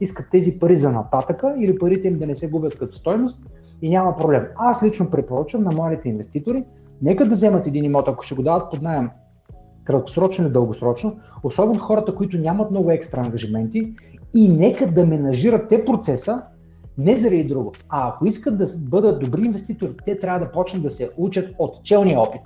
искат 0.00 0.30
тези 0.30 0.58
пари 0.58 0.76
за 0.76 0.92
нататъка 0.92 1.54
или 1.58 1.78
парите 1.78 2.08
им 2.08 2.18
да 2.18 2.26
не 2.26 2.34
се 2.34 2.50
губят 2.50 2.78
като 2.78 2.96
стойност 2.96 3.42
и 3.82 3.90
няма 3.90 4.16
проблем. 4.16 4.44
Аз 4.56 4.82
лично 4.82 5.10
препоръчвам 5.10 5.64
на 5.64 5.72
младите 5.72 6.08
инвеститори, 6.08 6.64
нека 7.02 7.24
да 7.24 7.34
вземат 7.34 7.66
един 7.66 7.84
имот, 7.84 8.08
ако 8.08 8.24
ще 8.24 8.34
го 8.34 8.42
дават 8.42 8.70
под 8.70 8.82
найем 8.82 9.10
краткосрочно 9.84 10.44
или 10.44 10.52
дългосрочно, 10.52 11.16
особено 11.42 11.80
хората, 11.80 12.14
които 12.14 12.38
нямат 12.38 12.70
много 12.70 12.90
екстра 12.90 13.20
ангажименти 13.20 13.94
и 14.34 14.48
нека 14.48 14.86
да 14.86 15.06
менажират 15.06 15.68
те 15.68 15.84
процеса, 15.84 16.42
не 16.98 17.16
заради 17.16 17.44
друго. 17.44 17.72
А 17.88 18.08
ако 18.08 18.26
искат 18.26 18.58
да 18.58 18.66
бъдат 18.78 19.20
добри 19.20 19.44
инвеститори, 19.44 19.92
те 20.06 20.18
трябва 20.18 20.40
да 20.40 20.52
почнат 20.52 20.82
да 20.82 20.90
се 20.90 21.10
учат 21.16 21.54
от 21.58 21.84
челния 21.84 22.20
опит. 22.20 22.42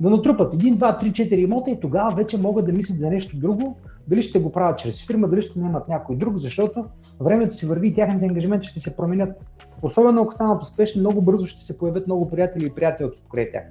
Да 0.00 0.10
натрупат 0.10 0.54
1, 0.54 0.76
2, 0.76 1.02
3, 1.02 1.10
4 1.10 1.34
имота 1.34 1.70
и 1.70 1.80
тогава 1.80 2.14
вече 2.14 2.38
могат 2.38 2.66
да 2.66 2.72
мислят 2.72 2.98
за 2.98 3.10
нещо 3.10 3.36
друго. 3.36 3.76
Дали 4.08 4.22
ще 4.22 4.38
го 4.38 4.52
правят 4.52 4.78
чрез 4.78 5.06
фирма, 5.06 5.28
дали 5.28 5.42
ще 5.42 5.58
наемат 5.58 5.88
някой 5.88 6.16
друг, 6.16 6.38
защото 6.38 6.84
времето 7.20 7.56
си 7.56 7.66
върви 7.66 7.88
и 7.88 7.94
тяхните 7.94 8.26
ангажименти 8.26 8.68
ще 8.68 8.80
се 8.80 8.96
променят. 8.96 9.46
Особено 9.82 10.22
ако 10.22 10.32
станат 10.32 10.62
успешни, 10.62 11.00
много 11.00 11.22
бързо 11.22 11.46
ще 11.46 11.64
се 11.64 11.78
появят 11.78 12.06
много 12.06 12.30
приятели 12.30 12.66
и 12.66 12.70
приятелки 12.70 13.22
покрай 13.22 13.50
тях. 13.50 13.64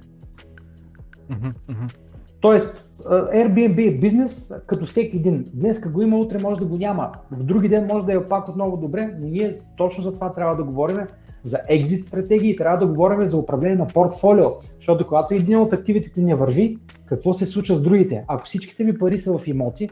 Тоест, 2.41 2.90
Airbnb 3.09 3.87
е 3.87 3.97
бизнес 3.97 4.53
като 4.67 4.85
всеки 4.85 5.17
един. 5.17 5.45
Днес 5.53 5.91
го 5.91 6.01
има, 6.01 6.17
утре 6.17 6.37
може 6.41 6.59
да 6.59 6.65
го 6.65 6.77
няма. 6.77 7.11
В 7.31 7.43
други 7.43 7.69
ден 7.69 7.87
може 7.91 8.05
да 8.05 8.13
е 8.13 8.25
пак 8.25 8.49
отново 8.49 8.77
добре, 8.77 9.15
но 9.19 9.27
ние 9.27 9.57
точно 9.77 10.03
за 10.03 10.13
това 10.13 10.33
трябва 10.33 10.55
да 10.55 10.63
говорим 10.63 10.97
за 11.43 11.59
екзит 11.69 12.03
стратегии, 12.03 12.55
трябва 12.55 12.77
да 12.77 12.87
говорим 12.87 13.27
за 13.27 13.37
управление 13.37 13.75
на 13.75 13.87
портфолио, 13.87 14.45
защото 14.75 15.07
когато 15.07 15.33
един 15.33 15.59
от 15.59 15.73
активите 15.73 16.21
не 16.21 16.35
върви, 16.35 16.77
какво 17.05 17.33
се 17.33 17.45
случва 17.45 17.75
с 17.75 17.81
другите? 17.81 18.25
Ако 18.27 18.45
всичките 18.45 18.83
ми 18.83 18.97
пари 18.97 19.19
са 19.19 19.37
в 19.37 19.47
имоти, 19.47 19.89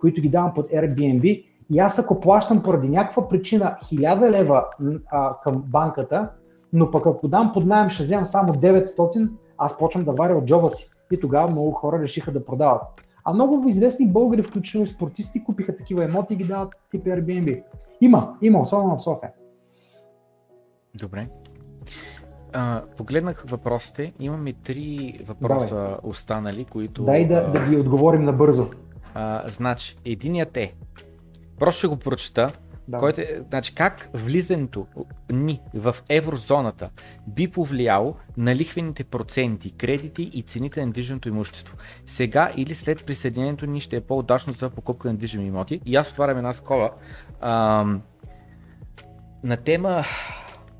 които 0.00 0.20
ги 0.20 0.28
давам 0.28 0.54
под 0.54 0.70
Airbnb 0.70 1.44
И 1.70 1.78
аз 1.78 1.98
ако 1.98 2.20
плащам 2.20 2.62
поради 2.62 2.88
някаква 2.88 3.28
причина 3.28 3.76
1000 3.82 4.30
лева 4.30 4.64
а, 5.10 5.36
към 5.44 5.64
банката, 5.66 6.28
но 6.72 6.90
пък 6.90 7.06
ако 7.06 7.28
дам 7.28 7.50
под 7.54 7.66
найем 7.66 7.90
ще 7.90 8.02
вземам 8.02 8.26
само 8.26 8.52
900, 8.52 9.30
аз 9.58 9.78
почвам 9.78 10.04
да 10.04 10.12
варя 10.12 10.34
от 10.34 10.44
джоба 10.44 10.70
си. 10.70 10.90
И 11.10 11.20
тогава 11.20 11.50
много 11.50 11.70
хора 11.70 12.02
решиха 12.02 12.32
да 12.32 12.44
продават. 12.44 12.82
А 13.24 13.32
много 13.32 13.68
известни 13.68 14.12
българи, 14.12 14.42
включително 14.42 14.84
и 14.84 14.88
спортисти, 14.88 15.44
купиха 15.44 15.76
такива 15.76 16.04
емоти 16.04 16.34
и 16.34 16.36
ги 16.36 16.44
дават 16.44 16.74
тип 16.90 17.04
Airbnb. 17.04 17.62
Има, 18.00 18.36
има, 18.42 18.60
особено 18.60 18.98
в 18.98 19.02
София. 19.02 19.30
Добре. 20.94 21.26
А, 22.52 22.82
погледнах 22.96 23.44
въпросите. 23.46 24.12
Имаме 24.20 24.52
три 24.52 25.18
въпроса 25.24 25.74
Давай. 25.74 25.96
останали, 26.02 26.64
които... 26.64 27.04
Дай 27.04 27.28
да, 27.28 27.34
а... 27.34 27.50
да 27.50 27.70
ги 27.70 27.76
отговорим 27.76 28.24
набързо. 28.24 28.66
А, 29.14 29.42
значи, 29.48 29.96
единият 30.04 30.56
е, 30.56 30.74
просто 31.58 31.78
ще 31.78 31.86
го 31.86 31.96
прочета, 31.96 32.52
Който 32.98 33.20
е, 33.20 33.42
значи, 33.48 33.74
как 33.74 34.08
влизането 34.14 34.86
ни 35.32 35.60
в 35.74 35.96
еврозоната 36.08 36.90
би 37.26 37.48
повлияло 37.48 38.14
на 38.36 38.54
лихвените 38.54 39.04
проценти, 39.04 39.70
кредити 39.70 40.30
и 40.32 40.42
цените 40.42 40.80
на 40.80 40.86
недвижимото 40.86 41.28
имущество. 41.28 41.76
Сега 42.06 42.52
или 42.56 42.74
след 42.74 43.06
присъединението 43.06 43.66
ни 43.66 43.80
ще 43.80 43.96
е 43.96 44.00
по-удачно 44.00 44.52
за 44.52 44.70
покупка 44.70 45.08
на 45.08 45.12
недвижими 45.12 45.46
имоти. 45.46 45.80
И 45.86 45.96
аз 45.96 46.10
отварям 46.10 46.38
една 46.38 46.52
скола. 46.52 46.90
Ам, 47.40 48.02
на 49.44 49.56
тема 49.56 50.04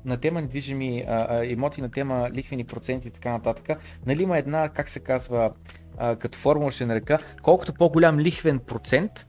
на 0.05 0.17
тема 0.17 0.41
недвижими 0.41 1.05
а, 1.07 1.43
имоти, 1.45 1.81
на 1.81 1.91
тема 1.91 2.29
лихвени 2.33 2.63
проценти 2.63 3.07
и 3.07 3.11
така 3.11 3.31
нататък, 3.31 3.79
нали 4.05 4.23
има 4.23 4.37
една, 4.37 4.69
как 4.69 4.89
се 4.89 4.99
казва, 4.99 5.51
а, 5.97 6.15
като 6.15 6.37
формула 6.37 6.71
ще 6.71 6.85
нарека, 6.85 7.19
колкото 7.41 7.73
по-голям 7.73 8.19
лихвен 8.19 8.59
процент, 8.59 9.27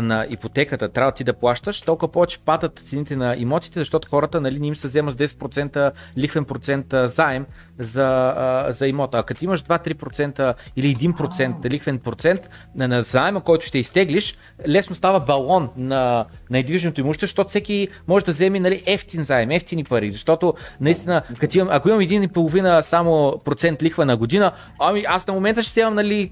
на 0.00 0.26
ипотеката 0.30 0.88
трябва 0.88 1.12
ти 1.12 1.24
да 1.24 1.32
плащаш, 1.32 1.82
толкова 1.82 2.12
повече 2.12 2.38
падат 2.38 2.78
цените 2.78 3.16
на 3.16 3.36
имотите, 3.36 3.78
защото 3.78 4.08
хората 4.08 4.40
нали, 4.40 4.58
не 4.58 4.66
им 4.66 4.76
се 4.76 4.88
взема 4.88 5.12
с 5.12 5.16
10% 5.16 5.92
лихвен 6.18 6.44
процент 6.44 6.86
заем 7.04 7.46
за, 7.78 8.66
за 8.68 8.88
имота. 8.88 9.18
А 9.18 9.22
като 9.22 9.44
имаш 9.44 9.62
2-3% 9.62 10.54
или 10.76 10.96
1% 10.96 11.70
лихвен 11.70 11.98
процент 11.98 12.48
на, 12.74 12.88
на 12.88 13.02
заема, 13.02 13.40
който 13.40 13.66
ще 13.66 13.78
изтеглиш, 13.78 14.36
лесно 14.68 14.96
става 14.96 15.20
балон 15.20 15.68
на, 15.76 16.24
на 16.50 16.58
недвижимото 16.58 17.00
имущество, 17.00 17.26
защото 17.26 17.48
всеки 17.48 17.88
може 18.08 18.24
да 18.24 18.32
вземе 18.32 18.60
нали, 18.60 18.82
ефтин 18.86 19.22
заем, 19.22 19.50
ефтини 19.50 19.84
пари. 19.84 20.12
Защото 20.12 20.54
наистина, 20.80 21.22
като 21.38 21.58
имам, 21.58 21.68
ако 21.72 21.88
имам 21.88 22.00
1,5 22.00 22.80
само 22.80 23.40
процент 23.44 23.82
лихва 23.82 24.04
на 24.04 24.16
година, 24.16 24.52
ами 24.80 25.04
аз 25.08 25.26
на 25.26 25.34
момента 25.34 25.62
ще 25.62 25.70
вземам 25.70 25.94
нали, 25.94 26.30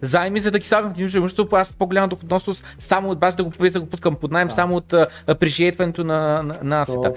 заеми, 0.00 0.40
за 0.40 0.50
да 0.50 0.58
ги 0.58 0.66
слагам 0.66 0.90
в 0.90 0.92
недвижимото 0.92 1.16
имущество, 1.16 1.56
аз 1.56 1.72
по-голяма 1.72 2.08
доходност 2.08 2.64
само 2.78 3.01
от 3.08 3.18
база 3.18 3.36
да 3.36 3.44
го, 3.44 3.50
да 3.72 3.80
го 3.80 3.86
пускам 3.86 4.14
под 4.14 4.30
найем, 4.30 4.48
да. 4.48 4.54
само 4.54 4.76
от 4.76 4.94
пришиетването 5.40 6.04
на, 6.04 6.42
на, 6.42 6.58
на 6.62 6.80
асета. 6.80 7.12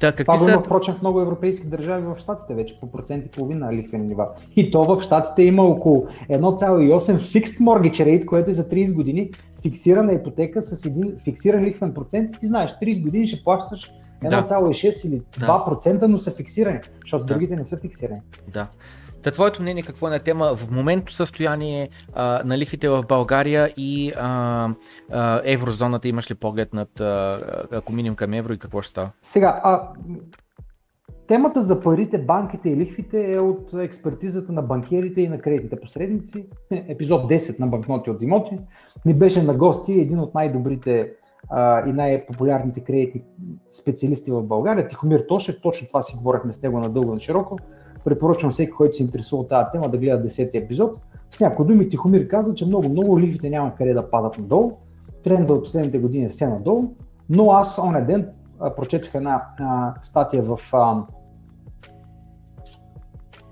Та, 0.00 0.12
какви 0.12 0.24
Това 0.24 0.38
са... 0.38 0.50
има, 0.50 0.60
впрочем, 0.60 0.94
в 0.94 1.00
много 1.00 1.20
европейски 1.20 1.66
държави 1.66 2.02
в 2.02 2.18
Штатите 2.18 2.54
вече 2.54 2.76
по 2.80 2.90
процент 2.90 3.26
и 3.26 3.28
половина 3.28 3.72
лихвени 3.72 4.06
нива. 4.06 4.28
И 4.56 4.70
то 4.70 4.84
в 4.84 5.02
Штатите 5.02 5.42
има 5.42 5.62
около 5.62 6.06
1,8 6.30 7.16
fixed 7.16 7.60
mortgage 7.60 8.06
rate, 8.06 8.24
което 8.24 8.50
е 8.50 8.54
за 8.54 8.68
30 8.68 8.94
години 8.94 9.30
фиксирана 9.62 10.12
ипотека 10.12 10.62
с 10.62 10.84
един 10.84 11.12
фиксиран 11.24 11.64
лихвен 11.64 11.94
процент. 11.94 12.40
Ти 12.40 12.46
знаеш, 12.46 12.70
30 12.82 13.02
години 13.02 13.26
ще 13.26 13.44
плащаш 13.44 13.92
1,6 14.24 15.08
или 15.08 15.22
2%, 15.40 15.98
да. 15.98 16.08
но 16.08 16.18
са 16.18 16.30
фиксирани, 16.30 16.78
защото 17.02 17.26
да. 17.26 17.34
другите 17.34 17.56
не 17.56 17.64
са 17.64 17.76
фиксирани. 17.76 18.20
Да. 18.48 18.66
Та 19.22 19.30
твоето 19.30 19.62
мнение 19.62 19.82
какво 19.82 20.06
е 20.06 20.10
на 20.10 20.18
тема 20.18 20.56
в 20.56 20.70
моментното 20.70 21.12
състояние 21.12 21.88
а, 22.14 22.42
на 22.44 22.58
лихвите 22.58 22.88
в 22.88 23.04
България 23.08 23.72
и 23.76 24.12
а, 24.16 24.68
а, 25.10 25.40
еврозоната? 25.44 26.08
Имаш 26.08 26.30
ли 26.30 26.34
поглед 26.34 26.72
над 26.72 27.00
а, 27.00 27.40
ако 27.72 27.92
минем 27.92 28.14
към 28.14 28.32
евро 28.32 28.52
и 28.52 28.58
какво 28.58 28.82
ще 28.82 28.90
става? 28.90 29.10
Сега, 29.22 29.60
а, 29.64 29.88
темата 31.26 31.62
за 31.62 31.82
парите, 31.82 32.18
банките 32.18 32.70
и 32.70 32.76
лихвите 32.76 33.32
е 33.32 33.38
от 33.38 33.74
експертизата 33.74 34.52
на 34.52 34.62
банкерите 34.62 35.20
и 35.20 35.28
на 35.28 35.38
кредитните 35.38 35.80
посредници. 35.80 36.46
Епизод 36.70 37.30
10 37.30 37.60
на 37.60 37.66
банкноти 37.66 38.10
от 38.10 38.22
имоти. 38.22 38.58
Ми 39.06 39.14
беше 39.14 39.42
на 39.42 39.54
гости 39.54 39.92
един 39.92 40.20
от 40.20 40.34
най-добрите 40.34 41.12
и 41.86 41.92
най-популярните 41.92 42.80
кредитни 42.80 43.22
специалисти 43.72 44.30
в 44.30 44.42
България, 44.42 44.88
Тихомир 44.88 45.20
Тошев. 45.28 45.60
Точно 45.62 45.86
това 45.86 46.02
си 46.02 46.16
говорихме 46.16 46.52
с 46.52 46.62
него 46.62 46.78
надълго 46.78 47.14
на 47.14 47.20
широко. 47.20 47.56
Препоръчвам 48.04 48.50
всеки, 48.50 48.72
който 48.72 48.96
се 48.96 49.02
интересува 49.02 49.42
от 49.42 49.48
тази 49.48 49.66
тема, 49.72 49.88
да 49.88 49.98
гледа 49.98 50.28
10 50.28 50.54
епизод. 50.54 50.96
С 51.30 51.40
някои 51.40 51.66
думи 51.66 51.88
Тихомир 51.88 52.28
каза, 52.28 52.54
че 52.54 52.66
много, 52.66 52.88
много 52.88 53.20
лихвите 53.20 53.50
няма 53.50 53.74
къде 53.74 53.94
да 53.94 54.10
падат 54.10 54.38
надолу. 54.38 54.72
Тренда 55.24 55.54
от 55.54 55.64
последните 55.64 55.98
години 55.98 56.24
е 56.24 56.28
все 56.28 56.46
надолу. 56.46 56.84
Но 57.30 57.50
аз 57.50 57.78
оня 57.78 58.06
ден 58.06 58.28
а, 58.60 58.74
прочетох 58.74 59.14
една 59.14 59.42
а, 59.58 59.94
статия 60.02 60.42
в 60.42 60.58
а, 60.72 61.02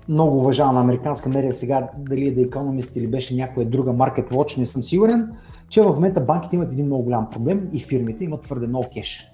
много 0.07 0.37
уважавана 0.37 0.79
американска 0.79 1.29
медия, 1.29 1.53
сега 1.53 1.89
дали 1.97 2.27
е 2.27 2.35
The 2.35 2.49
Economist 2.49 2.97
или 2.97 3.07
беше 3.07 3.35
някоя 3.35 3.65
друга 3.65 3.91
Market 3.91 4.31
Watch, 4.31 4.57
не 4.57 4.65
съм 4.65 4.83
сигурен, 4.83 5.31
че 5.69 5.81
в 5.81 5.93
момента 5.93 6.21
банките 6.21 6.55
имат 6.55 6.71
един 6.71 6.85
много 6.85 7.03
голям 7.03 7.29
проблем 7.29 7.69
и 7.73 7.79
фирмите 7.79 8.23
имат 8.23 8.41
твърде 8.41 8.67
много 8.67 8.87
кеш 8.93 9.30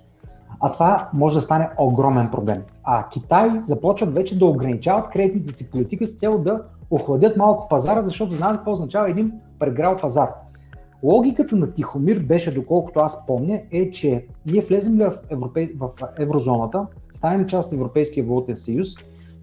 а 0.59 0.71
това 0.71 1.09
може 1.13 1.35
да 1.35 1.41
стане 1.41 1.69
огромен 1.77 2.31
проблем. 2.31 2.63
А 2.83 3.09
Китай 3.09 3.49
започват 3.61 4.13
вече 4.13 4.39
да 4.39 4.45
ограничават 4.45 5.09
кредитните 5.09 5.53
си 5.53 5.71
политика 5.71 6.07
с 6.07 6.15
цел 6.15 6.39
да 6.39 6.61
охладят 6.91 7.37
малко 7.37 7.67
пазара, 7.67 8.03
защото 8.03 8.33
знаят 8.33 8.57
какво 8.57 8.71
означава 8.71 9.09
един 9.09 9.31
преграл 9.59 9.95
пазар. 9.95 10.29
Логиката 11.03 11.55
на 11.55 11.73
Тихомир 11.73 12.19
беше, 12.19 12.53
доколкото 12.53 12.99
аз 12.99 13.25
помня, 13.25 13.61
е, 13.71 13.91
че 13.91 14.25
ние 14.45 14.61
влезем 14.61 14.97
ли 14.97 15.03
в, 15.03 15.13
европе... 15.29 15.69
в 15.79 15.89
еврозоната, 16.19 16.85
станем 17.13 17.45
част 17.45 17.67
от 17.67 17.73
Европейския 17.73 18.25
валутен 18.25 18.55
съюз, 18.55 18.89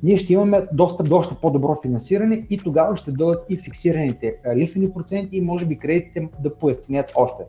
ние 0.02 0.16
ще 0.16 0.32
имаме 0.32 0.66
доста, 0.72 1.02
доста 1.02 1.34
по-добро 1.34 1.74
финансиране 1.82 2.46
и 2.50 2.58
тогава 2.58 2.96
ще 2.96 3.12
дойдат 3.12 3.44
и 3.48 3.56
фиксираните 3.56 4.36
лихвени 4.56 4.90
проценти 4.90 5.36
и 5.36 5.40
може 5.40 5.66
би 5.66 5.78
кредитите 5.78 6.28
да 6.40 6.54
поевтинят 6.54 7.12
още. 7.14 7.42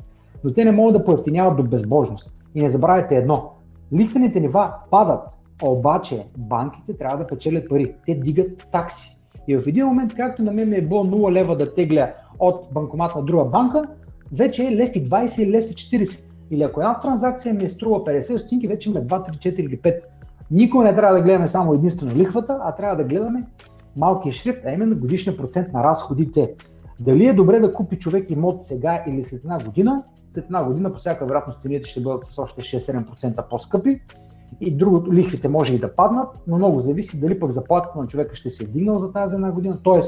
Но 0.43 0.53
те 0.53 0.66
не 0.66 0.72
могат 0.72 0.93
да 0.93 1.05
поевтиняват 1.05 1.57
до 1.57 1.63
безбожност. 1.63 2.41
И 2.55 2.61
не 2.61 2.70
забравяйте 2.70 3.16
едно, 3.16 3.51
лихвените 3.94 4.40
нива 4.40 4.74
падат, 4.92 5.22
обаче 5.64 6.26
банките 6.38 6.98
трябва 6.98 7.18
да 7.18 7.28
печелят 7.28 7.70
пари. 7.70 7.96
Те 8.06 8.16
дигат 8.16 8.68
такси. 8.72 9.18
И 9.48 9.58
в 9.58 9.68
един 9.68 9.86
момент, 9.86 10.16
както 10.16 10.44
на 10.44 10.52
мен 10.52 10.70
ми 10.70 10.76
е 10.76 10.82
било 10.82 11.06
0 11.06 11.32
лева 11.32 11.58
да 11.58 11.74
тегля 11.74 12.14
от 12.40 12.68
банкомат 12.74 13.16
на 13.16 13.24
друга 13.24 13.46
банка, 13.46 13.84
вече 14.32 14.68
е 14.68 14.76
лев 14.76 14.96
и 14.96 15.04
20 15.04 15.44
или 15.44 15.52
лев 15.52 15.72
и 15.72 15.76
40. 15.76 16.22
Или 16.52 16.64
ако 16.64 16.80
една 16.80 17.00
транзакция 17.00 17.54
ми 17.54 17.64
е 17.64 17.70
струва 17.70 18.04
50 18.04 18.38
стотинки, 18.38 18.68
вече 18.68 18.90
има 18.90 19.00
2, 19.00 19.08
3, 19.08 19.38
4 19.38 19.60
или 19.60 19.80
5. 19.82 20.00
Никога 20.52 20.84
не 20.84 20.96
трябва 20.96 21.16
да 21.16 21.22
гледаме 21.22 21.48
само 21.48 21.74
единствено 21.74 22.16
лихвата, 22.16 22.60
а 22.62 22.72
трябва 22.72 22.96
да 22.96 23.04
гледаме 23.04 23.44
малкия 23.98 24.34
шрифт, 24.34 24.60
а 24.66 24.74
именно 24.74 25.00
годишния 25.00 25.38
процент 25.38 25.74
на 25.74 25.84
разходите. 25.84 26.54
Дали 27.00 27.28
е 27.28 27.34
добре 27.34 27.60
да 27.60 27.74
купи 27.74 28.00
човек 28.00 28.30
имот 28.30 28.64
сега 28.64 29.04
или 29.08 29.24
след 29.24 29.44
една 29.44 29.58
година, 29.66 30.04
след 30.36 30.46
една 30.46 30.64
година 30.64 30.94
по 30.94 31.00
всяка 31.00 31.26
вероятност 31.26 31.62
цените 31.62 31.90
ще 31.90 32.02
бъдат 32.02 32.26
с 32.26 32.38
още 32.38 32.62
6-7% 32.62 33.50
по-скъпи 33.50 34.02
и 34.62 34.78
другото, 34.78 35.14
лихвите 35.14 35.48
може 35.48 35.74
и 35.74 35.80
да 35.80 35.96
паднат, 35.96 36.44
но 36.48 36.58
много 36.58 36.82
зависи 36.82 37.20
дали 37.20 37.40
пък 37.40 37.52
заплатата 37.52 38.00
на 38.00 38.08
човека 38.08 38.36
ще 38.36 38.50
се 38.50 38.64
е 38.64 38.68
дигнал 38.68 38.98
за 38.98 39.14
тази 39.14 39.36
една 39.36 39.52
година, 39.52 39.78
т.е. 39.84 40.00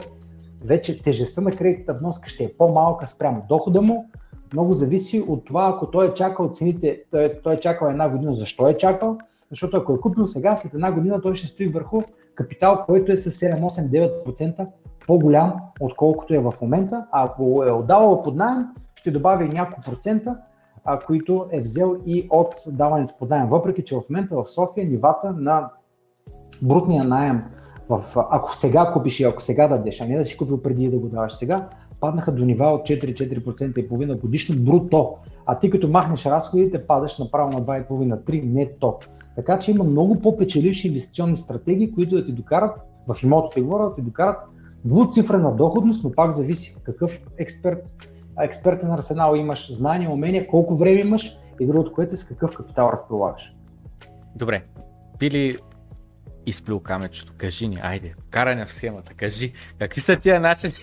вече 0.66 1.04
тежестта 1.04 1.42
на 1.42 1.52
кредитната 1.52 2.00
вноска 2.00 2.30
ще 2.30 2.44
е 2.44 2.54
по-малка 2.58 3.08
спрямо 3.08 3.46
дохода 3.50 3.82
му, 3.82 4.10
много 4.54 4.74
зависи 4.74 5.26
от 5.28 5.46
това, 5.46 5.74
ако 5.76 5.92
той 5.92 6.08
е 6.08 6.14
чакал 6.14 6.50
цените, 6.50 7.04
т.е. 7.12 7.28
той 7.44 7.54
е 7.54 7.60
чакал 7.60 7.88
една 7.88 8.10
година, 8.10 8.36
защо 8.36 8.68
е 8.68 8.78
чакал, 8.78 9.18
защото 9.50 9.78
ако 9.78 9.94
е 9.94 10.00
купил 10.00 10.28
сега, 10.28 10.56
след 10.56 10.74
една 10.74 10.92
година 10.92 11.22
той 11.22 11.36
ще 11.36 11.48
стои 11.48 11.68
върху 11.68 12.02
капитал, 12.36 12.84
който 12.86 13.12
е 13.12 13.18
с 13.18 13.32
7-8-9% 13.32 14.68
по-голям, 15.08 15.54
отколкото 15.80 16.34
е 16.34 16.40
в 16.40 16.54
момента, 16.62 17.06
а 17.12 17.26
ако 17.26 17.64
е 17.68 17.72
отдавал 17.72 18.24
под 18.24 18.36
найем, 18.36 18.66
ще 19.08 19.12
добавя 19.12 19.44
няколко 19.46 19.82
процента, 19.82 20.38
а, 20.86 21.00
които 21.00 21.46
е 21.52 21.62
взел 21.62 21.98
и 22.06 22.28
от 22.30 22.54
даването 22.68 23.14
под 23.20 23.30
найем. 23.30 23.50
Въпреки, 23.50 23.84
че 23.84 23.96
в 23.96 24.02
момента 24.10 24.36
в 24.36 24.50
София 24.50 24.90
нивата 24.90 25.32
на 25.32 25.70
брутния 26.62 27.04
найем, 27.04 27.44
в, 27.90 28.04
ако 28.16 28.56
сега 28.56 28.92
купиш 28.94 29.20
и 29.20 29.24
ако 29.24 29.42
сега 29.42 29.68
дадеш, 29.68 30.02
а 30.02 30.06
не 30.06 30.18
да 30.18 30.26
си 30.26 30.38
купил 30.38 30.62
преди 30.62 30.90
да 30.90 30.98
го 30.98 31.08
даваш 31.08 31.34
сега, 31.34 31.70
паднаха 32.00 32.32
до 32.32 32.46
нива 32.46 32.66
от 32.66 32.82
4-4% 32.88 33.80
и 33.80 33.88
половина 33.88 34.16
годишно 34.16 34.64
бруто. 34.64 35.16
А 35.46 35.60
ти 35.60 35.70
като 35.70 35.88
махнеш 35.88 36.26
разходите, 36.26 36.88
падаш 36.88 37.18
направо 37.18 37.52
на 37.52 37.62
2,5-3 37.62 38.54
нето. 38.54 38.98
Така 39.36 39.60
че 39.60 39.72
има 39.72 39.84
много 39.84 40.22
по-печеливши 40.22 40.88
инвестиционни 40.88 41.38
стратегии, 41.38 41.92
които 41.92 42.16
да 42.16 42.26
ти 42.26 42.32
докарат, 42.32 42.86
в 43.08 43.24
имотите 43.24 43.62
говоря, 43.62 43.90
да 43.90 43.96
ти 43.96 44.02
докарат 44.02 44.38
двуцифрена 44.86 45.56
доходност, 45.56 46.04
но 46.04 46.12
пак 46.12 46.32
зависи 46.32 46.76
какъв 46.84 47.20
експерт, 47.38 47.90
експертен 48.46 48.92
арсенал 48.92 49.36
имаш, 49.36 49.72
знания, 49.72 50.10
умения, 50.10 50.48
колко 50.48 50.78
време 50.78 51.02
имаш 51.02 51.38
и 51.60 51.68
другото, 51.68 51.94
което 51.94 52.14
е 52.14 52.18
с 52.18 52.28
какъв 52.28 52.56
капитал 52.56 52.90
разполагаш. 52.94 53.56
Добре, 54.36 54.64
били 55.20 55.58
изплюл 56.46 56.80
камечето, 56.80 57.34
кажи 57.38 57.68
ни, 57.68 57.80
айде, 57.82 58.14
каране 58.30 58.66
в 58.66 58.74
схемата, 58.74 59.14
кажи, 59.14 59.54
какви 59.80 60.02
са 60.02 60.16
тия 60.16 60.40
начини, 60.40 60.74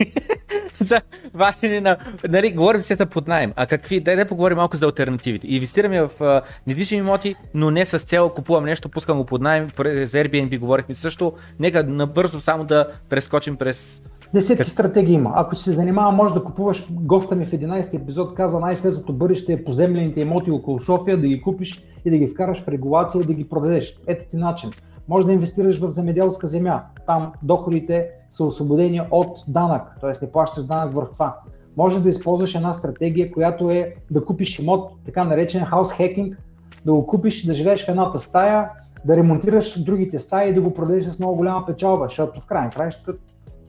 Вадени 1.34 1.80
на, 1.80 1.96
нали, 2.28 2.52
говорим 2.52 2.82
се 2.82 2.94
за 2.94 3.06
под 3.06 3.28
найем. 3.28 3.52
А 3.56 3.66
какви, 3.66 4.00
дай 4.00 4.16
да 4.16 4.26
поговорим 4.26 4.56
малко 4.56 4.76
за 4.76 4.86
альтернативите. 4.86 5.46
Инвестираме 5.46 6.02
в 6.02 6.10
а, 6.20 6.42
недвижими 6.66 6.98
имоти, 6.98 7.34
но 7.54 7.70
не 7.70 7.86
с 7.86 7.98
цел 7.98 8.28
купувам 8.28 8.64
нещо, 8.64 8.88
пускам 8.88 9.18
го 9.18 9.26
под 9.26 9.42
найем, 9.42 9.68
за 9.78 10.18
Airbnb 10.18 10.58
говорихме 10.58 10.94
също. 10.94 11.32
Нека 11.58 11.84
набързо 11.84 12.40
само 12.40 12.64
да 12.64 12.88
прескочим 13.08 13.56
през 13.56 14.02
Десетки 14.34 14.70
стратегии 14.70 15.14
има. 15.14 15.32
Ако 15.34 15.56
се 15.56 15.72
занимава, 15.72 16.12
може 16.12 16.34
да 16.34 16.44
купуваш, 16.44 16.86
госта 16.90 17.34
ми 17.34 17.44
в 17.44 17.50
11 17.50 17.94
епизод 17.94 18.34
каза 18.34 18.60
най-светлото 18.60 19.12
бъдеще 19.12 19.52
е 19.52 19.64
поземлените 19.64 20.20
имоти 20.20 20.50
около 20.50 20.82
София, 20.82 21.20
да 21.20 21.28
ги 21.28 21.42
купиш 21.42 21.84
и 22.04 22.10
да 22.10 22.16
ги 22.16 22.26
вкараш 22.26 22.62
в 22.62 22.68
регулация 22.68 23.22
и 23.22 23.26
да 23.26 23.34
ги 23.34 23.48
продадеш. 23.48 23.96
Ето 24.06 24.30
ти 24.30 24.36
начин. 24.36 24.70
Може 25.08 25.26
да 25.26 25.32
инвестираш 25.32 25.80
в 25.80 25.90
земеделска 25.90 26.46
земя. 26.46 26.82
Там 27.06 27.32
доходите 27.42 28.08
са 28.30 28.44
освободени 28.44 29.00
от 29.10 29.44
данък, 29.48 29.82
т.е. 30.00 30.12
не 30.22 30.32
плащаш 30.32 30.64
данък 30.64 30.94
върху 30.94 31.12
това. 31.12 31.38
Може 31.76 32.02
да 32.02 32.08
използваш 32.08 32.54
една 32.54 32.72
стратегия, 32.72 33.32
която 33.32 33.70
е 33.70 33.94
да 34.10 34.24
купиш 34.24 34.58
имот, 34.58 34.92
така 35.04 35.24
наречен 35.24 35.64
хаус 35.64 35.92
хекинг, 35.92 36.38
да 36.84 36.92
го 36.92 37.06
купиш, 37.06 37.46
да 37.46 37.54
живееш 37.54 37.84
в 37.84 37.88
едната 37.88 38.18
стая, 38.18 38.70
да 39.04 39.16
ремонтираш 39.16 39.82
другите 39.82 40.18
стаи 40.18 40.50
и 40.50 40.54
да 40.54 40.60
го 40.60 40.74
продадеш 40.74 41.04
с 41.04 41.18
много 41.18 41.36
голяма 41.36 41.66
печалба, 41.66 42.04
защото 42.04 42.40
в 42.40 42.46
крайна 42.46 42.70
краища 42.70 43.14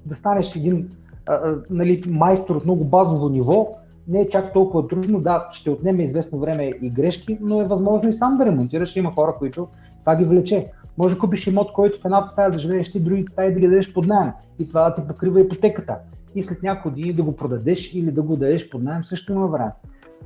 да 0.06 0.16
станеш 0.16 0.56
един 0.56 0.90
а, 1.26 1.56
нали, 1.70 2.04
майстор 2.08 2.56
от 2.56 2.66
много 2.66 2.84
базово 2.84 3.30
ниво, 3.30 3.76
не 4.08 4.22
е 4.22 4.28
чак 4.28 4.54
толкова 4.54 4.88
трудно. 4.88 5.20
Да, 5.20 5.50
ще 5.52 5.70
отнеме 5.70 6.04
известно 6.04 6.40
време 6.40 6.72
и 6.82 6.90
грешки, 6.90 7.38
но 7.42 7.62
е 7.62 7.66
възможно 7.66 8.10
и 8.10 8.14
сам 8.14 8.38
да 8.38 8.46
ремонтираш. 8.46 8.96
Има 8.96 9.12
хора, 9.12 9.34
които 9.40 9.68
това 10.00 10.16
ги 10.16 10.26
влече. 10.26 10.66
Може 10.98 11.16
да 11.16 11.22
купиш 11.22 11.48
имот, 11.48 11.74
който 11.74 12.00
в 12.00 12.06
едната 12.06 12.28
стая 12.28 12.52
да 12.52 12.60
живееш 12.60 12.92
ти, 12.92 13.00
другите 13.00 13.32
стаи 13.32 13.54
да 13.54 13.60
ги 13.60 13.68
дадеш 13.68 13.94
под 13.94 14.08
найем. 14.08 14.32
И 14.60 14.68
това 14.68 14.90
да 14.90 14.96
ти 14.96 15.08
покрива 15.08 15.42
ипотеката. 15.42 15.98
И 16.36 16.44
след 16.44 16.64
няколко 16.64 16.90
години 16.90 17.14
да 17.14 17.24
го 17.24 17.36
продадеш 17.36 17.94
или 17.94 18.12
да 18.12 18.22
го 18.22 18.36
дадеш 18.36 18.70
под 18.70 18.84
найем, 18.84 19.04
също 19.04 19.34
има 19.34 19.48
вариант. 19.48 19.74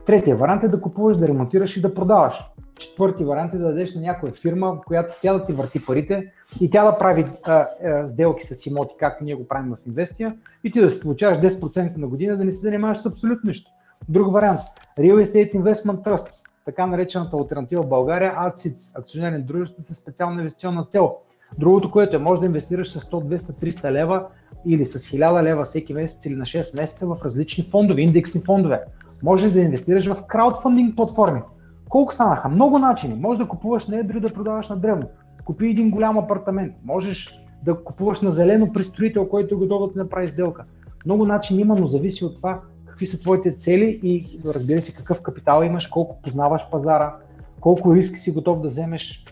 Третия 0.06 0.36
вариант 0.36 0.64
е 0.64 0.68
да 0.68 0.82
купуваш, 0.82 1.18
да 1.18 1.28
ремонтираш 1.28 1.78
и 1.78 1.82
да 1.82 1.94
продаваш. 1.94 2.52
Четвърти 2.80 3.24
вариант 3.24 3.54
е 3.54 3.58
да 3.58 3.68
дадеш 3.68 3.96
на 3.96 4.02
някоя 4.02 4.34
фирма, 4.34 4.76
в 4.76 4.82
която 4.88 5.16
тя 5.22 5.34
да 5.34 5.46
ти 5.46 5.54
върти 5.54 5.86
парите 5.86 6.32
и 6.62 6.70
тя 6.70 6.84
да 6.84 6.98
прави 6.98 7.26
а, 7.44 7.68
а, 7.84 8.08
сделки 8.08 8.46
с 8.46 8.66
имоти, 8.66 8.96
както 9.00 9.24
ние 9.24 9.36
го 9.36 9.48
правим 9.48 9.72
в 9.72 9.88
Инвестия, 9.88 10.36
и 10.64 10.72
ти 10.72 10.82
да 10.82 10.92
си 10.92 11.00
получаваш 11.00 11.38
10% 11.38 11.98
на 11.98 12.08
година, 12.08 12.38
да 12.38 12.46
не 12.46 12.52
се 12.52 12.60
занимаваш 12.62 12.98
с 12.98 13.06
абсолютно 13.06 13.48
нищо. 13.48 13.72
Друг 14.10 14.34
вариант. 14.34 14.60
Real 15.00 15.26
Estate 15.26 15.56
Investment 15.56 16.04
Trusts, 16.04 16.50
така 16.66 16.86
наречената 16.86 17.38
альтернатива 17.38 17.84
в 17.84 17.90
България, 17.90 18.36
ADSITS, 18.36 19.00
акционерни 19.00 19.42
дружества 19.42 19.84
с 19.84 19.96
специална 19.96 20.42
инвестиционна 20.42 20.86
цел. 20.86 21.16
Другото, 21.58 21.92
което 21.92 22.16
е, 22.16 22.20
може 22.20 22.42
да 22.42 22.48
инвестираш 22.48 22.92
с 22.92 23.00
100, 23.00 23.38
200, 23.38 23.72
300 23.72 23.92
лева 23.92 24.26
или 24.66 24.86
с 24.86 25.00
1000 25.00 25.44
лева 25.44 25.66
всеки 25.66 25.94
месец 25.94 26.26
или 26.26 26.36
на 26.36 26.46
6 26.46 26.76
месеца 26.76 27.08
в 27.08 27.18
различни 27.26 27.64
фондове, 27.64 28.02
индексни 28.02 28.42
фондове. 28.42 28.84
Може 29.24 29.54
да 29.54 29.62
инвестираш 29.62 30.08
в 30.08 30.24
краудфандинг 30.28 30.96
платформи. 30.96 31.42
Колко 31.90 32.14
станаха? 32.14 32.50
Много 32.50 32.80
начини. 32.80 33.16
Може 33.16 33.40
да 33.40 33.48
купуваш 33.48 33.88
на 33.88 33.98
едро 33.98 34.18
и 34.18 34.22
да 34.22 34.34
продаваш 34.34 34.70
на 34.70 34.78
древно. 34.78 35.08
Купи 35.50 35.68
един 35.68 35.92
голям 35.92 36.18
апартамент. 36.18 36.74
Можеш 36.86 37.42
да 37.66 37.84
купуваш 37.84 38.22
на 38.22 38.32
зелено 38.32 38.74
при 38.74 38.84
строител, 38.84 39.30
който 39.30 39.56
е 39.56 39.58
готов 39.58 39.88
да 39.88 39.94
ти 39.94 39.98
направи 39.98 40.28
сделка. 40.28 40.66
Много 41.06 41.26
начини 41.26 41.62
има, 41.62 41.76
но 41.76 41.88
зависи 41.88 42.26
от 42.26 42.36
това 42.36 42.62
какви 42.86 43.08
са 43.08 43.20
твоите 43.20 43.52
цели 43.52 44.00
и 44.04 44.40
разбира 44.46 44.82
се 44.82 44.94
какъв 44.94 45.22
капитал 45.22 45.64
имаш, 45.64 45.88
колко 45.88 46.22
познаваш 46.22 46.70
пазара, 46.72 47.16
колко 47.60 47.96
риски 47.96 48.20
си 48.20 48.32
готов 48.32 48.62
да 48.62 48.68
вземеш. 48.68 49.24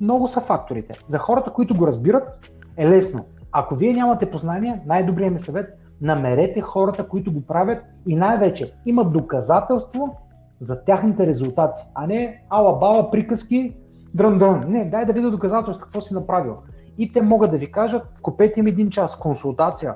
Много 0.00 0.28
са 0.28 0.40
факторите. 0.40 0.98
За 1.06 1.18
хората, 1.18 1.52
които 1.52 1.74
го 1.74 1.86
разбират, 1.86 2.50
е 2.76 2.88
лесно. 2.88 3.24
Ако 3.52 3.76
вие 3.76 3.92
нямате 3.92 4.30
познание, 4.30 4.82
най-добрият 4.86 5.32
ми 5.32 5.40
съвет 5.40 5.78
намерете 6.00 6.60
хората, 6.60 7.08
които 7.08 7.32
го 7.32 7.40
правят 7.40 7.78
и 8.06 8.16
най-вече 8.16 8.72
имат 8.86 9.12
доказателство 9.12 10.16
за 10.60 10.84
тяхните 10.84 11.26
резултати, 11.26 11.82
а 11.94 12.06
не 12.06 12.42
ала-бала 12.50 13.10
приказки, 13.10 13.76
дрън-дрън. 14.16 14.68
Не, 14.68 14.84
дай 14.84 15.06
да 15.06 15.12
видя 15.12 15.30
доказателство 15.30 15.84
какво 15.84 16.00
си 16.00 16.14
направил. 16.14 16.56
И 16.98 17.12
те 17.12 17.22
могат 17.22 17.50
да 17.50 17.58
ви 17.58 17.72
кажат, 17.72 18.02
купете 18.22 18.60
им 18.60 18.66
един 18.66 18.90
час 18.90 19.18
консултация 19.18 19.94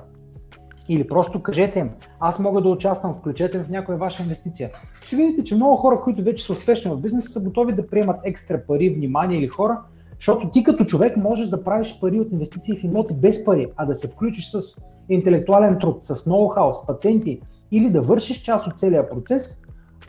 или 0.89 1.07
просто 1.07 1.43
кажете 1.43 1.79
им, 1.79 1.89
аз 2.19 2.39
мога 2.39 2.61
да 2.61 2.69
участвам, 2.69 3.15
включете 3.15 3.59
в 3.59 3.69
някоя 3.69 3.97
ваша 3.97 4.23
инвестиция. 4.23 4.69
Ще 5.03 5.15
видите, 5.15 5.43
че 5.43 5.55
много 5.55 5.75
хора, 5.75 6.01
които 6.01 6.23
вече 6.23 6.45
са 6.45 6.53
успешни 6.53 6.91
в 6.91 6.97
бизнеса, 6.97 7.29
са 7.29 7.43
готови 7.43 7.73
да 7.73 7.87
приемат 7.87 8.19
екстра 8.23 8.61
пари, 8.67 8.89
внимание 8.89 9.37
или 9.37 9.47
хора, 9.47 9.79
защото 10.15 10.49
ти 10.49 10.63
като 10.63 10.85
човек 10.85 11.17
можеш 11.17 11.47
да 11.47 11.63
правиш 11.63 11.99
пари 12.01 12.19
от 12.19 12.31
инвестиции 12.31 12.77
в 12.77 12.83
имоти 12.83 13.13
без 13.13 13.45
пари, 13.45 13.67
а 13.75 13.85
да 13.85 13.95
се 13.95 14.07
включиш 14.07 14.51
с 14.51 14.61
интелектуален 15.09 15.79
труд, 15.79 16.03
с 16.03 16.15
ноу-хау, 16.15 16.71
с 16.71 16.85
патенти 16.87 17.41
или 17.71 17.89
да 17.89 18.01
вършиш 18.01 18.41
част 18.41 18.67
от 18.67 18.79
целия 18.79 19.09
процес 19.09 19.65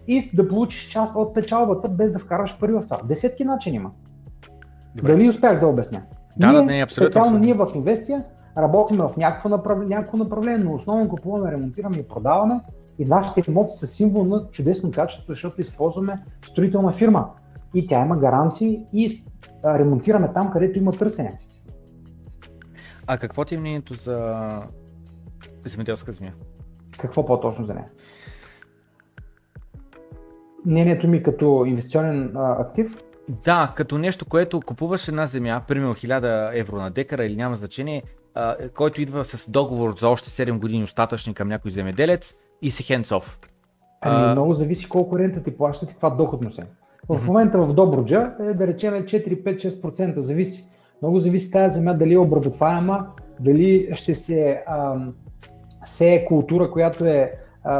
и 0.06 0.30
да 0.34 0.48
получиш 0.48 0.88
част 0.88 1.16
от 1.16 1.34
печалбата 1.34 1.88
без 1.88 2.12
да 2.12 2.18
вкараш 2.18 2.58
пари 2.60 2.72
в 2.72 2.82
това. 2.82 2.98
Десетки 3.04 3.44
начини 3.44 3.76
има. 3.76 3.90
Добре. 4.96 5.12
Дали 5.12 5.28
успях 5.28 5.60
да 5.60 5.66
обясня? 5.66 6.02
Да, 6.36 6.46
ние, 6.46 6.56
да, 6.56 6.64
не, 6.64 6.82
абсолютно. 6.82 7.12
Специално 7.12 7.38
ние 7.38 7.54
в 7.54 7.68
Инвестия 7.74 8.24
работим 8.58 8.96
в 8.96 9.12
някакво 9.16 9.48
направление, 9.48 9.96
някакво 9.96 10.16
направление, 10.16 10.64
но 10.64 10.74
основно 10.74 11.08
купуваме, 11.08 11.52
ремонтираме 11.52 11.96
и 11.96 12.08
продаваме 12.08 12.60
и 12.98 13.04
нашите 13.04 13.50
имоти 13.50 13.74
са 13.74 13.86
символ 13.86 14.24
на 14.24 14.48
чудесно 14.50 14.90
качество, 14.90 15.26
защото 15.28 15.60
използваме 15.60 16.18
строителна 16.44 16.92
фирма 16.92 17.30
и 17.74 17.86
тя 17.86 18.04
има 18.04 18.16
гаранции 18.16 18.86
и 18.92 19.24
ремонтираме 19.64 20.32
там, 20.34 20.50
където 20.50 20.78
има 20.78 20.92
търсене. 20.92 21.38
А 23.06 23.18
какво 23.18 23.44
ти 23.44 23.54
е 23.54 23.58
мнението 23.58 23.94
за 23.94 24.48
земеделска 25.66 26.12
земя? 26.12 26.32
Какво 26.98 27.26
по-точно 27.26 27.66
за 27.66 27.74
нея? 27.74 27.86
Мнението 30.66 31.08
ми 31.08 31.22
като 31.22 31.64
инвестиционен 31.66 32.36
а, 32.36 32.60
актив? 32.60 32.98
Да, 33.44 33.72
като 33.76 33.98
нещо, 33.98 34.24
което 34.24 34.60
купуваш 34.60 35.08
една 35.08 35.26
земя, 35.26 35.62
примерно 35.68 35.94
1000 35.94 36.50
евро 36.60 36.76
на 36.76 36.90
декара 36.90 37.24
или 37.24 37.36
няма 37.36 37.56
значение, 37.56 38.02
а, 38.34 38.56
който 38.74 39.02
идва 39.02 39.24
с 39.24 39.50
договор 39.50 39.94
за 39.98 40.08
още 40.08 40.30
7 40.30 40.58
години 40.58 40.84
остатъчни 40.84 41.34
към 41.34 41.48
някой 41.48 41.70
земеделец 41.70 42.34
и 42.62 42.70
си 42.70 42.82
off. 42.82 43.48
Ами, 44.00 44.32
много 44.32 44.54
зависи 44.54 44.88
колко 44.88 45.18
рента 45.18 45.42
ти 45.42 45.56
плащат 45.56 45.90
и 45.90 45.92
каква 45.92 46.10
доходност 46.10 46.58
е. 46.58 46.66
В 47.08 47.26
момента 47.26 47.58
в 47.58 47.74
Добруджа 47.74 48.34
е 48.40 48.54
да 48.54 48.66
речем 48.66 48.94
4-5-6%, 48.94 50.18
зависи. 50.18 50.68
Много 51.02 51.18
зависи 51.18 51.50
тази 51.50 51.74
земя 51.74 51.94
дали 51.94 52.14
е 52.14 52.18
обработваема, 52.18 53.06
дали 53.40 53.88
ще 53.92 54.14
се 54.14 54.62
а, 54.66 54.96
сее 55.84 56.24
култура, 56.24 56.70
която 56.70 57.04
е 57.04 57.32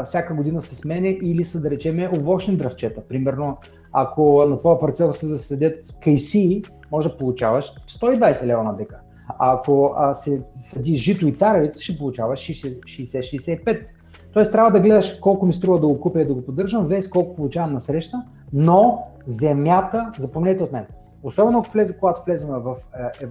всяка 0.03 0.33
година 0.33 0.61
се 0.61 0.75
сменя 0.75 1.07
или 1.07 1.43
са 1.43 1.61
да 1.61 1.69
речем 1.69 2.09
овощни 2.13 2.57
дръвчета. 2.57 3.01
Примерно, 3.01 3.57
ако 3.91 4.45
на 4.45 4.57
твоя 4.57 4.79
парцел 4.79 5.13
се 5.13 5.27
заседят 5.27 5.95
кейси, 6.03 6.61
може 6.91 7.09
да 7.09 7.17
получаваш 7.17 7.73
120 7.87 8.45
лева 8.45 8.63
на 8.63 8.75
дека. 8.75 8.99
А 9.39 9.53
ако 9.53 9.93
а, 9.97 10.13
се 10.13 10.43
съди 10.49 10.95
жито 10.95 11.27
и 11.27 11.31
царевица, 11.31 11.81
ще 11.81 11.97
получаваш 11.97 12.39
60-65. 12.39 13.89
Тоест 14.33 14.51
трябва 14.51 14.71
да 14.71 14.79
гледаш 14.79 15.19
колко 15.19 15.45
ми 15.45 15.53
струва 15.53 15.79
да 15.79 15.87
го 15.87 15.99
купя 15.99 16.21
и 16.21 16.25
да 16.25 16.33
го 16.33 16.41
поддържам, 16.41 16.85
вес 16.85 17.09
колко 17.09 17.35
получавам 17.35 17.73
на 17.73 17.79
среща, 17.79 18.23
но 18.53 19.07
земята, 19.25 20.11
запомнете 20.17 20.63
от 20.63 20.71
мен, 20.71 20.85
особено 21.23 21.59
ако 21.59 21.71
влезе, 21.71 21.97
когато 21.99 22.21
влезем 22.25 22.49
в 22.49 22.75
е, 22.75 23.25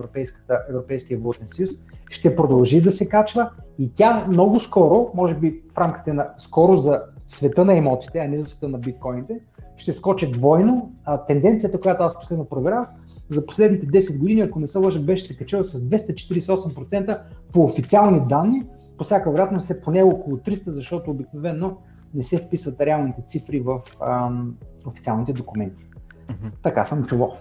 Европейския 0.68 1.18
валутен 1.18 1.48
съюз, 1.48 1.70
ще 2.12 2.36
продължи 2.36 2.80
да 2.80 2.92
се 2.92 3.08
качва 3.08 3.50
и 3.78 3.90
тя 3.94 4.26
много 4.28 4.60
скоро, 4.60 5.10
може 5.14 5.34
би 5.34 5.62
в 5.72 5.78
рамките 5.78 6.12
на 6.12 6.28
скоро 6.38 6.76
за 6.76 7.02
света 7.26 7.64
на 7.64 7.74
имотите, 7.74 8.18
а 8.18 8.28
не 8.28 8.38
за 8.38 8.44
света 8.44 8.68
на 8.68 8.78
биткоините, 8.78 9.40
ще 9.76 9.92
скочи 9.92 10.30
двойно. 10.30 10.92
А, 11.04 11.24
тенденцията, 11.26 11.80
която 11.80 12.02
аз 12.02 12.14
последно 12.14 12.44
проверях, 12.44 12.88
за 13.30 13.46
последните 13.46 13.86
10 13.86 14.18
години, 14.18 14.40
ако 14.40 14.60
не 14.60 14.66
се 14.66 14.78
лъжа, 14.78 15.00
беше 15.00 15.24
се 15.24 15.36
качила 15.36 15.64
с 15.64 15.80
248% 15.80 17.20
по 17.52 17.62
официални 17.62 18.20
данни. 18.28 18.62
По 18.98 19.04
всяка 19.04 19.30
вероятност 19.30 19.70
е 19.70 19.80
поне 19.80 20.02
около 20.02 20.36
300, 20.36 20.70
защото 20.70 21.10
обикновено 21.10 21.76
не 22.14 22.22
се 22.22 22.38
вписват 22.38 22.80
реалните 22.80 23.22
цифри 23.26 23.60
в 23.60 23.80
ам, 24.00 24.54
официалните 24.86 25.32
документи. 25.32 25.82
Mm-hmm. 25.82 26.50
Така 26.62 26.84
съм 26.84 27.04
чувал. 27.04 27.36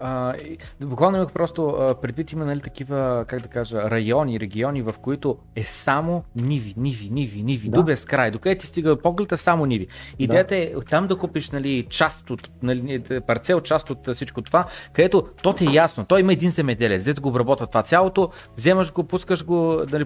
А, 0.00 0.34
буквално 0.80 1.16
имах 1.16 1.32
просто 1.32 1.68
а, 1.68 1.94
предвид 2.00 2.32
има 2.32 2.44
нали, 2.44 2.60
такива, 2.60 3.24
как 3.28 3.40
да 3.40 3.48
кажа, 3.48 3.90
райони, 3.90 4.40
региони, 4.40 4.82
в 4.82 4.94
които 5.02 5.38
е 5.56 5.64
само 5.64 6.24
ниви, 6.36 6.74
ниви, 6.76 7.10
ниви, 7.10 7.42
ниви, 7.42 7.68
да. 7.68 7.74
до 7.74 7.82
безкрай, 7.82 8.30
докъде 8.30 8.58
ти 8.58 8.66
стига 8.66 8.96
погледа 8.96 9.36
само 9.36 9.66
ниви. 9.66 9.86
Идеята 10.18 10.54
да. 10.54 10.60
е 10.60 10.72
там 10.90 11.06
да 11.06 11.16
купиш 11.16 11.50
нали, 11.50 11.86
част 11.90 12.30
от, 12.30 12.50
нали, 12.62 13.02
парцел, 13.26 13.60
част 13.60 13.90
от 13.90 14.14
всичко 14.14 14.42
това, 14.42 14.66
където 14.92 15.22
то 15.42 15.52
ти 15.52 15.64
е 15.64 15.72
ясно, 15.72 16.04
той 16.04 16.20
има 16.20 16.32
един 16.32 16.50
земеделец, 16.50 17.04
дето 17.04 17.22
го 17.22 17.28
обработва 17.28 17.66
това 17.66 17.82
цялото, 17.82 18.30
вземаш 18.56 18.92
го, 18.92 19.04
пускаш 19.04 19.44
го, 19.44 19.80
нали, 19.92 20.04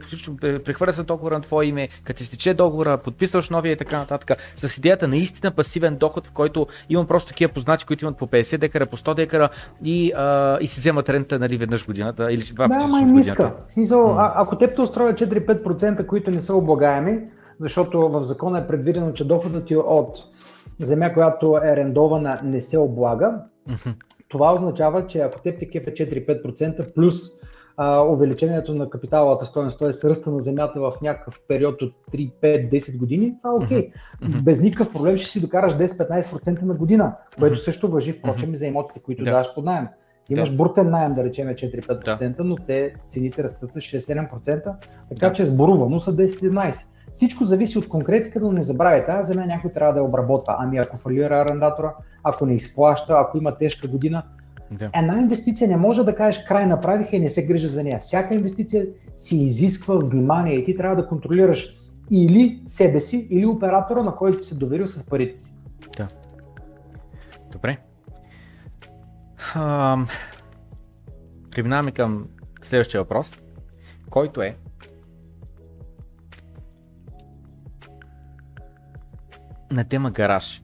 прехвърля 0.64 0.92
се 0.92 1.02
договора 1.02 1.34
на 1.34 1.40
твое 1.40 1.66
име, 1.66 1.88
като 2.04 2.18
ти 2.18 2.24
стече 2.24 2.54
договора, 2.54 2.98
подписваш 2.98 3.50
новия 3.50 3.72
и 3.72 3.76
така 3.76 3.98
нататък, 3.98 4.38
с 4.56 4.78
идеята 4.78 5.08
наистина 5.08 5.50
пасивен 5.50 5.96
доход, 5.96 6.26
в 6.26 6.32
който 6.32 6.66
имам 6.88 7.06
просто 7.06 7.28
такива 7.28 7.52
познати, 7.52 7.84
които 7.84 8.04
имат 8.04 8.18
по 8.18 8.26
50 8.26 8.58
декара, 8.58 8.86
по 8.86 8.96
100 8.96 9.14
декара 9.14 9.48
и, 9.84 10.12
а, 10.16 10.58
и 10.60 10.66
си 10.66 10.80
вземат 10.80 11.08
рента 11.08 11.38
нали, 11.38 11.56
веднъж 11.56 11.86
годината 11.86 12.32
или 12.32 12.42
два 12.54 12.68
пъти 12.68 12.84
да, 12.84 12.90
май 12.90 13.04
в 13.04 13.06
ниска. 13.06 13.52
Смисъл, 13.68 14.18
а, 14.18 14.32
ако 14.36 14.58
те 14.58 14.74
те 14.74 14.80
устроят 14.80 15.20
4-5%, 15.20 16.06
които 16.06 16.30
не 16.30 16.42
са 16.42 16.54
облагаеми, 16.54 17.20
защото 17.60 18.08
в 18.08 18.22
закона 18.22 18.58
е 18.58 18.66
предвидено, 18.66 19.12
че 19.12 19.24
доходът 19.24 19.64
ти 19.64 19.76
от 19.76 20.18
земя, 20.78 21.12
която 21.12 21.56
е 21.56 21.68
арендована, 21.68 22.40
не 22.44 22.60
се 22.60 22.78
облага, 22.78 23.34
това 24.28 24.54
означава, 24.54 25.06
че 25.06 25.20
ако 25.20 25.40
теб 25.40 25.58
те 25.58 25.68
кефа 25.70 25.90
4-5% 25.90 26.94
плюс 26.94 27.14
а, 27.80 28.00
увеличението 28.00 28.74
на 28.74 28.90
капиталовата 28.90 29.46
стоеност, 29.46 29.78
т.е. 29.78 29.88
ръста 29.88 30.30
на 30.30 30.40
земята 30.40 30.80
в 30.80 30.92
някакъв 31.02 31.40
период 31.48 31.82
от 31.82 31.94
3, 32.12 32.32
5, 32.42 32.70
10 32.72 32.98
години, 32.98 33.34
това 33.42 33.50
е 33.54 33.64
окей. 33.64 33.90
Okay. 34.22 34.44
Без 34.44 34.62
никакъв 34.62 34.92
проблем 34.92 35.16
ще 35.16 35.30
си 35.30 35.40
докараш 35.40 35.74
10-15% 35.74 36.62
на 36.62 36.74
година, 36.74 37.16
което 37.38 37.58
също 37.58 37.88
въжи, 37.88 38.12
впрочем, 38.12 38.56
за 38.56 38.66
имотите, 38.66 39.00
които 39.00 39.24
да. 39.24 39.30
даваш 39.30 39.54
под 39.54 39.64
найем. 39.64 39.86
Имаш 40.30 40.50
да. 40.50 40.56
брутен 40.56 40.90
найем, 40.90 41.14
да 41.14 41.24
речем 41.24 41.48
4-5%, 41.48 42.36
да. 42.36 42.44
но 42.44 42.56
те 42.56 42.94
цените 43.08 43.42
растат 43.42 43.72
с 43.72 43.76
6-7%, 43.76 44.74
така 45.08 45.28
да. 45.28 45.32
че 45.32 45.44
сборувано 45.44 46.00
са 46.00 46.16
10-11%. 46.16 46.84
Всичко 47.14 47.44
зависи 47.44 47.78
от 47.78 47.88
конкретиката, 47.88 48.46
но 48.46 48.52
не 48.52 48.62
забравяйте, 48.62 49.06
тази 49.06 49.32
земя 49.32 49.46
някой 49.46 49.72
трябва 49.72 49.92
да 49.92 49.98
я 49.98 50.04
обработва. 50.04 50.56
Ами 50.58 50.78
ако 50.78 50.96
фалира 50.96 51.40
арендатора, 51.40 51.94
ако 52.24 52.46
не 52.46 52.54
изплаща, 52.54 53.14
ако 53.18 53.38
има 53.38 53.58
тежка 53.58 53.88
година, 53.88 54.22
да. 54.70 54.90
Една 54.94 55.18
инвестиция 55.20 55.68
не 55.68 55.76
може 55.76 56.04
да 56.04 56.14
кажеш 56.14 56.44
край 56.44 56.66
направиха 56.66 57.16
и 57.16 57.20
не 57.20 57.28
се 57.28 57.46
грижа 57.46 57.68
за 57.68 57.84
нея. 57.84 57.98
Всяка 57.98 58.34
инвестиция 58.34 58.86
си 59.16 59.36
изисква 59.36 59.98
внимание 59.98 60.54
и 60.54 60.64
ти 60.64 60.76
трябва 60.76 60.96
да 60.96 61.08
контролираш 61.08 61.76
или 62.10 62.62
себе 62.66 63.00
си, 63.00 63.28
или 63.30 63.46
оператора, 63.46 64.02
на 64.02 64.16
който 64.16 64.44
си 64.44 64.58
доверил 64.58 64.88
с 64.88 65.06
парите 65.06 65.38
си. 65.38 65.52
Да. 65.96 66.08
Добре. 67.52 67.78
А, 69.54 69.98
преминаваме 71.50 71.90
към 71.90 72.28
следващия 72.62 73.00
въпрос, 73.00 73.40
който 74.10 74.42
е 74.42 74.56
на 79.70 79.84
тема 79.84 80.10
гараж. 80.10 80.62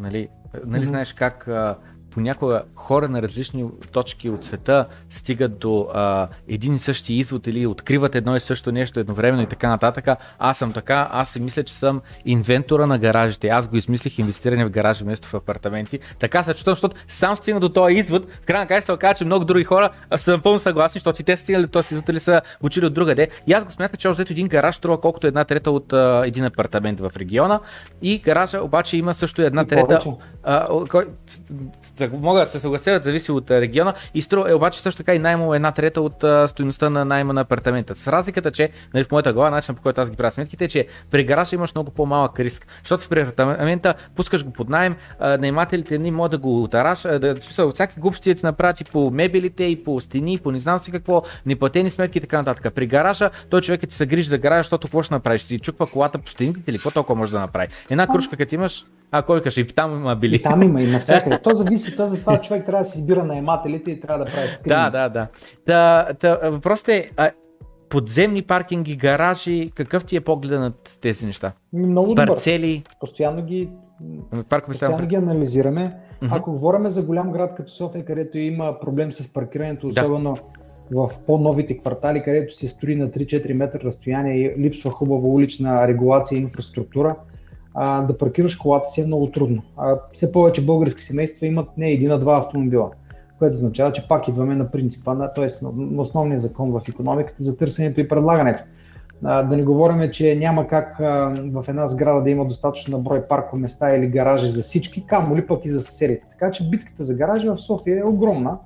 Нали, 0.00 0.28
нали 0.66 0.84
mm-hmm. 0.84 0.88
знаеш 0.88 1.12
как 1.12 1.48
а, 1.48 1.78
понякога 2.10 2.62
хора 2.74 3.08
на 3.08 3.22
различни 3.22 3.64
точки 3.92 4.30
от 4.30 4.44
света 4.44 4.86
стигат 5.10 5.58
до 5.58 5.88
а, 5.94 6.28
един 6.48 6.74
и 6.74 6.78
същи 6.78 7.14
извод 7.14 7.46
или 7.46 7.66
откриват 7.66 8.14
едно 8.14 8.36
и 8.36 8.40
също 8.40 8.72
нещо 8.72 9.00
едновременно 9.00 9.42
и 9.42 9.46
така 9.46 9.68
нататък. 9.68 10.08
Аз 10.38 10.58
съм 10.58 10.72
така, 10.72 11.08
аз 11.12 11.30
си 11.30 11.40
мисля, 11.40 11.64
че 11.64 11.74
съм 11.74 12.00
инвентора 12.24 12.86
на 12.86 12.98
гаражите. 12.98 13.48
Аз 13.48 13.68
го 13.68 13.76
измислих 13.76 14.18
инвестиране 14.18 14.64
в 14.64 14.70
гаражи 14.70 15.04
вместо 15.04 15.28
в 15.28 15.34
апартаменти. 15.34 15.98
Така 16.18 16.42
се 16.42 16.54
чувствам, 16.54 16.72
защото 16.72 16.96
сам 17.08 17.36
стигна 17.36 17.60
до 17.60 17.68
този 17.68 17.94
извод. 17.94 18.26
В 18.42 18.46
крайна 18.46 18.66
края 18.66 18.82
се 18.82 18.92
оказа, 18.92 19.14
че 19.14 19.24
много 19.24 19.44
други 19.44 19.64
хора 19.64 19.90
са 20.16 20.32
напълно 20.32 20.58
съгласни, 20.58 20.98
защото 20.98 21.22
и 21.22 21.24
те 21.24 21.36
стигнали 21.36 21.62
до 21.62 21.68
този 21.68 21.94
извод 21.94 22.08
или 22.08 22.20
са 22.20 22.42
учили 22.62 22.86
от 22.86 22.94
другаде. 22.94 23.28
И 23.46 23.52
аз 23.52 23.64
го 23.64 23.70
смятам, 23.70 23.96
че 23.96 24.08
още 24.08 24.22
един 24.30 24.48
гараж 24.48 24.76
струва 24.76 25.00
колкото 25.00 25.26
една 25.26 25.44
трета 25.44 25.70
от 25.70 25.92
а, 25.92 26.22
един 26.26 26.44
апартамент 26.44 27.00
в 27.00 27.10
региона. 27.16 27.60
И 28.02 28.18
гаража 28.18 28.62
обаче 28.62 28.96
има 28.96 29.14
също 29.14 29.42
една 29.42 29.64
трета. 29.64 30.00
А, 30.42 30.68
кой, 30.88 31.06
мога 32.12 32.40
да 32.40 32.46
се 32.46 32.60
съглася, 32.60 33.00
зависи 33.02 33.32
от 33.32 33.50
региона. 33.50 33.94
И 34.14 34.22
струва, 34.22 34.50
е, 34.50 34.54
обаче 34.54 34.80
също 34.80 34.98
така 34.98 35.14
и 35.14 35.18
наймо 35.18 35.54
една 35.54 35.72
трета 35.72 36.00
от 36.00 36.24
а, 36.24 36.48
стоеността 36.48 36.90
на 36.90 37.04
найма 37.04 37.32
на 37.32 37.40
апартамента. 37.40 37.94
С 37.94 38.08
разликата, 38.08 38.50
че 38.50 38.70
нали, 38.94 39.04
в 39.04 39.10
моята 39.10 39.32
глава, 39.32 39.50
начинът 39.50 39.76
по 39.76 39.82
който 39.82 40.00
аз 40.00 40.10
ги 40.10 40.16
правя 40.16 40.30
сметките, 40.30 40.64
е, 40.64 40.68
че 40.68 40.86
при 41.10 41.24
гаража 41.24 41.56
имаш 41.56 41.74
много 41.74 41.90
по-малък 41.90 42.40
риск. 42.40 42.66
Защото 42.82 43.08
при 43.08 43.20
апартамента 43.20 43.94
пускаш 44.16 44.44
го 44.44 44.52
под 44.52 44.68
найем, 44.68 44.96
наемателите 45.20 45.98
не 45.98 46.10
могат 46.10 46.30
да 46.30 46.38
го 46.38 46.62
отараш, 46.62 47.02
да, 47.02 47.36
смисъл, 47.40 47.72
всяки 47.72 48.00
глупости 48.00 48.34
ти 48.34 48.46
направят 48.46 48.80
и 48.80 48.84
по 48.84 49.10
мебелите, 49.10 49.64
и 49.64 49.84
по 49.84 50.00
стени, 50.00 50.34
и 50.34 50.38
по 50.38 50.52
не 50.52 50.58
знам 50.58 50.78
си 50.78 50.90
какво, 50.90 51.22
неплатени 51.46 51.90
сметки 51.90 52.18
и 52.18 52.20
така 52.20 52.38
нататък. 52.38 52.74
При 52.74 52.86
гаража 52.86 53.30
той 53.50 53.60
човек 53.60 53.80
ти 53.88 53.94
се 53.94 54.06
грижи 54.06 54.28
за 54.28 54.38
гаража, 54.38 54.58
защото 54.58 54.86
какво 54.86 55.02
ще 55.02 55.14
направиш? 55.14 55.42
Си 55.42 55.58
чуква 55.58 55.86
колата 55.86 56.18
по 56.18 56.30
стените 56.30 56.60
или 56.66 56.76
какво 56.78 56.90
толкова 56.90 57.18
може 57.18 57.32
да 57.32 57.40
направи? 57.40 57.68
Една 57.90 58.06
кружка, 58.06 58.36
като 58.36 58.54
имаш, 58.54 58.84
а 59.10 59.22
кой 59.22 59.42
каже, 59.42 59.60
и 59.60 59.66
там 59.66 59.92
има 59.92 60.16
били. 60.16 60.34
И 60.36 60.42
там 60.42 60.62
има 60.62 60.82
и 60.82 60.86
навсякъде. 60.86 61.38
То 61.44 61.54
зависи, 61.54 61.87
то 61.96 62.06
за 62.06 62.20
това 62.20 62.40
човек 62.40 62.66
трябва 62.66 62.84
да 62.84 62.90
си 62.90 62.98
избира 62.98 63.24
наемателите 63.24 63.90
и 63.90 64.00
трябва 64.00 64.24
да 64.24 64.30
прави 64.30 64.48
скрин. 64.50 64.68
Да, 64.68 64.90
да, 64.90 65.08
да. 65.08 65.26
Та, 65.66 66.08
та, 66.14 66.50
въпросът 66.50 66.88
е, 66.88 67.10
а, 67.16 67.30
подземни 67.88 68.42
паркинги, 68.42 68.96
гаражи, 68.96 69.70
какъв 69.74 70.04
ти 70.04 70.16
е 70.16 70.20
поглед 70.20 70.60
на 70.60 70.72
тези 71.00 71.26
неща? 71.26 71.52
Много 71.72 72.08
добър. 72.08 72.26
Парцели. 72.26 72.82
Постоянно 73.00 73.44
ги, 73.44 73.70
постоянно 74.66 75.06
ги 75.06 75.16
анализираме. 75.16 75.96
Mm-hmm. 76.22 76.38
Ако 76.38 76.52
говорим 76.52 76.88
за 76.88 77.02
голям 77.02 77.32
град 77.32 77.54
като 77.54 77.72
София, 77.72 78.04
където 78.04 78.38
има 78.38 78.80
проблем 78.80 79.12
с 79.12 79.32
паркирането, 79.32 79.86
особено 79.86 80.36
да. 80.90 81.00
в 81.00 81.10
по-новите 81.26 81.78
квартали, 81.78 82.22
където 82.22 82.54
се 82.54 82.68
строи 82.68 82.96
на 82.96 83.08
3-4 83.08 83.52
метра 83.52 83.78
разстояние 83.84 84.34
и 84.34 84.54
липсва 84.58 84.90
хубава 84.90 85.28
улична 85.28 85.88
регулация 85.88 86.38
и 86.38 86.42
инфраструктура, 86.42 87.16
а, 87.74 88.02
да 88.02 88.18
паркираш 88.18 88.56
колата 88.56 88.88
си 88.88 89.00
е 89.00 89.06
много 89.06 89.30
трудно. 89.30 89.62
А, 89.76 89.96
все 90.12 90.32
повече 90.32 90.64
български 90.64 91.02
семейства 91.02 91.46
имат 91.46 91.68
не 91.76 91.90
един, 91.90 92.10
а 92.10 92.18
два 92.18 92.38
автомобила, 92.38 92.90
което 93.38 93.54
означава, 93.54 93.92
че 93.92 94.08
пак 94.08 94.28
идваме 94.28 94.54
на 94.54 94.70
принципа, 94.70 95.14
на, 95.14 95.32
т.е. 95.32 95.46
на 95.76 96.02
основния 96.02 96.38
закон 96.38 96.70
в 96.70 96.88
економиката 96.88 97.42
за 97.42 97.58
търсенето 97.58 98.00
и 98.00 98.08
предлагането. 98.08 98.62
А, 99.24 99.42
да 99.42 99.56
не 99.56 99.62
говорим, 99.62 100.10
че 100.10 100.36
няма 100.36 100.66
как 100.66 101.00
а, 101.00 101.34
в 101.52 101.64
една 101.68 101.86
сграда 101.86 102.22
да 102.22 102.30
има 102.30 102.44
достатъчно 102.44 103.00
брой 103.00 103.22
паркоместа 103.22 103.96
или 103.96 104.06
гаражи 104.06 104.48
за 104.50 104.62
всички, 104.62 105.06
камо 105.06 105.36
ли 105.36 105.46
пък 105.46 105.64
и 105.64 105.70
за 105.70 105.82
съседите. 105.82 106.26
Така 106.30 106.50
че 106.50 106.70
битката 106.70 107.04
за 107.04 107.14
гаражи 107.14 107.48
в 107.48 107.58
София 107.58 108.00
е 108.00 108.04
огромна 108.04 108.58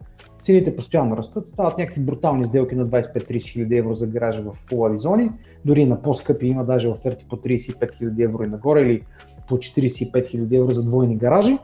цените 0.43 0.77
постоянно 0.77 1.16
растат, 1.16 1.48
стават 1.48 1.78
някакви 1.78 2.01
брутални 2.01 2.44
сделки 2.44 2.74
на 2.74 2.86
25-30 2.86 3.52
хиляди 3.52 3.77
евро 3.77 3.94
за 3.94 4.06
гаража 4.06 4.43
в 4.43 4.55
фулави 4.55 4.97
зони, 4.97 5.31
дори 5.64 5.85
на 5.85 6.02
по-скъпи 6.02 6.47
има 6.47 6.64
даже 6.64 6.89
оферти 6.89 7.27
по 7.28 7.36
35 7.36 7.94
хиляди 7.94 8.23
евро 8.23 8.43
и 8.44 8.48
нагоре 8.48 8.81
или 8.81 9.02
по 9.48 9.56
45 9.56 10.27
хиляди 10.27 10.56
евро 10.56 10.74
за 10.74 10.82
двойни 10.82 11.16
гаражи. 11.16 11.59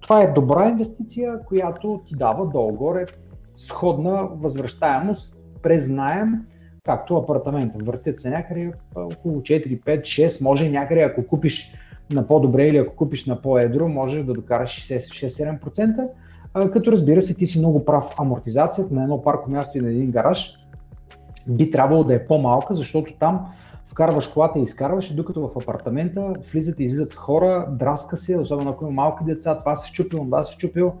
Това 0.00 0.22
е 0.22 0.32
добра 0.32 0.68
инвестиция, 0.68 1.40
която 1.44 2.00
ти 2.06 2.14
дава 2.16 2.46
долу-горе 2.46 3.06
сходна 3.56 4.28
възвръщаемост 4.32 5.44
през 5.62 5.88
найем, 5.88 6.34
както 6.84 7.16
апартамента. 7.16 7.84
Въртят 7.84 8.20
се 8.20 8.30
някъде 8.30 8.72
около 8.94 9.40
4, 9.40 9.82
5, 9.82 10.00
6, 10.00 10.44
може 10.44 10.70
някъде 10.70 11.00
ако 11.00 11.26
купиш 11.26 11.72
на 12.10 12.26
по-добре 12.26 12.68
или 12.68 12.76
ако 12.76 12.96
купиш 12.96 13.26
на 13.26 13.42
по-едро, 13.42 13.88
може 13.88 14.22
да 14.22 14.32
докараш 14.32 14.70
6-7%, 14.70 16.08
като 16.54 16.92
разбира 16.92 17.22
се, 17.22 17.34
ти 17.34 17.46
си 17.46 17.58
много 17.58 17.84
прав. 17.84 18.14
Амортизацията 18.18 18.94
на 18.94 19.02
едно 19.02 19.22
парко 19.22 19.50
място 19.50 19.78
и 19.78 19.80
на 19.80 19.88
един 19.88 20.10
гараж 20.10 20.56
би 21.46 21.70
трябвало 21.70 22.04
да 22.04 22.14
е 22.14 22.26
по-малка, 22.26 22.74
защото 22.74 23.12
там 23.18 23.46
вкарваш 23.86 24.26
колата 24.26 24.58
и 24.58 24.62
изкарваш, 24.62 25.10
и 25.10 25.14
докато 25.14 25.48
в 25.48 25.62
апартамента 25.62 26.34
влизат 26.52 26.80
и 26.80 26.82
излизат 26.82 27.14
хора, 27.14 27.68
драска 27.70 28.16
се, 28.16 28.38
особено 28.38 28.70
ако 28.70 28.84
има 28.84 28.92
малки 28.92 29.24
деца, 29.24 29.58
това 29.58 29.76
се 29.76 29.88
щупил, 29.88 30.18
това 30.18 30.42
се 30.42 30.52
щупил, 30.52 30.92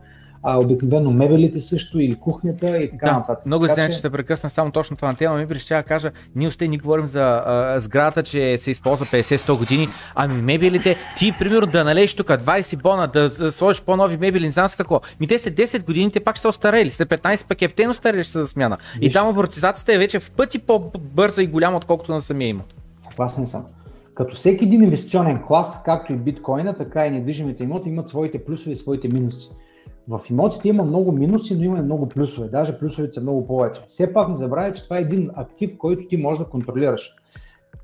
а, 0.42 0.58
обикновено 0.58 1.10
мебелите 1.10 1.60
също 1.60 2.00
или 2.00 2.14
кухнята 2.14 2.78
и 2.82 2.90
така 2.90 3.06
да, 3.06 3.12
нататък. 3.12 3.46
Много 3.46 3.68
се 3.68 3.86
че... 3.86 3.98
ще 3.98 4.10
прекъсна 4.10 4.50
само 4.50 4.70
точно 4.70 4.96
това 4.96 5.08
на 5.08 5.14
тема. 5.14 5.36
Ми 5.36 5.58
ще 5.58 5.74
да 5.74 5.82
кажа, 5.82 6.10
ние 6.34 6.48
още 6.48 6.68
ни 6.68 6.78
говорим 6.78 7.06
за 7.06 7.42
а, 7.46 7.80
сградата, 7.80 8.22
че 8.22 8.58
се 8.58 8.70
използва 8.70 9.06
50-100 9.06 9.58
години. 9.58 9.88
Ами 10.14 10.42
мебелите, 10.42 10.96
ти 11.16 11.34
примерно 11.38 11.66
да 11.66 11.84
налееш 11.84 12.14
тук 12.14 12.26
20 12.26 12.82
бона, 12.82 13.08
да 13.08 13.30
сложиш 13.50 13.82
по-нови 13.82 14.16
мебели, 14.16 14.44
не 14.44 14.50
знам 14.50 14.68
с 14.68 14.76
какво. 14.76 15.00
Ми 15.20 15.26
те 15.26 15.38
са 15.38 15.50
10 15.50 15.84
години, 15.84 16.10
те 16.10 16.20
пак 16.20 16.38
са 16.38 16.48
остарели. 16.48 16.90
След 16.90 17.08
15 17.08 17.48
пък 17.48 17.62
ефтено 17.62 17.94
старели 17.94 18.24
ще 18.24 18.38
за 18.38 18.46
смяна. 18.46 18.76
Виж. 18.98 19.08
И 19.08 19.12
там 19.12 19.28
амортизацията 19.28 19.94
е 19.94 19.98
вече 19.98 20.20
в 20.20 20.30
пъти 20.30 20.58
по-бърза 20.58 21.42
и 21.42 21.46
голяма, 21.46 21.76
отколкото 21.76 22.12
на 22.12 22.22
самия 22.22 22.48
имот. 22.48 22.74
Съгласен 22.96 23.46
съм. 23.46 23.66
Като 24.14 24.36
всеки 24.36 24.64
един 24.64 24.82
инвестиционен 24.82 25.42
клас, 25.46 25.82
както 25.84 26.12
и 26.12 26.16
биткоина, 26.16 26.76
така 26.76 27.06
и 27.06 27.10
недвижимите 27.10 27.64
имоти 27.64 27.88
имат 27.88 28.08
своите 28.08 28.44
плюсове 28.44 28.72
и 28.72 28.76
своите 28.76 29.08
минуси. 29.08 29.48
В 30.10 30.20
имотите 30.30 30.68
има 30.68 30.84
много 30.84 31.12
минуси, 31.12 31.56
но 31.56 31.62
има 31.62 31.78
и 31.78 31.82
много 31.82 32.08
плюсове. 32.08 32.48
Даже 32.48 32.78
плюсовете 32.78 33.12
са 33.12 33.20
много 33.20 33.46
повече. 33.46 33.82
Все 33.86 34.12
пак 34.12 34.28
не 34.28 34.36
забравяй, 34.36 34.74
че 34.74 34.84
това 34.84 34.98
е 34.98 35.00
един 35.00 35.30
актив, 35.34 35.78
който 35.78 36.08
ти 36.08 36.16
можеш 36.16 36.44
да 36.44 36.50
контролираш. 36.50 37.14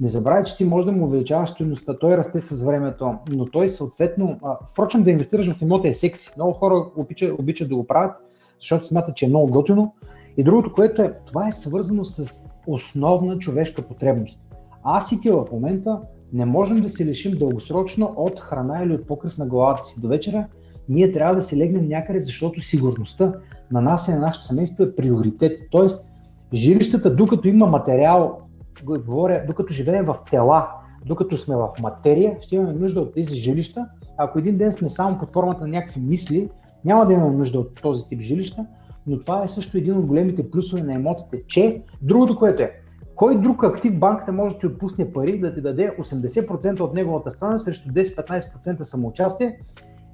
Не 0.01 0.09
забравяй, 0.09 0.45
че 0.45 0.57
ти 0.57 0.65
можеш 0.65 0.87
да 0.87 0.93
му 0.93 1.07
увеличаваш 1.07 1.51
стоеността, 1.51 1.99
той 1.99 2.17
расте 2.17 2.41
с 2.41 2.63
времето, 2.63 3.15
но 3.29 3.45
той 3.45 3.69
съответно, 3.69 4.39
а, 4.43 4.57
впрочем 4.71 5.03
да 5.03 5.11
инвестираш 5.11 5.53
в 5.53 5.63
имота 5.63 5.89
е 5.89 5.95
секси. 5.95 6.33
Много 6.37 6.53
хора 6.53 6.87
обичат, 6.97 7.39
обичат 7.39 7.69
да 7.69 7.77
го 7.77 7.87
правят, 7.87 8.17
защото 8.61 8.87
смятат, 8.87 9.17
че 9.17 9.25
е 9.25 9.29
много 9.29 9.53
готино. 9.53 9.95
И 10.37 10.45
другото, 10.45 10.73
което 10.73 11.03
е, 11.03 11.15
това 11.27 11.49
е 11.49 11.53
свързано 11.53 12.05
с 12.05 12.45
основна 12.67 13.39
човешка 13.39 13.83
потребност. 13.83 14.41
Аз 14.85 15.13
и 15.13 15.21
ти 15.21 15.31
в 15.31 15.47
момента 15.53 16.01
не 16.33 16.45
можем 16.45 16.81
да 16.81 16.89
се 16.89 17.07
лишим 17.07 17.39
дългосрочно 17.39 18.15
от 18.17 18.41
храна 18.41 18.83
или 18.83 18.95
от 18.95 19.07
покрив 19.07 19.39
на 19.39 19.47
главата 19.47 19.85
си. 19.85 20.01
До 20.01 20.09
вечера 20.09 20.47
ние 20.89 21.13
трябва 21.13 21.35
да 21.35 21.43
се 21.43 21.57
легнем 21.57 21.89
някъде, 21.89 22.21
защото 22.21 22.61
сигурността 22.61 23.33
на 23.71 23.81
нас 23.81 24.09
и 24.09 24.11
на 24.11 24.19
нашето 24.19 24.45
семейство 24.45 24.85
е 24.85 24.95
приоритет. 24.95 25.59
Тоест, 25.71 26.09
жилищата, 26.53 27.15
докато 27.17 27.49
има 27.49 27.67
материал, 27.67 28.39
говоря, 28.85 29.45
докато 29.47 29.73
живеем 29.73 30.05
в 30.05 30.17
тела, 30.31 30.69
докато 31.07 31.39
сме 31.39 31.57
в 31.57 31.69
материя, 31.83 32.37
ще 32.41 32.57
имаме 32.57 32.73
нужда 32.73 33.01
от 33.01 33.15
тези 33.15 33.37
жилища. 33.37 33.87
Ако 34.19 34.39
един 34.39 34.57
ден 34.57 34.73
сме 34.73 34.89
само 34.89 35.19
под 35.19 35.33
формата 35.33 35.61
на 35.61 35.69
някакви 35.69 36.01
мисли, 36.01 36.49
Няма 36.87 37.07
да 37.07 37.13
имаме 37.13 37.37
нужда 37.37 37.61
от 37.61 37.81
този 37.83 38.09
тип 38.09 38.21
жилища, 38.21 38.67
но 39.07 39.21
това 39.21 39.45
е 39.45 39.49
също 39.49 39.79
един 39.79 39.97
от 39.97 40.07
големите 40.07 40.51
плюсове 40.51 40.83
на 40.83 40.95
емотите, 40.95 41.43
че 41.47 41.83
другото, 42.03 42.37
което 42.37 42.63
е, 42.63 42.73
кой 43.15 43.41
друг 43.41 43.65
актив 43.65 43.99
банката 43.99 44.33
може 44.33 44.55
да 44.55 44.61
ти 44.61 44.67
отпусне 44.67 45.13
пари 45.13 45.41
да 45.41 45.55
ти 45.55 45.61
даде 45.61 45.97
80% 45.99 46.81
от 46.81 46.95
неговата 46.95 47.31
страна 47.31 47.59
срещу 47.59 47.89
10-15% 47.89 48.83
самоучастие 48.83 49.61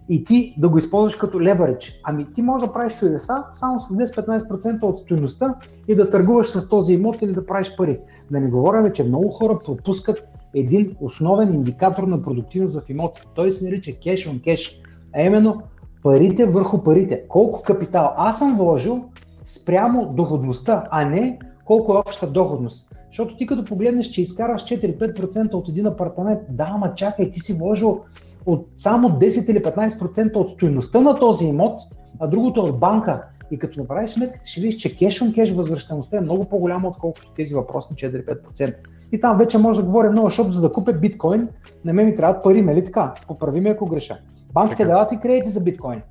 и 0.08 0.24
ти 0.24 0.54
да 0.58 0.68
го 0.68 0.78
използваш 0.78 1.16
като 1.16 1.40
леверидж. 1.40 2.00
Ами 2.04 2.32
ти 2.32 2.42
можеш 2.42 2.66
да 2.66 2.72
правиш 2.72 2.98
чудеса 2.98 3.44
само 3.52 3.78
с 3.78 3.88
10-15% 3.88 4.82
от 4.82 5.00
стоеността 5.00 5.54
и 5.88 5.94
да 5.94 6.10
търгуваш 6.10 6.46
с 6.46 6.68
този 6.68 6.94
имот 6.94 7.22
или 7.22 7.32
да 7.32 7.46
правиш 7.46 7.76
пари. 7.76 7.98
Да 8.30 8.40
не 8.40 8.50
говорим, 8.50 8.92
че 8.92 9.04
много 9.04 9.28
хора 9.28 9.58
пропускат 9.64 10.28
един 10.54 10.96
основен 11.00 11.54
индикатор 11.54 12.02
на 12.02 12.22
продуктивност 12.22 12.80
в 12.80 12.90
имотите. 12.90 13.26
Той 13.34 13.52
се 13.52 13.64
нарича 13.64 13.90
cash 13.90 14.30
on 14.30 14.40
cash, 14.40 14.76
а 15.14 15.22
именно 15.22 15.62
парите 16.02 16.46
върху 16.46 16.82
парите. 16.82 17.22
Колко 17.28 17.62
капитал 17.62 18.14
аз 18.16 18.38
съм 18.38 18.56
вложил 18.56 19.04
спрямо 19.44 20.12
доходността, 20.16 20.84
а 20.90 21.04
не 21.04 21.38
колко 21.64 21.94
е 21.94 21.98
обща 21.98 22.26
доходност. 22.26 22.96
Защото 23.06 23.36
ти 23.36 23.46
като 23.46 23.64
погледнеш, 23.64 24.06
че 24.06 24.22
изкараш 24.22 24.64
4-5% 24.64 25.52
от 25.52 25.68
един 25.68 25.86
апартамент, 25.86 26.40
да, 26.48 26.70
ама 26.74 26.94
чакай, 26.94 27.30
ти 27.30 27.40
си 27.40 27.54
вложил 27.54 28.00
от 28.46 28.66
само 28.76 29.08
10 29.08 29.50
или 29.50 29.62
15% 29.62 30.36
от 30.36 30.50
стоеността 30.50 31.00
на 31.00 31.18
този 31.18 31.44
имот, 31.46 31.80
а 32.20 32.26
другото 32.26 32.60
е 32.60 32.64
от 32.64 32.78
банка. 32.78 33.22
И 33.50 33.58
като 33.58 33.80
направиш 33.80 34.10
сметката, 34.10 34.46
ще 34.46 34.60
видиш, 34.60 34.76
че 34.76 34.96
кеш 34.96 35.20
on 35.20 35.34
кеш 35.34 35.50
възвръщаемостта 35.50 36.16
е 36.16 36.20
много 36.20 36.44
по-голяма, 36.44 36.88
отколкото 36.88 37.32
тези 37.36 37.54
въпросни 37.54 37.96
4-5%. 37.96 38.74
И 39.12 39.20
там 39.20 39.38
вече 39.38 39.58
може 39.58 39.80
да 39.80 39.86
говорим 39.86 40.12
много, 40.12 40.28
защото 40.28 40.52
за 40.52 40.60
да 40.60 40.72
купя 40.72 40.92
биткоин, 40.92 41.48
на 41.84 41.92
мен 41.92 42.06
ми 42.06 42.16
трябват 42.16 42.42
пари, 42.42 42.62
нали 42.62 42.84
така? 42.84 43.14
Поправи 43.26 43.60
ме 43.60 43.70
ако 43.70 43.86
греша. 43.86 44.18
Банките 44.52 44.84
дават 44.84 45.12
и 45.12 45.20
кредити 45.20 45.50
за 45.50 45.60
биткоин. 45.60 46.02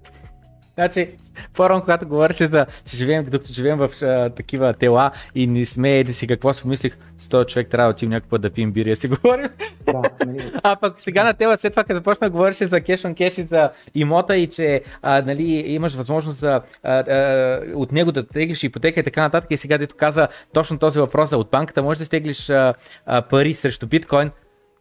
Значи, 0.81 1.09
по-рано, 1.53 1.81
когато 1.81 2.07
говореше 2.07 2.45
за, 2.45 2.65
че 2.85 2.95
живеем, 2.97 3.23
докато 3.23 3.53
живеем 3.53 3.77
в 3.77 3.89
а, 4.03 4.29
такива 4.29 4.73
тела 4.73 5.11
и 5.35 5.47
не 5.47 5.65
сме 5.65 5.99
еди 5.99 6.13
си 6.13 6.27
какво 6.27 6.53
си 6.53 6.61
помислих, 6.61 6.97
с 7.17 7.27
този 7.27 7.47
човек 7.47 7.67
трябва 7.67 7.87
да 7.87 7.91
отидем 7.91 8.09
някакъв 8.09 8.39
да 8.39 8.49
пием 8.49 8.71
бири, 8.71 8.89
да 8.89 8.95
си 8.95 9.07
говорим. 9.21 9.49
Да, 9.85 10.01
нали. 10.25 10.51
а 10.63 10.75
пък 10.75 11.01
сега 11.01 11.23
на 11.23 11.33
тела, 11.33 11.57
след 11.57 11.73
това, 11.73 11.83
като 11.83 11.95
започна 11.95 12.27
да 12.27 12.31
говореше 12.31 12.65
за 12.65 12.81
кеш 12.81 13.01
on 13.01 13.17
кеш 13.17 13.37
и 13.37 13.41
за 13.41 13.69
имота 13.95 14.37
и 14.37 14.47
че 14.47 14.81
а, 15.01 15.21
нали, 15.21 15.43
имаш 15.67 15.95
възможност 15.95 16.39
за, 16.39 16.61
а, 16.83 16.93
а, 16.93 17.61
от 17.75 17.91
него 17.91 18.11
да 18.11 18.27
теглиш 18.27 18.63
ипотека 18.63 18.99
и 18.99 19.03
така 19.03 19.21
нататък 19.21 19.51
и 19.51 19.57
сега 19.57 19.77
дето 19.77 19.95
каза 19.95 20.27
точно 20.53 20.79
този 20.79 20.99
въпрос 20.99 21.29
за 21.29 21.37
от 21.37 21.49
банката, 21.51 21.83
можеш 21.83 21.99
да 21.99 22.05
стеглиш 22.05 22.49
а, 22.49 22.73
а, 23.05 23.21
пари 23.21 23.53
срещу 23.53 23.87
биткоин, 23.87 24.31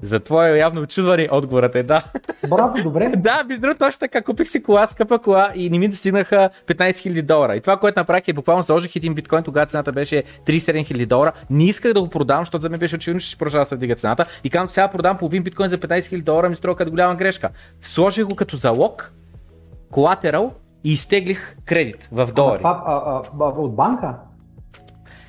за 0.03 0.21
твое 0.21 0.59
явно 0.59 0.81
очудване 0.81 1.29
отговорът 1.33 1.75
е 1.75 1.83
да. 1.83 2.03
Браво, 2.49 2.83
добре. 2.83 3.09
да, 3.17 3.45
без 3.49 3.61
другото 3.61 3.79
точно 3.79 4.01
така. 4.01 4.23
Купих 4.23 4.49
си 4.49 4.63
кола, 4.63 4.87
скъпа 4.87 5.19
кола 5.19 5.53
и 5.55 5.71
не 5.71 5.79
ми 5.79 5.89
достигнаха 5.89 6.51
15 6.67 6.91
000 6.91 7.23
долара. 7.23 7.57
И 7.57 7.61
това, 7.61 7.77
което 7.77 8.01
направих 8.01 8.29
е 8.29 8.33
буквално 8.33 8.63
заложих 8.63 8.97
един 8.97 9.15
биткоин, 9.15 9.43
тогава 9.43 9.67
цената 9.67 9.93
беше 9.93 10.23
37 10.47 10.93
000 10.93 11.07
долара. 11.07 11.33
Не 11.51 11.65
исках 11.65 11.93
да 11.93 12.01
го 12.01 12.09
продам, 12.09 12.41
защото 12.41 12.63
за 12.63 12.71
мен 12.71 12.79
беше 12.79 12.97
очевидно, 12.97 13.21
че 13.21 13.27
ще 13.27 13.39
продължава 13.39 13.63
да 13.63 13.69
се 13.69 13.77
вдига 13.77 13.95
цената. 13.95 14.27
И 14.45 14.51
казвам, 14.51 14.69
сега 14.69 14.89
продам 14.89 15.19
половин 15.19 15.43
биткоин 15.43 15.71
за 15.71 15.79
15 15.79 16.01
000 16.01 16.23
долара, 16.23 16.49
ми 16.49 16.57
струва 16.57 16.77
като 16.77 16.91
голяма 16.91 17.15
грешка. 17.15 17.49
Сложих 17.83 18.25
го 18.25 18.37
като 18.37 18.57
залог, 18.57 19.13
колатерал 19.91 20.53
и 20.85 20.93
изтеглих 20.93 21.57
кредит 21.65 22.09
в 22.13 22.29
долари. 22.35 22.61
А, 22.65 22.83
а, 22.87 23.23
а, 23.41 23.45
от 23.45 23.75
банка? 23.75 24.15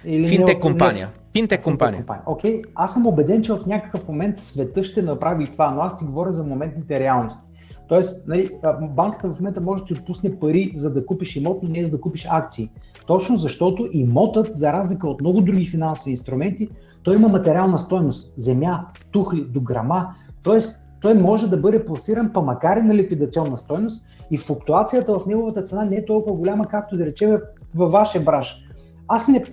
Или 0.06 0.28
Финтек 0.28 0.60
компания. 0.60 1.08
Не, 1.08 1.21
Финтек 1.34 1.64
компания. 1.64 2.06
Окей, 2.26 2.62
okay. 2.62 2.66
аз 2.76 2.94
съм 2.94 3.08
убеден, 3.08 3.42
че 3.42 3.54
в 3.54 3.66
някакъв 3.66 4.08
момент 4.08 4.40
света 4.40 4.84
ще 4.84 5.02
направи 5.02 5.48
това, 5.48 5.72
но 5.72 5.82
аз 5.82 5.98
ти 5.98 6.06
говоря 6.06 6.34
за 6.34 6.44
моментните 6.44 7.00
реалности. 7.00 7.42
Тоест, 7.88 8.28
нали, 8.28 8.50
банката 8.82 9.28
в 9.28 9.40
момента 9.40 9.62
може 9.62 9.82
да 9.82 9.88
ти 9.88 9.94
отпусне 9.94 10.40
пари 10.40 10.72
за 10.76 10.94
да 10.94 11.06
купиш 11.06 11.36
имот, 11.36 11.64
но 11.64 11.70
не 11.70 11.86
за 11.86 11.92
да 11.92 12.02
купиш 12.02 12.28
акции. 12.30 12.70
Точно 13.08 13.38
защото 13.38 13.90
имотът, 13.92 14.56
за 14.56 14.74
разлика 14.74 15.08
от 15.08 15.22
много 15.22 15.42
други 15.42 15.66
финансови 15.66 16.12
инструменти, 16.12 16.70
той 17.04 17.16
има 17.16 17.28
материална 17.28 17.80
стойност. 17.80 18.34
Земя, 18.38 18.86
тухли, 19.12 19.46
до 19.46 19.62
грама. 19.62 20.14
Тоест, 20.44 20.86
той 21.02 21.14
може 21.14 21.50
да 21.50 21.58
бъде 21.58 21.86
пласиран, 21.86 22.32
па 22.34 22.42
макар 22.42 22.78
и 22.78 22.82
на 22.82 22.96
ликвидационна 22.96 23.58
стойност 23.58 24.06
и 24.32 24.38
флуктуацията 24.38 25.20
в 25.20 25.26
неговата 25.26 25.64
цена 25.64 25.86
не 25.86 25.96
е 25.96 26.06
толкова 26.06 26.36
голяма, 26.36 26.66
както 26.66 26.98
да 26.98 27.06
речем 27.06 27.38
във 27.76 27.92
вашия 27.92 28.24
браш. 28.24 28.66
Аз 29.08 29.28
не, 29.28 29.44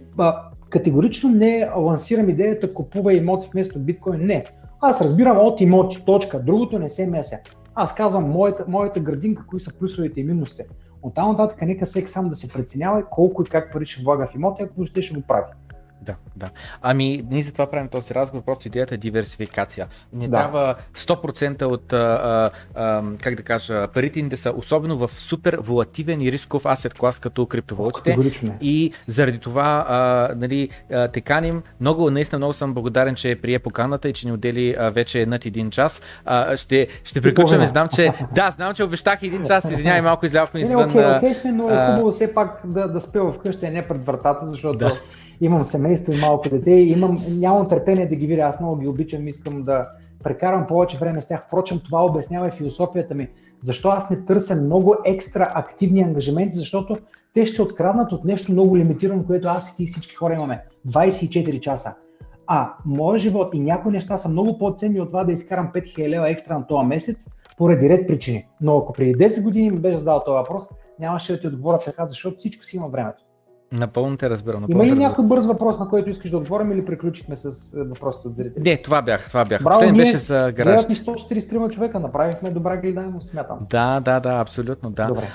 Категорично 0.70 1.30
не 1.30 1.70
лансирам 1.76 2.28
идеята 2.28 2.74
купува 2.74 3.14
имоти 3.14 3.48
вместо 3.52 3.78
биткоин. 3.78 4.26
Не. 4.26 4.44
Аз 4.80 5.00
разбирам 5.00 5.38
от 5.38 5.60
имоти, 5.60 6.02
точка. 6.06 6.42
Другото 6.42 6.78
не 6.78 6.88
се 6.88 7.06
меся. 7.06 7.38
Аз 7.74 7.94
казвам 7.94 8.30
моята, 8.30 8.64
моята 8.68 9.00
градинка, 9.00 9.46
кои 9.46 9.60
са 9.60 9.78
плюсовете 9.78 10.20
и 10.20 10.24
минусите. 10.24 10.66
От 11.02 11.14
там 11.14 11.28
нататък 11.28 11.62
нека 11.62 11.86
всеки 11.86 12.08
сам 12.08 12.28
да 12.28 12.36
се 12.36 12.52
преценява 12.52 13.04
колко 13.10 13.42
и 13.42 13.50
как 13.50 13.72
пари 13.72 13.86
ще 13.86 14.02
влага 14.02 14.26
в 14.26 14.34
имоти, 14.34 14.62
ако 14.62 14.84
ще, 14.84 15.02
ще 15.02 15.14
го 15.14 15.26
прави. 15.28 15.44
Да, 16.08 16.14
да. 16.36 16.50
Ами, 16.82 17.24
ние 17.30 17.42
за 17.42 17.52
това 17.52 17.70
правим 17.70 17.88
този 17.88 18.14
разговор, 18.14 18.44
просто 18.44 18.68
идеята 18.68 18.94
е 18.94 18.98
диверсификация. 18.98 19.86
Не 20.12 20.28
да. 20.28 20.36
трябва 20.36 20.74
100% 20.96 21.62
от, 21.62 21.92
а, 21.92 22.50
а, 22.74 23.02
как 23.22 23.34
да 23.34 23.42
кажа, 23.42 23.88
парите 23.88 24.22
ни 24.22 24.28
да 24.28 24.36
са 24.36 24.52
особено 24.56 24.96
в 24.96 25.10
супер 25.16 25.58
волативен 25.60 26.20
и 26.20 26.32
рисков 26.32 26.66
асет 26.66 26.94
клас 26.94 27.18
като 27.18 27.46
криптовалутите. 27.46 28.16
И 28.60 28.92
заради 29.06 29.38
това 29.38 29.86
а, 29.88 30.30
нали, 30.36 30.68
те 31.12 31.20
каним. 31.20 31.62
Много, 31.80 32.10
наистина 32.10 32.38
много 32.38 32.52
съм 32.52 32.74
благодарен, 32.74 33.14
че 33.14 33.40
прие 33.42 33.58
поканата 33.58 34.08
и 34.08 34.12
че 34.12 34.26
ни 34.26 34.32
отдели 34.32 34.76
а, 34.78 34.90
вече 34.90 35.26
над 35.26 35.46
един 35.46 35.70
час. 35.70 36.00
А, 36.24 36.56
ще, 36.56 36.88
ще 37.04 37.20
приключваме. 37.20 37.66
Знам, 37.66 37.88
че, 37.88 38.12
да, 38.34 38.50
знам, 38.50 38.74
че 38.74 38.84
обещах 38.84 39.22
един 39.22 39.42
час. 39.42 39.70
Извинявай, 39.70 40.00
малко 40.00 40.26
излявахме 40.26 40.60
извън. 40.60 40.90
Окей, 40.90 41.16
окей 41.16 41.34
сме, 41.34 41.52
но 41.52 41.70
е 41.70 41.86
хубаво 41.86 42.10
все 42.10 42.34
пак 42.34 42.60
да, 42.64 42.88
да 42.88 43.00
спя 43.00 43.32
вкъщи, 43.32 43.66
а 43.66 43.70
не 43.70 43.82
пред 43.82 44.04
вратата, 44.04 44.46
защото 44.46 44.78
да 44.78 44.92
имам 45.40 45.64
семейство 45.64 46.12
и 46.12 46.20
малко 46.20 46.48
дете 46.48 46.70
и 46.70 46.90
имам, 46.90 47.16
нямам 47.30 47.68
търпение 47.68 48.08
да 48.08 48.16
ги 48.16 48.26
видя, 48.26 48.42
аз 48.42 48.60
много 48.60 48.76
ги 48.76 48.88
обичам, 48.88 49.28
искам 49.28 49.62
да 49.62 49.88
прекарам 50.24 50.66
повече 50.66 50.98
време 50.98 51.22
с 51.22 51.28
тях. 51.28 51.44
Впрочем, 51.46 51.80
това 51.84 52.04
обяснява 52.04 52.48
и 52.48 52.50
философията 52.50 53.14
ми. 53.14 53.28
Защо 53.62 53.88
аз 53.88 54.10
не 54.10 54.24
търся 54.24 54.56
много 54.56 54.96
екстра 55.04 55.52
активни 55.54 56.02
ангажименти, 56.02 56.58
защото 56.58 56.96
те 57.34 57.46
ще 57.46 57.62
откраднат 57.62 58.12
от 58.12 58.24
нещо 58.24 58.52
много 58.52 58.76
лимитирано, 58.76 59.26
което 59.26 59.48
аз 59.48 59.70
и 59.70 59.76
ти 59.76 59.82
и 59.82 59.86
всички 59.86 60.14
хора 60.14 60.34
имаме. 60.34 60.64
24 60.88 61.60
часа. 61.60 61.94
А 62.46 62.72
моят 62.86 63.20
живот 63.20 63.54
и 63.54 63.60
някои 63.60 63.92
неща 63.92 64.16
са 64.16 64.28
много 64.28 64.58
по-ценни 64.58 65.00
от 65.00 65.08
това 65.08 65.24
да 65.24 65.32
изкарам 65.32 65.70
5000 65.74 66.08
лева 66.08 66.30
екстра 66.30 66.58
на 66.58 66.66
този 66.66 66.86
месец, 66.86 67.28
поради 67.58 67.88
ред 67.88 68.06
причини. 68.08 68.48
Но 68.60 68.78
ако 68.78 68.92
преди 68.92 69.14
10 69.14 69.44
години 69.44 69.70
ми 69.70 69.78
беше 69.78 69.96
задал 69.96 70.22
този 70.24 70.36
въпрос, 70.36 70.68
нямаше 71.00 71.32
да 71.32 71.40
ти 71.40 71.46
отговоря 71.46 71.78
така, 71.78 72.06
защото 72.06 72.36
всичко 72.36 72.64
си 72.64 72.76
има 72.76 72.88
времето. 72.88 73.27
Напълно 73.72 74.16
те 74.16 74.30
разбирам. 74.30 74.64
Има 74.68 74.86
ли 74.86 74.92
някой 74.92 75.24
бърз 75.24 75.46
въпрос, 75.46 75.78
на 75.78 75.88
който 75.88 76.10
искаш 76.10 76.30
да 76.30 76.36
отговорим 76.36 76.72
или 76.72 76.84
приключихме 76.84 77.36
с 77.36 77.74
е, 77.74 77.82
въпросите 77.82 78.28
от 78.28 78.36
зрителите? 78.36 78.70
Не, 78.70 78.76
това 78.76 79.02
бях, 79.02 79.28
това 79.28 79.44
бях. 79.44 79.62
Браво, 79.62 79.84
ние 79.84 79.92
беше 79.92 80.18
за 80.18 80.52
гараж. 80.56 80.88
Ни 80.88 80.94
143 80.94 81.70
човека, 81.70 82.00
направихме 82.00 82.50
добра 82.50 82.76
гледаемост, 82.76 83.30
смятам. 83.30 83.58
Да, 83.70 84.00
да, 84.00 84.20
да, 84.20 84.30
абсолютно, 84.40 84.90
да. 84.90 85.06
Добре. 85.06 85.28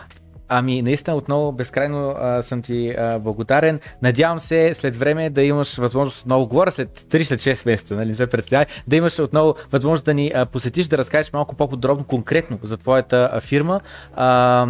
Ами, 0.55 0.81
наистина, 0.81 1.15
отново 1.15 1.51
безкрайно 1.51 2.15
а, 2.17 2.41
съм 2.41 2.61
ти 2.61 2.89
а, 2.89 3.19
благодарен. 3.19 3.79
Надявам 4.01 4.39
се 4.39 4.73
след 4.73 4.95
време 4.95 5.29
да 5.29 5.43
имаш 5.43 5.77
възможност 5.77 6.21
отново, 6.21 6.47
говоря 6.47 6.71
след 6.71 6.99
3 6.99 7.23
след 7.23 7.39
6 7.39 7.65
месеца, 7.65 7.95
нали, 7.95 8.15
се 8.15 8.27
представя, 8.27 8.65
да 8.87 8.95
имаш 8.95 9.19
отново 9.19 9.55
възможност 9.71 10.05
да 10.05 10.13
ни 10.13 10.31
а, 10.35 10.45
посетиш, 10.45 10.87
да 10.87 10.97
разкажеш 10.97 11.33
малко 11.33 11.55
по-подробно, 11.55 12.03
конкретно 12.03 12.59
за 12.63 12.77
твоята 12.77 13.29
а, 13.33 13.41
фирма 13.41 13.79
а, 14.15 14.67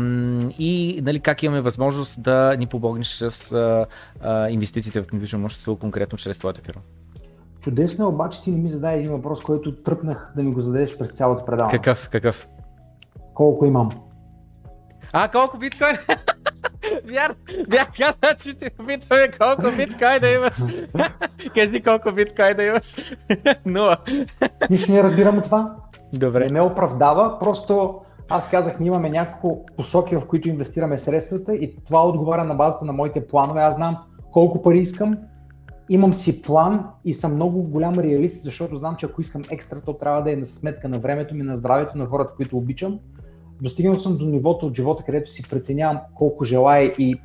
и 0.60 1.02
нали, 1.04 1.20
как 1.20 1.44
имаме 1.44 1.62
възможност 1.62 2.22
да 2.22 2.56
ни 2.60 2.68
помогнеш 2.68 3.08
с 3.08 3.54
а, 3.54 3.86
а, 4.22 4.50
инвестициите 4.50 5.04
в 5.04 5.12
недвижимо 5.12 5.42
имущество, 5.42 5.76
конкретно 5.76 6.18
чрез 6.18 6.40
твоята 6.40 6.62
фирма. 6.62 6.82
Чудесно, 7.62 8.08
обаче 8.08 8.42
ти 8.42 8.52
не 8.52 8.58
ми 8.58 8.70
зададе 8.70 8.98
един 8.98 9.12
въпрос, 9.12 9.42
който 9.42 9.76
тръпнах 9.76 10.34
да 10.36 10.44
ми 10.44 10.54
го 10.54 10.62
зададеш 10.62 10.98
през 10.98 11.10
цялото 11.10 11.46
предаване. 11.46 11.78
Какъв? 11.78 12.10
Какъв? 12.10 12.48
Колко 13.34 13.66
имам? 13.66 13.90
А, 15.16 15.28
колко 15.28 15.58
биткоин? 15.58 15.96
Вярно, 17.06 17.36
бях 17.68 17.88
казал, 17.98 18.36
че 18.44 18.52
ще 18.52 18.72
опитваме 18.80 19.28
колко 19.40 19.78
биткоин 19.78 20.20
да 20.22 20.30
имаш. 20.30 20.56
Кажи 21.56 21.84
колко 21.84 22.12
биткоин 22.12 22.56
да 22.56 22.64
имаш. 22.64 22.96
Нула. 23.66 23.98
Нищо 24.70 24.92
не 24.92 25.04
разбирам 25.04 25.38
от 25.38 25.44
това. 25.44 25.76
Добре. 26.14 26.46
Не 26.46 26.52
ме 26.52 26.62
оправдава, 26.62 27.40
просто 27.40 28.02
аз 28.30 28.50
казах, 28.50 28.80
ние 28.80 28.88
имаме 28.88 29.10
няколко 29.10 29.66
посоки, 29.78 30.16
в 30.16 30.26
които 30.28 30.50
инвестираме 30.50 30.98
средствата 30.98 31.56
и 31.56 31.76
това 31.86 32.08
отговаря 32.08 32.44
на 32.44 32.56
базата 32.56 32.86
на 32.86 32.94
моите 32.94 33.28
планове. 33.28 33.62
Аз 33.62 33.76
знам 33.76 33.98
колко 34.32 34.62
пари 34.62 34.80
искам, 34.80 35.18
имам 35.90 36.14
си 36.14 36.42
план 36.42 36.86
и 37.06 37.14
съм 37.14 37.36
много 37.36 37.64
голям 37.64 37.94
реалист, 37.94 38.44
защото 38.44 38.78
знам, 38.78 38.96
че 38.96 39.06
ако 39.06 39.22
искам 39.22 39.42
екстра, 39.52 39.82
то 39.82 39.94
трябва 39.94 40.22
да 40.22 40.32
е 40.32 40.36
на 40.36 40.46
сметка 40.46 40.90
на 40.90 41.00
времето 41.00 41.36
ми, 41.36 41.44
на 41.44 41.56
здравето 41.56 41.98
на 41.98 42.06
хората, 42.06 42.34
които 42.36 42.58
обичам 42.58 43.00
достигнал 43.64 44.00
съм 44.00 44.18
до 44.18 44.26
нивото 44.26 44.66
от 44.66 44.76
живота, 44.76 45.04
където 45.04 45.32
си 45.32 45.50
преценявам 45.50 46.00
колко 46.16 46.44
желая 46.44 46.86
и 47.00 47.16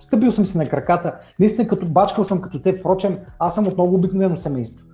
стъпил 0.00 0.32
съм 0.32 0.46
си 0.46 0.58
на 0.58 0.68
краката. 0.68 1.14
Наистина 1.38 1.68
като 1.68 1.86
бачкал 1.86 2.24
съм 2.24 2.40
като 2.40 2.62
те, 2.62 2.76
впрочем, 2.76 3.18
аз 3.38 3.54
съм 3.54 3.66
от 3.66 3.74
много 3.74 3.94
обикновено 3.94 4.36
семейство. 4.36 4.86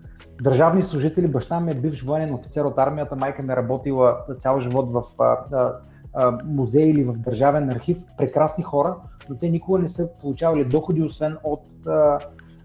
Държавни 0.43 0.83
служители, 0.83 1.29
баща 1.29 1.61
ми 1.61 1.71
е 1.71 1.75
бивш 1.75 2.03
военен 2.03 2.35
офицер 2.35 2.65
от 2.65 2.79
армията, 2.79 3.17
майка 3.17 3.43
ми 3.43 3.53
е 3.53 3.57
работила 3.57 4.17
цял 4.39 4.61
живот 4.61 4.93
в 4.93 5.03
а, 5.21 5.37
а, 6.13 6.39
музей 6.45 6.89
или 6.91 7.05
в 7.05 7.13
държавен 7.13 7.71
архив, 7.71 7.99
прекрасни 8.19 8.65
хора, 8.65 8.97
но 9.29 9.37
те 9.37 9.49
никога 9.49 9.79
не 9.79 9.89
са 9.89 10.09
получавали 10.21 10.65
доходи, 10.65 11.03
освен 11.03 11.37
от 11.45 11.87
а, 11.87 12.19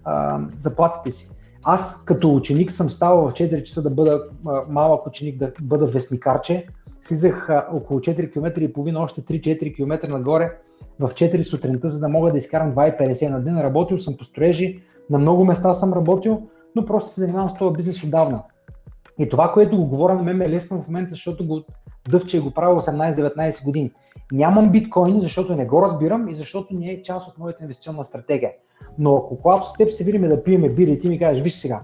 а, 0.03 0.39
заплатите 0.57 1.11
си. 1.11 1.29
Аз 1.63 2.05
като 2.05 2.35
ученик 2.35 2.71
съм 2.71 2.89
ставал 2.89 3.29
в 3.29 3.33
4 3.33 3.63
часа 3.63 3.81
да 3.81 3.89
бъда 3.89 4.23
малък 4.69 5.07
ученик, 5.07 5.39
да 5.39 5.51
бъда 5.61 5.85
вестникарче. 5.85 6.67
Слизах 7.07 7.49
около 7.73 7.99
4 7.99 8.31
км 8.33 8.61
и 8.61 8.73
половина, 8.73 8.99
още 8.99 9.21
3-4 9.21 9.75
км 9.75 10.09
нагоре 10.09 10.51
в 10.99 11.07
4 11.07 11.43
сутринта, 11.43 11.89
за 11.89 11.99
да 11.99 12.09
мога 12.09 12.31
да 12.31 12.37
изкарам 12.37 12.73
2,50 12.73 13.29
на 13.29 13.41
ден. 13.41 13.57
Работил 13.57 13.99
съм 13.99 14.17
по 14.17 14.23
строежи, 14.23 14.81
на 15.09 15.17
много 15.17 15.45
места 15.45 15.73
съм 15.73 15.93
работил, 15.93 16.41
но 16.75 16.85
просто 16.85 17.09
се 17.09 17.21
занимавам 17.21 17.49
с 17.49 17.53
този 17.53 17.77
бизнес 17.77 18.03
отдавна. 18.03 18.43
И 19.19 19.29
това, 19.29 19.51
което 19.53 19.77
го 19.77 19.85
говоря 19.85 20.15
на 20.15 20.23
мен 20.23 20.37
ме 20.37 20.45
е 20.45 20.49
лесно 20.49 20.81
в 20.81 20.87
момента, 20.87 21.09
защото 21.09 21.47
го 21.47 21.61
дъвче 22.09 22.39
го 22.39 22.51
правя 22.51 22.81
18-19 22.81 23.65
години. 23.65 23.91
Нямам 24.31 24.71
биткоини, 24.71 25.21
защото 25.21 25.55
не 25.55 25.65
го 25.65 25.81
разбирам 25.81 26.29
и 26.29 26.35
защото 26.35 26.73
не 26.75 26.91
е 26.91 27.03
част 27.03 27.27
от 27.27 27.37
моята 27.37 27.63
инвестиционна 27.63 28.05
стратегия. 28.05 28.51
Но 28.97 29.15
ако 29.15 29.37
когато 29.41 29.69
с 29.69 29.73
теб 29.73 29.89
се 29.89 30.03
видим 30.03 30.21
да 30.21 30.43
пиеме 30.43 30.69
бири 30.69 30.91
и 30.91 30.99
ти 30.99 31.09
ми 31.09 31.19
кажеш, 31.19 31.43
виж 31.43 31.53
сега, 31.53 31.81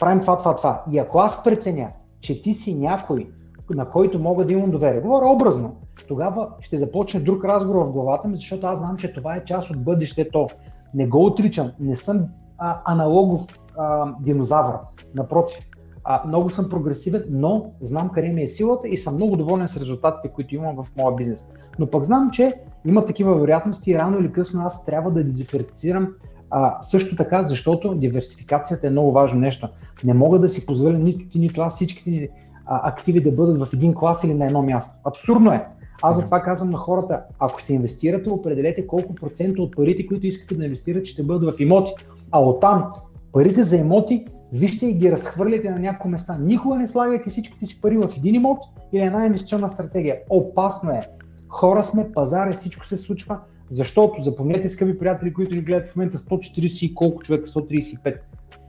правим 0.00 0.20
това, 0.20 0.38
това, 0.38 0.56
това. 0.56 0.84
И 0.92 0.98
ако 0.98 1.18
аз 1.18 1.44
преценя, 1.44 1.88
че 2.20 2.42
ти 2.42 2.54
си 2.54 2.74
някой, 2.74 3.30
на 3.74 3.88
който 3.88 4.18
мога 4.18 4.44
да 4.44 4.52
имам 4.52 4.70
доверие, 4.70 5.00
говоря 5.00 5.32
образно, 5.32 5.76
тогава 6.08 6.48
ще 6.60 6.78
започне 6.78 7.20
друг 7.20 7.44
разговор 7.44 7.86
в 7.86 7.92
главата 7.92 8.28
ми, 8.28 8.36
защото 8.36 8.66
аз 8.66 8.78
знам, 8.78 8.96
че 8.96 9.12
това 9.12 9.36
е 9.36 9.44
част 9.44 9.70
от 9.70 9.84
бъдещето. 9.84 10.48
Не 10.94 11.06
го 11.06 11.24
отричам, 11.24 11.70
не 11.80 11.96
съм 11.96 12.26
а, 12.58 12.80
аналогов 12.84 13.46
а, 13.78 14.12
динозавър. 14.20 14.74
Напротив, 15.14 15.58
а, 16.04 16.22
много 16.26 16.50
съм 16.50 16.68
прогресивен, 16.68 17.24
но 17.30 17.70
знам 17.80 18.08
къде 18.08 18.28
ми 18.28 18.42
е 18.42 18.48
силата 18.48 18.88
и 18.88 18.96
съм 18.96 19.14
много 19.14 19.36
доволен 19.36 19.68
с 19.68 19.76
резултатите, 19.76 20.28
които 20.28 20.54
имам 20.54 20.76
в 20.76 20.86
моя 20.96 21.14
бизнес. 21.14 21.48
Но 21.78 21.86
пък 21.86 22.04
знам, 22.04 22.30
че 22.32 22.54
има 22.84 23.04
такива 23.04 23.34
вероятности 23.34 23.90
и 23.90 23.98
рано 23.98 24.18
или 24.18 24.32
късно 24.32 24.62
аз 24.66 24.86
трябва 24.86 25.10
да 25.10 25.24
дизиференцирам 25.24 26.08
а, 26.50 26.82
също 26.82 27.16
така, 27.16 27.42
защото 27.42 27.94
диверсификацията 27.94 28.86
е 28.86 28.90
много 28.90 29.12
важно 29.12 29.40
нещо. 29.40 29.68
Не 30.04 30.14
мога 30.14 30.38
да 30.38 30.48
си 30.48 30.66
позволя 30.66 30.98
нито 30.98 31.28
ти, 31.28 31.38
нито 31.38 31.60
аз 31.60 31.74
всичките 31.74 32.10
ни 32.10 32.28
а, 32.68 32.88
активи 32.88 33.22
да 33.22 33.32
бъдат 33.32 33.58
в 33.58 33.72
един 33.72 33.94
клас 33.94 34.24
или 34.24 34.34
на 34.34 34.46
едно 34.46 34.62
място. 34.62 34.94
Абсурдно 35.04 35.52
е. 35.52 35.66
Аз 36.02 36.16
затова 36.16 36.42
казвам 36.42 36.70
на 36.70 36.78
хората, 36.78 37.22
ако 37.38 37.58
ще 37.58 37.72
инвестирате, 37.72 38.30
определете 38.30 38.86
колко 38.86 39.14
процента 39.14 39.62
от 39.62 39.76
парите, 39.76 40.06
които 40.06 40.26
искате 40.26 40.54
да 40.54 40.64
инвестирате, 40.64 41.06
ще 41.06 41.22
бъдат 41.22 41.54
в 41.54 41.60
имоти. 41.60 41.92
А 42.30 42.40
оттам 42.40 42.92
парите 43.32 43.62
за 43.62 43.76
имоти 43.76 44.24
вижте 44.52 44.86
и 44.86 44.92
ги 44.92 45.12
разхвърляте 45.12 45.70
на 45.70 45.78
някои 45.78 46.10
места. 46.10 46.38
Никога 46.40 46.76
не 46.76 46.86
слагайте 46.86 47.30
всичките 47.30 47.66
си 47.66 47.80
пари 47.80 47.96
в 47.96 48.08
един 48.16 48.34
имот 48.34 48.58
или 48.92 49.02
една 49.02 49.26
инвестиционна 49.26 49.70
стратегия. 49.70 50.16
Опасно 50.30 50.90
е. 50.90 51.00
Хора 51.48 51.82
сме, 51.82 52.12
пазар 52.12 52.46
е, 52.46 52.52
всичко 52.52 52.86
се 52.86 52.96
случва, 52.96 53.38
защото, 53.70 54.22
запомнете, 54.22 54.68
скъпи 54.68 54.98
приятели, 54.98 55.32
които 55.32 55.54
ни 55.54 55.60
гледат 55.60 55.86
в 55.86 55.96
момента 55.96 56.18
140 56.18 56.86
и 56.86 56.94
колко 56.94 57.22
човека, 57.22 57.46
135, 57.46 58.16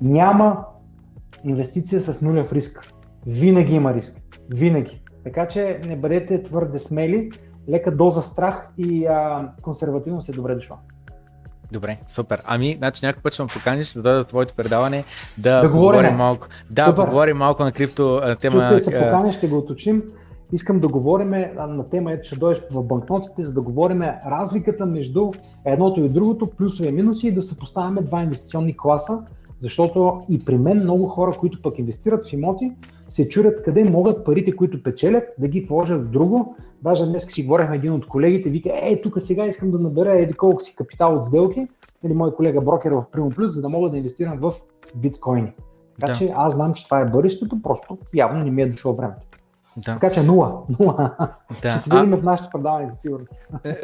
няма 0.02 0.66
инвестиция 1.44 2.02
с 2.02 2.22
нулев 2.22 2.54
риск. 2.54 2.94
Винаги 3.28 3.76
има 3.76 3.94
риск. 3.94 4.40
Винаги. 4.50 5.02
Така 5.24 5.48
че 5.48 5.80
не 5.88 5.96
бъдете 5.96 6.44
твърде 6.44 6.80
смели, 6.80 7.32
лека 7.70 7.96
доза 7.96 8.22
страх 8.22 8.72
и 8.78 9.06
а, 9.06 9.50
консервативност 9.62 10.30
е 10.30 10.32
добре 10.32 10.56
дошла. 10.56 10.78
Добре, 11.72 11.98
супер. 12.08 12.42
Ами, 12.46 12.76
значи 12.78 13.06
някой 13.06 13.24
път 13.24 13.34
ще 13.34 13.44
ме 13.44 13.48
поканиш 13.54 13.94
да 13.94 14.02
дойда 14.02 14.24
твоето 14.24 14.54
предаване, 14.54 15.04
да, 15.38 15.62
да 15.62 15.70
говорим 15.70 16.16
малко. 16.16 16.48
Да, 16.72 16.86
супер. 16.86 17.06
поговорим 17.06 17.38
малко 17.38 17.64
на 17.64 17.72
крипто 17.72 18.22
тема. 18.42 18.68
Чуйте 18.70 18.84
се 18.84 18.92
поканя, 18.92 19.34
ще 19.34 19.48
го 19.48 19.58
уточним. 19.58 20.04
Искам 20.52 20.80
да 20.80 20.88
говорим 20.88 21.30
на 21.58 21.90
тема, 21.90 22.12
ето 22.12 22.28
ще 22.28 22.36
дойдеш 22.36 22.64
в 22.72 22.84
банкнотите, 22.84 23.44
за 23.44 23.54
да 23.54 23.62
говорим 23.62 24.02
разликата 24.26 24.86
между 24.86 25.32
едното 25.66 26.04
и 26.04 26.10
другото, 26.10 26.46
плюсове 26.58 26.90
и 26.90 26.92
минуси 26.92 27.28
и 27.28 27.32
да 27.32 27.42
съпоставяме 27.42 28.02
два 28.02 28.24
инвестиционни 28.24 28.78
класа, 28.78 29.24
защото 29.62 30.22
и 30.30 30.46
при 30.46 30.58
мен 30.58 30.78
много 30.78 31.08
хора, 31.08 31.32
които 31.32 31.62
пък 31.62 31.80
инвестират 31.80 32.26
в 32.26 32.34
имоти, 32.34 32.72
се 33.10 33.30
чурят 33.30 33.64
къде 33.64 33.84
могат 33.84 34.26
парите, 34.26 34.56
които 34.56 34.84
печелят, 34.84 35.24
да 35.40 35.48
ги 35.48 35.62
вложат 35.62 36.02
в 36.02 36.10
друго. 36.10 36.56
Даже 36.84 37.06
днес 37.06 37.26
си 37.26 37.44
говорихме 37.44 37.76
един 37.76 37.94
от 37.94 38.08
колегите, 38.08 38.50
вика, 38.50 38.70
е, 38.74 39.02
тук 39.02 39.16
сега 39.18 39.46
искам 39.46 39.72
да 39.72 39.80
набера 39.80 40.22
еди 40.22 40.34
колко 40.34 40.62
си 40.62 40.76
капитал 40.76 41.16
от 41.16 41.26
сделки, 41.26 41.68
или 42.04 42.14
мой 42.14 42.36
колега 42.36 42.62
брокер 42.62 42.92
в 42.92 43.04
Primo 43.14 43.36
Plus, 43.36 43.46
за 43.46 43.62
да 43.62 43.70
мога 43.70 43.90
да 43.90 43.98
инвестирам 43.98 44.38
в 44.40 44.54
биткоини. 44.96 45.54
Така 46.00 46.12
да. 46.12 46.18
че 46.18 46.32
аз 46.36 46.54
знам, 46.54 46.74
че 46.74 46.86
това 46.86 47.00
е 47.00 47.06
бъдещето, 47.06 47.62
просто 47.62 47.98
явно 48.14 48.44
не 48.44 48.52
ми 48.52 48.62
е 48.62 48.70
дошло 48.70 48.94
времето. 48.94 49.22
Да. 49.86 49.94
Така 49.94 50.12
че 50.12 50.24
нула. 50.24 50.54
нула. 50.80 51.16
Да. 51.62 51.72
Ще 51.72 51.80
се 51.80 51.90
видим 51.96 52.14
а... 52.14 52.18
в 52.18 52.24
нашите 52.24 52.50
предавания, 52.54 52.90
за 52.90 52.96
сигурност. 52.96 53.48
Е, 53.64 53.76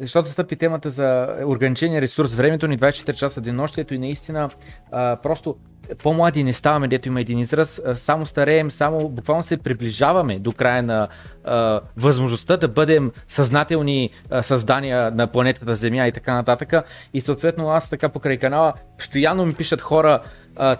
защото 0.00 0.28
стъпи 0.28 0.56
темата 0.56 0.90
за 0.90 1.28
ограничения 1.44 2.00
ресурс, 2.00 2.34
времето 2.34 2.68
ни 2.68 2.78
24 2.78 3.14
часа 3.14 3.40
денощието 3.40 3.94
и 3.94 3.98
наистина 3.98 4.50
а, 4.92 5.16
просто 5.16 5.56
по-млади 6.02 6.44
не 6.44 6.52
ставаме, 6.52 6.88
дето 6.88 7.08
има 7.08 7.20
един 7.20 7.38
израз, 7.38 7.82
само 7.94 8.26
стареем, 8.26 8.70
само 8.70 9.08
буквално 9.08 9.42
се 9.42 9.56
приближаваме 9.56 10.38
до 10.38 10.52
края 10.52 10.82
на 10.82 11.08
а, 11.44 11.80
възможността 11.96 12.56
да 12.56 12.68
бъдем 12.68 13.12
съзнателни 13.28 14.10
а, 14.30 14.42
създания 14.42 15.10
на 15.10 15.26
планетата 15.26 15.76
Земя 15.76 16.06
и 16.06 16.12
така 16.12 16.34
нататък. 16.34 16.72
И 17.14 17.20
съответно 17.20 17.70
аз 17.70 17.90
така 17.90 18.08
покрай 18.08 18.36
канала 18.36 18.72
постоянно 18.98 19.46
ми 19.46 19.54
пишат 19.54 19.80
хора, 19.80 20.20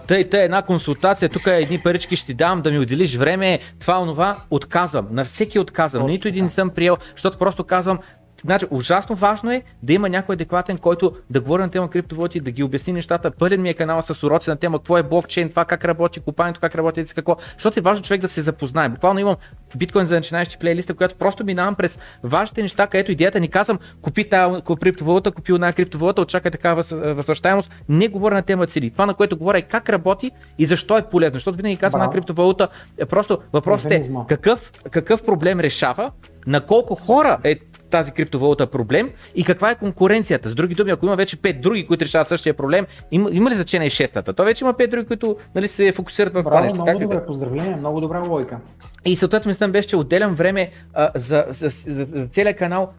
тъй, 0.07 0.29
тъй 0.29 0.43
една 0.43 0.61
консултация, 0.61 1.29
тук 1.29 1.47
е 1.47 1.57
едни 1.57 1.79
парички 1.79 2.15
ще 2.15 2.25
ти 2.25 2.33
дам 2.33 2.61
да 2.61 2.71
ми 2.71 2.79
отделиш 2.79 3.15
време, 3.15 3.59
това, 3.79 4.01
онова, 4.01 4.37
отказвам. 4.49 5.07
На 5.11 5.25
всеки 5.25 5.59
отказвам. 5.59 6.07
Нито 6.07 6.27
един 6.27 6.43
не 6.43 6.49
съм 6.49 6.69
приел, 6.69 6.97
защото 7.15 7.37
просто 7.37 7.63
казвам, 7.63 7.99
Значи, 8.47 8.65
ужасно 8.71 9.15
важно 9.15 9.51
е 9.51 9.63
да 9.83 9.93
има 9.93 10.09
някой 10.09 10.33
адекватен, 10.33 10.77
който 10.77 11.15
да 11.29 11.41
говори 11.41 11.61
на 11.61 11.69
тема 11.69 11.89
криптовалути, 11.89 12.39
да 12.39 12.51
ги 12.51 12.63
обясни 12.63 12.93
нещата. 12.93 13.31
Пълен 13.31 13.61
ми 13.61 13.69
е 13.69 13.73
канал 13.73 14.01
с 14.01 14.23
уроци 14.23 14.49
на 14.49 14.55
тема 14.55 14.79
какво 14.79 14.97
е 14.97 15.03
блокчейн, 15.03 15.49
това 15.49 15.65
как 15.65 15.85
работи 15.85 16.19
купането, 16.19 16.59
как 16.59 16.75
работи 16.75 17.05
какво. 17.15 17.37
Защото 17.53 17.79
е 17.79 17.81
важно 17.81 18.05
човек 18.05 18.21
да 18.21 18.27
се 18.27 18.41
запознае. 18.41 18.89
Буквално 18.89 19.19
имам 19.19 19.35
биткоин 19.75 20.05
за 20.05 20.15
начинаещи 20.15 20.57
плейлиста, 20.57 20.93
която 20.93 21.15
просто 21.15 21.45
минавам 21.45 21.75
през 21.75 21.99
важните 22.23 22.61
неща, 22.61 22.87
където 22.87 23.11
идеята 23.11 23.39
ни 23.39 23.47
казвам, 23.47 23.79
купи 24.01 24.29
тази 24.29 24.61
криптовалута, 24.81 25.31
купи 25.31 25.53
една 25.53 25.73
криптовалута, 25.73 26.21
очакай 26.21 26.51
такава 26.51 26.83
възвръщаемост. 26.91 27.71
Не 27.89 28.07
говоря 28.07 28.35
на 28.35 28.41
тема 28.41 28.67
цели. 28.67 28.91
Това, 28.91 29.05
на 29.05 29.13
което 29.13 29.37
говоря 29.37 29.57
е 29.57 29.61
как 29.61 29.89
работи 29.89 30.31
и 30.59 30.65
защо 30.65 30.97
е 30.97 31.09
полезно. 31.09 31.33
Защото 31.33 31.57
винаги 31.57 31.77
казвам 31.77 32.01
на 32.01 32.09
криптовалута, 32.09 32.67
е 32.97 33.05
просто 33.05 33.37
въпросът 33.53 33.91
е 33.91 34.09
какъв, 34.29 34.71
какъв 34.91 35.23
проблем 35.23 35.59
решава, 35.59 36.11
на 36.47 36.61
колко 36.61 36.95
хора 36.95 37.37
е 37.43 37.55
тази 37.89 38.11
криптовалута 38.11 38.67
проблем 38.67 39.09
и 39.35 39.43
каква 39.43 39.71
е 39.71 39.75
конкуренцията. 39.75 40.49
С 40.49 40.55
други 40.55 40.75
думи, 40.75 40.91
ако 40.91 41.05
има 41.05 41.15
вече 41.15 41.37
5 41.37 41.61
други, 41.61 41.87
които 41.87 42.05
решават 42.05 42.29
същия 42.29 42.53
проблем, 42.53 42.85
има, 43.11 43.29
има 43.31 43.49
ли 43.49 43.55
значение 43.55 43.87
и 43.87 43.89
шестата? 43.89 44.33
То 44.33 44.43
вече 44.43 44.63
има 44.63 44.73
5 44.73 44.87
други, 44.87 45.07
които 45.07 45.37
нали, 45.55 45.67
се 45.67 45.91
фокусират 45.91 46.33
в 46.33 46.43
това 46.43 46.61
нещо. 46.61 46.75
Много 46.75 46.87
как 46.87 46.99
добре, 46.99 47.25
поздравления, 47.25 47.77
много 47.77 48.01
добра 48.01 48.19
логика. 48.19 48.57
И 49.05 49.15
съответно 49.15 49.49
мислям 49.49 49.71
беше, 49.71 49.87
че 49.87 49.95
отделям 49.95 50.35
време 50.35 50.71
а, 50.93 51.11
за, 51.15 51.45
за, 51.49 51.69
за, 51.69 52.07
за 52.13 52.27
целият 52.27 52.57
канал 52.57 52.89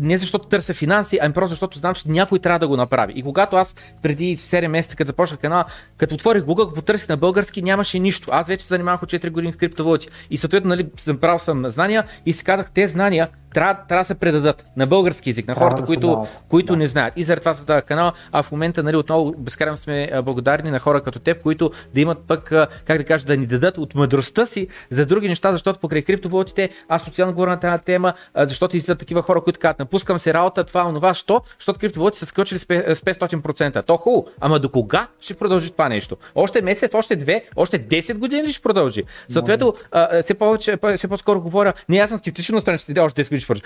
не 0.00 0.18
защото 0.18 0.48
търся 0.48 0.74
финанси, 0.74 1.18
ами 1.22 1.34
просто 1.34 1.50
защото 1.50 1.78
знам, 1.78 1.94
че 1.94 2.08
някой 2.08 2.38
трябва 2.38 2.58
да 2.58 2.68
го 2.68 2.76
направи. 2.76 3.12
И 3.16 3.22
когато 3.22 3.56
аз 3.56 3.74
преди 4.02 4.36
7 4.36 4.66
месеца, 4.66 4.96
като 4.96 5.06
започнах 5.06 5.40
канала, 5.40 5.64
като 5.96 6.14
отворих 6.14 6.44
Google, 6.44 6.74
потърсих 6.74 7.08
на 7.08 7.16
български, 7.16 7.62
нямаше 7.62 7.98
нищо. 7.98 8.30
Аз 8.32 8.46
вече 8.46 8.64
се 8.64 8.68
занимавах 8.68 9.02
от 9.02 9.10
4 9.10 9.30
години 9.30 9.52
в 9.52 9.56
криптовалути. 9.56 10.08
И 10.30 10.36
съответно, 10.36 10.68
нали, 10.68 10.86
съм 10.96 11.18
правил 11.18 11.38
съм 11.38 11.70
знания 11.70 12.04
и 12.26 12.32
си 12.32 12.44
казах, 12.44 12.70
те 12.70 12.88
знания 12.88 13.28
трябва, 13.54 13.74
трябва 13.88 14.00
да 14.00 14.04
се 14.04 14.14
предадат 14.14 14.64
на 14.76 14.86
български 14.86 15.30
язик, 15.30 15.48
на 15.48 15.54
хората, 15.54 15.82
да 15.82 15.86
които, 15.86 16.26
които 16.48 16.72
да. 16.72 16.78
не 16.78 16.86
знаят. 16.86 17.14
И 17.16 17.24
заради 17.24 17.40
това 17.40 17.54
създавах 17.54 17.84
канала, 17.84 18.12
а 18.32 18.42
в 18.42 18.52
момента 18.52 18.82
нали, 18.82 18.96
отново 18.96 19.34
безкрайно 19.38 19.76
сме 19.76 20.10
благодарни 20.24 20.70
на 20.70 20.78
хора 20.78 21.00
като 21.00 21.18
теб, 21.18 21.42
които 21.42 21.70
да 21.94 22.00
имат 22.00 22.18
пък, 22.18 22.52
как 22.84 22.98
да 22.98 23.04
кажа, 23.04 23.26
да 23.26 23.36
ни 23.36 23.46
дадат 23.46 23.78
от 23.78 23.94
мъдростта 23.94 24.46
си 24.46 24.68
за 24.90 25.06
други 25.06 25.28
неща, 25.28 25.52
защото 25.52 25.78
покрай 25.78 26.02
криптовалутите 26.02 26.70
аз 26.88 27.02
социално 27.02 27.32
говоря 27.32 27.50
на 27.50 27.60
тази 27.60 27.82
тема, 27.82 28.12
защото 28.36 28.76
излизат 28.76 28.98
такива 28.98 29.22
хора, 29.22 29.40
които 29.40 29.60
казват, 29.60 29.78
напускам 29.78 30.18
се 30.18 30.34
работа, 30.34 30.64
това, 30.64 30.86
онова, 30.88 31.14
що? 31.14 31.42
Защото 31.58 31.78
криптовалути 31.78 32.18
са 32.18 32.26
скочили 32.26 32.58
с 32.58 32.66
500%. 32.66 33.86
То 33.86 33.96
хубаво, 33.96 34.26
ама 34.40 34.58
до 34.58 34.68
кога 34.68 35.06
ще 35.20 35.34
продължи 35.34 35.70
това 35.70 35.88
нещо? 35.88 36.16
Още 36.34 36.62
месец, 36.62 36.90
още 36.94 37.16
две, 37.16 37.44
още 37.56 37.88
10 37.88 38.14
години 38.14 38.52
ще 38.52 38.62
продължи. 38.62 39.04
Съответно, 39.28 39.74
все, 40.22 40.34
повече, 40.34 40.78
все 40.96 41.08
по-скоро 41.08 41.40
говоря, 41.40 41.72
не 41.88 41.98
аз 41.98 42.10
съм 42.10 42.18
скептичен, 42.18 42.54
но 42.54 42.60
ще 42.60 43.00
още 43.00 43.24
10 43.24 43.39
свърши. 43.40 43.62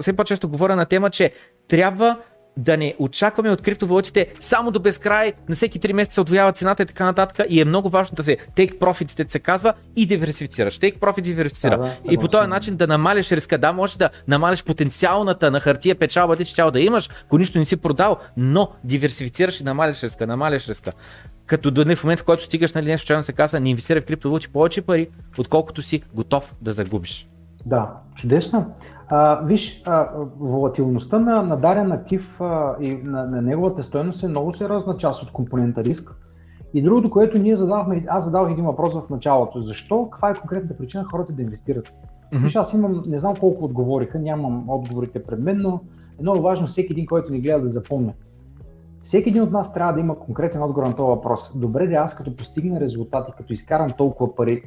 Все 0.00 0.12
по-често 0.12 0.48
говоря 0.48 0.76
на 0.76 0.86
тема, 0.86 1.10
че 1.10 1.32
трябва 1.68 2.16
да 2.56 2.76
не 2.76 2.94
очакваме 2.98 3.50
от 3.50 3.62
криптовалутите 3.62 4.26
само 4.40 4.70
до 4.70 4.80
безкрай, 4.80 5.32
на 5.48 5.54
всеки 5.54 5.80
3 5.80 5.92
месеца 5.92 6.20
отвоява 6.20 6.52
цената 6.52 6.82
и 6.82 6.86
така 6.86 7.04
нататък. 7.04 7.46
И 7.48 7.60
е 7.60 7.64
много 7.64 7.88
важно 7.88 8.16
да 8.16 8.24
се 8.24 8.36
take 8.56 8.78
profits, 8.78 9.30
се 9.30 9.38
казва, 9.38 9.74
и 9.96 10.06
диверсифицираш. 10.06 10.78
Take 10.78 10.98
profit 10.98 11.20
диверсифицира. 11.20 11.78
Да, 11.78 11.84
да, 11.84 12.12
и 12.12 12.18
по 12.18 12.28
този 12.28 12.48
начин 12.48 12.76
да 12.76 12.86
намалиш 12.86 13.32
риска. 13.32 13.58
Да, 13.58 13.72
можеш 13.72 13.96
да 13.96 14.10
намалиш 14.28 14.64
потенциалната 14.64 15.50
на 15.50 15.60
хартия 15.60 15.94
печалба, 15.94 16.36
ти 16.36 16.44
че 16.44 16.62
да 16.62 16.80
имаш, 16.80 17.10
ако 17.24 17.38
нищо 17.38 17.58
не 17.58 17.64
си 17.64 17.76
продал, 17.76 18.16
но 18.36 18.68
диверсифицираш 18.84 19.60
и 19.60 19.64
намалиш 19.64 20.02
риска, 20.02 20.26
намалиш 20.26 20.68
риска. 20.68 20.92
Като 21.46 21.70
до 21.70 21.96
в 21.96 22.04
момента, 22.04 22.22
в 22.22 22.26
който 22.26 22.44
стигаш, 22.44 22.72
нали, 22.72 22.90
не 22.90 22.98
случайно 22.98 23.22
се 23.22 23.32
казва, 23.32 23.60
не 23.60 23.70
инвестирай 23.70 24.02
в 24.02 24.04
криптовалути 24.04 24.48
повече 24.48 24.82
пари, 24.82 25.08
отколкото 25.38 25.82
си 25.82 26.02
готов 26.14 26.54
да 26.60 26.72
загубиш. 26.72 27.26
Да, 27.66 27.90
чудесно. 28.18 28.66
А, 29.08 29.44
виж, 29.44 29.82
а, 29.86 30.08
волатилността 30.40 31.18
на, 31.18 31.42
на 31.42 31.56
дарен 31.56 31.92
актив 31.92 32.40
а, 32.40 32.76
и 32.80 32.94
на, 32.94 33.26
на 33.26 33.42
неговата 33.42 33.82
стоеност 33.82 34.22
е 34.22 34.28
много 34.28 34.54
сериозна 34.54 34.96
част 34.96 35.22
от 35.22 35.32
компонента 35.32 35.84
риск. 35.84 36.14
И 36.74 36.82
другото, 36.82 37.10
което 37.10 37.38
ние 37.38 37.56
задавахме, 37.56 38.04
аз 38.08 38.24
задавах 38.24 38.52
един 38.52 38.64
въпрос 38.64 38.94
в 38.94 39.10
началото. 39.10 39.60
Защо? 39.60 40.10
Каква 40.10 40.30
е 40.30 40.34
конкретната 40.34 40.76
причина 40.76 41.04
хората 41.04 41.32
да 41.32 41.42
инвестират? 41.42 41.86
Mm-hmm. 41.86 42.42
Виж, 42.42 42.56
аз 42.56 42.72
имам, 42.72 43.02
не 43.06 43.18
знам 43.18 43.36
колко 43.36 43.64
отговориха, 43.64 44.18
нямам 44.18 44.64
отговорите 44.68 45.22
пред 45.22 45.40
мен, 45.40 45.58
но 45.62 45.80
е 46.18 46.22
много 46.22 46.42
важно 46.42 46.66
всеки 46.66 46.92
един, 46.92 47.06
който 47.06 47.32
ни 47.32 47.40
гледа 47.40 47.60
да 47.60 47.68
запомня. 47.68 48.12
Всеки 49.04 49.28
един 49.28 49.42
от 49.42 49.52
нас 49.52 49.74
трябва 49.74 49.92
да 49.92 50.00
има 50.00 50.18
конкретен 50.18 50.62
отговор 50.62 50.86
на 50.86 50.96
този 50.96 51.08
въпрос. 51.08 51.58
Добре, 51.58 51.86
да 51.86 51.94
аз 51.94 52.16
като 52.16 52.36
постигна 52.36 52.80
резултати, 52.80 53.32
като 53.36 53.52
изкарам 53.52 53.90
толкова 53.98 54.34
пари, 54.34 54.62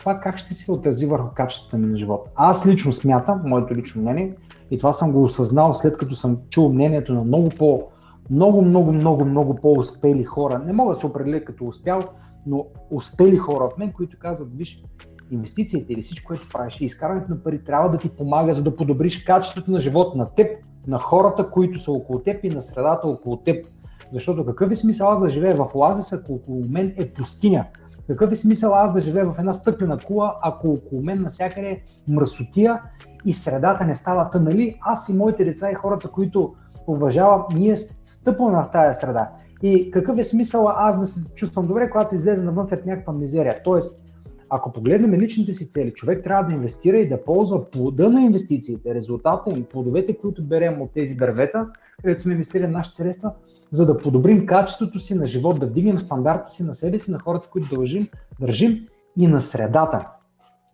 това 0.00 0.20
как 0.20 0.38
ще 0.38 0.54
се 0.54 0.72
отрази 0.72 1.06
върху 1.06 1.28
качеството 1.34 1.78
ми 1.78 1.86
на 1.86 1.96
живота. 1.96 2.30
Аз 2.34 2.66
лично 2.66 2.92
смятам, 2.92 3.42
моето 3.44 3.74
лично 3.74 4.02
мнение, 4.02 4.36
и 4.70 4.78
това 4.78 4.92
съм 4.92 5.12
го 5.12 5.22
осъзнал 5.22 5.74
след 5.74 5.98
като 5.98 6.14
съм 6.14 6.38
чул 6.50 6.72
мнението 6.72 7.14
на 7.14 7.24
много 7.24 7.48
по 7.48 7.82
много, 8.30 8.62
много, 8.62 8.92
много, 8.92 9.24
много 9.24 9.54
по-успели 9.54 10.24
хора. 10.24 10.62
Не 10.66 10.72
мога 10.72 10.94
да 10.94 11.00
се 11.00 11.06
определя 11.06 11.44
като 11.44 11.66
успял, 11.66 12.00
но 12.46 12.66
успели 12.90 13.36
хора 13.36 13.64
от 13.64 13.78
мен, 13.78 13.92
които 13.92 14.18
казват, 14.18 14.56
виж, 14.56 14.82
инвестициите 15.30 15.92
или 15.92 16.02
всичко, 16.02 16.28
което 16.28 16.48
правиш 16.48 16.80
и 16.80 16.84
изкарването 16.84 17.30
на 17.30 17.42
пари 17.42 17.64
трябва 17.64 17.90
да 17.90 17.98
ти 17.98 18.08
помага, 18.08 18.54
за 18.54 18.62
да 18.62 18.76
подобриш 18.76 19.24
качеството 19.24 19.70
на 19.70 19.80
живот 19.80 20.14
на 20.14 20.26
теб, 20.34 20.64
на 20.86 20.98
хората, 20.98 21.50
които 21.50 21.80
са 21.80 21.92
около 21.92 22.18
теб 22.18 22.44
и 22.44 22.48
на 22.48 22.62
средата 22.62 23.08
около 23.08 23.36
теб. 23.36 23.66
Защото 24.12 24.46
какъв 24.46 24.70
е 24.70 24.76
смисъл 24.76 25.08
аз 25.08 25.22
да 25.22 25.30
живея 25.30 25.56
в 25.56 25.70
оазис, 25.74 26.12
ако 26.12 26.34
около 26.34 26.62
мен 26.70 26.94
е 26.96 27.08
пустиня? 27.08 27.66
Какъв 28.10 28.32
е 28.32 28.36
смисъл 28.36 28.74
аз 28.74 28.92
да 28.92 29.00
живея 29.00 29.32
в 29.32 29.38
една 29.38 29.54
стъклена 29.54 29.98
кула, 29.98 30.34
ако 30.42 30.70
около 30.70 31.02
мен 31.02 31.22
насякъде 31.22 31.70
е 31.70 31.82
мръсотия 32.08 32.82
и 33.24 33.32
средата 33.32 33.84
не 33.84 33.94
става 33.94 34.30
тънали? 34.30 34.78
Аз 34.80 35.08
и 35.08 35.12
моите 35.12 35.44
деца 35.44 35.70
и 35.70 35.74
хората, 35.74 36.08
които 36.08 36.54
уважавам, 36.86 37.44
ние 37.54 37.76
стъпваме 38.04 38.62
в 38.62 38.70
тази 38.72 39.00
среда. 39.00 39.30
И 39.62 39.90
какъв 39.90 40.18
е 40.18 40.24
смисъл 40.24 40.68
аз 40.68 41.00
да 41.00 41.06
се 41.06 41.34
чувствам 41.34 41.66
добре, 41.66 41.90
когато 41.90 42.14
излезе 42.14 42.44
навън 42.44 42.64
след 42.64 42.86
някаква 42.86 43.12
мизерия? 43.12 43.56
Тоест, 43.64 44.02
ако 44.50 44.72
погледнем 44.72 45.20
личните 45.20 45.52
си 45.52 45.70
цели, 45.70 45.92
човек 45.94 46.24
трябва 46.24 46.48
да 46.48 46.54
инвестира 46.54 46.98
и 46.98 47.08
да 47.08 47.24
ползва 47.24 47.70
плода 47.70 48.10
на 48.10 48.22
инвестициите, 48.22 48.94
резултата 48.94 49.50
им, 49.50 49.64
плодовете, 49.64 50.18
които 50.18 50.44
берем 50.44 50.82
от 50.82 50.92
тези 50.94 51.14
дървета, 51.14 51.68
където 52.02 52.22
сме 52.22 52.32
инвестирали 52.32 52.72
нашите 52.72 52.96
средства, 52.96 53.32
за 53.72 53.86
да 53.86 53.98
подобрим 53.98 54.46
качеството 54.46 55.00
си 55.00 55.14
на 55.14 55.26
живот, 55.26 55.60
да 55.60 55.66
вдигнем 55.66 55.98
стандарта 55.98 56.50
си 56.50 56.62
на 56.62 56.74
себе 56.74 56.98
си, 56.98 57.10
на 57.10 57.18
хората, 57.18 57.48
които 57.50 57.74
дължим, 57.74 58.08
държим 58.40 58.86
и 59.16 59.26
на 59.26 59.40
средата. 59.40 60.08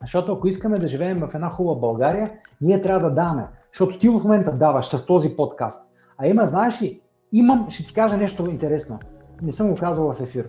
Защото 0.00 0.32
ако 0.32 0.48
искаме 0.48 0.78
да 0.78 0.88
живеем 0.88 1.20
в 1.20 1.34
една 1.34 1.50
хубава 1.50 1.80
България, 1.80 2.32
ние 2.60 2.82
трябва 2.82 3.08
да 3.08 3.14
даваме. 3.14 3.46
Защото 3.72 3.98
ти 3.98 4.08
в 4.08 4.12
момента 4.12 4.52
даваш 4.52 4.86
с 4.86 5.06
този 5.06 5.36
подкаст. 5.36 5.90
А 6.18 6.26
има, 6.26 6.46
знаеш 6.46 6.82
ли, 6.82 7.00
имам, 7.32 7.66
ще 7.70 7.86
ти 7.86 7.94
кажа 7.94 8.16
нещо 8.16 8.50
интересно. 8.50 8.98
Не 9.42 9.52
съм 9.52 9.68
го 9.68 9.74
казал 9.74 10.12
в 10.12 10.20
ефир. 10.20 10.48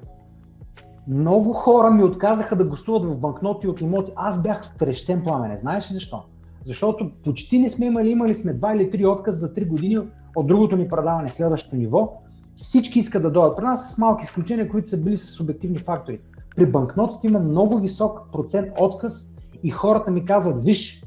Много 1.08 1.54
хора 1.54 1.92
ми 1.92 2.04
отказаха 2.04 2.56
да 2.56 2.66
гостуват 2.66 3.06
в 3.06 3.20
банкноти 3.20 3.68
от 3.68 3.82
имоти. 3.82 4.12
Аз 4.16 4.42
бях 4.42 4.64
в 4.64 4.78
трещен 4.78 5.24
пламене. 5.24 5.58
Знаеш 5.58 5.92
ли 5.92 5.94
защо? 5.94 6.24
Защото 6.66 7.12
почти 7.24 7.60
не 7.60 7.70
сме 7.70 7.86
имали, 7.86 8.10
имали 8.10 8.36
сме 8.36 8.54
два 8.54 8.76
или 8.76 8.92
три 8.92 9.06
отказа 9.06 9.48
за 9.48 9.54
три 9.54 9.66
години 9.66 10.00
от 10.36 10.48
другото 10.48 10.76
ни 10.76 10.88
предаване, 10.88 11.30
следващото 11.30 11.76
ниво. 11.76 12.22
Всички 12.64 13.00
искат 13.00 13.22
да 13.22 13.32
дойдат 13.32 13.58
при 13.58 13.64
нас 13.64 13.94
с 13.94 13.98
малки 13.98 14.24
изключения, 14.24 14.70
които 14.70 14.90
са 14.90 15.04
били 15.04 15.18
с 15.18 15.26
субективни 15.26 15.78
фактори. 15.78 16.20
При 16.56 16.66
банкнотите 16.66 17.28
има 17.28 17.40
много 17.40 17.80
висок 17.80 18.32
процент 18.32 18.68
отказ 18.80 19.36
и 19.64 19.70
хората 19.70 20.12
ми 20.12 20.26
казват, 20.26 20.64
виж, 20.64 21.04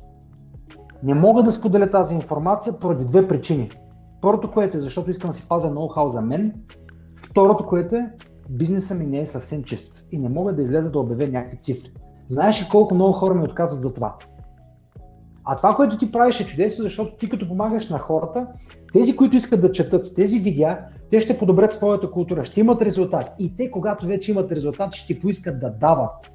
не 1.02 1.14
мога 1.14 1.43
да 1.43 1.52
споделя 1.52 1.90
тази 1.90 2.14
информация 2.14 2.78
поради 2.78 3.05
две 3.05 3.28
причини. 3.28 3.70
Първото, 4.20 4.51
което 4.51 4.77
е, 4.77 4.81
защото 4.81 5.10
искам 5.10 5.31
да 5.31 5.35
си 5.35 5.48
пазя 5.48 5.68
ноу-хау 5.68 6.06
за 6.06 6.20
мен. 6.20 6.55
Второто, 7.16 7.66
което 7.66 7.94
е, 7.94 8.12
бизнеса 8.51 8.94
ми 8.94 9.06
не 9.06 9.20
е 9.20 9.27
съвсем 9.27 9.64
чист 9.64 10.05
и 10.12 10.18
не 10.18 10.28
мога 10.28 10.55
да 10.55 10.62
излеза 10.62 10.90
да 10.90 10.98
обявя 10.98 11.27
някакви 11.27 11.59
цифри. 11.60 11.93
Знаеш 12.28 12.62
ли 12.62 12.68
колко 12.70 12.94
много 12.94 13.12
хора 13.12 13.35
ми 13.35 13.44
отказват 13.44 13.82
за 13.82 13.94
това? 13.94 14.16
А 15.44 15.56
това, 15.56 15.74
което 15.77 15.98
ти 15.98 16.12
правиш 16.12 16.40
е 16.40 16.47
чудесно, 16.47 16.85
защото 16.85 17.16
ти 17.16 17.28
като 17.28 17.48
помагаш 17.48 17.89
на 17.89 17.98
хората, 17.98 18.47
тези, 18.93 19.16
които 19.16 19.36
искат 19.36 19.60
да 19.60 19.72
четат 19.72 20.06
с 20.06 20.14
тези 20.14 20.39
видеа, 20.39 20.78
те 21.10 21.20
ще 21.20 21.38
подобрят 21.38 21.74
своята 21.74 22.10
култура, 22.10 22.44
ще 22.44 22.60
имат 22.60 22.82
резултат. 22.82 23.32
И 23.38 23.56
те, 23.56 23.70
когато 23.70 24.06
вече 24.06 24.30
имат 24.30 24.52
резултат, 24.52 24.94
ще 24.94 25.20
поискат 25.20 25.60
да 25.60 25.70
дават. 25.70 26.32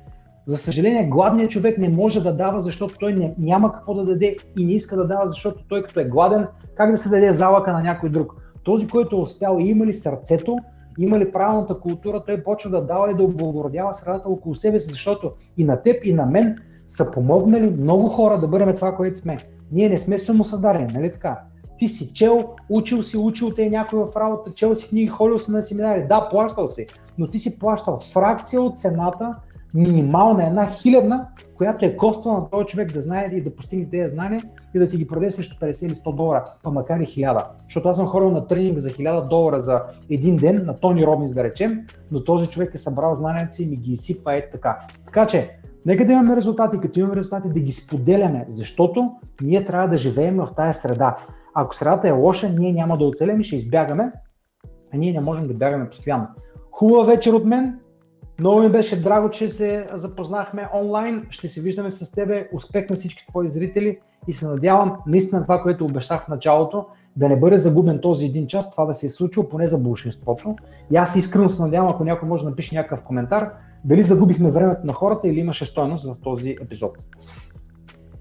За 0.48 0.58
съжаление, 0.58 1.08
гладният 1.08 1.52
човек 1.52 1.78
не 1.78 1.90
може 1.90 2.24
да 2.24 2.34
дава, 2.34 2.62
защото 2.62 2.96
той 3.00 3.14
не, 3.14 3.34
няма 3.38 3.72
какво 3.72 3.94
да 3.94 4.06
даде 4.06 4.36
и 4.60 4.66
не 4.66 4.74
иска 4.74 4.96
да 4.96 5.08
дава, 5.08 5.30
защото 5.30 5.64
той 5.68 5.84
като 5.84 6.00
е 6.00 6.06
гладен, 6.06 6.48
как 6.76 6.92
да 6.92 6.98
се 6.98 7.10
даде 7.10 7.32
залъка 7.32 7.74
на 7.74 7.82
някой 7.82 8.10
друг. 8.10 8.36
Този, 8.64 8.88
който 8.88 9.16
е 9.16 9.20
успял 9.20 9.58
има 9.60 9.86
ли 9.86 9.94
сърцето, 9.94 10.58
има 11.00 11.20
ли 11.20 11.32
правилната 11.32 11.80
култура, 11.80 12.24
той 12.28 12.44
почва 12.44 12.70
да 12.70 12.82
дава 12.82 13.12
и 13.12 13.16
да 13.16 13.24
облагородява 13.24 13.94
средата 13.94 14.30
около 14.30 14.56
себе 14.56 14.80
си, 14.80 14.92
защото 14.92 15.32
и 15.58 15.64
на 15.64 15.82
теб, 15.82 16.06
и 16.06 16.14
на 16.14 16.26
мен 16.26 16.58
са 16.88 17.12
помогнали 17.12 17.70
много 17.70 18.08
хора 18.08 18.40
да 18.40 18.48
бъдем 18.48 18.76
това, 18.76 18.96
което 18.96 19.20
сме. 19.20 19.38
Ние 19.72 19.90
не 19.90 19.98
сме 19.98 20.20
самосъздадени, 20.20 20.94
нали 20.94 21.12
така? 21.12 21.40
Ти 21.78 21.88
си 21.88 22.14
чел, 22.14 22.50
учил 22.70 23.04
си, 23.04 23.18
учил 23.18 23.50
те 23.56 23.70
някой 23.70 24.00
в 24.00 24.16
работа, 24.16 24.54
чел 24.54 24.76
си 24.76 24.90
книги, 24.90 25.08
ходил 25.08 25.40
си 25.40 25.52
на 25.52 25.64
семинари. 25.64 26.08
Да, 26.08 26.30
плащал 26.30 26.68
си, 26.68 26.88
но 27.18 27.28
ти 27.28 27.40
си 27.40 27.60
плащал 27.60 28.00
фракция 28.00 28.62
от 28.62 28.80
цената, 28.80 29.36
минимална, 29.76 30.48
една 30.48 30.68
хилядна, 30.72 31.28
която 31.56 31.86
е 31.86 31.98
коства 31.98 32.34
на 32.34 32.50
този 32.50 32.66
човек 32.66 32.94
да 32.94 33.02
знае 33.02 33.32
и 33.34 33.42
да 33.42 33.56
постигне 33.56 33.90
тези 33.90 34.14
знания 34.14 34.44
и 34.76 34.80
да 34.80 34.90
ти 34.90 34.98
ги 34.98 35.08
продаде 35.08 35.32
срещу 35.32 35.56
50 35.66 35.86
или 35.86 35.96
100 35.96 36.16
долара, 36.16 36.46
па 36.64 36.72
макар 36.72 37.00
и 37.00 37.06
1000. 37.06 37.44
Защото 37.64 37.90
аз 37.90 37.98
съм 37.98 38.08
ходил 38.08 38.32
на 38.32 38.48
тренинг 38.48 38.80
за 38.80 38.90
1000 38.90 39.30
долара 39.30 39.62
за 39.62 39.82
един 40.10 40.38
ден, 40.38 40.66
на 40.66 40.76
Тони 40.76 41.06
Робинс 41.06 41.34
да 41.34 41.44
речем, 41.44 41.86
но 42.12 42.24
този 42.24 42.48
човек 42.48 42.76
е 42.76 42.78
събрал 42.78 43.14
знанията 43.14 43.56
си 43.56 43.64
и 43.64 43.68
ми 43.68 43.76
ги 43.76 43.92
изсипва 43.92 44.36
е 44.36 44.50
така. 44.50 44.80
Така 45.06 45.28
че, 45.28 45.58
нека 45.86 46.06
да 46.06 46.12
имаме 46.12 46.36
резултати, 46.36 46.80
като 46.80 47.00
имаме 47.00 47.16
резултати 47.16 47.50
да 47.50 47.60
ги 47.60 47.72
споделяме, 47.72 48.46
защото 48.48 49.12
ние 49.42 49.66
трябва 49.66 49.88
да 49.88 49.98
живеем 49.98 50.38
в 50.38 50.50
тази 50.56 50.80
среда. 50.80 51.18
Ако 51.56 51.76
средата 51.76 52.08
е 52.08 52.12
лоша, 52.12 52.50
ние 52.50 52.74
няма 52.74 52.98
да 52.98 53.06
оцелем 53.06 53.42
и 53.42 53.44
ще 53.44 53.56
избягаме, 53.56 54.12
а 54.94 54.98
ние 54.98 55.14
не 55.14 55.20
можем 55.20 55.48
да 55.48 55.54
бягаме 55.54 55.90
постоянно. 55.90 56.28
Хубава 56.72 57.04
вечер 57.04 57.34
от 57.34 57.46
мен, 57.46 57.80
много 58.40 58.60
ми 58.60 58.70
беше 58.70 59.02
драго, 59.02 59.30
че 59.30 59.48
се 59.48 59.88
запознахме 59.94 60.70
онлайн. 60.74 61.26
Ще 61.30 61.48
се 61.48 61.62
виждаме 61.62 61.92
с 61.92 62.12
тебе. 62.12 62.50
Успех 62.54 62.90
на 62.90 62.96
всички 62.96 63.28
твои 63.28 63.50
зрители 63.50 64.00
и 64.28 64.34
се 64.34 64.48
надявам 64.48 64.98
наистина 65.08 65.42
това, 65.42 65.62
което 65.62 65.86
обещах 65.86 66.26
в 66.26 66.28
началото, 66.28 66.86
да 67.16 67.30
не 67.30 67.40
бъде 67.40 67.58
загубен 67.58 68.00
този 68.02 68.26
един 68.26 68.48
час, 68.48 68.72
това 68.72 68.86
да 68.86 68.94
се 68.94 69.06
е 69.06 69.10
случило 69.10 69.50
поне 69.50 69.68
за 69.68 69.78
большинството. 69.78 70.56
И 70.92 70.96
аз 70.96 71.16
искрено 71.16 71.50
се 71.50 71.62
надявам, 71.62 71.90
ако 71.90 72.04
някой 72.04 72.30
може 72.30 72.44
да 72.44 72.50
напише 72.50 72.76
някакъв 72.76 73.02
коментар, 73.02 73.52
дали 73.86 74.04
загубихме 74.04 74.52
времето 74.52 74.82
на 74.84 74.94
хората 74.94 75.28
или 75.28 75.40
имаше 75.40 75.66
стойност 75.66 76.06
в 76.06 76.16
този 76.24 76.56
епизод. 76.62 76.98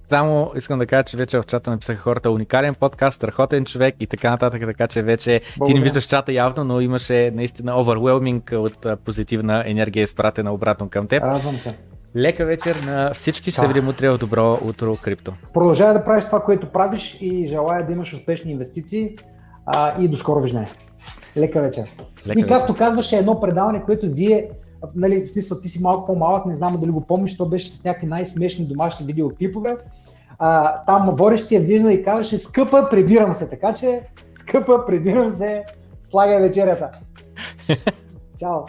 Само 0.08 0.52
искам 0.56 0.78
да 0.78 0.86
кажа, 0.86 1.04
че 1.04 1.16
вече 1.16 1.38
в 1.38 1.44
чата 1.46 1.70
написаха 1.70 2.02
хората 2.02 2.30
уникален 2.30 2.74
подкаст, 2.74 3.16
страхотен 3.16 3.64
човек 3.64 3.94
и 4.00 4.06
така 4.06 4.30
нататък, 4.30 4.62
така 4.66 4.86
че 4.86 5.02
вече 5.02 5.40
Благодаря. 5.56 5.74
ти 5.74 5.78
не 5.78 5.84
виждаш 5.84 6.06
чата 6.06 6.32
явно, 6.32 6.64
но 6.64 6.80
имаше 6.80 7.32
наистина 7.34 7.72
overwhelming 7.72 8.56
от 8.56 9.00
позитивна 9.04 9.62
енергия 9.66 10.02
изпратена 10.02 10.52
обратно 10.52 10.88
към 10.88 11.06
теб. 11.06 11.22
Радвам 11.22 11.58
се. 11.58 11.74
Лека 12.16 12.44
вечер 12.46 12.76
на 12.86 13.14
всички, 13.14 13.50
ще 13.50 13.60
се 13.60 13.68
видим 13.68 13.88
утре 13.88 14.10
в 14.10 14.18
добро 14.18 14.58
утро 14.64 14.96
крипто. 15.02 15.32
Продължавай 15.54 15.94
да 15.94 16.04
правиш 16.04 16.24
това, 16.24 16.40
което 16.40 16.72
правиш 16.72 17.18
и 17.20 17.46
желая 17.46 17.86
да 17.86 17.92
имаш 17.92 18.14
успешни 18.14 18.52
инвестиции 18.52 19.16
а, 19.66 20.02
и 20.02 20.08
до 20.08 20.16
скоро 20.16 20.40
виждане. 20.40 20.68
Лека 21.36 21.60
вечер. 21.60 21.84
Лека 22.26 22.40
и 22.40 22.42
както 22.42 22.72
вечер. 22.72 22.84
казваше 22.84 23.16
едно 23.16 23.40
предаване, 23.40 23.82
което 23.84 24.10
вие 24.10 24.50
нали, 24.94 25.24
в 25.24 25.30
смисъл 25.30 25.60
ти 25.60 25.68
си 25.68 25.82
малко 25.82 26.06
по-малък, 26.06 26.46
не 26.46 26.54
знам 26.54 26.80
дали 26.80 26.90
го 26.90 27.00
помниш, 27.00 27.36
то 27.36 27.48
беше 27.48 27.68
с 27.68 27.84
някакви 27.84 28.06
най-смешни 28.06 28.66
домашни 28.66 29.06
видеоклипове. 29.06 29.76
А, 30.38 30.78
там 30.84 31.10
водещия 31.12 31.60
вижда 31.60 31.92
и 31.92 32.04
казваше, 32.04 32.38
скъпа, 32.38 32.88
прибирам 32.90 33.32
се, 33.32 33.50
така 33.50 33.74
че, 33.74 34.00
скъпа, 34.34 34.86
прибирам 34.86 35.32
се, 35.32 35.64
слагай 36.02 36.40
вечерята. 36.40 36.90
Чао! 38.38 38.60